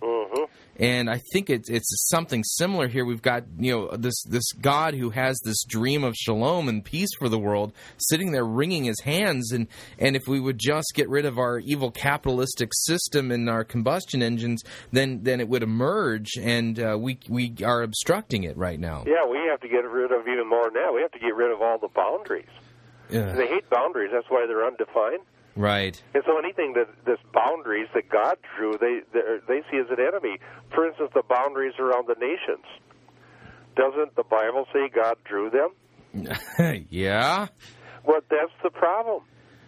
And 0.76 1.08
I 1.08 1.20
think 1.32 1.50
it's 1.50 1.70
it's 1.70 2.08
something 2.08 2.42
similar 2.44 2.88
here. 2.88 3.04
We've 3.04 3.22
got 3.22 3.44
you 3.58 3.72
know 3.72 3.96
this 3.96 4.22
this 4.24 4.52
God 4.52 4.94
who 4.94 5.10
has 5.10 5.38
this 5.44 5.62
dream 5.64 6.04
of 6.04 6.14
shalom 6.16 6.68
and 6.68 6.84
peace 6.84 7.10
for 7.18 7.28
the 7.28 7.38
world, 7.38 7.72
sitting 7.98 8.32
there 8.32 8.44
wringing 8.44 8.84
his 8.84 9.00
hands. 9.00 9.52
And 9.52 9.68
and 9.98 10.16
if 10.16 10.26
we 10.26 10.40
would 10.40 10.58
just 10.58 10.92
get 10.94 11.08
rid 11.08 11.24
of 11.24 11.38
our 11.38 11.58
evil 11.60 11.90
capitalistic 11.90 12.70
system 12.72 13.30
and 13.30 13.48
our 13.48 13.64
combustion 13.64 14.22
engines, 14.22 14.62
then 14.92 15.22
then 15.22 15.40
it 15.40 15.48
would 15.48 15.62
emerge. 15.62 16.30
And 16.40 16.78
uh, 16.80 16.96
we 16.98 17.18
we 17.28 17.54
are 17.64 17.82
obstructing 17.82 18.44
it 18.44 18.56
right 18.56 18.80
now. 18.80 19.04
Yeah, 19.06 19.26
we 19.28 19.38
have 19.48 19.60
to 19.60 19.68
get 19.68 19.84
rid 19.84 20.12
of 20.12 20.26
even 20.26 20.48
more 20.48 20.70
now. 20.72 20.92
We 20.92 21.02
have 21.02 21.12
to 21.12 21.18
get 21.18 21.34
rid 21.34 21.52
of 21.52 21.62
all 21.62 21.78
the 21.78 21.88
boundaries. 21.88 22.48
Yeah. 23.10 23.34
They 23.34 23.46
hate 23.46 23.68
boundaries. 23.70 24.10
That's 24.12 24.28
why 24.28 24.46
they're 24.46 24.66
undefined. 24.66 25.20
Right. 25.56 26.00
And 26.14 26.22
so 26.26 26.38
anything 26.38 26.74
that 26.74 26.88
this 27.04 27.18
boundaries 27.32 27.88
that 27.94 28.08
God 28.08 28.36
drew, 28.56 28.76
they 28.78 29.02
they're- 29.12 29.40
see 29.70 29.78
as 29.78 29.86
an 29.90 30.00
enemy. 30.00 30.38
For 30.74 30.86
instance, 30.86 31.10
the 31.14 31.22
boundaries 31.22 31.74
around 31.78 32.06
the 32.08 32.16
nations. 32.18 32.64
Doesn't 33.76 34.14
the 34.16 34.24
Bible 34.24 34.66
say 34.72 34.88
God 34.88 35.16
drew 35.24 35.50
them? 35.50 35.70
yeah. 36.90 37.48
Well, 38.04 38.20
that's 38.28 38.52
the 38.62 38.70
problem. 38.70 39.22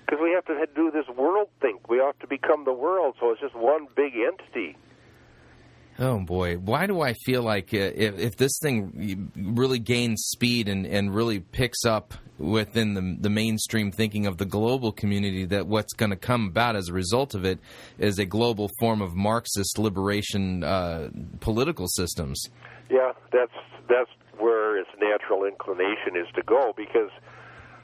Because 0.05 0.21
we 0.23 0.31
have 0.33 0.45
to 0.47 0.67
do 0.75 0.91
this 0.93 1.09
world 1.17 1.49
think. 1.61 1.89
We 1.89 1.99
have 1.99 2.19
to 2.21 2.29
become 2.29 2.65
the 2.65 2.73
world, 2.73 3.17
so 3.19 3.33
it's 3.33 3.41
just 3.41 3.57
one 3.57 3.89
big 3.97 4.13
entity. 4.15 4.77
Oh 5.98 6.20
boy, 6.20 6.56
why 6.56 6.86
do 6.86 7.01
I 7.01 7.14
feel 7.24 7.43
like 7.43 7.73
uh, 7.73 7.78
if, 7.78 8.18
if 8.18 8.36
this 8.36 8.59
thing 8.60 9.31
really 9.35 9.78
gains 9.78 10.24
speed 10.27 10.68
and, 10.68 10.86
and 10.86 11.14
really 11.14 11.40
picks 11.40 11.86
up 11.86 12.12
within 12.39 12.93
the, 12.93 13.16
the 13.18 13.31
mainstream 13.31 13.90
thinking 13.90 14.27
of 14.27 14.36
the 14.36 14.44
global 14.44 14.93
community, 14.93 15.47
that 15.47 15.66
what's 15.66 15.94
going 15.94 16.10
to 16.10 16.16
come 16.16 16.48
about 16.48 16.77
as 16.77 16.89
a 16.89 16.93
result 16.93 17.35
of 17.35 17.47
it 17.47 17.59
is 17.98 18.18
a 18.18 18.27
global 18.27 18.70
form 18.78 19.01
of 19.01 19.14
Marxist 19.14 19.78
liberation 19.78 20.62
uh, 20.62 21.09
political 21.40 21.86
systems? 21.89 22.43
Yeah, 22.90 23.12
that's 23.32 23.55
that's 23.89 24.10
where 24.39 24.78
its 24.78 24.90
natural 25.01 25.44
inclination 25.44 26.14
is 26.14 26.27
to 26.35 26.43
go. 26.43 26.74
Because 26.77 27.10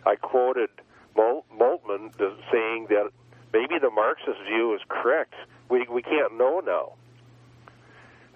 I 0.04 0.16
quoted 0.16 0.68
Mol- 1.16 1.46
Moltmann 1.58 2.12
saying 2.52 2.88
that 2.90 3.08
maybe 3.54 3.78
the 3.80 3.90
Marxist 3.90 4.38
view 4.46 4.74
is 4.74 4.82
correct. 4.90 5.32
We 5.70 5.86
we 5.90 6.02
can't 6.02 6.36
know 6.36 6.60
now. 6.60 6.92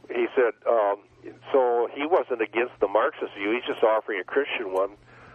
He 0.09 0.27
said 0.35 0.55
um, 0.69 0.97
so. 1.53 1.89
He 1.95 2.07
wasn't 2.07 2.43
against 2.43 2.79
the 2.81 2.89
Marxist 2.89 3.33
view. 3.37 3.53
He's 3.53 3.67
just 3.67 3.83
offering 3.83 4.21
a 4.21 4.25
Christian 4.25 4.73
one. 4.73 4.91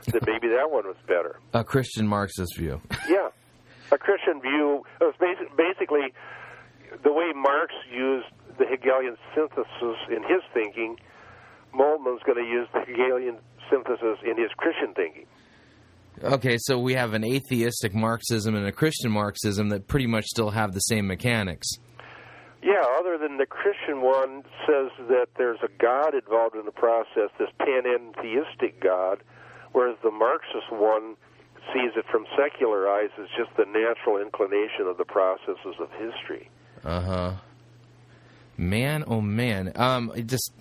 That 0.07 0.25
maybe 0.25 0.47
that 0.47 0.71
one 0.71 0.85
was 0.87 0.97
better. 1.07 1.39
A 1.53 1.63
Christian 1.63 2.07
Marxist 2.07 2.57
view. 2.57 2.81
Yeah, 3.07 3.29
a 3.91 3.97
Christian 3.97 4.41
view 4.41 4.83
it 4.99 5.03
was 5.03 5.15
basi- 5.19 5.55
basically 5.57 6.13
the 7.03 7.11
way 7.11 7.31
Marx 7.35 7.73
used 7.91 8.27
the 8.57 8.65
Hegelian 8.65 9.15
synthesis 9.35 9.97
in 10.09 10.23
his 10.23 10.41
thinking. 10.53 10.97
Moltmann's 11.73 12.21
going 12.25 12.43
to 12.43 12.49
use 12.49 12.67
the 12.73 12.81
Hegelian 12.81 13.37
synthesis 13.69 14.17
in 14.23 14.37
his 14.37 14.51
Christian 14.57 14.93
thinking. 14.93 15.25
Okay, 16.23 16.57
so 16.59 16.77
we 16.77 16.93
have 16.93 17.13
an 17.13 17.23
atheistic 17.23 17.93
Marxism 17.93 18.55
and 18.55 18.65
a 18.67 18.71
Christian 18.71 19.11
Marxism 19.11 19.69
that 19.69 19.87
pretty 19.87 20.07
much 20.07 20.25
still 20.25 20.49
have 20.51 20.73
the 20.73 20.79
same 20.79 21.07
mechanics. 21.07 21.67
Yeah, 22.63 22.83
other 22.99 23.17
than 23.17 23.37
the 23.37 23.47
Christian 23.47 24.01
one 24.01 24.43
says 24.67 24.91
that 25.09 25.27
there's 25.37 25.59
a 25.63 25.69
God 25.79 26.13
involved 26.13 26.55
in 26.55 26.65
the 26.65 26.71
process, 26.71 27.29
this 27.39 27.49
panentheistic 27.59 28.79
God, 28.79 29.23
whereas 29.71 29.97
the 30.03 30.11
Marxist 30.11 30.71
one 30.71 31.15
sees 31.73 31.91
it 31.95 32.05
from 32.11 32.25
secular 32.37 32.87
eyes 32.87 33.09
as 33.19 33.27
just 33.37 33.55
the 33.57 33.65
natural 33.65 34.17
inclination 34.21 34.85
of 34.87 34.97
the 34.97 35.05
processes 35.05 35.75
of 35.79 35.89
history. 35.91 36.49
Uh 36.83 37.01
huh. 37.01 37.33
Man, 38.57 39.03
oh 39.07 39.21
man, 39.21 39.71
um, 39.75 40.11
just 40.27 40.53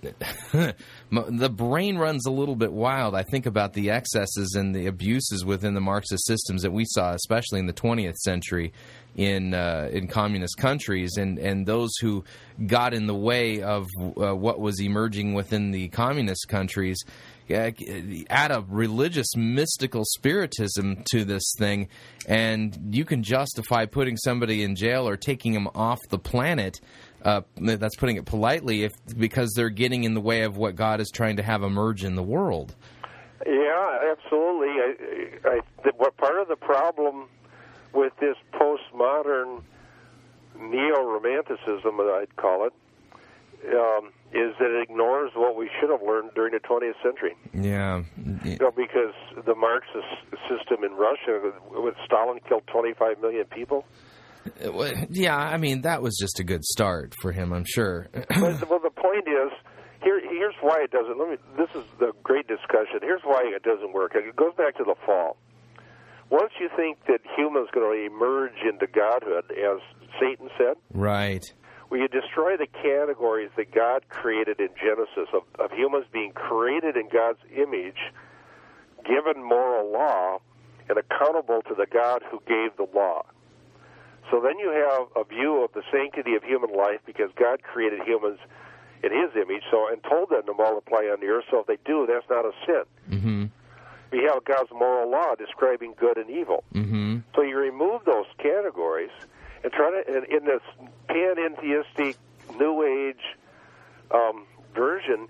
the 1.11 1.51
brain 1.51 1.99
runs 1.99 2.27
a 2.27 2.31
little 2.31 2.57
bit 2.57 2.73
wild. 2.73 3.15
I 3.15 3.24
think 3.24 3.47
about 3.47 3.73
the 3.73 3.91
excesses 3.91 4.55
and 4.55 4.74
the 4.74 4.87
abuses 4.87 5.45
within 5.45 5.74
the 5.74 5.81
Marxist 5.81 6.27
systems 6.27 6.62
that 6.62 6.70
we 6.73 6.85
saw, 6.85 7.12
especially 7.15 7.59
in 7.59 7.66
the 7.66 7.73
20th 7.73 8.16
century, 8.16 8.73
in 9.16 9.55
uh, 9.55 9.89
in 9.93 10.07
communist 10.07 10.57
countries, 10.57 11.16
and 11.16 11.39
and 11.39 11.66
those 11.66 11.91
who 12.01 12.24
got 12.66 12.95
in 12.95 13.07
the 13.07 13.15
way 13.15 13.61
of 13.61 13.89
uh, 13.99 14.35
what 14.35 14.61
was 14.61 14.81
emerging 14.81 15.35
within 15.35 15.73
the 15.73 15.89
communist 15.89 16.47
countries. 16.49 17.03
uh, 17.51 17.73
Add 18.31 18.53
a 18.53 18.65
religious, 18.69 19.35
mystical 19.35 20.05
spiritism 20.05 21.03
to 21.11 21.24
this 21.24 21.53
thing, 21.59 21.89
and 22.27 22.95
you 22.95 23.05
can 23.05 23.24
justify 23.24 23.85
putting 23.85 24.16
somebody 24.16 24.62
in 24.62 24.77
jail 24.77 25.09
or 25.09 25.16
taking 25.16 25.55
them 25.55 25.69
off 25.74 25.99
the 26.11 26.19
planet 26.19 26.81
uh, 27.25 27.43
that's 27.57 27.97
putting 27.97 28.17
it 28.17 28.25
politely, 28.25 28.85
if 28.85 28.93
because 29.17 29.53
they're 29.55 29.71
getting 29.71 30.05
in 30.05 30.15
the 30.15 30.21
way 30.21 30.43
of 30.43 30.57
what 30.57 30.77
God 30.77 31.01
is 31.01 31.11
trying 31.11 31.37
to 31.37 31.43
have 31.43 31.63
emerge 31.63 32.05
in 32.05 32.15
the 32.15 32.23
world. 32.23 32.75
Yeah, 33.47 33.99
absolutely. 34.11 34.69
I, 34.69 34.95
I, 35.45 35.61
the, 35.85 35.93
what 35.97 36.17
part 36.17 36.39
of 36.41 36.49
the 36.49 36.57
problem 36.57 37.29
with 37.93 38.13
this 38.21 38.37
postmodern 38.53 39.63
neo-romanticism, 40.59 42.01
I'd 42.01 42.37
call 42.37 42.67
it, 42.67 42.73
um, 43.75 44.13
is 44.33 44.55
that 44.59 44.71
it 44.71 44.83
ignores 44.83 45.33
what 45.35 45.57
we 45.57 45.71
should 45.81 45.91
have 45.91 46.03
learned 46.03 46.31
during 46.35 46.53
the 46.53 46.61
20th 46.61 46.95
century. 47.03 47.35
Yeah. 47.53 48.03
You 48.45 48.57
know, 48.59 48.71
because 48.71 49.15
the 49.45 49.55
Marxist 49.55 50.07
system 50.49 50.85
in 50.85 50.93
Russia, 50.93 51.53
with 51.71 51.95
Stalin 52.05 52.41
killed 52.49 52.67
25 52.69 53.21
million 53.21 53.45
people. 53.47 53.85
Yeah, 55.11 55.37
I 55.37 55.57
mean, 55.57 55.83
that 55.83 56.03
was 56.03 56.17
just 56.19 56.41
a 56.41 56.45
good 56.45 56.65
start 56.65 57.15
for 57.21 57.33
him, 57.33 57.53
I'm 57.53 57.65
sure. 57.67 58.09
well, 58.15 58.59
well, 58.69 58.81
the 58.81 58.91
point 58.91 59.29
is, 59.29 59.53
here, 60.03 60.21
here's 60.21 60.55
why 60.61 60.83
it 60.83 60.91
doesn't. 60.91 61.19
Let 61.19 61.31
me. 61.31 61.37
This 61.57 61.71
is 61.75 61.89
the 61.99 62.12
great 62.23 62.47
discussion. 62.47 63.01
Here's 63.03 63.23
why 63.23 63.43
it 63.55 63.62
doesn't 63.62 63.93
work. 63.93 64.12
It 64.15 64.37
goes 64.37 64.55
back 64.57 64.77
to 64.79 64.85
the 64.85 64.95
fall. 65.05 65.37
Once 66.31 66.53
you 66.61 66.69
think 66.77 66.99
that 67.07 67.21
humans 67.37 67.69
going 67.73 67.85
to 67.85 68.07
emerge 68.07 68.55
into 68.62 68.87
godhood, 68.87 69.45
as 69.51 69.81
Satan 70.21 70.49
said, 70.57 70.77
right. 70.93 71.53
Well, 71.91 71.99
you 71.99 72.07
destroy 72.07 72.57
the 72.57 72.69
categories 72.69 73.51
that 73.57 73.75
God 73.75 74.09
created 74.09 74.61
in 74.61 74.69
Genesis 74.79 75.29
of, 75.35 75.43
of 75.59 75.73
humans 75.73 76.07
being 76.12 76.31
created 76.33 76.97
in 76.97 77.09
God's 77.09 77.41
image, 77.51 77.99
given 79.05 79.43
moral 79.43 79.91
law, 79.93 80.39
and 80.89 80.99
accountable 80.99 81.62
to 81.62 81.75
the 81.75 81.87
God 81.93 82.23
who 82.31 82.41
gave 82.47 82.77
the 82.77 82.87
law. 82.97 83.23
So 84.31 84.40
then 84.40 84.59
you 84.59 84.70
have 84.70 85.09
a 85.16 85.24
view 85.28 85.62
of 85.65 85.73
the 85.73 85.82
sanctity 85.93 86.35
of 86.35 86.43
human 86.44 86.73
life 86.77 87.01
because 87.07 87.31
God 87.36 87.62
created 87.62 88.01
humans 88.07 88.39
in 89.02 89.11
His 89.12 89.31
image, 89.35 89.62
so 89.70 89.89
and 89.90 90.02
told 90.05 90.31
them 90.31 90.43
to 90.47 90.55
multiply 90.55 91.05
on 91.12 91.20
the 91.20 91.27
earth. 91.27 91.44
So 91.51 91.61
if 91.61 91.66
they 91.66 91.78
do, 91.85 92.07
that's 92.07 92.28
not 92.28 92.44
a 92.44 92.52
sin. 92.66 92.85
Mm-hmm. 93.11 93.44
We 94.12 94.24
have 94.24 94.44
God's 94.44 94.70
moral 94.73 95.11
law 95.11 95.35
describing 95.36 95.94
good 95.98 96.16
and 96.19 96.28
evil. 96.31 96.65
Mm-hmm. 96.74 97.19
So 97.35 97.43
you 97.43 97.57
remove 97.59 98.05
those 98.05 98.27
categories 98.39 99.11
and 99.62 99.73
try 99.73 99.90
to, 99.90 100.16
in, 100.16 100.24
in 100.36 100.44
this 100.44 100.62
panentheistic 101.09 102.16
New 102.59 102.82
Age 102.82 103.23
um, 104.11 104.47
version, 104.74 105.28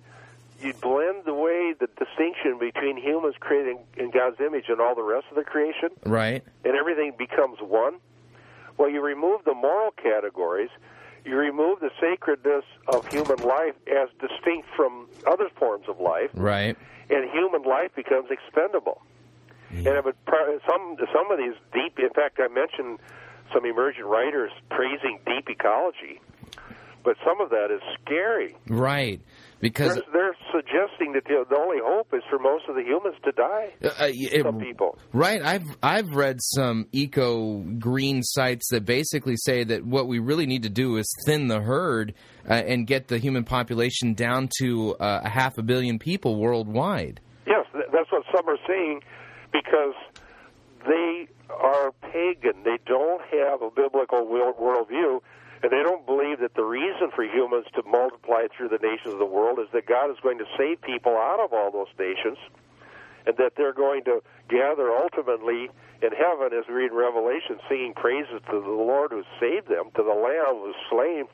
you 0.61 0.73
blend 0.75 1.25
the 1.25 1.35
way 1.35 1.75
the 1.79 1.89
distinction 1.99 2.59
between 2.59 2.97
humans 2.97 3.35
created 3.41 3.77
in 3.97 4.11
God's 4.11 4.41
image 4.41 4.65
and 4.69 4.81
all 4.81 4.95
the 4.95 5.03
rest 5.03 5.27
of 5.31 5.37
the 5.37 5.45
creation, 5.45 5.91
Right. 6.05 6.43
and 6.65 6.75
everything 6.75 7.13
becomes 7.17 7.59
one. 7.61 7.95
Well, 8.81 8.89
you 8.89 9.03
remove 9.03 9.45
the 9.45 9.53
moral 9.53 9.91
categories, 9.91 10.71
you 11.27 11.37
remove 11.37 11.81
the 11.81 11.91
sacredness 12.01 12.65
of 12.89 13.07
human 13.09 13.37
life 13.47 13.75
as 13.87 14.09
distinct 14.19 14.69
from 14.75 15.07
other 15.31 15.51
forms 15.59 15.85
of 15.87 16.01
life, 16.01 16.31
Right. 16.33 16.79
and 17.11 17.31
human 17.31 17.63
life 17.65 17.95
becomes 17.95 18.31
expendable. 18.31 19.03
And 19.69 19.87
if 19.87 20.07
it, 20.07 20.17
some 20.67 20.97
some 21.13 21.31
of 21.31 21.37
these 21.37 21.53
deep, 21.75 21.99
in 21.99 22.09
fact, 22.15 22.41
I 22.41 22.49
mentioned 22.49 23.01
some 23.53 23.67
emergent 23.67 24.07
writers 24.07 24.51
praising 24.71 25.19
deep 25.27 25.51
ecology, 25.51 26.19
but 27.05 27.19
some 27.23 27.39
of 27.43 27.51
that 27.51 27.71
is 27.71 27.83
scary. 28.03 28.57
Right. 28.67 29.21
Because 29.61 29.95
They're, 29.95 30.05
they're 30.13 30.37
suggesting 30.53 31.13
that 31.13 31.25
the, 31.25 31.45
the 31.49 31.57
only 31.57 31.77
hope 31.83 32.09
is 32.15 32.23
for 32.31 32.39
most 32.39 32.65
of 32.69 32.75
the 32.77 32.83
humans 32.83 33.17
to 33.25 33.33
die. 33.33 33.69
Uh, 33.83 33.89
uh, 33.89 33.93
it- 34.09 34.43
Some 34.43 34.59
people. 34.59 34.99
Right. 35.13 35.43
I've 35.43 35.65
I've 35.83 36.09
read 36.15 36.39
some 36.41 36.87
eco 36.93 37.59
green 37.79 38.23
sites 38.23 38.69
that 38.71 38.85
basically 38.87 39.37
say 39.37 39.65
that 39.65 39.85
what 39.85 40.09
we 40.09 40.19
really 40.19 40.47
need 40.47 40.63
to 40.63 40.71
do 40.71 40.97
is 40.97 41.07
thin 41.27 41.49
the 41.49 41.61
herd 41.61 42.15
uh, 42.49 42.55
and 42.55 42.87
get 42.87 43.09
the 43.09 43.19
human 43.19 43.45
population 43.45 44.15
down 44.15 44.49
to 44.61 44.97
uh, 44.99 45.21
a 45.25 45.29
half 45.29 45.59
a 45.59 45.63
billion 45.63 45.99
people 45.99 46.37
worldwide. 46.41 47.21
Yes, 47.47 47.67
that's 47.93 48.11
what 48.11 48.23
some 48.35 48.49
are 48.49 48.59
saying 48.67 49.01
because 49.53 49.95
they 50.87 51.29
are 51.51 51.93
pagan. 52.13 52.63
They 52.65 52.79
don't 52.87 53.21
have 53.31 53.63
a 53.63 53.71
biblical 53.71 54.27
world 54.27 54.57
worldview, 54.59 55.21
and 55.63 55.71
they 55.71 55.83
don't 55.83 56.07
believe 56.07 56.41
that 56.41 56.55
the 56.55 56.65
reason 56.65 57.11
for 57.15 57.25
humans 57.25 57.67
to 57.75 57.83
multiply 57.85 58.47
through 58.57 58.69
the 58.69 58.79
nations 58.83 59.13
of 59.13 59.19
the 59.19 59.27
world 59.27 59.59
is 59.59 59.67
that 59.73 59.87
God 59.87 60.11
is 60.11 60.17
going 60.23 60.39
to 60.39 60.47
save 60.57 60.81
people 60.81 61.13
out 61.13 61.41
of 61.41 61.53
all 61.53 61.71
those 61.71 61.93
nations, 61.99 62.39
and 63.27 63.37
that 63.37 63.53
they're 63.57 63.75
going 63.75 64.05
to 64.05 64.23
gather 64.49 64.91
ultimately 64.91 65.69
in 66.03 66.13
heaven, 66.13 66.57
as 66.57 66.65
we 66.69 66.75
read 66.75 66.93
in 66.93 66.97
Revelation, 66.97 67.61
singing 67.69 67.93
praises 67.93 68.41
to 68.51 68.61
the 68.61 68.71
Lord 68.71 69.13
who 69.13 69.23
saved 69.39 69.69
them, 69.69 69.91
to 69.97 70.03
the 70.03 70.17
Lamb 70.17 70.57
who 70.57 70.73
was 70.73 70.75
slain, 70.89 71.25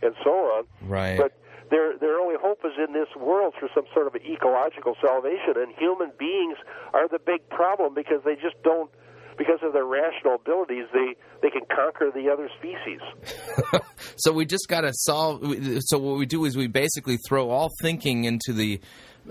and 0.00 0.14
so 0.24 0.30
on. 0.30 0.64
Right. 0.80 1.18
But 1.18 1.36
their 1.70 1.96
their 1.98 2.18
only 2.18 2.36
hope 2.40 2.60
is 2.64 2.72
in 2.78 2.92
this 2.92 3.08
world 3.16 3.54
through 3.58 3.68
some 3.74 3.84
sort 3.92 4.06
of 4.06 4.16
ecological 4.16 4.96
salvation, 5.00 5.54
and 5.56 5.72
human 5.76 6.12
beings 6.18 6.56
are 6.92 7.08
the 7.08 7.18
big 7.18 7.48
problem 7.50 7.94
because 7.94 8.22
they 8.24 8.34
just 8.34 8.56
don't, 8.62 8.90
because 9.36 9.60
of 9.62 9.72
their 9.72 9.84
rational 9.84 10.34
abilities, 10.36 10.86
they 10.92 11.14
they 11.42 11.50
can 11.50 11.62
conquer 11.74 12.10
the 12.14 12.30
other 12.30 12.48
species. 12.58 13.00
So 14.16 14.32
we 14.32 14.46
just 14.46 14.68
got 14.68 14.82
to 14.82 14.92
solve. 14.92 15.42
So 15.86 15.98
what 15.98 16.18
we 16.18 16.26
do 16.26 16.44
is 16.44 16.56
we 16.56 16.68
basically 16.68 17.18
throw 17.28 17.50
all 17.50 17.70
thinking 17.80 18.24
into 18.24 18.52
the 18.52 18.80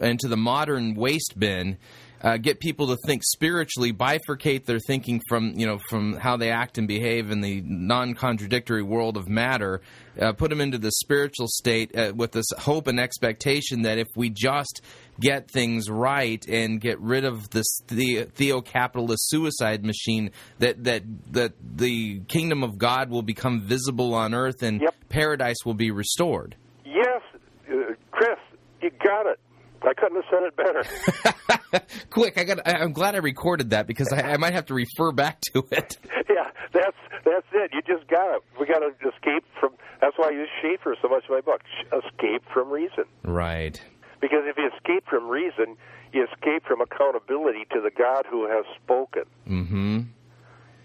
into 0.01 0.27
the 0.27 0.37
modern 0.37 0.95
waste 0.95 1.35
bin. 1.37 1.77
Uh, 2.23 2.37
get 2.37 2.61
people 2.61 2.87
to 2.87 2.95
think 3.05 3.21
spiritually, 3.21 3.91
bifurcate 3.91 4.63
their 4.63 4.79
thinking 4.79 5.21
from 5.27 5.53
you 5.57 5.65
know 5.65 5.77
from 5.89 6.13
how 6.13 6.37
they 6.37 6.49
act 6.49 6.77
and 6.77 6.87
behave 6.87 7.29
in 7.31 7.41
the 7.41 7.61
non-contradictory 7.65 8.81
world 8.81 9.17
of 9.17 9.27
matter. 9.27 9.81
Uh, 10.19 10.31
put 10.31 10.49
them 10.49 10.61
into 10.61 10.77
the 10.77 10.91
spiritual 10.91 11.47
state 11.47 11.93
uh, 11.97 12.13
with 12.15 12.31
this 12.31 12.45
hope 12.59 12.87
and 12.87 12.99
expectation 12.99 13.81
that 13.81 13.97
if 13.97 14.07
we 14.15 14.29
just 14.29 14.81
get 15.19 15.51
things 15.51 15.89
right 15.89 16.45
and 16.47 16.79
get 16.79 16.99
rid 17.01 17.25
of 17.25 17.49
this 17.49 17.81
the- 17.87 18.23
theo-capitalist 18.33 19.29
suicide 19.29 19.83
machine, 19.83 20.31
that 20.59 20.81
that 20.83 21.03
that 21.33 21.51
the 21.75 22.21
kingdom 22.29 22.63
of 22.63 22.77
God 22.77 23.09
will 23.09 23.21
become 23.21 23.61
visible 23.61 24.13
on 24.13 24.33
earth 24.33 24.63
and 24.63 24.79
Yep. 24.81 24.95
paradise 25.09 25.57
will 25.65 25.73
be 25.73 25.91
restored. 25.91 26.55
Yes, 26.85 27.21
uh, 27.69 27.93
Chris, 28.11 28.39
you 28.81 28.91
got 29.03 29.25
it. 29.27 29.39
I 29.83 29.93
couldn't 29.93 30.21
have 30.21 30.25
said 30.31 30.43
it 30.43 30.55
better. 30.55 32.03
Quick, 32.09 32.37
I 32.37 32.43
got. 32.43 32.67
I'm 32.67 32.93
glad 32.93 33.15
I 33.15 33.19
recorded 33.19 33.71
that 33.71 33.87
because 33.87 34.11
I, 34.13 34.21
I 34.21 34.37
might 34.37 34.53
have 34.53 34.67
to 34.67 34.73
refer 34.73 35.11
back 35.11 35.41
to 35.53 35.65
it. 35.71 35.97
yeah, 36.29 36.51
that's 36.71 36.97
that's 37.25 37.47
it. 37.53 37.71
You 37.73 37.81
just 37.81 38.09
got 38.09 38.35
it. 38.35 38.43
We 38.59 38.65
got 38.65 38.79
to 38.79 38.91
escape 39.07 39.43
from. 39.59 39.73
That's 40.01 40.17
why 40.17 40.29
I 40.29 40.31
use 40.31 40.49
Schaeffer 40.61 40.95
so 41.01 41.07
much 41.07 41.23
in 41.27 41.35
my 41.35 41.41
book. 41.41 41.61
Escape 41.91 42.43
from 42.53 42.69
reason. 42.69 43.05
Right. 43.23 43.81
Because 44.21 44.43
if 44.45 44.57
you 44.57 44.69
escape 44.75 45.05
from 45.09 45.27
reason, 45.27 45.75
you 46.13 46.25
escape 46.31 46.63
from 46.65 46.79
accountability 46.81 47.65
to 47.73 47.81
the 47.81 47.91
God 47.91 48.25
who 48.29 48.47
has 48.47 48.65
spoken. 48.81 49.23
Mm-hmm. 49.49 50.01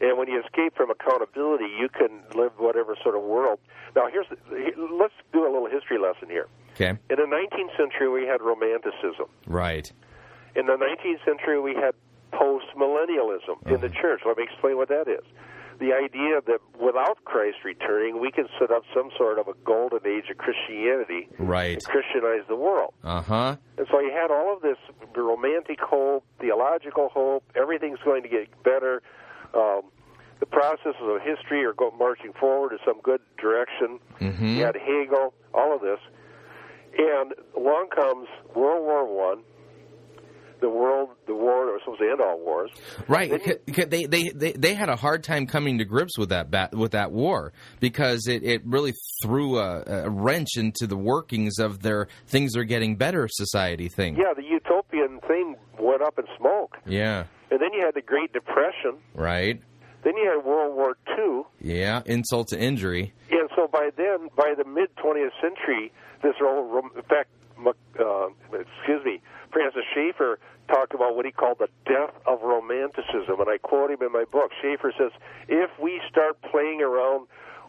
And 0.00 0.18
when 0.18 0.28
you 0.28 0.40
escape 0.40 0.76
from 0.76 0.90
accountability, 0.90 1.66
you 1.78 1.88
can 1.88 2.22
live 2.34 2.52
whatever 2.58 2.96
sort 3.02 3.16
of 3.16 3.22
world. 3.22 3.58
Now, 3.96 4.06
here's 4.10 4.26
let's 4.50 5.14
do 5.32 5.42
a 5.42 5.50
little 5.50 5.68
history 5.68 5.98
lesson 5.98 6.28
here. 6.28 6.46
Okay. 6.80 6.90
In 7.10 7.16
the 7.16 7.26
19th 7.26 7.76
century, 7.76 8.08
we 8.08 8.26
had 8.26 8.40
Romanticism. 8.40 9.26
Right. 9.46 9.90
In 10.54 10.66
the 10.66 10.74
19th 10.76 11.24
century, 11.24 11.58
we 11.60 11.74
had 11.74 11.94
post-millennialism 12.32 13.66
in 13.66 13.80
the 13.80 13.88
church. 13.88 14.20
Let 14.26 14.36
me 14.36 14.44
explain 14.44 14.76
what 14.76 14.88
that 14.88 15.08
is. 15.08 15.24
The 15.80 15.92
idea 15.92 16.40
that 16.46 16.58
without 16.80 17.24
Christ 17.24 17.58
returning, 17.64 18.20
we 18.20 18.32
can 18.32 18.48
set 18.58 18.70
up 18.72 18.82
some 18.94 19.10
sort 19.16 19.38
of 19.38 19.46
a 19.46 19.54
golden 19.64 20.00
age 20.06 20.24
of 20.30 20.36
Christianity 20.38 21.28
Right. 21.38 21.82
Christianize 21.84 22.46
the 22.48 22.56
world. 22.56 22.94
Uh 23.04 23.22
huh. 23.22 23.56
And 23.76 23.86
so 23.90 24.00
you 24.00 24.10
had 24.10 24.30
all 24.32 24.52
of 24.54 24.60
this 24.62 24.76
romantic 25.16 25.78
hope, 25.80 26.24
theological 26.40 27.08
hope, 27.10 27.44
everything's 27.54 28.00
going 28.04 28.22
to 28.24 28.28
get 28.28 28.48
better. 28.64 29.02
Um, 29.54 29.82
the 30.40 30.46
processes 30.46 30.96
of 31.00 31.20
history 31.22 31.64
are 31.64 31.72
go- 31.74 31.94
marching 31.96 32.32
forward 32.32 32.72
in 32.72 32.78
some 32.84 33.00
good 33.02 33.20
direction. 33.40 34.00
Mhm. 34.20 34.56
You 34.56 34.64
had 34.64 34.76
Hegel, 34.76 35.32
all 35.54 35.74
of 35.74 35.80
this. 35.80 36.00
And 36.96 37.34
along 37.56 37.88
comes 37.94 38.28
World 38.54 38.82
War 38.84 39.04
One, 39.32 39.42
the 40.60 40.68
world, 40.68 41.10
the 41.28 41.34
war 41.34 41.66
that 41.66 41.72
was 41.72 41.80
supposed 41.84 42.00
to 42.00 42.10
end 42.10 42.20
all 42.20 42.40
wars. 42.40 42.70
Right. 43.06 43.30
Then 43.30 43.40
you- 43.46 43.58
C- 43.68 43.72
c- 43.74 43.84
They, 43.84 44.04
they 44.06 44.28
they 44.30 44.52
they 44.52 44.74
had 44.74 44.88
a 44.88 44.96
hard 44.96 45.22
time 45.22 45.46
coming 45.46 45.78
to 45.78 45.84
grips 45.84 46.18
with 46.18 46.30
that 46.30 46.50
bat, 46.50 46.74
with 46.74 46.92
that 46.92 47.12
war 47.12 47.52
because 47.78 48.26
it, 48.26 48.42
it 48.42 48.62
really 48.66 48.92
threw 49.22 49.58
a, 49.58 49.82
a 50.06 50.10
wrench 50.10 50.48
into 50.56 50.86
the 50.88 50.96
workings 50.96 51.58
of 51.60 51.82
their 51.82 52.08
things 52.26 52.56
are 52.56 52.64
getting 52.64 52.96
better 52.96 53.28
society 53.30 53.88
thing. 53.88 54.16
Yeah, 54.16 54.34
the 54.34 54.42
utopian 54.42 55.20
thing 55.28 55.54
went 55.78 56.02
up 56.02 56.18
in 56.18 56.24
smoke. 56.36 56.76
Yeah. 56.86 57.24
And 57.52 57.60
then 57.60 57.72
you 57.72 57.84
had 57.84 57.94
the 57.94 58.02
Great 58.02 58.32
Depression. 58.32 58.96
Right. 59.14 59.62
Then 60.02 60.16
you 60.16 60.28
had 60.28 60.44
World 60.44 60.74
War 60.76 60.96
Two. 61.16 61.46
Yeah. 61.60 62.02
Insult 62.04 62.48
to 62.48 62.58
injury. 62.58 63.12
And 63.30 63.48
so 63.54 63.68
by 63.68 63.90
then, 63.96 64.28
by 64.36 64.54
the 64.58 64.64
mid 64.64 64.88
20th 64.96 65.30
century, 65.40 65.92
this 66.22 66.34
rom- 66.40 66.90
in 66.96 67.02
fact, 67.02 67.30
uh, 67.98 68.28
excuse 68.52 69.04
me, 69.04 69.20
Francis 69.52 69.82
Schaeffer 69.94 70.38
talked 70.68 70.94
about 70.94 71.16
what 71.16 71.24
he 71.24 71.32
called 71.32 71.58
the 71.58 71.68
death 71.86 72.12
of 72.26 72.42
romanticism, 72.42 73.40
and 73.40 73.48
I 73.48 73.58
quote 73.58 73.90
him 73.90 74.02
in 74.02 74.12
my 74.12 74.24
book. 74.30 74.52
Schaeffer 74.60 74.92
says, 74.98 75.12
"If 75.48 75.70
we 75.78 76.00
start 76.08 76.40
playing 76.42 76.82
around 76.82 77.26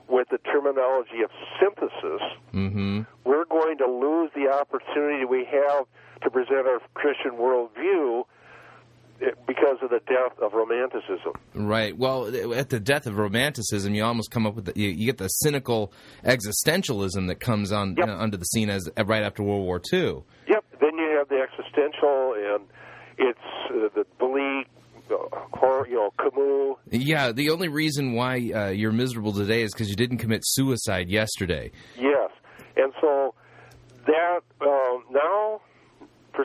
with 0.08 0.28
the 0.30 0.38
terminology 0.40 1.22
of 1.24 1.32
synthesis, 1.60 2.22
Mm-hmm. 2.54 3.02
we're 3.24 3.46
going 3.46 3.78
to 3.78 3.86
lose 3.88 4.32
the 4.36 4.50
opportunity 4.52 5.24
we 5.26 5.46
have 5.46 5.86
to 6.24 6.30
present 6.30 6.68
our 6.68 6.80
Christian 6.96 7.32
worldview 7.34 8.26
because 9.48 9.78
of 9.82 9.90
the 9.90 10.00
death 10.08 10.38
of 10.42 10.54
romanticism. 10.54 11.34
Right. 11.54 11.98
Well, 11.98 12.28
at 12.54 12.70
the 12.70 12.80
death 12.80 13.06
of 13.06 13.18
romanticism, 13.18 13.94
you 13.94 14.04
almost 14.04 14.32
come 14.32 14.46
up 14.46 14.56
with 14.56 14.66
the, 14.66 14.74
you, 14.80 14.90
you 14.90 15.06
get 15.06 15.18
the 15.18 15.28
cynical 15.28 15.92
existentialism 16.24 17.28
that 17.28 17.40
comes 17.40 17.72
on 17.72 17.96
Yep. 17.98 18.08
know, 18.08 18.14
onto 18.16 18.38
the 18.38 18.46
scene 18.46 18.70
as 18.70 18.90
right 19.06 19.24
after 19.24 19.44
World 19.44 19.66
War 19.66 19.82
II. 19.92 20.24
Yep. 20.48 20.64
Then 20.82 20.98
you 20.98 21.16
have 21.18 21.28
the 21.30 21.42
existential, 21.42 22.34
and 22.38 22.66
it's 23.18 23.40
uh, 23.72 23.90
the 23.96 24.06
bleak. 24.20 24.68
uh, 25.12 25.84
you 25.90 25.96
know, 25.96 26.12
Camus. 26.20 26.78
Yeah. 26.92 27.32
The 27.32 27.50
only 27.50 27.68
reason 27.68 28.14
why 28.14 28.52
uh, 28.54 28.68
you're 28.70 28.92
miserable 28.92 29.34
today 29.34 29.62
is 29.64 29.74
because 29.74 29.90
you 29.90 29.96
didn't 29.96 30.20
commit 30.20 30.42
suicide 30.46 31.10
yesterday. 31.10 31.72
Yes, 32.00 32.32
and 32.78 32.94
so 33.02 33.34
that 34.06 34.42
um, 34.62 35.04
now, 35.12 35.62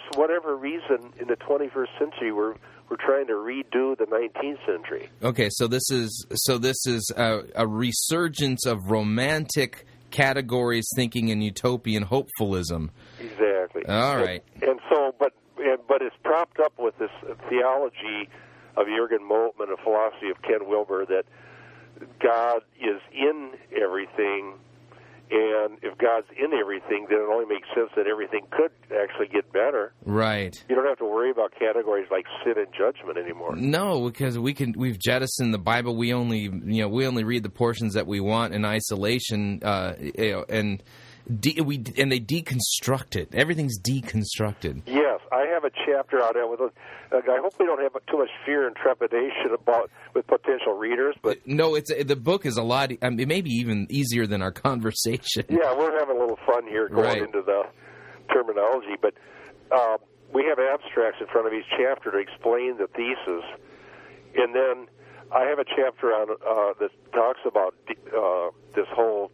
for 0.01 0.21
whatever 0.21 0.57
reason, 0.57 1.13
in 1.19 1.29
the 1.29 1.37
21st 1.37 1.99
century, 1.99 2.33
we're 2.33 2.55
we're 2.91 2.97
trying 2.97 3.27
to 3.29 3.33
redo 3.33 3.97
the 3.97 4.05
19th 4.05 4.65
century. 4.67 5.09
Okay. 5.23 5.49
So 5.51 5.67
this 5.67 5.91
is 5.91 6.27
so 6.35 6.59
this 6.59 6.87
is 6.87 7.11
a, 7.17 7.41
a 7.55 7.67
resurgence 7.67 8.67
of 8.67 8.91
romantic 8.91 9.87
categories 10.11 10.87
thinking 10.95 11.31
and 11.31 11.43
utopian 11.43 12.05
hopefulism. 12.05 12.91
Exactly. 13.21 13.87
All 13.87 14.17
right. 14.17 14.45
And, 14.55 14.63
and 14.63 14.81
so, 14.89 15.15
but 15.19 15.33
and, 15.59 15.79
but 15.89 16.03
it's 16.03 16.17
propped 16.23 16.61
up 16.61 16.75
with 16.79 16.97
this 16.99 17.11
theology 17.49 18.29
of 18.77 18.87
Jürgen 18.87 19.29
Moltmann, 19.29 19.73
a 19.73 19.83
philosophy 19.83 20.31
of 20.31 20.43
Ken 20.43 20.69
Wilber, 20.69 21.07
that 21.07 21.25
God 22.21 22.63
is 22.81 23.01
in 23.13 23.53
everything, 23.81 24.55
and 25.31 25.79
if 25.83 25.97
God's 25.99 26.27
in 26.37 26.53
everything, 26.53 27.07
then 27.09 27.19
it 27.19 27.29
only 27.31 27.47
makes 27.47 27.69
sense 27.75 27.91
that 27.97 28.07
everything 28.07 28.47
could 28.51 28.71
actually 28.95 29.29
get 29.29 29.53
better. 29.53 29.93
Right. 30.05 30.55
You 30.69 30.77
don't 30.77 30.87
have 30.87 30.99
to 30.99 31.05
worry 31.05 31.31
about 31.31 31.53
categories 31.59 32.09
like 32.11 32.27
sin 32.45 32.55
and 32.57 32.69
judgment 32.77 33.19
anymore. 33.19 33.57
No, 33.57 34.09
because 34.09 34.39
we 34.39 34.55
can 34.55 34.75
we've 34.77 34.99
jettisoned 34.99 35.55
the 35.55 35.59
Bible. 35.59 35.97
We 35.97 36.13
only 36.13 36.41
you 36.41 36.83
know 36.83 36.89
we 36.89 37.07
only 37.07 37.25
read 37.25 37.43
the 37.43 37.51
portions 37.51 37.95
that 37.95 38.07
we 38.07 38.21
want 38.21 38.55
in 38.55 38.65
isolation, 38.65 39.61
uh, 39.63 39.95
you 39.99 40.33
know, 40.33 40.45
and 40.49 40.83
de- 41.41 41.61
we 41.61 41.77
and 41.97 42.11
they 42.13 42.21
deconstruct 42.21 43.17
it. 43.17 43.29
Everything's 43.35 43.81
deconstructed. 43.81 44.83
Yes, 44.87 45.21
I 45.33 45.47
have 45.53 45.65
a 45.65 45.71
chapter 45.87 46.23
out 46.23 46.37
it 46.37 46.49
with. 46.49 46.61
A, 46.61 46.71
I 47.13 47.39
hope 47.41 47.55
we 47.59 47.67
don't 47.67 47.81
have 47.83 47.93
too 48.11 48.19
much 48.19 48.31
fear 48.45 48.67
and 48.67 48.75
trepidation 48.77 49.53
about 49.55 49.91
with 50.15 50.27
potential 50.27 50.75
readers, 50.75 51.15
but 51.23 51.39
No, 51.47 51.75
it's 51.75 51.91
the 52.05 52.17
book 52.17 52.45
is 52.47 52.57
a 52.57 52.63
lot. 52.63 52.91
I 53.03 53.11
mean, 53.11 53.21
it 53.21 53.29
may 53.29 53.41
be 53.41 53.51
even 53.51 53.87
easier 53.91 54.27
than 54.27 54.43
our 54.43 54.53
conversation. 54.69 55.45
Yeah, 55.49 55.77
we're 55.77 55.99
having 55.99 56.17
a 56.17 56.21
little 56.21 56.39
fun 56.47 56.67
here 56.67 56.89
going 56.89 57.05
Right. 57.05 57.23
into 57.23 57.43
the 57.43 57.63
terminology, 58.33 58.97
but 59.01 59.15
um, 59.75 59.99
we 60.33 60.45
have 60.49 60.59
abstracts 60.59 61.21
in 61.21 61.27
front 61.29 61.47
of 61.47 61.53
each 61.53 61.67
chapter 61.79 62.11
to 62.11 62.19
explain 62.19 62.77
the 62.79 62.87
thesis, 62.89 63.45
and 64.37 64.55
then 64.55 64.87
I 65.33 65.45
have 65.47 65.59
a 65.59 65.65
chapter 65.65 66.09
on 66.13 66.31
uh, 66.31 66.75
that 66.81 66.91
talks 67.13 67.41
about 67.47 67.75
uh, 67.89 68.51
this 68.75 68.87
whole 68.95 69.31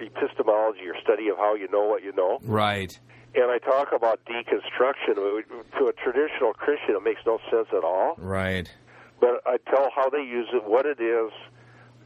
epistemology 0.00 0.86
or 0.88 0.94
study 1.02 1.28
of 1.28 1.36
how 1.36 1.54
you 1.54 1.68
know 1.70 1.84
what 1.84 2.02
you 2.02 2.12
know, 2.12 2.38
Right. 2.42 2.98
and 3.34 3.50
I 3.50 3.58
talk 3.58 3.92
about 3.92 4.20
deconstruction. 4.24 5.14
To 5.78 5.86
a 5.86 5.92
traditional 5.92 6.52
Christian, 6.54 6.96
it 6.96 7.02
makes 7.02 7.20
no 7.26 7.38
sense 7.50 7.68
at 7.76 7.84
all 7.84 8.14
Right. 8.18 8.72
but 9.20 9.42
I 9.46 9.58
tell 9.70 9.90
how 9.94 10.08
they 10.10 10.22
use 10.22 10.48
it, 10.52 10.64
what 10.64 10.86
it 10.86 11.00
is, 11.00 11.30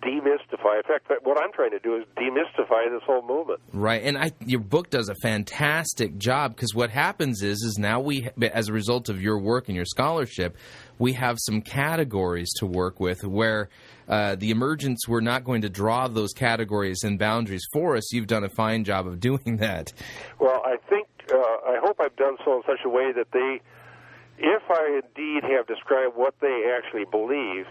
demystify. 0.04 0.76
In 0.76 0.82
fact, 0.86 1.10
what 1.22 1.42
I'm 1.42 1.52
trying 1.52 1.70
to 1.70 1.78
do 1.78 1.96
is 1.96 2.04
demystify 2.16 2.90
this 2.90 3.02
whole 3.06 3.26
movement. 3.26 3.60
Right, 3.72 4.02
and 4.02 4.18
I, 4.18 4.32
your 4.44 4.60
book 4.60 4.90
does 4.90 5.08
a 5.08 5.14
fantastic 5.22 6.18
job 6.18 6.54
because 6.54 6.74
what 6.74 6.90
happens 6.90 7.42
is, 7.42 7.62
is 7.62 7.78
now 7.78 8.00
we, 8.00 8.28
as 8.52 8.68
a 8.68 8.72
result 8.72 9.08
of 9.08 9.20
your 9.20 9.38
work 9.38 9.68
and 9.68 9.76
your 9.76 9.86
scholarship, 9.86 10.56
we 10.98 11.14
have 11.14 11.38
some 11.40 11.62
categories 11.62 12.50
to 12.58 12.66
work 12.66 13.00
with 13.00 13.24
where 13.24 13.68
uh, 14.08 14.34
the 14.36 14.50
emergence 14.50 15.08
we're 15.08 15.20
not 15.20 15.44
going 15.44 15.62
to 15.62 15.70
draw 15.70 16.08
those 16.08 16.32
categories 16.32 17.02
and 17.02 17.18
boundaries 17.18 17.66
for 17.72 17.96
us. 17.96 18.12
You've 18.12 18.26
done 18.26 18.44
a 18.44 18.50
fine 18.50 18.84
job 18.84 19.06
of 19.06 19.20
doing 19.24 19.56
that. 19.58 19.92
Well, 20.38 20.62
I 20.64 20.76
think, 20.88 21.08
uh, 21.32 21.36
I 21.36 21.78
hope 21.82 21.96
I've 22.00 22.16
done 22.16 22.36
so 22.44 22.56
in 22.56 22.62
such 22.66 22.84
a 22.84 22.88
way 22.88 23.12
that 23.12 23.28
they, 23.32 23.60
if 24.38 24.62
I 24.68 25.00
indeed 25.02 25.42
have 25.44 25.66
described 25.66 26.14
what 26.14 26.34
they 26.40 26.70
actually 26.76 27.04
believe, 27.10 27.66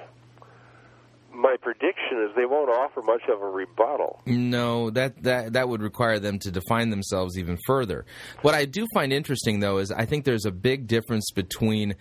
my 1.34 1.56
prediction 1.62 2.24
is 2.24 2.36
they 2.36 2.46
won't 2.46 2.70
offer 2.70 3.02
much 3.02 3.24
of 3.30 3.42
a 3.42 3.46
rebuttal. 3.46 4.22
No, 4.26 4.90
that, 4.92 5.24
that 5.24 5.54
that 5.54 5.68
would 5.70 5.82
require 5.82 6.20
them 6.20 6.40
to 6.40 6.52
define 6.52 6.90
themselves 6.90 7.38
even 7.38 7.58
further. 7.66 8.06
What 8.42 8.54
I 8.54 8.66
do 8.66 8.86
find 8.94 9.12
interesting, 9.12 9.60
though, 9.60 9.80
is 9.80 9.92
I 9.92 10.06
think 10.06 10.26
there's 10.26 10.46
a 10.46 10.52
big 10.52 10.88
difference 10.88 11.32
between 11.32 11.96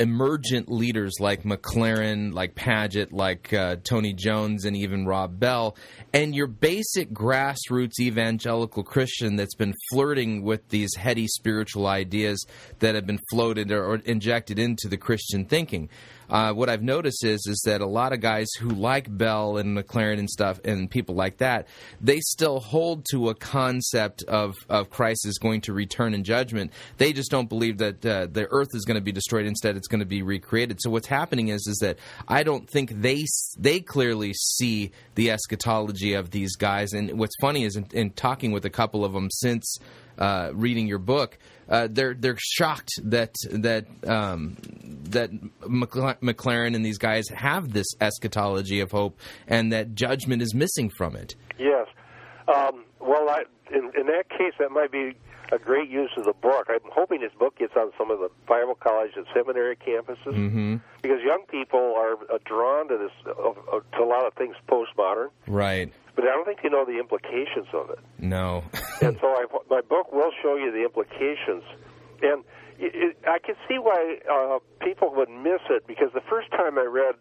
emergent 0.00 0.70
leaders 0.70 1.16
like 1.20 1.42
McLaren, 1.42 2.32
like 2.32 2.54
Pagitt, 2.54 3.12
like 3.12 3.52
uh, 3.52 3.76
Tony 3.84 4.14
Jones, 4.14 4.64
and 4.64 4.74
even 4.74 5.04
Rob 5.04 5.38
Bell, 5.38 5.76
and 6.14 6.34
your 6.34 6.46
basic 6.46 7.12
grassroots 7.12 8.00
evangelical 8.00 8.82
Christian 8.82 9.36
that's 9.36 9.54
been 9.54 9.74
flirting 9.92 10.42
with 10.42 10.66
these 10.70 10.96
heady 10.96 11.26
spiritual 11.28 11.86
ideas 11.86 12.44
that 12.78 12.94
have 12.94 13.06
been 13.06 13.20
floated 13.30 13.70
or, 13.70 13.96
injected 13.96 14.58
into 14.58 14.88
the 14.88 14.96
Christian 14.96 15.44
thinking. 15.44 15.90
Uh, 16.30 16.52
what 16.52 16.68
I've 16.68 16.82
noticed 16.82 17.24
is 17.24 17.44
is 17.48 17.60
that 17.66 17.80
a 17.80 17.86
lot 17.86 18.12
of 18.12 18.20
guys 18.20 18.46
who 18.60 18.68
like 18.68 19.14
Bell 19.14 19.56
and 19.56 19.76
McLaren 19.76 20.20
and 20.20 20.30
stuff 20.30 20.60
and 20.64 20.88
people 20.88 21.16
like 21.16 21.38
that, 21.38 21.66
they 22.00 22.20
still 22.20 22.60
hold 22.60 23.04
to 23.10 23.30
a 23.30 23.34
concept 23.34 24.22
of, 24.28 24.54
of 24.68 24.90
Christ 24.90 25.26
is 25.26 25.38
going 25.38 25.62
to 25.62 25.72
return 25.72 26.14
in 26.14 26.22
judgment. 26.22 26.72
They 26.98 27.12
just 27.12 27.32
don't 27.32 27.48
believe 27.48 27.78
that 27.78 28.06
uh, 28.06 28.28
the 28.30 28.46
earth 28.50 28.68
is 28.74 28.84
going 28.84 28.94
to 28.94 29.00
be 29.00 29.10
destroyed. 29.10 29.44
Instead, 29.44 29.76
it's 29.76 29.88
going 29.90 30.00
to 30.00 30.06
be 30.06 30.22
recreated. 30.22 30.78
So 30.80 30.88
what's 30.88 31.06
happening 31.06 31.48
is 31.48 31.66
is 31.66 31.78
that 31.82 31.98
I 32.26 32.42
don't 32.42 32.68
think 32.70 33.02
they 33.02 33.26
they 33.58 33.80
clearly 33.80 34.32
see 34.32 34.92
the 35.16 35.30
eschatology 35.32 36.14
of 36.14 36.30
these 36.30 36.56
guys. 36.56 36.94
And 36.94 37.18
what's 37.18 37.36
funny 37.40 37.64
is 37.64 37.76
in, 37.76 37.86
in 37.92 38.10
talking 38.10 38.52
with 38.52 38.64
a 38.64 38.70
couple 38.70 39.04
of 39.04 39.12
them 39.12 39.28
since 39.30 39.78
uh, 40.18 40.50
reading 40.54 40.86
your 40.86 40.98
book, 40.98 41.38
uh, 41.68 41.88
they're 41.90 42.14
they're 42.14 42.38
shocked 42.38 42.90
that 43.04 43.34
that 43.50 43.86
um, 44.06 44.56
that 45.10 45.30
McLaren 45.62 46.74
and 46.74 46.84
these 46.84 46.98
guys 46.98 47.28
have 47.28 47.72
this 47.72 47.86
eschatology 48.00 48.80
of 48.80 48.90
hope, 48.90 49.18
and 49.46 49.72
that 49.72 49.94
judgment 49.94 50.40
is 50.42 50.54
missing 50.54 50.90
from 50.96 51.16
it. 51.16 51.34
Yes. 51.58 51.86
Um, 52.48 52.84
well, 53.00 53.28
I, 53.28 53.42
in, 53.72 53.90
in 53.98 54.06
that 54.06 54.28
case, 54.30 54.54
that 54.58 54.70
might 54.70 54.90
be 54.90 55.14
a 55.52 55.58
great 55.58 55.88
use 55.90 56.10
of 56.16 56.24
the 56.24 56.32
book. 56.32 56.66
I'm 56.68 56.78
hoping 56.92 57.20
this 57.20 57.32
book 57.38 57.58
gets 57.58 57.74
on 57.76 57.90
some 57.98 58.10
of 58.10 58.18
the 58.20 58.30
Bible 58.46 58.74
college 58.74 59.12
and 59.16 59.26
seminary 59.34 59.76
campuses 59.76 60.34
Mm-hmm. 60.34 60.76
because 61.02 61.20
young 61.22 61.44
people 61.50 61.94
are 61.98 62.14
uh, 62.32 62.38
drawn 62.44 62.88
to 62.88 62.96
this 62.98 63.10
to 63.24 64.02
a 64.02 64.04
lot 64.04 64.26
of 64.26 64.34
things 64.34 64.54
postmodern, 64.68 65.30
Right? 65.46 65.92
but 66.14 66.24
I 66.24 66.28
don't 66.28 66.44
think 66.44 66.60
they 66.62 66.68
know 66.68 66.84
the 66.84 66.98
implications 66.98 67.66
of 67.72 67.90
it. 67.90 67.98
No. 68.18 68.62
and 69.02 69.16
so 69.20 69.26
I, 69.28 69.46
my 69.68 69.80
book 69.80 70.12
will 70.12 70.30
show 70.42 70.56
you 70.56 70.70
the 70.70 70.84
implications. 70.84 71.64
And 72.22 72.44
it, 72.78 73.16
I 73.26 73.38
can 73.38 73.56
see 73.68 73.78
why 73.78 74.18
uh, 74.30 74.58
people 74.84 75.12
would 75.16 75.30
miss 75.30 75.60
it 75.70 75.86
because 75.86 76.12
the 76.14 76.22
first 76.28 76.50
time 76.50 76.78
I 76.78 76.84
read 76.84 77.14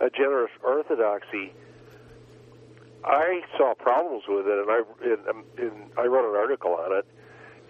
A 0.00 0.10
Generous 0.10 0.50
Orthodoxy, 0.64 1.52
I 3.04 3.42
saw 3.56 3.74
problems 3.74 4.24
with 4.28 4.46
it, 4.46 4.58
and 4.58 4.70
I 4.70 4.80
and, 5.04 5.44
and 5.58 5.90
I 5.98 6.06
wrote 6.06 6.28
an 6.28 6.36
article 6.36 6.72
on 6.74 6.98
it. 6.98 7.06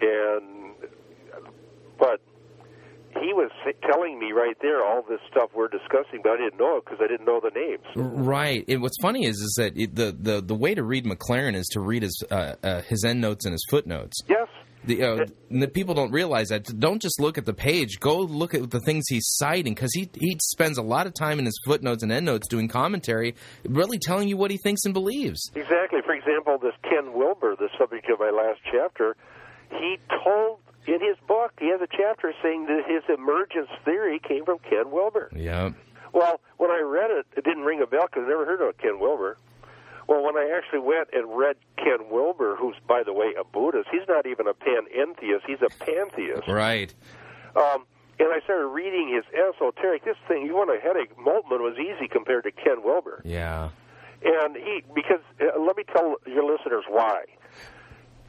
And 0.01 0.75
but 1.97 2.21
he 3.19 3.33
was 3.33 3.49
telling 3.81 4.19
me 4.19 4.31
right 4.31 4.55
there 4.61 4.83
all 4.83 5.03
this 5.07 5.19
stuff 5.29 5.49
we're 5.55 5.67
discussing, 5.67 6.21
but 6.23 6.33
I 6.33 6.37
didn't 6.37 6.59
know 6.59 6.77
it 6.77 6.85
because 6.85 6.99
I 7.01 7.07
didn't 7.07 7.25
know 7.25 7.39
the 7.41 7.51
names. 7.51 7.83
Right. 7.95 8.63
And 8.67 8.81
what's 8.81 8.97
funny 9.01 9.25
is 9.25 9.37
is 9.37 9.55
that 9.57 9.77
it, 9.77 9.95
the, 9.95 10.15
the 10.17 10.41
the 10.41 10.55
way 10.55 10.75
to 10.75 10.83
read 10.83 11.05
McLaren 11.05 11.55
is 11.55 11.67
to 11.69 11.79
read 11.79 12.03
his 12.03 12.23
uh, 12.29 12.55
uh, 12.63 12.81
his 12.81 13.03
endnotes 13.03 13.45
and 13.45 13.53
his 13.53 13.65
footnotes. 13.69 14.21
Yes. 14.27 14.47
The, 14.85 15.03
uh, 15.03 15.25
the 15.51 15.67
people 15.67 15.95
don't 15.95 16.11
realize 16.11 16.47
that. 16.47 16.63
Don't 16.79 17.01
just 17.01 17.19
look 17.19 17.37
at 17.37 17.45
the 17.45 17.53
page. 17.53 17.99
Go 17.99 18.19
look 18.19 18.53
at 18.53 18.69
the 18.71 18.79
things 18.79 19.05
he's 19.09 19.27
citing 19.27 19.73
because 19.73 19.91
he 19.93 20.09
he 20.13 20.37
spends 20.41 20.77
a 20.77 20.81
lot 20.81 21.07
of 21.07 21.13
time 21.13 21.39
in 21.39 21.45
his 21.45 21.59
footnotes 21.65 22.03
and 22.03 22.11
endnotes 22.11 22.47
doing 22.47 22.69
commentary, 22.69 23.35
really 23.65 23.97
telling 23.99 24.29
you 24.29 24.37
what 24.37 24.49
he 24.49 24.57
thinks 24.57 24.85
and 24.85 24.93
believes. 24.93 25.51
Exactly. 25.55 25.99
For 26.05 26.13
example, 26.13 26.57
this 26.57 26.73
Ken 26.83 27.13
Wilber, 27.13 27.55
the 27.57 27.69
subject 27.77 28.09
of 28.09 28.19
my 28.19 28.29
last 28.29 28.61
chapter, 28.71 29.17
he 29.71 29.99
told 30.23 30.59
in 30.85 31.01
his 31.01 31.17
book, 31.27 31.51
he 31.59 31.69
has 31.69 31.81
a 31.81 31.87
chapter 31.87 32.33
saying 32.41 32.67
that 32.67 32.83
his 32.87 33.03
emergence 33.13 33.69
theory 33.83 34.19
came 34.19 34.45
from 34.45 34.59
Ken 34.59 34.89
Wilber. 34.91 35.29
Yeah. 35.35 35.71
Well, 36.13 36.39
when 36.57 36.71
I 36.71 36.79
read 36.79 37.11
it, 37.11 37.25
it 37.35 37.43
didn't 37.43 37.63
ring 37.63 37.81
a 37.81 37.87
bell 37.87 38.05
because 38.05 38.23
I 38.25 38.29
never 38.29 38.45
heard 38.45 38.61
of 38.61 38.77
Ken 38.77 38.99
Wilber. 38.99 39.37
Well, 40.07 40.23
when 40.23 40.37
I 40.37 40.49
actually 40.55 40.79
went 40.79 41.09
and 41.11 41.37
read 41.37 41.57
Ken 41.75 42.09
Wilber, 42.09 42.55
who's, 42.55 42.75
by 42.87 43.03
the 43.03 43.11
way, 43.11 43.33
a 43.37 43.43
Buddhist, 43.43 43.89
he's 43.91 44.07
not 44.07 44.25
even 44.25 44.47
a 44.47 44.53
panentheist, 44.53 45.41
he's 45.45 45.61
a 45.61 45.69
pantheist. 45.83 46.47
Right. 46.47 46.93
Um, 47.57 47.85
and 48.19 48.29
I 48.33 48.39
started 48.45 48.67
reading 48.67 49.13
his 49.13 49.25
esoteric. 49.33 50.05
This 50.05 50.15
thing, 50.27 50.45
you 50.45 50.55
want 50.55 50.71
a 50.71 50.79
headache, 50.79 51.15
Moltmann 51.17 51.59
was 51.59 51.77
easy 51.77 52.07
compared 52.07 52.45
to 52.45 52.51
Ken 52.51 52.83
Wilber. 52.83 53.21
Yeah. 53.25 53.69
And 54.23 54.55
he, 54.55 54.83
because 54.95 55.19
uh, 55.41 55.59
let 55.59 55.75
me 55.75 55.83
tell 55.83 56.15
your 56.25 56.49
listeners 56.49 56.85
why. 56.87 57.25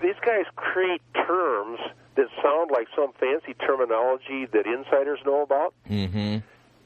These 0.00 0.18
guys 0.24 0.44
create 0.56 1.02
terms 1.14 1.78
that 2.16 2.26
sound 2.42 2.70
like 2.72 2.88
some 2.96 3.12
fancy 3.18 3.54
terminology 3.54 4.46
that 4.52 4.66
insiders 4.66 5.18
know 5.24 5.42
about. 5.42 5.74
Mm-hmm. 5.88 6.38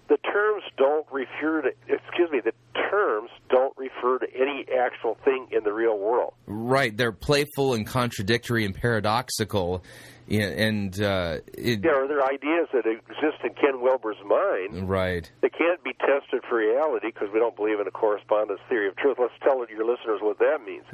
the 0.08 0.18
terms 0.18 0.62
don't 0.76 1.06
refer 1.10 1.62
to 1.62 1.70
excuse 1.88 2.30
me 2.30 2.40
the 2.44 2.52
terms 2.90 3.30
don't 3.48 3.74
refer 3.76 4.18
to 4.18 4.26
any 4.34 4.66
actual 4.78 5.16
thing 5.24 5.46
in 5.50 5.64
the 5.64 5.72
real 5.72 5.98
world. 5.98 6.34
Right, 6.46 6.94
they're 6.94 7.12
playful 7.12 7.74
and 7.74 7.86
contradictory 7.86 8.64
and 8.66 8.74
paradoxical, 8.74 9.82
and 10.28 11.00
uh, 11.00 11.38
it, 11.54 11.80
there 11.82 12.04
are 12.04 12.08
there 12.08 12.22
ideas 12.22 12.68
that 12.72 12.84
exist 12.86 13.42
in 13.42 13.54
ken 13.54 13.80
wilber's 13.80 14.16
mind. 14.26 14.88
Right, 14.88 15.30
They 15.40 15.48
can't 15.48 15.82
be 15.82 15.92
tested 15.94 16.42
for 16.48 16.58
reality 16.58 17.08
because 17.08 17.28
we 17.32 17.38
don't 17.38 17.56
believe 17.56 17.80
in 17.80 17.86
a 17.86 17.90
correspondence 17.90 18.60
theory 18.68 18.88
of 18.88 18.96
truth. 18.96 19.16
Let's 19.18 19.32
tell 19.42 19.64
your 19.68 19.86
listeners 19.86 20.20
what 20.20 20.38
that 20.38 20.58
means. 20.66 20.84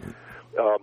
Um, 0.59 0.79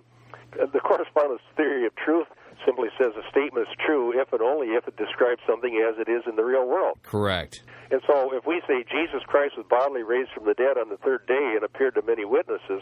Uh, 0.59 0.65
the 0.71 0.79
correspondence 0.79 1.41
theory 1.55 1.85
of 1.85 1.95
truth 1.95 2.27
simply 2.65 2.89
says 2.97 3.11
a 3.15 3.29
statement 3.29 3.67
is 3.67 3.75
true 3.85 4.17
if 4.19 4.31
and 4.31 4.41
only 4.41 4.69
if 4.69 4.87
it 4.87 4.95
describes 4.97 5.41
something 5.47 5.83
as 5.87 5.99
it 5.99 6.09
is 6.09 6.23
in 6.27 6.35
the 6.35 6.43
real 6.43 6.67
world 6.67 6.97
correct. 7.03 7.63
And 7.91 8.01
so, 8.07 8.33
if 8.33 8.45
we 8.45 8.61
say 8.67 8.83
Jesus 8.89 9.21
Christ 9.27 9.57
was 9.57 9.65
bodily 9.69 10.01
raised 10.01 10.31
from 10.31 10.45
the 10.45 10.55
dead 10.55 10.77
on 10.77 10.89
the 10.89 10.97
third 10.97 11.27
day 11.27 11.53
and 11.55 11.63
appeared 11.63 11.95
to 11.95 12.01
many 12.01 12.25
witnesses, 12.25 12.81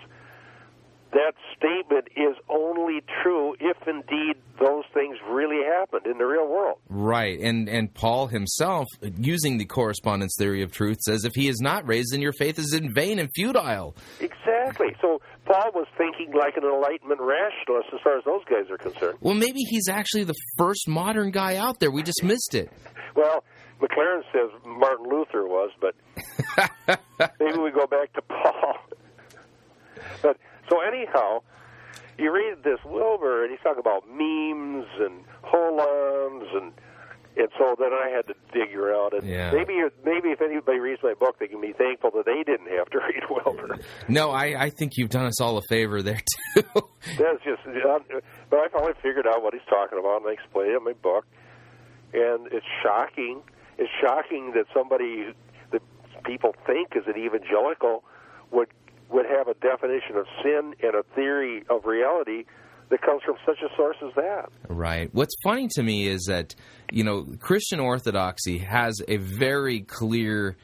that 1.14 1.33
statement 1.56 2.08
is 2.16 2.35
only 2.50 3.01
true 3.22 3.56
if 3.59 3.77
indeed 3.88 4.35
those 4.59 4.83
things 4.93 5.17
really 5.30 5.64
happened 5.64 6.06
in 6.06 6.17
the 6.17 6.25
real 6.25 6.48
world. 6.48 6.80
Right, 6.90 7.40
and 7.40 7.69
and 7.69 7.93
Paul 7.93 8.27
himself, 8.27 8.88
using 9.17 9.58
the 9.58 9.66
correspondence 9.66 10.35
theory 10.38 10.64
of 10.64 10.72
truth, 10.72 10.98
says 11.01 11.24
if 11.24 11.33
he 11.35 11.48
is 11.48 11.59
not 11.61 11.88
raised, 11.88 12.14
then 12.14 12.22
your 12.22 12.33
faith 12.33 12.58
is 12.58 12.74
in 12.74 12.93
vain 12.93 13.19
and 13.19 13.30
futile. 13.35 13.95
Exactly. 14.19 14.95
So, 15.01 15.22
Paul 15.45 15.72
was 15.74 15.88
thinking 15.98 16.33
like 16.33 16.58
an 16.58 16.64
Enlightenment 16.64 17.22
rationalist 17.22 17.90
as 17.93 18.00
far 18.03 18.17
as 18.17 18.24
those 18.25 18.43
guys 18.50 18.69
are 18.72 18.77
concerned. 18.77 19.17
Well, 19.22 19.35
maybe 19.35 19.59
he's 19.69 19.88
actually 19.90 20.24
the 20.24 20.35
first 20.58 20.88
modern 20.88 21.32
guy 21.32 21.58
out 21.58 21.80
there. 21.80 21.92
We 21.92 22.03
just 22.03 22.24
missed 22.24 22.56
it. 22.56 22.72
Well, 23.16 23.43
McLaren 23.82 24.22
says 24.32 24.50
Martin 24.66 25.06
Luther 25.09 25.45
was, 25.45 25.69
but 25.80 25.95
maybe 27.40 27.59
we 27.59 27.72
go 27.72 27.85
back 27.85 28.14
to 28.14 28.22
Paul. 28.22 28.77
but 30.22 30.38
so 30.69 30.80
anyhow, 30.82 31.42
you 32.17 32.32
read 32.33 32.64
this 32.64 32.80
Wilber, 32.85 33.43
and 33.43 33.51
he's 33.51 33.59
talking 33.64 33.80
about 33.80 34.08
memes 34.09 34.85
and 35.00 35.24
holons, 35.43 36.56
and 36.56 36.72
and 37.35 37.48
so 37.58 37.75
then 37.80 37.90
I 37.92 38.09
had 38.16 38.27
to 38.27 38.35
figure 38.53 38.93
out. 38.93 39.14
And 39.14 39.24
Yeah. 39.27 39.51
maybe 39.51 39.74
maybe 40.06 40.30
if 40.30 40.40
anybody 40.42 40.77
reads 40.80 41.01
my 41.01 41.16
book, 41.16 41.40
they 41.40 41.48
can 41.48 41.59
be 41.61 41.74
thankful 41.74 42.11
that 42.11 42.25
they 42.27 42.43
didn't 42.43 42.69
have 42.77 42.88
to 42.92 42.98
read 43.08 43.24
Wilber. 43.30 43.80
No, 44.08 44.30
I, 44.30 44.66
I 44.66 44.69
think 44.69 44.93
you've 44.98 45.09
done 45.09 45.25
us 45.25 45.42
all 45.42 45.58
a 45.58 45.64
favor 45.67 46.01
there 46.03 46.22
too. 46.56 46.64
That's 47.17 47.43
just. 47.43 47.61
Uh, 47.66 48.00
but 48.51 48.59
I 48.59 48.67
finally 48.72 48.93
figured 49.01 49.25
out 49.27 49.42
what 49.42 49.53
he's 49.53 49.66
talking 49.67 49.98
about, 49.98 50.22
and 50.22 50.30
I 50.30 50.33
explained 50.33 50.72
it 50.74 50.77
in 50.77 50.83
my 50.83 50.93
book. 50.93 51.25
And 52.14 52.45
it's 52.51 52.66
shocking. 52.83 53.42
It's 53.80 53.90
shocking 54.00 54.51
that 54.53 54.66
somebody 54.72 55.33
that 55.72 55.82
people 56.24 56.53
think 56.67 56.90
is 56.95 57.01
an 57.08 57.17
evangelical 57.19 58.03
would 58.51 58.67
would 59.14 59.25
have 59.25 59.48
a 59.48 59.53
definition 59.56 60.17
of 60.17 60.25
sin 60.43 60.74
and 60.82 60.95
a 60.95 61.03
theory 61.16 61.64
of 61.69 61.85
reality 61.85 62.45
that 62.90 63.01
comes 63.01 63.22
from 63.24 63.35
such 63.45 63.59
a 63.64 63.74
source 63.75 63.98
as 64.06 64.14
that. 64.16 64.50
Right. 64.67 65.09
What's 65.14 65.35
funny 65.43 65.67
to 65.75 65.83
me 65.83 66.08
is 66.08 66.25
that, 66.27 66.56
you 66.92 67.03
know, 67.03 67.25
Christian 67.40 67.80
orthodoxy 67.80 68.58
has 68.58 69.01
a 69.08 69.17
very 69.17 69.82
clear 69.82 70.58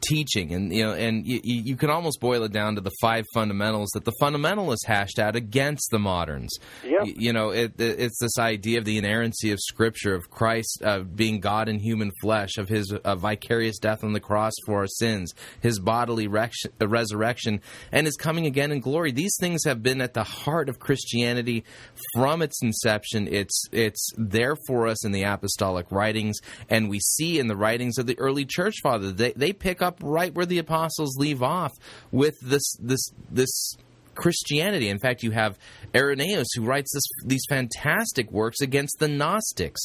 teaching. 0.00 0.52
And 0.54 0.72
you 0.74 0.84
know 0.84 0.92
and 0.92 1.26
you, 1.26 1.40
you 1.42 1.76
can 1.76 1.90
almost 1.90 2.20
boil 2.20 2.42
it 2.44 2.52
down 2.52 2.74
to 2.76 2.80
the 2.80 2.92
five 3.00 3.24
fundamentals 3.34 3.90
that 3.94 4.04
the 4.04 4.12
fundamentalists 4.20 4.86
hashed 4.86 5.18
out 5.18 5.36
against 5.36 5.88
the 5.90 5.98
moderns. 5.98 6.56
Yep. 6.84 7.00
Y- 7.02 7.14
you 7.16 7.32
know 7.32 7.50
it, 7.50 7.72
it- 7.80 8.00
it's 8.00 8.18
this 8.20 8.38
idea 8.38 8.78
of 8.78 8.84
the 8.84 8.98
inerrancy 8.98 9.52
of 9.52 9.58
scripture 9.60 10.14
of 10.14 10.28
christ 10.30 10.82
uh, 10.84 11.00
being 11.00 11.40
god 11.40 11.68
in 11.68 11.78
human 11.78 12.10
flesh 12.20 12.56
of 12.58 12.68
his 12.68 12.92
uh, 13.04 13.14
vicarious 13.16 13.78
death 13.78 14.02
on 14.04 14.12
the 14.12 14.20
cross 14.20 14.52
for 14.66 14.78
our 14.80 14.86
sins 14.86 15.32
his 15.60 15.78
bodily 15.78 16.26
uh, 16.26 16.48
resurrection 16.88 17.60
and 17.90 18.06
his 18.06 18.16
coming 18.16 18.46
again 18.46 18.72
in 18.72 18.80
glory. 18.80 19.12
These 19.12 19.36
things 19.40 19.64
have 19.64 19.82
been 19.82 20.00
at 20.00 20.14
the 20.14 20.24
heart 20.24 20.68
of 20.68 20.78
christianity 20.78 21.64
from 22.14 22.42
its 22.42 22.62
inception. 22.62 23.28
It's 23.28 23.64
it's 23.72 24.10
there 24.16 24.56
for 24.66 24.86
us 24.86 25.04
in 25.04 25.12
the 25.12 25.22
apostolic 25.22 25.90
writings 25.90 26.38
and 26.68 26.88
we 26.90 26.98
see 27.00 27.38
in 27.38 27.46
the 27.46 27.56
writings 27.56 27.98
of 27.98 28.06
the 28.06 28.18
early 28.18 28.44
church 28.44 28.74
fathers. 28.82 29.14
They, 29.14 29.32
they 29.32 29.52
pick 29.52 29.71
up 29.80 29.98
right 30.02 30.34
where 30.34 30.46
the 30.46 30.58
apostles 30.58 31.16
leave 31.16 31.42
off 31.42 31.72
with 32.10 32.38
this 32.40 32.74
this 32.80 33.12
this 33.30 33.76
Christianity. 34.14 34.88
In 34.88 34.98
fact, 34.98 35.22
you 35.22 35.30
have 35.30 35.58
Irenaeus 35.94 36.48
who 36.54 36.64
writes 36.64 36.92
this, 36.92 37.04
these 37.24 37.44
fantastic 37.48 38.30
works 38.30 38.60
against 38.60 38.98
the 38.98 39.08
Gnostics. 39.08 39.80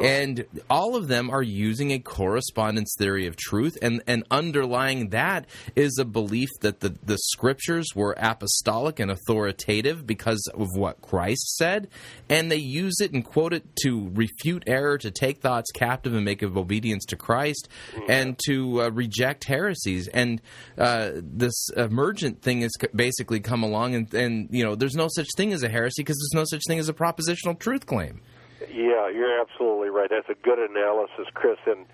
And 0.00 0.44
all 0.70 0.96
of 0.96 1.08
them 1.08 1.30
are 1.30 1.42
using 1.42 1.90
a 1.90 1.98
correspondence 1.98 2.94
theory 2.98 3.26
of 3.26 3.36
truth, 3.36 3.76
and, 3.82 4.02
and 4.06 4.24
underlying 4.30 5.08
that 5.10 5.46
is 5.74 5.98
a 5.98 6.04
belief 6.04 6.48
that 6.60 6.80
the, 6.80 6.94
the 7.02 7.18
scriptures 7.18 7.88
were 7.94 8.14
apostolic 8.18 9.00
and 9.00 9.10
authoritative 9.10 10.06
because 10.06 10.42
of 10.54 10.68
what 10.74 11.00
Christ 11.00 11.56
said, 11.56 11.88
and 12.28 12.50
they 12.50 12.56
use 12.56 13.00
it 13.00 13.12
and 13.12 13.24
quote 13.24 13.52
it 13.52 13.64
to 13.82 14.10
refute 14.14 14.64
error, 14.66 14.98
to 14.98 15.10
take 15.10 15.40
thoughts 15.40 15.70
captive 15.72 16.14
and 16.14 16.24
make 16.24 16.42
of 16.42 16.56
obedience 16.56 17.04
to 17.06 17.16
Christ, 17.16 17.68
and 18.08 18.38
to 18.46 18.82
uh, 18.82 18.90
reject 18.90 19.44
heresies. 19.44 20.08
And 20.08 20.40
uh, 20.76 21.12
this 21.14 21.70
emergent 21.76 22.42
thing 22.42 22.62
is 22.62 22.72
basically 22.94 23.40
come 23.58 23.68
along, 23.68 23.94
and, 23.94 24.14
and 24.14 24.48
you 24.50 24.64
know, 24.64 24.74
there's 24.74 24.94
no 24.94 25.08
such 25.10 25.28
thing 25.36 25.52
as 25.52 25.62
a 25.62 25.68
heresy 25.68 26.02
because 26.02 26.16
there's 26.16 26.40
no 26.40 26.44
such 26.44 26.62
thing 26.66 26.78
as 26.78 26.88
a 26.88 26.92
propositional 26.92 27.58
truth 27.58 27.86
claim. 27.86 28.20
Yeah, 28.60 29.08
you're 29.10 29.40
absolutely 29.40 29.88
right. 29.88 30.08
That's 30.10 30.28
a 30.28 30.40
good 30.44 30.58
analysis, 30.58 31.26
Chris. 31.34 31.58
And 31.66 31.86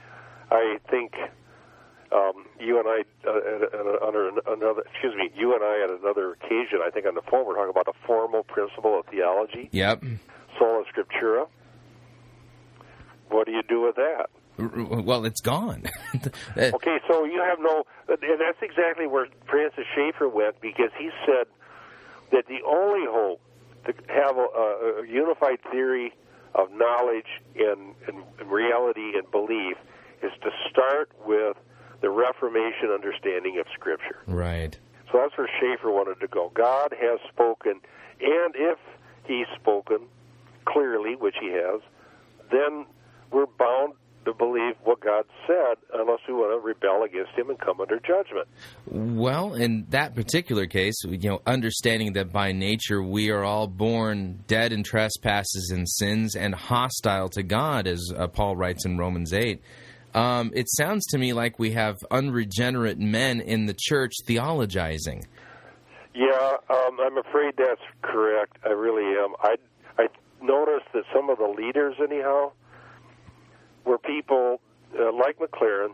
I 0.50 0.78
think 0.90 1.12
um, 2.12 2.44
you 2.60 2.78
and 2.78 2.86
I, 2.88 3.02
uh, 3.26 4.06
under 4.06 4.28
another, 4.46 4.82
excuse 4.92 5.14
me, 5.16 5.30
you 5.36 5.54
and 5.54 5.62
I 5.64 5.84
at 5.84 6.00
another 6.02 6.32
occasion, 6.32 6.80
I 6.84 6.90
think 6.90 7.06
on 7.06 7.14
the 7.14 7.22
phone, 7.30 7.46
we're 7.46 7.54
talking 7.56 7.70
about 7.70 7.86
the 7.86 7.98
formal 8.06 8.42
principle 8.44 8.98
of 8.98 9.06
theology, 9.06 9.68
Yep. 9.72 10.04
sola 10.58 10.84
scriptura. 10.92 11.46
What 13.30 13.46
do 13.46 13.52
you 13.52 13.62
do 13.68 13.80
with 13.80 13.96
that? 13.96 14.28
Well, 14.56 15.24
it's 15.24 15.40
gone. 15.40 15.84
Okay, 16.56 16.98
so 17.08 17.24
you 17.24 17.42
have 17.42 17.58
no, 17.60 17.84
and 18.08 18.18
that's 18.40 18.62
exactly 18.62 19.06
where 19.06 19.26
Francis 19.46 19.84
Schaeffer 19.94 20.28
went 20.28 20.60
because 20.60 20.90
he 20.96 21.10
said 21.26 21.46
that 22.30 22.46
the 22.46 22.60
only 22.66 23.04
hope 23.10 23.40
to 23.86 23.92
have 24.08 24.36
a, 24.36 25.00
a 25.02 25.06
unified 25.06 25.58
theory 25.70 26.14
of 26.54 26.70
knowledge 26.72 27.26
and, 27.56 27.94
and, 28.06 28.22
and 28.38 28.50
reality 28.50 29.16
and 29.16 29.28
belief 29.30 29.76
is 30.22 30.30
to 30.42 30.50
start 30.70 31.10
with 31.26 31.56
the 32.00 32.10
Reformation 32.10 32.90
understanding 32.92 33.58
of 33.58 33.66
Scripture. 33.74 34.18
right. 34.26 34.78
So 35.10 35.18
that's 35.18 35.36
where 35.36 35.48
Schaeffer 35.60 35.90
wanted 35.90 36.20
to 36.20 36.28
go. 36.28 36.50
God 36.54 36.94
has 37.00 37.18
spoken, 37.28 37.80
and 38.20 38.54
if 38.56 38.78
He's 39.26 39.46
spoken 39.54 40.00
clearly, 40.64 41.14
which 41.16 41.36
He 41.40 41.48
has, 41.52 41.80
then 42.50 42.86
we're 43.30 43.46
bound 43.46 43.94
to 44.24 44.32
believe 44.32 44.74
what 44.84 45.00
God 45.00 45.24
said 45.46 45.76
unless 45.92 46.20
we 46.26 46.34
want 46.34 46.60
to 46.60 46.66
rebel 46.66 47.02
against 47.02 47.32
Him 47.32 47.50
and 47.50 47.58
come 47.58 47.80
under 47.80 47.98
judgment. 48.00 48.48
Well, 48.86 49.54
in 49.54 49.86
that 49.90 50.14
particular 50.14 50.66
case, 50.66 50.94
you 51.04 51.30
know, 51.30 51.42
understanding 51.46 52.14
that 52.14 52.32
by 52.32 52.52
nature 52.52 53.02
we 53.02 53.30
are 53.30 53.44
all 53.44 53.66
born 53.66 54.44
dead 54.46 54.72
in 54.72 54.82
trespasses 54.82 55.70
and 55.74 55.88
sins 55.88 56.36
and 56.36 56.54
hostile 56.54 57.28
to 57.30 57.42
God, 57.42 57.86
as 57.86 58.12
uh, 58.16 58.26
Paul 58.28 58.56
writes 58.56 58.84
in 58.84 58.98
Romans 58.98 59.32
8, 59.32 59.62
um, 60.14 60.52
it 60.54 60.68
sounds 60.70 61.06
to 61.06 61.18
me 61.18 61.32
like 61.32 61.58
we 61.58 61.72
have 61.72 61.98
unregenerate 62.10 62.98
men 62.98 63.40
in 63.40 63.66
the 63.66 63.74
church 63.76 64.12
theologizing. 64.26 65.24
Yeah, 66.14 66.52
um, 66.70 66.98
I'm 67.00 67.18
afraid 67.18 67.54
that's 67.58 67.80
correct. 68.02 68.58
I 68.64 68.70
really 68.70 69.18
am. 69.18 69.34
I 69.42 69.56
I 69.98 70.06
noticed 70.40 70.86
that 70.92 71.02
some 71.12 71.28
of 71.28 71.38
the 71.38 71.48
leaders, 71.48 71.96
anyhow, 72.00 72.52
were 73.84 73.98
people 73.98 74.60
uh, 74.98 75.12
like 75.12 75.38
McLaren 75.38 75.92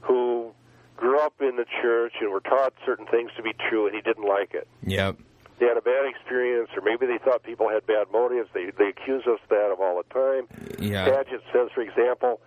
who 0.00 0.52
grew 0.96 1.18
up 1.20 1.34
in 1.40 1.56
the 1.56 1.66
church 1.82 2.14
and 2.20 2.30
were 2.30 2.40
taught 2.40 2.72
certain 2.84 3.06
things 3.06 3.30
to 3.36 3.42
be 3.42 3.52
true, 3.68 3.86
and 3.86 3.94
he 3.94 4.02
didn't 4.02 4.26
like 4.26 4.54
it. 4.54 4.68
Yep. 4.86 5.16
They 5.58 5.66
had 5.66 5.76
a 5.76 5.82
bad 5.82 6.06
experience, 6.06 6.70
or 6.74 6.82
maybe 6.82 7.06
they 7.06 7.18
thought 7.18 7.42
people 7.42 7.68
had 7.68 7.86
bad 7.86 8.06
motives. 8.12 8.48
They 8.54 8.70
they 8.78 8.88
accuse 8.88 9.24
us 9.26 9.38
of 9.42 9.48
that 9.50 9.70
of 9.70 9.80
all 9.80 10.02
the 10.02 10.14
time. 10.14 10.48
Yeah. 10.78 11.06
Pagitt 11.06 11.42
says, 11.52 11.68
for 11.74 11.82
example, 11.82 12.40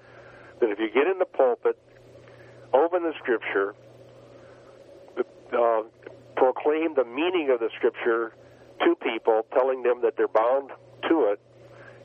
that 0.59 0.69
if 0.69 0.79
you 0.79 0.89
get 0.89 1.07
in 1.07 1.19
the 1.19 1.25
pulpit, 1.25 1.77
open 2.73 3.03
the 3.03 3.13
scripture, 3.19 3.75
uh, 5.17 5.83
proclaim 6.35 6.95
the 6.95 7.05
meaning 7.05 7.51
of 7.51 7.59
the 7.59 7.69
scripture 7.77 8.33
to 8.79 8.95
people, 8.95 9.45
telling 9.53 9.83
them 9.83 10.01
that 10.01 10.17
they're 10.17 10.27
bound 10.27 10.71
to 11.07 11.25
it, 11.31 11.39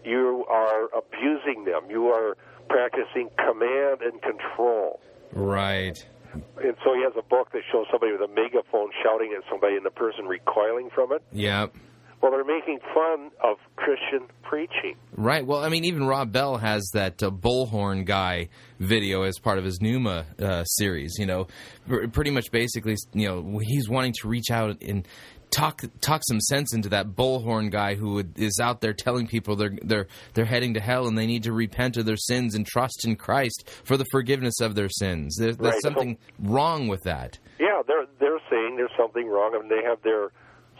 you 0.04 0.44
are 0.50 0.88
abusing 0.96 1.64
them. 1.64 1.90
You 1.90 2.08
are 2.08 2.36
practicing 2.68 3.30
command 3.36 4.02
and 4.02 4.20
control. 4.22 5.00
Right. 5.32 5.98
And 6.32 6.76
so 6.84 6.94
he 6.94 7.02
has 7.02 7.14
a 7.18 7.22
book 7.22 7.52
that 7.52 7.62
shows 7.72 7.86
somebody 7.90 8.12
with 8.12 8.20
a 8.20 8.32
megaphone 8.32 8.90
shouting 9.02 9.34
at 9.36 9.42
somebody 9.50 9.76
and 9.76 9.84
the 9.84 9.90
person 9.90 10.26
recoiling 10.26 10.90
from 10.94 11.12
it. 11.12 11.22
Yep. 11.32 11.74
Well, 12.20 12.32
they're 12.32 12.44
making 12.44 12.80
fun 12.92 13.30
of 13.42 13.58
Christian 13.76 14.26
preaching. 14.42 14.96
Right. 15.12 15.46
Well, 15.46 15.62
I 15.62 15.68
mean, 15.68 15.84
even 15.84 16.04
Rob 16.04 16.32
Bell 16.32 16.56
has 16.56 16.90
that 16.94 17.22
uh, 17.22 17.30
bullhorn 17.30 18.04
guy 18.04 18.48
video 18.80 19.22
as 19.22 19.38
part 19.38 19.58
of 19.58 19.64
his 19.64 19.78
Nooma 19.78 20.24
uh, 20.40 20.64
series. 20.64 21.14
You 21.16 21.26
know, 21.26 21.46
pr- 21.86 22.08
pretty 22.08 22.32
much 22.32 22.50
basically, 22.50 22.96
you 23.12 23.28
know, 23.28 23.60
he's 23.62 23.88
wanting 23.88 24.14
to 24.20 24.28
reach 24.28 24.50
out 24.50 24.82
and 24.82 25.06
talk 25.50 25.82
talk 26.00 26.22
some 26.28 26.40
sense 26.40 26.74
into 26.74 26.88
that 26.90 27.08
bullhorn 27.08 27.70
guy 27.70 27.94
who 27.94 28.14
would, 28.14 28.38
is 28.38 28.58
out 28.62 28.80
there 28.80 28.92
telling 28.92 29.26
people 29.26 29.56
they're 29.56 29.76
they're 29.82 30.06
they're 30.34 30.44
heading 30.44 30.74
to 30.74 30.80
hell 30.80 31.06
and 31.08 31.16
they 31.16 31.26
need 31.26 31.42
to 31.44 31.52
repent 31.52 31.96
of 31.96 32.06
their 32.06 32.16
sins 32.16 32.54
and 32.54 32.66
trust 32.66 33.04
in 33.06 33.16
Christ 33.16 33.68
for 33.84 33.96
the 33.96 34.04
forgiveness 34.10 34.60
of 34.60 34.74
their 34.74 34.88
sins. 34.88 35.36
There, 35.38 35.52
there's 35.52 35.74
Right. 35.74 35.82
something 35.82 36.18
wrong 36.38 36.88
with 36.88 37.02
that. 37.04 37.38
Yeah, 37.58 37.82
they're 37.86 38.06
they're 38.20 38.40
saying 38.50 38.76
there's 38.76 38.90
something 38.96 39.26
wrong, 39.28 39.54
I 39.54 39.60
and 39.60 39.70
they 39.70 39.82
have 39.82 40.02
their 40.02 40.30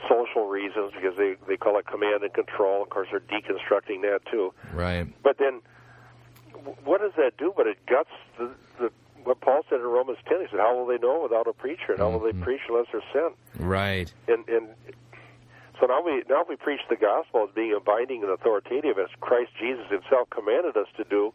social 0.08 0.46
reasons 0.48 0.92
because 0.94 1.16
they 1.16 1.34
they 1.48 1.56
call 1.56 1.78
it 1.78 1.86
command 1.86 2.22
and 2.22 2.32
control. 2.32 2.82
Of 2.82 2.90
course, 2.90 3.08
they're 3.10 3.20
deconstructing 3.20 4.02
that 4.02 4.20
too. 4.30 4.52
Right. 4.72 5.06
But 5.22 5.38
then, 5.38 5.60
what 6.84 7.00
does 7.00 7.12
that 7.16 7.32
do? 7.38 7.52
But 7.56 7.66
it 7.66 7.78
guts 7.86 8.10
the, 8.38 8.50
the 8.78 8.90
what 9.28 9.40
Paul 9.40 9.62
said 9.68 9.80
in 9.80 9.86
Romans 9.86 10.18
10. 10.26 10.40
He 10.40 10.46
said, 10.50 10.60
"How 10.60 10.76
will 10.76 10.86
they 10.86 10.98
know 10.98 11.20
without 11.22 11.46
a 11.46 11.52
preacher? 11.52 11.92
And 11.92 11.98
how 11.98 12.10
will 12.10 12.20
they 12.20 12.30
mm-hmm. 12.30 12.42
preach 12.42 12.62
unless 12.68 12.86
they're 12.92 13.02
sent?" 13.12 13.34
Right. 13.58 14.12
And 14.26 14.48
and 14.48 14.68
so 15.78 15.86
now 15.86 16.02
we 16.02 16.24
now 16.28 16.44
we 16.48 16.56
preach 16.56 16.80
the 16.88 16.96
gospel 16.96 17.46
as 17.48 17.54
being 17.54 17.74
abiding 17.76 18.22
and 18.22 18.32
authoritative, 18.32 18.98
as 18.98 19.08
Christ 19.20 19.52
Jesus 19.60 19.86
Himself 19.90 20.30
commanded 20.30 20.76
us 20.76 20.88
to 20.96 21.04
do 21.04 21.32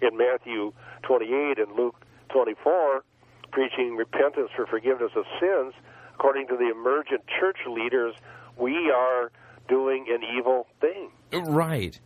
in 0.00 0.16
Matthew 0.16 0.72
28 1.02 1.58
and 1.58 1.72
Luke 1.76 2.04
24, 2.28 3.04
preaching 3.50 3.96
repentance 3.96 4.50
for 4.54 4.66
forgiveness 4.66 5.12
of 5.16 5.24
sins. 5.40 5.74
According 6.14 6.48
to 6.48 6.56
the 6.56 6.70
emergent 6.70 7.22
church 7.40 7.58
leaders, 7.66 8.14
we 8.56 8.90
are 8.90 9.32
doing 9.68 10.06
an 10.08 10.22
evil 10.36 10.66
thing. 10.80 11.10
Right. 11.32 11.98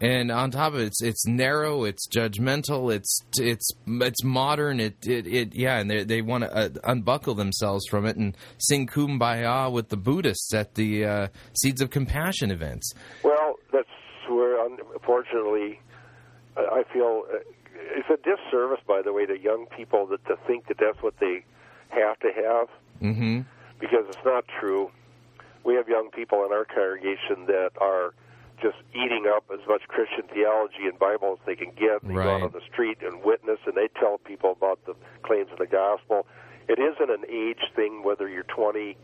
And 0.00 0.30
on 0.30 0.50
top 0.50 0.74
of 0.74 0.80
it, 0.80 0.86
it's 0.88 1.02
it's 1.02 1.26
narrow, 1.26 1.84
it's 1.84 2.06
judgmental, 2.08 2.94
it's 2.94 3.18
it's 3.38 3.70
it's 3.86 4.22
modern. 4.22 4.78
It 4.78 4.96
it, 5.06 5.26
it 5.26 5.54
yeah, 5.54 5.78
and 5.78 5.90
they 5.90 6.04
they 6.04 6.20
want 6.20 6.44
to 6.44 6.54
uh, 6.54 6.68
unbuckle 6.84 7.34
themselves 7.34 7.86
from 7.88 8.04
it 8.04 8.16
and 8.16 8.36
sing 8.58 8.86
kumbaya 8.86 9.72
with 9.72 9.88
the 9.88 9.96
Buddhists 9.96 10.52
at 10.52 10.74
the 10.74 11.04
uh, 11.04 11.28
Seeds 11.54 11.80
of 11.80 11.88
Compassion 11.90 12.50
events. 12.50 12.92
Well, 13.22 13.54
that's 13.72 13.88
where, 14.28 14.66
unfortunately, 14.66 15.80
I 16.58 16.82
feel 16.92 17.24
uh, 17.32 17.38
it's 17.74 18.08
a 18.10 18.16
disservice, 18.18 18.80
by 18.86 19.00
the 19.02 19.14
way, 19.14 19.24
to 19.24 19.38
young 19.38 19.66
people 19.76 20.06
that 20.08 20.24
to 20.26 20.36
think 20.46 20.68
that 20.68 20.76
that's 20.78 21.02
what 21.02 21.14
they 21.20 21.44
have 21.88 22.18
to 22.20 22.28
have, 22.34 22.68
Mm-hmm. 23.02 23.40
because 23.78 24.04
it's 24.08 24.24
not 24.24 24.44
true. 24.60 24.90
We 25.64 25.74
have 25.74 25.88
young 25.88 26.10
people 26.10 26.44
in 26.44 26.52
our 26.52 26.64
congregation 26.64 27.46
that 27.46 27.70
are 27.80 28.14
just 28.60 28.76
eating 28.94 29.26
up 29.28 29.44
as 29.52 29.60
much 29.68 29.82
Christian 29.88 30.24
theology 30.32 30.84
and 30.84 30.98
Bible 30.98 31.38
as 31.38 31.46
they 31.46 31.54
can 31.54 31.72
get. 31.76 32.02
They 32.02 32.14
go 32.14 32.20
out 32.22 32.42
on 32.42 32.52
the 32.52 32.60
street 32.70 32.98
and 33.02 33.22
witness, 33.24 33.58
and 33.66 33.74
they 33.74 33.88
tell 34.00 34.18
people 34.18 34.52
about 34.52 34.84
the 34.86 34.94
claims 35.22 35.50
of 35.52 35.58
the 35.58 35.66
gospel. 35.66 36.26
It 36.68 36.78
isn't 36.78 37.10
an 37.10 37.24
age 37.30 37.70
thing, 37.74 38.02
whether 38.02 38.28
you're 38.28 38.44
20, 38.44 38.96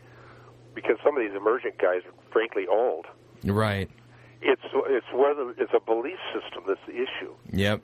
because 0.74 0.96
some 1.04 1.16
of 1.16 1.22
these 1.22 1.36
emergent 1.36 1.78
guys 1.78 2.00
are 2.06 2.32
frankly 2.32 2.66
old. 2.66 3.06
Right. 3.44 3.90
It's 4.40 4.62
it's 4.74 5.06
whether 5.14 5.50
it's 5.56 5.72
a 5.74 5.80
belief 5.80 6.18
system 6.34 6.64
that's 6.66 6.80
the 6.86 6.94
issue. 6.94 7.32
Yep. 7.52 7.82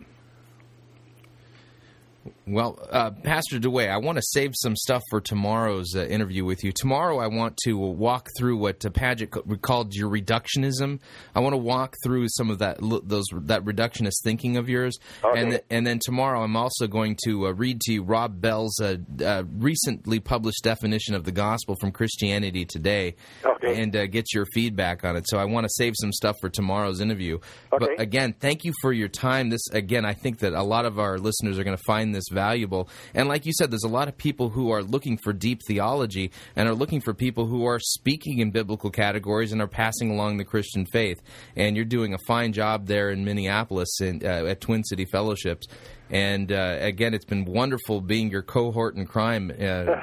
Well, 2.51 2.78
uh, 2.91 3.10
Pastor 3.10 3.59
DeWaay, 3.59 3.91
I 3.91 3.99
want 3.99 4.17
to 4.17 4.23
save 4.23 4.52
some 4.55 4.75
stuff 4.75 5.02
for 5.10 5.20
tomorrow's 5.20 5.94
uh, 5.94 6.05
interview 6.07 6.44
with 6.44 6.65
you. 6.65 6.73
Tomorrow, 6.73 7.18
I 7.18 7.27
want 7.27 7.59
to 7.65 7.77
walk 7.77 8.28
through 8.39 8.57
what 8.57 8.85
uh, 8.86 8.91
Pagitt 8.91 9.60
called 9.60 9.94
your 9.94 10.09
reductionism. 10.10 11.01
I 11.35 11.41
want 11.41 11.52
to 11.52 11.59
walk 11.59 11.97
through 12.02 12.27
some 12.31 12.49
of 12.51 12.59
that 12.60 12.78
those 12.81 13.27
that 13.33 13.65
reductionist 13.65 14.23
thinking 14.25 14.57
of 14.57 14.68
yours, 14.68 14.97
Okay. 15.23 15.41
and 15.41 15.51
th- 15.51 15.62
and 15.68 15.86
then 15.86 15.99
tomorrow, 16.02 16.43
I'm 16.43 16.57
also 16.57 16.86
going 16.86 17.17
to 17.25 17.49
uh, 17.49 17.52
read 17.52 17.81
to 17.83 17.93
you 17.93 18.02
Rob 18.02 18.41
Bell's 18.41 18.81
uh, 18.81 18.97
uh, 19.23 19.43
recently 19.59 20.18
published 20.20 20.62
definition 20.65 21.15
of 21.15 21.25
the 21.25 21.33
gospel 21.33 21.77
from 21.81 21.93
Christianity 21.93 22.65
Today, 22.65 23.17
Okay. 23.44 23.83
and 23.83 23.94
uh, 23.94 24.07
get 24.07 24.33
your 24.33 24.47
feedback 24.55 25.05
on 25.05 25.17
it. 25.17 25.25
So 25.28 25.36
I 25.39 25.44
want 25.44 25.65
to 25.65 25.70
save 25.75 25.94
some 25.97 26.12
stuff 26.12 26.36
for 26.41 26.49
tomorrow's 26.49 27.01
interview. 27.01 27.41
But 27.70 28.01
again, 28.01 28.35
thank 28.41 28.65
you 28.65 28.73
for 28.81 28.93
your 28.93 29.09
time. 29.09 29.51
This 29.51 29.68
again, 29.73 30.05
I 30.07 30.15
think 30.15 30.39
that 30.39 30.55
a 30.55 30.62
lot 30.62 30.86
of 30.86 30.99
our 30.99 31.18
listeners 31.18 31.59
are 31.59 31.65
going 31.65 31.77
to 31.77 31.83
find 31.86 32.15
this 32.15 32.28
valuable. 32.39 32.89
And 33.15 33.28
like 33.28 33.47
you 33.47 33.52
said, 33.52 33.70
there's 33.70 33.83
a 33.83 33.89
lot 33.89 34.07
of 34.07 34.17
people 34.17 34.50
who 34.50 34.70
are 34.70 34.83
looking 34.83 35.18
for 35.18 35.33
deep 35.33 35.60
theology 35.67 36.31
and 36.55 36.68
are 36.68 36.75
looking 36.75 37.00
for 37.00 37.12
people 37.12 37.47
who 37.47 37.67
are 37.67 37.81
speaking 37.81 38.39
in 38.39 38.52
biblical 38.52 38.91
categories 38.91 39.50
and 39.52 39.60
are 39.60 39.67
passing 39.83 40.10
along 40.10 40.36
the 40.36 40.44
Christian 40.44 40.86
faith. 40.86 41.20
And 41.57 41.75
you're 41.75 41.84
doing 41.84 42.15
a 42.15 42.18
fine 42.26 42.52
job 42.52 42.86
there 42.86 43.10
in 43.10 43.25
Minneapolis 43.25 44.00
in, 44.00 44.23
uh, 44.25 44.47
at 44.52 44.60
Twin 44.60 44.84
City 44.84 45.05
Fellowships. 45.05 45.67
And 46.11 46.51
uh, 46.51 46.78
again, 46.81 47.15
it's 47.15 47.25
been 47.25 47.45
wonderful 47.45 48.01
being 48.01 48.31
your 48.31 48.43
cohort 48.43 48.97
in 48.97 49.07
crime. 49.07 49.51
Uh, 49.51 50.01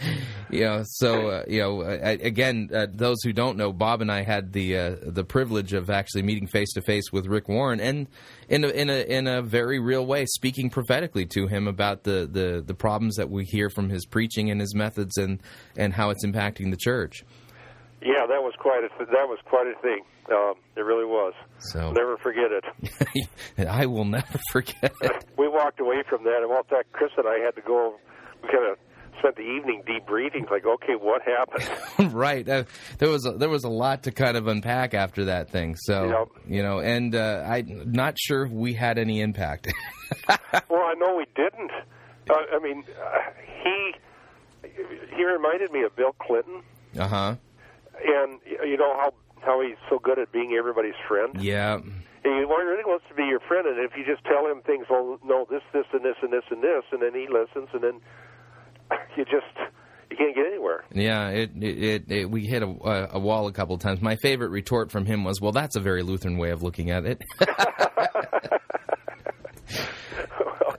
you 0.50 0.60
know, 0.60 0.82
so 0.84 1.28
uh, 1.28 1.44
you 1.46 1.60
know, 1.60 1.82
again, 1.82 2.70
uh, 2.74 2.86
those 2.90 3.18
who 3.22 3.32
don't 3.32 3.56
know, 3.56 3.72
Bob 3.72 4.00
and 4.00 4.10
I 4.10 4.22
had 4.22 4.52
the 4.52 4.76
uh, 4.76 4.96
the 5.02 5.24
privilege 5.24 5.72
of 5.72 5.90
actually 5.90 6.22
meeting 6.22 6.46
face 6.46 6.72
to 6.72 6.82
face 6.82 7.12
with 7.12 7.26
Rick 7.26 7.48
Warren, 7.48 7.80
and 7.80 8.08
in 8.48 8.64
a, 8.64 8.68
in 8.68 8.90
a 8.90 9.02
in 9.02 9.26
a 9.26 9.42
very 9.42 9.78
real 9.78 10.06
way, 10.06 10.24
speaking 10.26 10.70
prophetically 10.70 11.26
to 11.26 11.46
him 11.46 11.68
about 11.68 12.04
the, 12.04 12.28
the 12.30 12.62
the 12.66 12.74
problems 12.74 13.16
that 13.16 13.30
we 13.30 13.44
hear 13.44 13.70
from 13.70 13.90
his 13.90 14.06
preaching 14.06 14.50
and 14.50 14.60
his 14.60 14.74
methods, 14.74 15.16
and 15.16 15.42
and 15.76 15.94
how 15.94 16.10
it's 16.10 16.24
impacting 16.24 16.70
the 16.70 16.78
church. 16.78 17.24
Yeah, 18.02 18.26
that 18.26 18.42
was 18.42 18.54
quite 18.58 18.82
a 18.82 18.88
that 18.98 19.28
was 19.28 19.38
quite 19.44 19.66
a 19.66 19.78
thing. 19.82 20.00
Um, 20.30 20.54
it 20.76 20.80
really 20.82 21.04
was. 21.04 21.32
So 21.58 21.92
Never 21.92 22.16
forget 22.18 22.50
it. 22.52 23.68
I 23.68 23.86
will 23.86 24.04
never 24.04 24.38
forget 24.52 24.92
it. 25.02 25.24
We 25.36 25.48
walked 25.48 25.80
away 25.80 26.02
from 26.08 26.24
that, 26.24 26.38
and 26.40 26.48
well, 26.48 26.58
in 26.60 26.64
fact, 26.64 26.92
Chris 26.92 27.10
and 27.16 27.26
I 27.26 27.38
had 27.44 27.54
to 27.56 27.62
go. 27.62 27.96
We 28.42 28.48
kind 28.48 28.70
of 28.70 28.78
spent 29.18 29.36
the 29.36 29.42
evening 29.42 29.82
debriefing, 29.86 30.50
like, 30.50 30.64
okay, 30.64 30.94
what 30.98 31.20
happened? 31.22 32.12
right. 32.14 32.48
Uh, 32.48 32.64
there 32.98 33.10
was 33.10 33.26
a, 33.26 33.32
there 33.32 33.50
was 33.50 33.64
a 33.64 33.68
lot 33.68 34.04
to 34.04 34.12
kind 34.12 34.36
of 34.36 34.46
unpack 34.46 34.94
after 34.94 35.26
that 35.26 35.50
thing. 35.50 35.76
So 35.76 36.08
Yep. 36.08 36.44
you 36.48 36.62
know, 36.62 36.78
and 36.80 37.14
uh, 37.14 37.44
I'm 37.46 37.92
not 37.92 38.16
sure 38.18 38.44
if 38.46 38.50
we 38.52 38.72
had 38.72 38.98
any 38.98 39.20
impact. 39.20 39.70
well, 40.28 40.38
I 40.80 40.94
know 40.96 41.16
we 41.16 41.26
didn't. 41.36 41.70
Uh, 42.30 42.34
I 42.54 42.58
mean, 42.62 42.84
uh, 43.02 43.18
he 43.64 43.92
he 45.16 45.24
reminded 45.24 45.72
me 45.72 45.82
of 45.82 45.94
Bill 45.96 46.14
Clinton, 46.20 46.62
uh 46.98 47.08
huh. 47.08 47.34
and 48.04 48.38
you 48.46 48.76
know 48.76 48.94
how 48.96 49.12
how 49.44 49.60
he's 49.60 49.76
so 49.88 49.98
good 49.98 50.18
at 50.18 50.32
being 50.32 50.54
everybody's 50.58 50.98
friend. 51.08 51.40
Yeah. 51.40 51.74
And 51.74 52.02
he 52.22 52.30
really 52.30 52.84
wants 52.84 53.04
to 53.08 53.14
be 53.14 53.24
your 53.24 53.40
friend, 53.40 53.66
and 53.66 53.78
if 53.78 53.92
you 53.96 54.04
just 54.04 54.24
tell 54.24 54.46
him 54.46 54.60
things, 54.66 54.86
well, 54.90 55.18
no, 55.24 55.46
this, 55.48 55.62
this, 55.72 55.86
and 55.92 56.04
this, 56.04 56.16
and 56.22 56.32
this, 56.32 56.44
and 56.50 56.62
this, 56.62 56.84
and 56.92 57.00
then 57.00 57.14
he 57.14 57.26
listens, 57.28 57.68
and 57.72 57.82
then 57.82 58.00
you 59.16 59.24
just 59.24 59.56
you 60.10 60.16
can't 60.16 60.34
get 60.34 60.46
anywhere. 60.46 60.84
Yeah, 60.92 61.28
it, 61.28 61.50
it, 61.56 61.82
it, 61.82 62.10
it 62.10 62.30
we 62.30 62.46
hit 62.46 62.62
a, 62.62 63.14
a 63.14 63.18
wall 63.18 63.46
a 63.46 63.52
couple 63.52 63.74
of 63.74 63.80
times. 63.80 64.02
My 64.02 64.16
favorite 64.16 64.50
retort 64.50 64.90
from 64.90 65.06
him 65.06 65.24
was, 65.24 65.40
"Well, 65.40 65.52
that's 65.52 65.76
a 65.76 65.80
very 65.80 66.02
Lutheran 66.02 66.36
way 66.36 66.50
of 66.50 66.62
looking 66.62 66.90
at 66.90 67.06
it." 67.06 67.22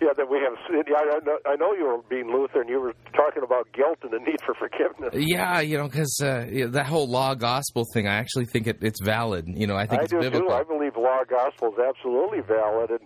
yeah, 0.00 0.08
that 0.16 0.28
we 0.30 0.38
have. 0.38 0.54
Yeah, 0.88 0.96
I 0.96 1.18
know, 1.24 1.38
I 1.46 1.56
know 1.56 1.72
you 1.74 1.84
were 1.84 1.98
being 2.08 2.30
Lutheran. 2.32 2.68
You 2.68 2.80
were 2.80 2.94
talking 3.14 3.42
about 3.42 3.70
guilt 3.72 3.98
and 4.02 4.12
the 4.12 4.18
need 4.18 4.40
for 4.44 4.54
forgiveness. 4.54 5.14
yeah, 5.14 5.60
you 5.60 5.76
know, 5.78 5.86
because 5.88 6.20
uh, 6.22 6.46
that 6.70 6.86
whole 6.86 7.08
law 7.08 7.34
gospel 7.34 7.84
thing, 7.92 8.06
I 8.06 8.14
actually 8.16 8.46
think 8.46 8.66
it, 8.66 8.78
it's 8.82 9.00
valid. 9.00 9.46
You 9.48 9.66
know, 9.66 9.76
I 9.76 9.86
think 9.86 10.00
I 10.00 10.04
it's 10.04 10.12
do 10.12 10.20
biblical. 10.20 10.48
too. 10.48 10.54
I 10.54 10.64
believe 10.64 10.96
law 10.96 11.22
gospel 11.28 11.72
is 11.72 11.78
absolutely 11.78 12.40
valid, 12.40 12.90
and 12.90 13.00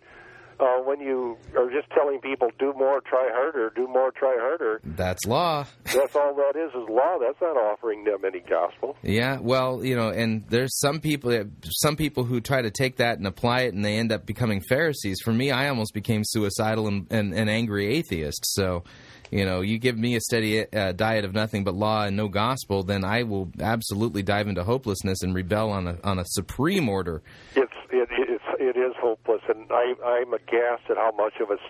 uh, 0.60 0.82
when 0.84 1.00
you 1.00 1.36
are 1.56 1.70
just 1.70 1.90
telling 1.90 2.20
people 2.20 2.50
do 2.58 2.72
more, 2.76 3.00
try 3.00 3.28
harder, 3.32 3.70
do 3.74 3.86
more, 3.88 4.10
try 4.12 4.36
harder, 4.38 4.80
That's 4.84 5.24
law. 5.26 5.66
that's 5.84 6.14
all 6.16 6.34
that 6.34 6.58
is 6.58 6.70
is 6.70 6.88
law. 6.88 7.18
That's 7.20 7.40
not 7.40 7.56
offering 7.56 8.04
them 8.04 8.24
any 8.24 8.40
gospel. 8.40 8.96
Yeah, 9.02 9.38
well, 9.40 9.84
you 9.84 9.96
know, 9.96 10.10
and 10.10 10.44
there's 10.48 10.78
some 10.78 11.00
people, 11.00 11.44
some 11.70 11.96
people 11.96 12.24
who 12.24 12.40
try 12.40 12.62
to 12.62 12.70
take 12.70 12.96
that 12.96 13.18
and 13.18 13.26
apply 13.26 13.62
it, 13.62 13.74
and 13.74 13.84
they 13.84 13.96
end 13.96 14.12
up 14.12 14.26
becoming 14.26 14.60
Pharisees. 14.68 15.20
For 15.24 15.32
me, 15.32 15.50
I 15.50 15.68
almost 15.68 15.94
became 15.94 16.22
suicidal 16.24 16.86
and, 16.88 17.06
and 17.10 17.34
an 17.34 17.48
angry 17.48 17.94
atheist. 17.96 18.40
So, 18.54 18.84
you 19.30 19.44
know, 19.44 19.60
you 19.62 19.78
give 19.78 19.96
me 19.98 20.14
a 20.16 20.20
steady 20.20 20.72
uh, 20.72 20.92
diet 20.92 21.24
of 21.24 21.32
nothing 21.34 21.64
but 21.64 21.74
law 21.74 22.04
and 22.04 22.16
no 22.16 22.28
gospel, 22.28 22.82
then 22.82 23.04
I 23.04 23.22
will 23.24 23.50
absolutely 23.60 24.22
dive 24.22 24.46
into 24.48 24.62
hopelessness 24.64 25.22
and 25.22 25.34
rebel 25.34 25.70
on 25.70 25.88
a 25.88 25.98
on 26.04 26.18
a 26.18 26.24
supreme 26.26 26.88
order. 26.88 27.22
It's 27.56 27.72
it, 27.90 28.08
it's 28.10 28.12
it 28.64 28.76
is 28.76 28.94
hopeless, 29.00 29.42
and 29.48 29.66
I 29.70 29.94
I'm 30.04 30.32
aghast 30.32 30.90
at 30.90 30.96
how 30.96 31.12
much 31.16 31.34
of 31.40 31.50
it's 31.50 31.62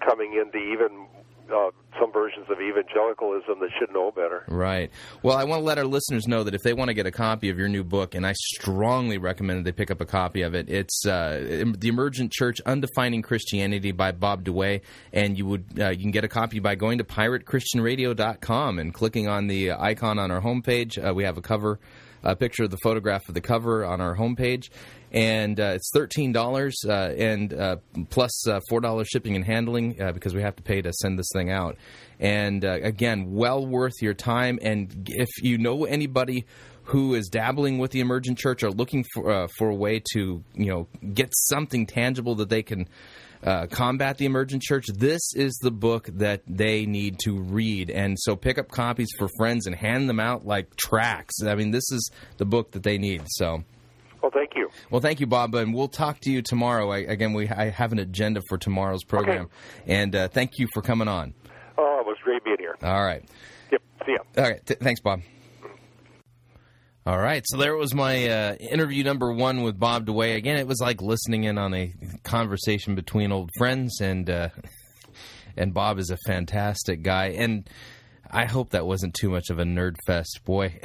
coming 0.00 0.34
into 0.34 0.58
even 0.58 1.06
uh, 1.52 1.70
some 1.98 2.12
versions 2.12 2.46
of 2.50 2.60
evangelicalism 2.60 3.60
that 3.60 3.70
should 3.78 3.92
know 3.92 4.10
better. 4.10 4.44
Right. 4.48 4.90
Well, 5.22 5.36
I 5.36 5.44
want 5.44 5.60
to 5.60 5.64
let 5.64 5.78
our 5.78 5.84
listeners 5.84 6.26
know 6.26 6.44
that 6.44 6.54
if 6.54 6.62
they 6.62 6.72
want 6.72 6.88
to 6.88 6.94
get 6.94 7.06
a 7.06 7.10
copy 7.10 7.48
of 7.48 7.58
your 7.58 7.68
new 7.68 7.84
book, 7.84 8.14
and 8.14 8.26
I 8.26 8.32
strongly 8.34 9.18
recommend 9.18 9.60
that 9.60 9.64
they 9.64 9.72
pick 9.72 9.90
up 9.90 10.00
a 10.00 10.06
copy 10.06 10.42
of 10.42 10.54
it, 10.54 10.68
it's 10.68 11.06
uh, 11.06 11.64
The 11.78 11.88
Emergent 11.88 12.32
Church 12.32 12.60
Undefining 12.66 13.22
Christianity 13.22 13.92
by 13.92 14.12
Bob 14.12 14.44
DeWaay. 14.44 14.82
And 15.12 15.38
you 15.38 15.46
would 15.46 15.64
uh, 15.78 15.90
you 15.90 16.00
can 16.00 16.10
get 16.10 16.24
a 16.24 16.28
copy 16.28 16.58
by 16.58 16.74
going 16.74 16.98
to 16.98 17.04
piratechristianradio.com 17.04 18.78
and 18.78 18.92
clicking 18.92 19.28
on 19.28 19.46
the 19.46 19.72
icon 19.72 20.18
on 20.18 20.30
our 20.30 20.40
homepage. 20.40 20.98
Uh, 21.02 21.14
we 21.14 21.24
have 21.24 21.38
a 21.38 21.42
cover. 21.42 21.78
A 22.22 22.34
picture 22.34 22.64
of 22.64 22.70
the 22.70 22.78
photograph 22.82 23.28
of 23.28 23.34
the 23.34 23.40
cover 23.40 23.84
on 23.84 24.00
our 24.00 24.16
homepage, 24.16 24.70
and 25.12 25.58
uh, 25.60 25.74
it's 25.74 25.90
thirteen 25.92 26.32
dollars 26.32 26.76
uh, 26.86 27.14
and 27.16 27.54
uh, 27.54 27.76
plus 28.10 28.48
uh, 28.48 28.60
four 28.68 28.80
dollars 28.80 29.08
shipping 29.08 29.36
and 29.36 29.44
handling 29.44 29.96
because 30.12 30.34
we 30.34 30.42
have 30.42 30.56
to 30.56 30.62
pay 30.62 30.82
to 30.82 30.92
send 30.92 31.18
this 31.18 31.28
thing 31.32 31.50
out. 31.50 31.76
And 32.18 32.64
again, 32.64 33.32
well 33.32 33.64
worth 33.66 34.00
your 34.00 34.14
time. 34.14 34.58
And 34.62 35.08
if 35.12 35.28
you 35.42 35.58
know 35.58 35.84
anybody 35.84 36.46
who 36.84 37.14
is 37.14 37.28
dabbling 37.28 37.78
with 37.78 37.90
the 37.90 38.00
emergent 38.00 38.38
church 38.38 38.62
or 38.62 38.70
looking 38.70 39.04
for 39.14 39.48
for 39.58 39.68
a 39.68 39.74
way 39.74 40.02
to 40.12 40.42
you 40.54 40.66
know 40.66 40.88
get 41.12 41.30
something 41.34 41.86
tangible 41.86 42.34
that 42.36 42.48
they 42.48 42.62
can 42.62 42.88
uh, 43.46 43.66
combat 43.68 44.18
the 44.18 44.26
emergent 44.26 44.62
church, 44.62 44.86
this 44.94 45.22
is 45.34 45.56
the 45.62 45.70
book 45.70 46.08
that 46.14 46.42
they 46.48 46.84
need 46.84 47.18
to 47.20 47.38
read. 47.38 47.90
And 47.90 48.16
so 48.18 48.34
pick 48.34 48.58
up 48.58 48.68
copies 48.70 49.08
for 49.16 49.28
friends 49.38 49.66
and 49.66 49.74
hand 49.74 50.08
them 50.08 50.18
out 50.18 50.44
like 50.44 50.74
tracts. 50.76 51.42
I 51.44 51.54
mean, 51.54 51.70
this 51.70 51.90
is 51.92 52.10
the 52.38 52.44
book 52.44 52.72
that 52.72 52.82
they 52.82 52.98
need. 52.98 53.22
So. 53.28 53.62
Well, 54.20 54.32
thank 54.32 54.56
you. 54.56 54.68
Well, 54.90 55.00
thank 55.00 55.20
you, 55.20 55.26
Bob, 55.28 55.54
and 55.54 55.72
we'll 55.72 55.86
talk 55.86 56.18
to 56.22 56.32
you 56.32 56.42
tomorrow. 56.42 56.90
I, 56.90 56.98
again, 56.98 57.32
we 57.32 57.48
I 57.48 57.70
have 57.70 57.92
an 57.92 58.00
agenda 58.00 58.42
for 58.48 58.58
tomorrow's 58.58 59.04
program, 59.04 59.50
and 59.86 60.16
uh, 60.16 60.26
thank 60.26 60.58
you 60.58 60.66
for 60.74 60.82
coming 60.82 61.06
on. 61.06 61.32
Oh, 61.78 62.00
it 62.00 62.06
was 62.06 62.16
great 62.24 62.42
being 62.42 62.56
here. 62.58 62.74
All 62.82 63.04
right. 63.04 63.22
Yep. 63.70 63.82
See 64.04 64.12
ya. 64.12 64.42
All 64.42 64.50
right. 64.50 64.66
Th- 64.66 64.80
thanks, 64.80 65.00
Bob. 65.00 65.20
All 67.06 67.18
right. 67.20 67.44
So 67.46 67.56
there 67.56 67.76
was 67.76 67.94
my 67.94 68.28
uh, 68.28 68.54
interview 68.56 69.04
number 69.04 69.32
one 69.32 69.62
with 69.62 69.78
Bob 69.78 70.06
DeWaay. 70.06 70.34
Again, 70.34 70.56
it 70.56 70.66
was 70.66 70.80
like 70.80 71.00
listening 71.00 71.44
in 71.44 71.56
on 71.56 71.72
a 71.72 71.94
conversation 72.24 72.96
between 72.96 73.30
old 73.30 73.52
friends, 73.58 74.00
and 74.00 74.28
uh, 74.28 74.48
and 75.56 75.72
Bob 75.72 76.00
is 76.00 76.10
a 76.10 76.16
fantastic 76.26 77.02
guy. 77.02 77.26
And 77.26 77.70
I 78.28 78.46
hope 78.46 78.70
that 78.70 78.88
wasn't 78.88 79.14
too 79.14 79.30
much 79.30 79.50
of 79.50 79.60
a 79.60 79.62
nerd 79.62 79.94
fest, 80.04 80.40
boy. 80.44 80.80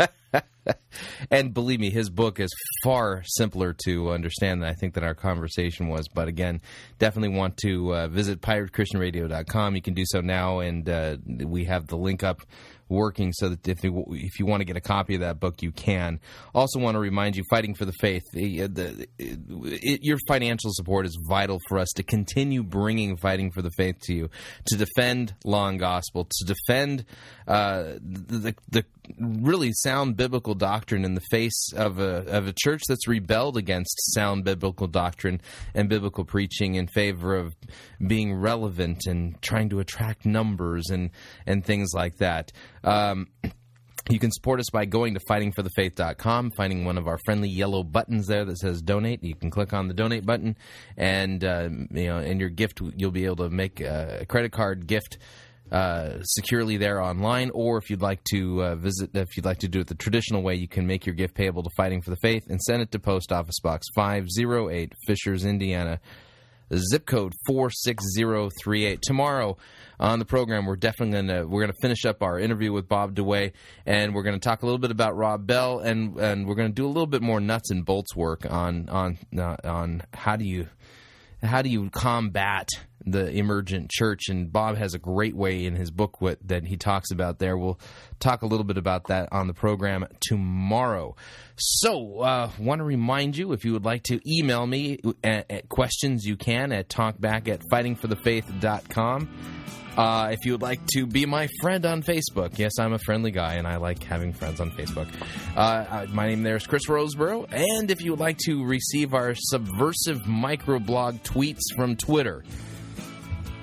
and 1.30 1.54
believe 1.54 1.78
me, 1.78 1.90
his 1.90 2.10
book 2.10 2.40
is 2.40 2.52
far 2.82 3.22
simpler 3.26 3.74
to 3.84 4.10
understand 4.10 4.62
than 4.62 4.68
I 4.68 4.74
think 4.74 4.94
that 4.94 5.04
our 5.04 5.14
conversation 5.14 5.86
was. 5.86 6.08
But 6.08 6.26
again, 6.26 6.60
definitely 6.98 7.36
want 7.36 7.58
to 7.58 7.94
uh, 7.94 8.08
visit 8.08 8.40
piratechristianradio.com. 8.40 9.76
You 9.76 9.82
can 9.82 9.94
do 9.94 10.04
so 10.04 10.20
now, 10.20 10.58
and 10.58 10.88
uh, 10.88 11.16
we 11.24 11.66
have 11.66 11.86
the 11.86 11.96
link 11.96 12.24
up 12.24 12.42
working 12.88 13.32
so 13.32 13.48
that 13.48 13.66
if 13.68 13.82
you, 13.82 14.04
if 14.10 14.38
you 14.38 14.46
want 14.46 14.60
to 14.60 14.64
get 14.64 14.76
a 14.76 14.80
copy 14.80 15.14
of 15.14 15.20
that 15.20 15.40
book, 15.40 15.62
you 15.62 15.72
can. 15.72 16.20
Also, 16.54 16.78
want 16.78 16.94
to 16.94 17.00
remind 17.00 17.36
you, 17.36 17.44
fighting 17.50 17.74
for 17.74 17.84
the 17.84 17.92
faith, 18.00 18.22
the, 18.32 18.66
the, 18.66 19.08
it, 19.18 20.00
your 20.02 20.18
financial 20.28 20.70
support 20.72 21.06
is 21.06 21.18
vital 21.28 21.58
for 21.68 21.78
us 21.78 21.88
to 21.96 22.02
continue 22.02 22.62
bringing 22.62 23.16
fighting 23.16 23.50
for 23.50 23.62
the 23.62 23.70
faith 23.70 23.96
to 24.02 24.14
you, 24.14 24.30
to 24.66 24.76
defend 24.76 25.34
law 25.44 25.68
and 25.68 25.78
gospel, 25.78 26.24
to 26.24 26.44
defend 26.44 27.04
uh, 27.46 27.94
the, 28.00 28.54
the 28.70 28.84
really 29.18 29.72
sound 29.72 30.16
biblical 30.16 30.54
doctrine 30.54 31.04
in 31.04 31.14
the 31.14 31.22
face 31.30 31.72
of 31.74 31.98
a 31.98 32.24
of 32.28 32.46
a 32.46 32.52
church 32.52 32.82
that's 32.88 33.08
rebelled 33.08 33.56
against 33.56 34.14
sound 34.14 34.44
biblical 34.44 34.86
doctrine 34.86 35.40
and 35.74 35.88
biblical 35.88 36.24
preaching 36.24 36.74
in 36.74 36.86
favor 36.86 37.36
of 37.36 37.54
being 38.06 38.34
relevant 38.34 39.06
and 39.06 39.40
trying 39.42 39.68
to 39.68 39.80
attract 39.80 40.26
numbers 40.26 40.90
and 40.90 41.10
and 41.46 41.64
things 41.64 41.90
like 41.94 42.16
that. 42.16 42.52
Um, 42.84 43.28
you 44.08 44.20
can 44.20 44.30
support 44.30 44.60
us 44.60 44.70
by 44.70 44.84
going 44.84 45.14
to 45.14 45.20
fightingforthefaith.com, 45.20 46.52
finding 46.52 46.84
one 46.84 46.96
of 46.96 47.08
our 47.08 47.18
friendly 47.24 47.48
yellow 47.48 47.82
buttons 47.82 48.28
there 48.28 48.44
that 48.44 48.58
says 48.58 48.80
donate. 48.80 49.24
You 49.24 49.34
can 49.34 49.50
click 49.50 49.72
on 49.72 49.88
the 49.88 49.94
donate 49.94 50.24
button, 50.24 50.56
and 50.96 51.42
uh, 51.44 51.68
you 51.90 52.06
know, 52.06 52.18
in 52.18 52.38
your 52.38 52.48
gift 52.48 52.80
you'll 52.96 53.10
be 53.10 53.24
able 53.24 53.36
to 53.36 53.50
make 53.50 53.80
a 53.80 54.24
credit 54.28 54.52
card 54.52 54.86
gift 54.86 55.18
uh, 55.70 56.22
securely 56.22 56.76
there 56.76 57.00
online, 57.02 57.50
or 57.52 57.78
if 57.78 57.90
you'd 57.90 58.02
like 58.02 58.22
to 58.24 58.62
uh, 58.62 58.74
visit, 58.76 59.10
if 59.14 59.36
you'd 59.36 59.44
like 59.44 59.58
to 59.58 59.68
do 59.68 59.80
it 59.80 59.88
the 59.88 59.94
traditional 59.94 60.42
way, 60.42 60.54
you 60.54 60.68
can 60.68 60.86
make 60.86 61.06
your 61.06 61.14
gift 61.14 61.34
payable 61.34 61.62
to 61.62 61.70
Fighting 61.76 62.02
for 62.02 62.10
the 62.10 62.16
Faith 62.16 62.44
and 62.48 62.60
send 62.60 62.82
it 62.82 62.92
to 62.92 62.98
Post 62.98 63.32
Office 63.32 63.58
Box 63.60 63.86
508, 63.94 64.92
Fishers, 65.06 65.44
Indiana, 65.44 66.00
zip 66.74 67.06
code 67.06 67.32
46038. 67.46 69.00
Tomorrow 69.02 69.56
on 69.98 70.18
the 70.18 70.24
program, 70.24 70.66
we're 70.66 70.76
definitely 70.76 71.12
going 71.12 71.28
to 71.28 71.46
we're 71.46 71.62
going 71.62 71.72
to 71.72 71.78
finish 71.82 72.04
up 72.04 72.22
our 72.22 72.38
interview 72.38 72.72
with 72.72 72.88
Bob 72.88 73.14
DeWaay, 73.14 73.52
and 73.84 74.14
we're 74.14 74.22
going 74.22 74.38
to 74.38 74.40
talk 74.40 74.62
a 74.62 74.66
little 74.66 74.78
bit 74.78 74.90
about 74.90 75.16
Rob 75.16 75.46
Bell, 75.46 75.80
and 75.80 76.16
and 76.18 76.46
we're 76.46 76.54
going 76.54 76.68
to 76.68 76.74
do 76.74 76.86
a 76.86 76.88
little 76.88 77.06
bit 77.06 77.22
more 77.22 77.40
nuts 77.40 77.70
and 77.70 77.84
bolts 77.84 78.14
work 78.14 78.50
on 78.50 78.88
on 78.88 79.18
uh, 79.38 79.56
on 79.64 80.02
how 80.12 80.36
do 80.36 80.44
you 80.44 80.68
how 81.42 81.62
do 81.62 81.68
you 81.68 81.90
combat 81.90 82.68
the 83.06 83.30
emergent 83.30 83.90
church 83.90 84.28
and 84.28 84.52
bob 84.52 84.76
has 84.76 84.94
a 84.94 84.98
great 84.98 85.34
way 85.34 85.64
in 85.64 85.74
his 85.74 85.90
book 85.90 86.20
what, 86.20 86.38
that 86.46 86.66
he 86.66 86.76
talks 86.76 87.10
about 87.10 87.38
there 87.38 87.56
we'll 87.56 87.78
talk 88.20 88.42
a 88.42 88.46
little 88.46 88.64
bit 88.64 88.76
about 88.76 89.06
that 89.08 89.28
on 89.32 89.46
the 89.46 89.54
program 89.54 90.06
tomorrow 90.20 91.14
so 91.56 92.20
uh, 92.20 92.50
want 92.58 92.80
to 92.80 92.84
remind 92.84 93.36
you 93.36 93.52
if 93.52 93.64
you 93.64 93.72
would 93.72 93.84
like 93.84 94.02
to 94.02 94.20
email 94.26 94.66
me 94.66 94.98
at, 95.24 95.50
at 95.50 95.68
questions 95.68 96.24
you 96.24 96.36
can 96.36 96.72
at 96.72 96.88
talkback 96.88 97.48
at 97.48 97.60
fightingforthefaith.com 97.70 99.28
uh, 99.96 100.28
if 100.30 100.44
you 100.44 100.52
would 100.52 100.62
like 100.62 100.80
to 100.88 101.06
be 101.06 101.24
my 101.24 101.48
friend 101.60 101.86
on 101.86 102.02
Facebook, 102.02 102.58
yes, 102.58 102.78
I'm 102.78 102.92
a 102.92 102.98
friendly 102.98 103.30
guy 103.30 103.54
and 103.54 103.66
I 103.66 103.76
like 103.76 104.02
having 104.02 104.34
friends 104.34 104.60
on 104.60 104.70
Facebook. 104.72 105.08
Uh, 105.56 105.60
uh, 105.60 106.06
my 106.12 106.28
name 106.28 106.42
there 106.42 106.56
is 106.56 106.66
Chris 106.66 106.86
Rosebrough. 106.86 107.50
And 107.50 107.90
if 107.90 108.02
you 108.02 108.10
would 108.10 108.20
like 108.20 108.36
to 108.44 108.62
receive 108.64 109.14
our 109.14 109.34
subversive 109.34 110.22
microblog 110.24 111.22
tweets 111.22 111.74
from 111.74 111.96
Twitter, 111.96 112.44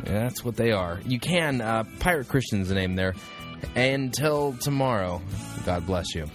yeah, 0.06 0.23
that's 0.23 0.43
what 0.43 0.56
they 0.56 0.72
are. 0.72 0.99
You 1.06 1.19
can. 1.19 1.61
Uh, 1.61 1.83
Pirate 1.99 2.27
Christian's 2.27 2.69
the 2.69 2.75
name 2.75 2.95
there. 2.95 3.14
Until 3.75 4.53
tomorrow, 4.53 5.22
God 5.65 5.85
bless 5.85 6.14
you. 6.15 6.25